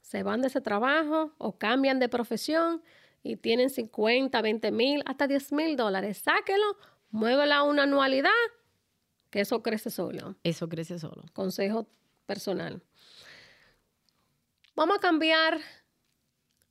se 0.00 0.22
van 0.22 0.40
de 0.40 0.46
ese 0.46 0.60
trabajo 0.60 1.32
o 1.38 1.58
cambian 1.58 1.98
de 1.98 2.08
profesión 2.08 2.80
y 3.24 3.34
tienen 3.36 3.68
50, 3.68 4.40
20 4.40 4.70
mil, 4.70 5.02
hasta 5.04 5.26
10 5.26 5.50
mil 5.52 5.76
dólares, 5.76 6.18
sáquelo, 6.18 6.76
muévelo 7.10 7.54
a 7.54 7.62
una 7.64 7.82
anualidad, 7.82 8.30
que 9.30 9.40
eso 9.40 9.64
crece 9.64 9.90
solo. 9.90 10.36
Eso 10.44 10.68
crece 10.68 11.00
solo. 11.00 11.24
Consejo 11.32 11.88
personal. 12.24 12.80
Vamos 14.76 14.98
a 14.98 15.00
cambiar 15.00 15.58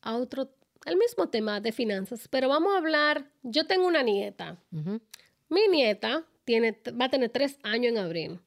a 0.05 0.15
otro, 0.15 0.49
el 0.85 0.95
mismo 0.95 1.27
tema 1.27 1.59
de 1.59 1.71
finanzas, 1.71 2.27
pero 2.29 2.47
vamos 2.47 2.73
a 2.73 2.77
hablar, 2.77 3.29
yo 3.43 3.67
tengo 3.67 3.87
una 3.87 4.03
nieta. 4.03 4.57
Mi 5.49 5.67
nieta 5.67 6.23
tiene, 6.45 6.79
va 6.99 7.05
a 7.05 7.09
tener 7.09 7.29
tres 7.29 7.59
años 7.63 7.91
en 7.91 7.97
abril. 7.97 8.39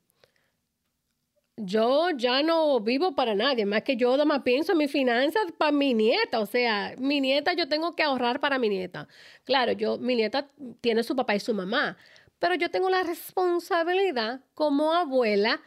Yo 1.56 2.10
ya 2.10 2.43
no 2.44 2.78
vivo 2.78 3.16
para 3.16 3.35
nadie, 3.35 3.66
más 3.66 3.82
que 3.82 3.97
yo 3.97 4.24
más 4.24 4.43
pienso 4.43 4.72
en 4.72 4.78
mis 4.78 4.93
finanzas 4.93 5.43
para 5.59 5.72
mi 5.72 5.93
nieta. 5.93 6.39
O 6.39 6.47
sea, 6.47 6.94
mi 6.98 7.20
nieta 7.20 7.52
yo 7.55 7.68
tengo 7.68 7.97
que 7.97 8.05
ahorrar 8.05 8.39
para 8.39 8.60
mi 8.60 8.68
nieta. 8.68 9.09
Claro, 9.44 9.72
yo, 9.72 9.98
mi 9.98 10.14
nieta 10.14 10.48
tiene 10.80 11.02
su 11.02 11.16
papá 11.16 11.35
y 11.35 11.40
su 11.40 11.52
mamá, 11.52 11.97
pero 12.39 12.55
yo 12.55 12.70
tengo 12.70 12.89
la 12.89 13.02
responsabilidad 13.02 14.40
como 14.55 14.93
abuela 14.93 15.60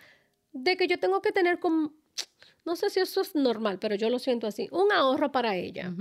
de 0.54 0.78
que 0.78 0.88
yo 0.88 0.98
tengo 0.98 1.22
que 1.22 1.34
tener 1.34 1.60
no 2.66 2.76
sé 2.76 2.90
si 2.90 3.00
eso 3.00 3.22
es 3.22 3.36
normal, 3.36 3.80
pero 3.80 3.96
yo 3.96 4.10
lo 4.10 4.20
siento 4.20 4.48
así, 4.48 4.68
un 4.72 4.92
ahorro 4.92 5.32
para 5.32 5.56
ella. 5.56 5.94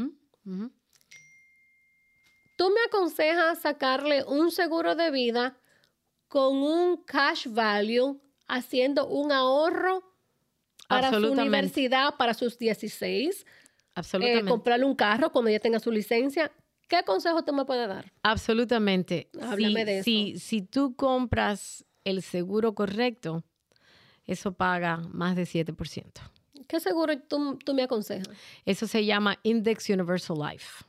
¿Tú 2.57 2.71
me 2.71 2.81
aconsejas 2.87 3.61
sacarle 3.61 4.25
un 4.25 4.51
seguro 4.51 4.95
de 4.95 5.11
vida 5.11 5.59
con 6.29 6.59
un 6.59 7.03
cash 7.05 7.47
value 7.49 8.21
haciendo 8.47 9.07
un 9.07 9.33
ahorro 9.33 10.03
para 10.89 11.11
su 11.11 11.33
universidad, 11.33 12.17
para 12.17 12.35
sus 12.35 12.59
16? 12.59 13.41
eh, 13.41 13.47
Absolutamente. 13.95 14.51
comprarle 14.51 14.85
un 14.85 14.95
carro 14.95 15.33
cuando 15.33 15.49
ella 15.49 15.61
tenga 15.61 15.81
su 15.81 15.91
licencia. 15.91 16.53
¿Qué 16.89 17.03
consejo 17.05 17.45
tú 17.45 17.53
me 17.53 17.65
puedes 17.65 17.89
dar? 17.89 18.13
Absolutamente. 18.23 19.31
Háblame 19.41 19.81
si, 19.81 19.87
de 19.87 19.99
eso. 19.99 20.05
Si, 20.05 20.39
si 20.39 20.63
tú 20.63 20.95
compras 20.97 21.85
el 22.05 22.23
seguro 22.23 22.75
correcto, 22.75 23.45
eso 24.27 24.53
paga 24.53 24.99
más 25.13 25.37
de 25.37 25.45
7%. 25.45 26.31
¿Qué 26.69 26.81
seguro 26.81 27.19
tú, 27.21 27.59
tú 27.65 27.75
me 27.75 27.83
aconsejas? 27.83 28.29
Eso 28.65 28.87
se 28.87 29.05
llama 29.05 29.39
Index 29.43 29.89
Universal 29.89 30.39
Life. 30.39 30.85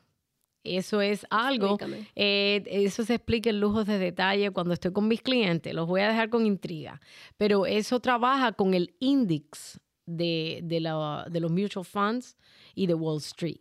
Eso 0.63 1.01
es 1.01 1.25
algo, 1.31 1.69
eh, 2.15 2.63
eso 2.67 3.03
se 3.03 3.15
explica 3.15 3.49
en 3.49 3.59
lujos 3.59 3.87
de 3.87 3.97
detalle 3.97 4.51
cuando 4.51 4.73
estoy 4.75 4.91
con 4.93 5.07
mis 5.07 5.21
clientes, 5.23 5.73
los 5.73 5.87
voy 5.87 6.01
a 6.01 6.07
dejar 6.07 6.29
con 6.29 6.45
intriga, 6.45 7.01
pero 7.35 7.65
eso 7.65 7.99
trabaja 7.99 8.51
con 8.51 8.75
el 8.75 8.93
index 8.99 9.79
de, 10.05 10.59
de, 10.63 10.79
la- 10.79 11.25
de 11.31 11.39
los 11.39 11.51
mutual 11.51 11.83
funds 11.83 12.37
y 12.75 12.85
de 12.85 12.93
Wall 12.93 13.17
Street. 13.17 13.59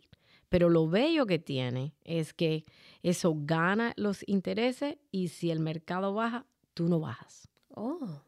Pero 0.49 0.69
lo 0.69 0.87
bello 0.87 1.25
que 1.25 1.39
tiene 1.39 1.95
es 2.03 2.33
que 2.35 2.65
eso 3.01 3.33
gana 3.35 3.93
los 3.95 4.23
intereses 4.27 4.97
y 5.09 5.29
si 5.29 5.49
el 5.49 5.59
mercado 5.59 6.13
baja, 6.13 6.45
tú 6.75 6.87
no 6.87 6.99
bajas. 6.99 7.47
Oh, 7.73 8.21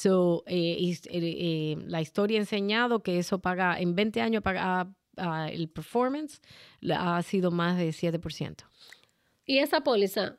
So, 0.00 0.44
eh, 0.46 0.78
eh, 0.80 0.98
eh, 1.10 1.76
la 1.86 2.00
historia 2.00 2.38
ha 2.38 2.40
enseñado 2.40 3.02
que 3.02 3.18
eso 3.18 3.40
paga, 3.40 3.78
en 3.78 3.94
20 3.94 4.22
años 4.22 4.42
paga, 4.42 4.90
ah, 5.18 5.50
el 5.50 5.68
performance 5.68 6.40
ha 6.90 7.20
sido 7.20 7.50
más 7.50 7.76
de 7.76 7.90
7%. 7.90 8.64
y 9.44 9.58
esa 9.58 9.82
póliza, 9.82 10.38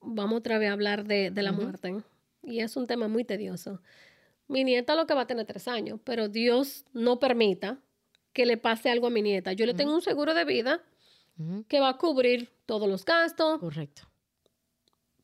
vamos 0.00 0.38
otra 0.38 0.58
vez 0.58 0.70
a 0.70 0.72
hablar 0.72 1.04
de, 1.04 1.30
de 1.30 1.42
la 1.42 1.52
muerte. 1.52 2.02
Y 2.42 2.58
es 2.58 2.76
un 2.76 2.88
tema 2.88 3.06
muy 3.06 3.22
tedioso. 3.22 3.80
Mi 4.48 4.64
nieta 4.64 4.96
lo 4.96 5.06
que 5.06 5.14
va 5.14 5.20
a 5.20 5.26
tener 5.28 5.46
tres 5.46 5.68
años, 5.68 6.00
pero 6.02 6.28
Dios 6.28 6.84
no 6.92 7.20
permita 7.20 7.78
que 8.32 8.44
le 8.44 8.56
pase 8.56 8.90
algo 8.90 9.06
a 9.06 9.10
mi 9.10 9.22
nieta. 9.22 9.52
Yo 9.52 9.66
le 9.66 9.74
tengo 9.74 9.94
un 9.94 10.02
seguro 10.02 10.34
de 10.34 10.44
vida 10.44 10.82
que 11.68 11.78
va 11.78 11.90
a 11.90 11.96
cubrir 11.96 12.50
todos 12.66 12.88
los 12.88 13.04
gastos, 13.04 13.60
Correcto. 13.60 14.02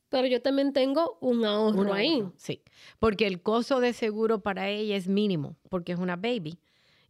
Pero 0.08 0.26
yo 0.26 0.40
también 0.40 0.72
tengo 0.72 1.18
un 1.20 1.44
ahorro 1.44 1.80
Un 1.80 1.92
ahí. 1.92 2.24
Sí, 2.36 2.62
porque 2.98 3.26
el 3.26 3.42
costo 3.42 3.80
de 3.80 3.92
seguro 3.92 4.40
para 4.40 4.68
ella 4.68 4.96
es 4.96 5.08
mínimo, 5.08 5.56
porque 5.68 5.92
es 5.92 5.98
una 5.98 6.16
baby. 6.16 6.58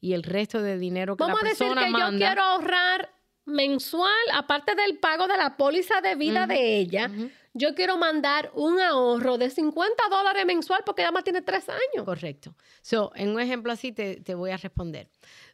Y 0.01 0.13
el 0.13 0.23
resto 0.23 0.63
de 0.63 0.79
dinero 0.79 1.17
que 1.17 1.25
Vamos 1.25 1.41
a 1.41 1.45
la 1.45 1.51
decir 1.51 1.67
persona 1.67 1.87
que 1.87 1.93
yo 1.93 2.19
quiero 2.19 2.43
ahorrar 2.43 3.11
mensual, 3.49 4.13
aparte 4.35 4.75
del 4.75 4.99
pago 4.99 5.27
de 5.27 5.37
la 5.37 5.57
póliza 5.57 6.01
de 6.01 6.15
vida 6.15 6.47
de 6.47 6.79
ella, 6.79 7.11
yo 7.55 7.75
quiero 7.75 7.97
mandar 7.97 8.53
un 8.55 8.79
ahorro 8.79 9.39
de 9.39 9.51
50 9.51 10.09
dólares 10.11 10.45
mensual 10.47 10.83
porque 10.85 11.03
ella 11.03 11.11
más 11.11 11.25
tiene 11.25 11.43
tres 11.43 11.69
años. 11.69 12.05
Correcto. 12.05 12.55
So, 12.83 13.11
en 13.17 13.31
un 13.31 13.41
ejemplo 13.41 13.73
así 13.73 13.91
te, 13.91 14.21
te 14.21 14.35
voy 14.35 14.51
a 14.51 14.57
responder. 14.57 15.09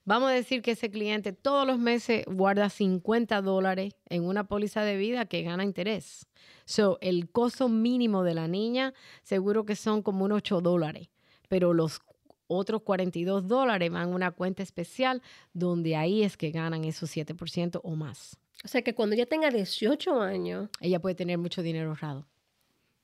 Vamos 0.04 0.30
a 0.30 0.34
decir 0.34 0.60
que 0.60 0.72
ese 0.72 0.90
cliente 0.90 1.32
todos 1.32 1.66
los 1.66 1.78
meses 1.78 2.24
guarda 2.26 2.68
50 2.68 3.40
dólares 3.40 3.94
en 4.10 4.24
una 4.24 4.44
póliza 4.44 4.82
de 4.82 4.96
vida 4.96 5.24
que 5.24 5.42
gana 5.42 5.64
interés. 5.64 6.26
So, 6.64 6.98
el 7.00 7.30
costo 7.30 7.68
mínimo 7.68 8.22
de 8.22 8.34
la 8.34 8.48
niña 8.48 8.94
seguro 9.22 9.64
que 9.64 9.76
son 9.76 10.02
como 10.02 10.24
unos 10.24 10.38
8 10.38 10.60
dólares, 10.60 11.08
pero 11.48 11.74
los 11.74 12.00
otros 12.46 12.82
42 12.82 13.46
dólares 13.46 13.90
van 13.90 14.10
a 14.10 14.14
una 14.14 14.30
cuenta 14.30 14.62
especial 14.62 15.22
donde 15.52 15.96
ahí 15.96 16.22
es 16.22 16.36
que 16.36 16.50
ganan 16.50 16.84
esos 16.84 17.14
7% 17.14 17.80
o 17.82 17.96
más. 17.96 18.38
O 18.64 18.68
sea 18.68 18.82
que 18.82 18.94
cuando 18.94 19.14
ella 19.14 19.26
tenga 19.26 19.50
18 19.50 20.20
años, 20.20 20.68
Ella 20.80 21.00
puede 21.00 21.14
tener 21.14 21.38
mucho 21.38 21.62
dinero 21.62 21.90
ahorrado. 21.90 22.26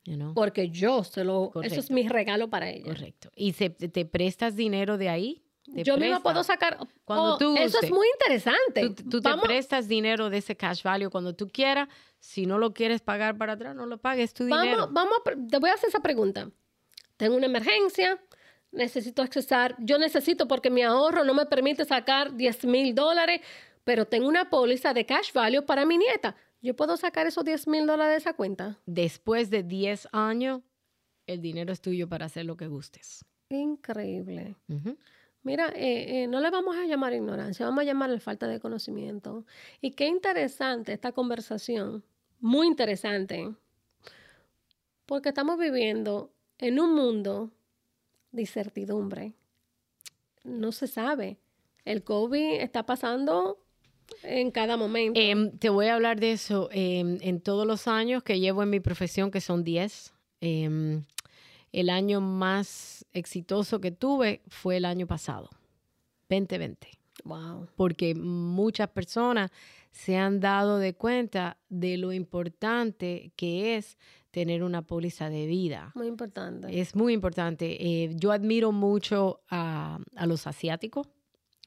You 0.04 0.16
know? 0.16 0.32
porque 0.32 0.70
yo 0.70 1.04
se 1.04 1.24
lo... 1.24 1.52
Eso 1.62 1.78
es 1.78 1.90
mi 1.90 2.08
regalo 2.08 2.48
para 2.48 2.70
ella. 2.70 2.84
Correcto. 2.84 3.30
Y 3.36 3.52
se, 3.52 3.68
te 3.68 4.06
prestas 4.06 4.56
dinero 4.56 4.96
de 4.96 5.10
ahí. 5.10 5.42
Yo 5.66 5.94
misma 5.96 5.98
prestas. 6.16 6.22
puedo 6.22 6.44
sacar... 6.44 6.78
Cuando 7.04 7.34
Oh, 7.34 7.38
tú 7.38 7.54
Eso 7.56 7.64
es 7.66 7.72
guste. 7.74 7.90
muy 7.92 8.06
interesante. 8.14 8.90
Tú, 8.90 9.08
tú 9.10 9.20
te 9.20 9.28
Vamos- 9.28 9.44
prestas 9.46 9.86
dinero 9.88 10.28
de 10.30 10.38
ese 10.38 10.56
cash 10.56 10.82
value 10.82 11.10
cuando 11.10 11.34
tú 11.34 11.48
quieras. 11.48 11.88
Si 12.18 12.44
no 12.46 12.58
lo 12.58 12.72
quieres 12.74 13.00
pagar 13.00 13.36
para 13.38 13.52
atrás, 13.54 13.74
no 13.74 13.86
lo 13.86 13.98
pagues, 13.98 14.24
es 14.30 14.34
tu 14.34 14.44
dinero. 14.44 14.88
Vamos, 14.88 14.92
vamos, 14.92 15.14
a 15.20 15.22
pre- 15.24 15.36
te 15.48 15.58
voy 15.58 15.70
a 15.70 15.74
hacer 15.74 15.88
esa 15.88 16.00
pregunta. 16.00 16.50
Tengo 17.16 17.36
una 17.36 17.46
emergencia, 17.46 18.18
necesito 18.72 19.22
accesar, 19.22 19.76
yo 19.78 19.98
necesito 19.98 20.46
porque 20.48 20.70
mi 20.70 20.82
ahorro 20.82 21.24
no 21.24 21.34
me 21.34 21.46
permite 21.46 21.84
sacar 21.84 22.34
10 22.36 22.64
mil 22.64 22.94
dólares, 22.94 23.40
pero 23.84 24.06
tengo 24.06 24.28
una 24.28 24.50
póliza 24.50 24.92
de 24.94 25.06
cash 25.06 25.32
value 25.32 25.62
para 25.64 25.84
mi 25.86 25.98
nieta. 25.98 26.34
¿Yo 26.62 26.74
puedo 26.76 26.96
sacar 26.96 27.26
esos 27.26 27.44
10 27.44 27.68
mil 27.68 27.86
dólares 27.86 28.12
de 28.12 28.18
esa 28.18 28.32
cuenta? 28.34 28.78
Después 28.86 29.48
de 29.50 29.62
10 29.62 30.08
años, 30.12 30.60
el 31.26 31.40
dinero 31.40 31.72
es 31.72 31.80
tuyo 31.80 32.08
para 32.08 32.26
hacer 32.26 32.44
lo 32.44 32.56
que 32.56 32.66
gustes. 32.66 33.24
Increíble. 33.48 34.56
Ujú. 34.68 34.96
Mira, 35.42 35.72
eh, 35.74 36.22
eh, 36.22 36.26
no 36.26 36.40
le 36.40 36.50
vamos 36.50 36.76
a 36.76 36.84
llamar 36.84 37.14
ignorancia, 37.14 37.64
vamos 37.64 37.82
a 37.82 37.84
llamarle 37.86 38.20
falta 38.20 38.46
de 38.46 38.60
conocimiento. 38.60 39.46
Y 39.80 39.92
qué 39.92 40.06
interesante 40.06 40.92
esta 40.92 41.12
conversación, 41.12 42.04
muy 42.40 42.66
interesante, 42.66 43.54
porque 45.06 45.30
estamos 45.30 45.58
viviendo 45.58 46.30
en 46.58 46.78
un 46.78 46.94
mundo 46.94 47.50
de 48.32 48.42
incertidumbre. 48.42 49.32
No 50.44 50.72
se 50.72 50.86
sabe. 50.86 51.38
El 51.86 52.04
COVID 52.04 52.60
está 52.60 52.84
pasando 52.84 53.58
en 54.22 54.50
cada 54.50 54.76
momento. 54.76 55.18
Em, 55.18 55.56
te 55.58 55.70
voy 55.70 55.86
a 55.86 55.94
hablar 55.94 56.20
de 56.20 56.32
eso 56.32 56.68
em, 56.72 57.18
en 57.22 57.40
todos 57.40 57.66
los 57.66 57.88
años 57.88 58.22
que 58.22 58.40
llevo 58.40 58.62
en 58.62 58.70
mi 58.70 58.80
profesión, 58.80 59.30
que 59.30 59.40
son 59.40 59.64
10. 59.64 60.12
El 61.72 61.90
año 61.90 62.20
más 62.20 63.04
exitoso 63.12 63.80
que 63.80 63.90
tuve 63.90 64.42
fue 64.48 64.76
el 64.76 64.84
año 64.84 65.06
pasado, 65.06 65.50
2020. 66.28 66.88
wow. 67.24 67.68
porque 67.76 68.14
muchas 68.14 68.88
personas 68.88 69.50
se 69.92 70.16
han 70.16 70.40
dado 70.40 70.78
de 70.78 70.94
cuenta 70.94 71.58
de 71.68 71.96
lo 71.96 72.12
importante 72.12 73.32
que 73.36 73.76
es 73.76 73.98
tener 74.30 74.62
una 74.62 74.82
póliza 74.82 75.28
de 75.28 75.46
vida. 75.46 75.90
Muy 75.94 76.06
importante. 76.06 76.80
Es 76.80 76.94
muy 76.94 77.12
importante. 77.12 78.04
Eh, 78.04 78.12
yo 78.14 78.30
admiro 78.30 78.70
mucho 78.70 79.40
a, 79.50 79.98
a 80.14 80.26
los 80.26 80.46
asiáticos, 80.46 81.08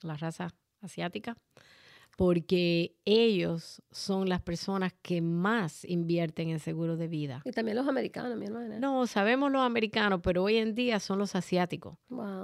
la 0.02 0.16
raza 0.16 0.54
asiática, 0.80 1.36
porque 2.16 2.96
ellos 3.04 3.82
son 3.90 4.28
las 4.28 4.40
personas 4.40 4.92
que 5.02 5.20
más 5.20 5.84
invierten 5.84 6.48
en 6.48 6.60
seguros 6.60 6.98
de 6.98 7.08
vida. 7.08 7.42
Y 7.44 7.50
también 7.50 7.76
los 7.76 7.88
americanos, 7.88 8.36
mi 8.36 8.46
hermana. 8.46 8.78
No, 8.78 9.06
sabemos 9.06 9.50
los 9.50 9.62
americanos, 9.62 10.20
pero 10.22 10.44
hoy 10.44 10.56
en 10.56 10.74
día 10.74 11.00
son 11.00 11.18
los 11.18 11.34
asiáticos, 11.34 11.96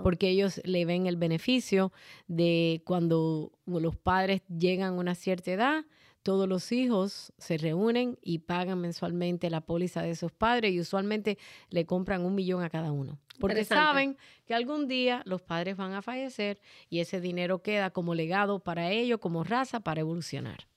porque 0.02 0.28
ellos 0.28 0.60
le 0.64 0.84
ven 0.84 1.06
el 1.06 1.16
beneficio 1.16 1.92
de 2.26 2.82
cuando 2.84 3.52
los 3.66 3.97
padres 3.97 4.42
llegan 4.48 4.94
a 4.94 4.98
una 4.98 5.14
cierta 5.14 5.52
edad, 5.52 5.84
todos 6.22 6.48
los 6.48 6.70
hijos 6.72 7.32
se 7.38 7.56
reúnen 7.56 8.18
y 8.20 8.40
pagan 8.40 8.80
mensualmente 8.80 9.48
la 9.48 9.62
póliza 9.62 10.02
de 10.02 10.14
sus 10.14 10.32
padres 10.32 10.72
y 10.72 10.80
usualmente 10.80 11.38
le 11.70 11.86
compran 11.86 12.24
un 12.24 12.34
millón 12.34 12.62
a 12.62 12.68
cada 12.68 12.92
uno. 12.92 13.18
Porque 13.40 13.64
saben 13.64 14.16
que 14.44 14.54
algún 14.54 14.86
día 14.86 15.22
los 15.24 15.42
padres 15.42 15.76
van 15.76 15.94
a 15.94 16.02
fallecer 16.02 16.60
y 16.88 17.00
ese 17.00 17.20
dinero 17.20 17.62
queda 17.62 17.90
como 17.90 18.14
legado 18.14 18.60
para 18.60 18.90
ellos, 18.90 19.18
como 19.18 19.42
raza, 19.42 19.80
para 19.80 20.00
evolucionar. 20.00 20.68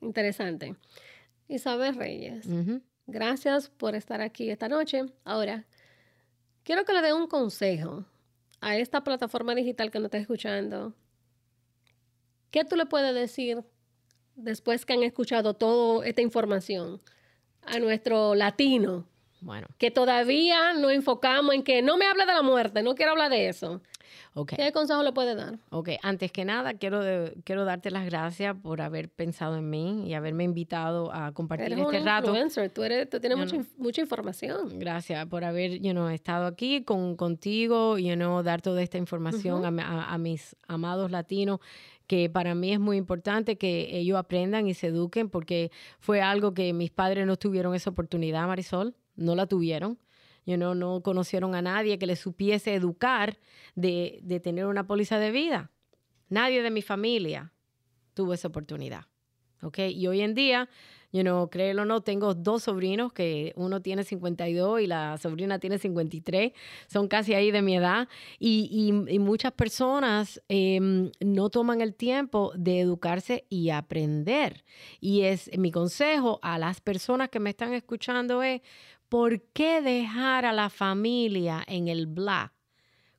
Interesante. 0.00 0.76
Isabel 1.48 1.96
Reyes, 1.96 2.46
gracias 3.06 3.68
por 3.68 3.94
estar 3.94 4.20
aquí 4.20 4.48
esta 4.48 4.68
noche. 4.68 5.04
Ahora, 5.24 5.66
quiero 6.62 6.84
que 6.84 6.92
le 6.92 7.02
dé 7.02 7.12
un 7.12 7.26
consejo 7.26 8.06
a 8.60 8.76
esta 8.76 9.04
plataforma 9.04 9.54
digital 9.54 9.90
que 9.90 9.98
nos 9.98 10.06
está 10.06 10.18
escuchando. 10.18 10.94
¿Qué 12.50 12.64
tú 12.64 12.76
le 12.76 12.86
puedes 12.86 13.14
decir 13.14 13.62
después 14.36 14.86
que 14.86 14.94
han 14.94 15.02
escuchado 15.02 15.54
toda 15.54 16.06
esta 16.06 16.22
información 16.22 17.00
a 17.62 17.78
nuestro 17.78 18.34
latino? 18.34 19.06
Bueno. 19.44 19.66
Que 19.78 19.90
todavía 19.90 20.72
nos 20.72 20.90
enfocamos 20.92 21.54
en 21.54 21.62
que 21.62 21.82
no 21.82 21.98
me 21.98 22.06
hable 22.06 22.24
de 22.24 22.32
la 22.32 22.42
muerte, 22.42 22.82
no 22.82 22.94
quiero 22.94 23.12
hablar 23.12 23.30
de 23.30 23.48
eso. 23.48 23.82
Okay. 24.32 24.56
¿Qué 24.56 24.72
consejo 24.72 25.02
le 25.02 25.12
puede 25.12 25.34
dar? 25.34 25.58
Ok, 25.70 25.90
antes 26.02 26.32
que 26.32 26.44
nada, 26.44 26.74
quiero, 26.74 27.00
quiero 27.44 27.64
darte 27.64 27.90
las 27.90 28.04
gracias 28.06 28.56
por 28.60 28.80
haber 28.80 29.08
pensado 29.08 29.56
en 29.56 29.70
mí 29.70 30.08
y 30.08 30.14
haberme 30.14 30.44
invitado 30.44 31.12
a 31.12 31.32
compartir 31.32 31.72
este 31.72 32.00
rato. 32.00 32.32
Tú, 32.72 32.82
eres, 32.82 33.10
tú 33.10 33.20
tienes 33.20 33.38
mucha, 33.38 33.58
mucha, 33.76 34.00
información. 34.00 34.78
Gracias 34.78 35.26
por 35.26 35.44
haber 35.44 35.80
you 35.80 35.92
know, 35.92 36.08
estado 36.08 36.46
aquí 36.46 36.82
con, 36.82 37.16
contigo 37.16 37.98
y 37.98 38.08
you 38.08 38.14
know, 38.14 38.42
dar 38.42 38.60
toda 38.60 38.82
esta 38.82 38.98
información 38.98 39.64
a, 39.64 40.12
a 40.12 40.18
mis 40.18 40.56
amados 40.66 41.10
latinos 41.10 41.60
que 42.06 42.28
para 42.28 42.54
mí 42.54 42.72
es 42.72 42.80
muy 42.80 42.96
importante 42.96 43.56
que 43.56 43.96
ellos 43.96 44.18
aprendan 44.18 44.66
y 44.66 44.74
se 44.74 44.88
eduquen 44.88 45.30
porque 45.30 45.70
fue 46.00 46.20
algo 46.20 46.54
que 46.54 46.72
mis 46.72 46.90
padres 46.90 47.26
no 47.26 47.36
tuvieron 47.36 47.74
esa 47.74 47.90
oportunidad, 47.90 48.46
Marisol, 48.46 48.94
no 49.16 49.34
la 49.34 49.46
tuvieron. 49.46 49.98
You 50.46 50.58
no 50.58 51.02
conocieron 51.02 51.54
a 51.54 51.62
nadie 51.62 51.98
que 51.98 52.06
les 52.06 52.18
supiese 52.18 52.74
educar 52.74 53.38
de, 53.74 54.20
de 54.22 54.40
tener 54.40 54.66
una 54.66 54.86
póliza 54.86 55.18
de 55.18 55.30
vida. 55.30 55.70
Nadie 56.28 56.62
de 56.62 56.70
mi 56.70 56.82
familia 56.82 57.52
tuvo 58.12 58.34
esa 58.34 58.48
oportunidad. 58.48 59.06
¿ok? 59.62 59.78
Y 59.90 60.06
hoy 60.06 60.20
en 60.20 60.34
día 60.34 60.68
you 61.14 61.22
know, 61.22 61.48
créelo 61.48 61.82
o 61.82 61.84
no, 61.84 62.02
tengo 62.02 62.34
dos 62.34 62.64
sobrinos 62.64 63.12
que 63.12 63.52
uno 63.54 63.80
tiene 63.80 64.02
52 64.02 64.80
y 64.80 64.88
la 64.88 65.16
sobrina 65.16 65.60
tiene 65.60 65.78
53, 65.78 66.52
son 66.88 67.06
casi 67.06 67.34
ahí 67.34 67.52
de 67.52 67.62
mi 67.62 67.76
edad, 67.76 68.08
y, 68.40 68.90
muchas 69.20 69.52
personas 69.52 70.42
em, 70.48 71.12
no 71.20 71.50
toman 71.50 71.80
el 71.80 71.94
tiempo 71.94 72.52
de 72.56 72.80
educarse 72.80 73.46
y 73.48 73.70
aprender. 73.70 74.64
Y 75.00 75.22
es 75.22 75.56
mi 75.56 75.70
consejo 75.70 76.40
a 76.42 76.58
las 76.58 76.80
personas 76.80 77.28
que 77.28 77.38
me 77.38 77.50
están 77.50 77.72
escuchando 77.74 78.42
es, 78.42 78.60
¿por 79.08 79.42
qué 79.52 79.80
dejar 79.80 80.44
a 80.44 80.52
la 80.52 80.70
familia 80.70 81.64
en 81.66 81.88
el 81.88 82.06
black? 82.06 82.54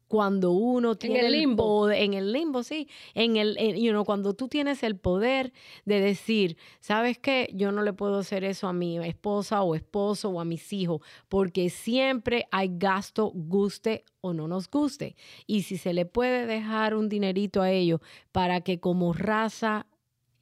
cuando 0.07 0.51
uno 0.51 0.95
tiene 0.95 1.21
el 1.21 1.31
limbo. 1.31 1.89
en 1.89 2.13
el 2.13 2.31
limbo, 2.31 2.63
sí, 2.63 2.87
en 3.13 3.37
el, 3.37 3.57
you 3.75 3.91
know, 3.91 4.05
cuando 4.05 4.33
tú 4.33 4.47
tienes 4.47 4.83
el 4.83 4.97
poder 4.97 5.51
de 5.85 5.99
decir, 5.99 6.57
¿sabes 6.79 7.17
qué? 7.17 7.49
Yo 7.53 7.71
no 7.71 7.81
le 7.81 7.93
puedo 7.93 8.19
hacer 8.19 8.43
eso 8.43 8.67
a 8.67 8.73
mi 8.73 8.97
esposa 9.05 9.61
o 9.63 9.75
esposo 9.75 10.29
o 10.29 10.39
a 10.39 10.45
mis 10.45 10.71
hijos, 10.73 11.01
porque 11.27 11.69
siempre 11.69 12.47
hay 12.51 12.69
gasto, 12.73 13.31
guste 13.33 14.05
o 14.21 14.33
no 14.33 14.47
nos 14.47 14.69
guste. 14.69 15.15
Y 15.47 15.63
si 15.63 15.77
se 15.77 15.93
le 15.93 16.05
puede 16.05 16.45
dejar 16.45 16.95
un 16.95 17.09
dinerito 17.09 17.61
a 17.61 17.71
ellos 17.71 17.99
para 18.31 18.61
que 18.61 18.79
como 18.79 19.13
raza 19.13 19.87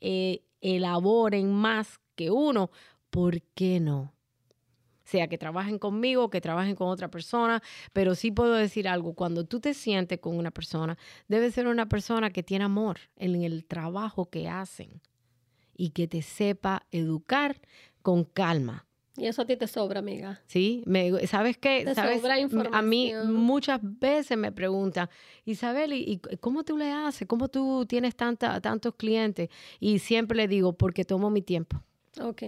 eh, 0.02 0.44
elaboren 0.62 1.52
más 1.52 2.00
que 2.16 2.30
uno, 2.32 2.70
¿por 3.10 3.42
qué 3.42 3.80
no? 3.80 4.13
Sea 5.04 5.28
que 5.28 5.38
trabajen 5.38 5.80
conmigo, 5.80 6.30
que 6.30 6.42
trabajen 6.42 6.76
con 6.76 6.88
otra 6.88 7.10
persona, 7.10 7.62
pero 7.92 8.16
sí 8.16 8.32
puedo 8.32 8.54
decir 8.54 8.88
algo, 8.88 9.14
cuando 9.14 9.46
tú 9.46 9.60
te 9.60 9.74
sientes 9.74 10.20
con 10.20 10.38
una 10.38 10.52
persona, 10.52 10.98
debe 11.28 11.52
ser 11.52 11.68
una 11.68 11.88
persona 11.88 12.32
que 12.32 12.44
tiene 12.44 12.66
amor 12.66 13.00
en 13.16 13.42
el 13.44 13.66
trabajo 13.66 14.30
que 14.30 14.48
hacen 14.48 15.02
y 15.76 15.90
que 15.90 16.08
te 16.08 16.22
sepa 16.22 16.86
educar 16.92 17.60
con 18.02 18.24
calma. 18.24 18.86
Y 19.16 19.28
eso 19.28 19.44
a 19.44 19.46
ti 19.46 19.56
te 19.56 19.68
sobra, 19.68 20.00
amiga. 20.00 20.42
Sí, 20.48 20.82
me, 20.88 21.28
¿sabes 21.28 21.58
qué? 21.58 21.84
Te 21.86 21.94
¿Sabes? 21.94 22.20
Sobra 22.20 22.40
información. 22.40 22.76
A 22.76 22.82
mí 22.82 23.14
muchas 23.26 23.80
veces 23.82 24.36
me 24.38 24.52
preguntan, 24.52 25.08
Isabel, 25.46 25.94
¿y, 25.94 26.20
cómo 26.40 26.64
tú 26.64 26.78
le 26.78 26.92
haces? 26.92 27.28
¿Cómo 27.28 27.48
tú 27.48 27.86
tienes 27.86 28.16
tanta, 28.16 28.60
tantos 28.60 28.96
clientes? 28.96 29.50
Y 29.80 30.00
siempre 30.00 30.36
le 30.36 30.48
digo, 30.48 30.74
porque 30.74 31.06
tomo 31.06 31.30
mi 31.30 31.44
tiempo. 31.44 31.80
Ok. 32.20 32.44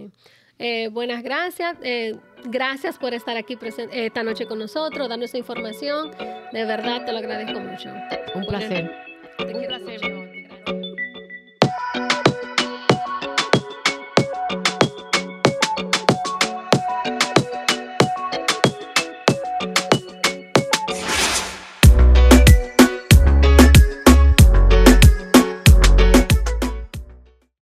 Eh, 0.59 0.89
buenas 0.89 1.23
gracias. 1.23 1.77
Eh, 1.81 2.15
gracias 2.45 2.97
por 2.97 3.13
estar 3.13 3.35
aquí 3.37 3.55
presente, 3.55 3.97
eh, 3.97 4.05
esta 4.07 4.23
noche 4.23 4.45
con 4.45 4.59
nosotros, 4.59 5.09
dando 5.09 5.25
esa 5.25 5.37
información. 5.37 6.11
De 6.51 6.65
verdad, 6.65 7.05
te 7.05 7.11
lo 7.11 7.17
agradezco 7.17 7.59
mucho. 7.59 7.89
Un 8.35 8.45
placer. 8.45 8.91
Un 9.39 9.65
placer. 9.65 10.14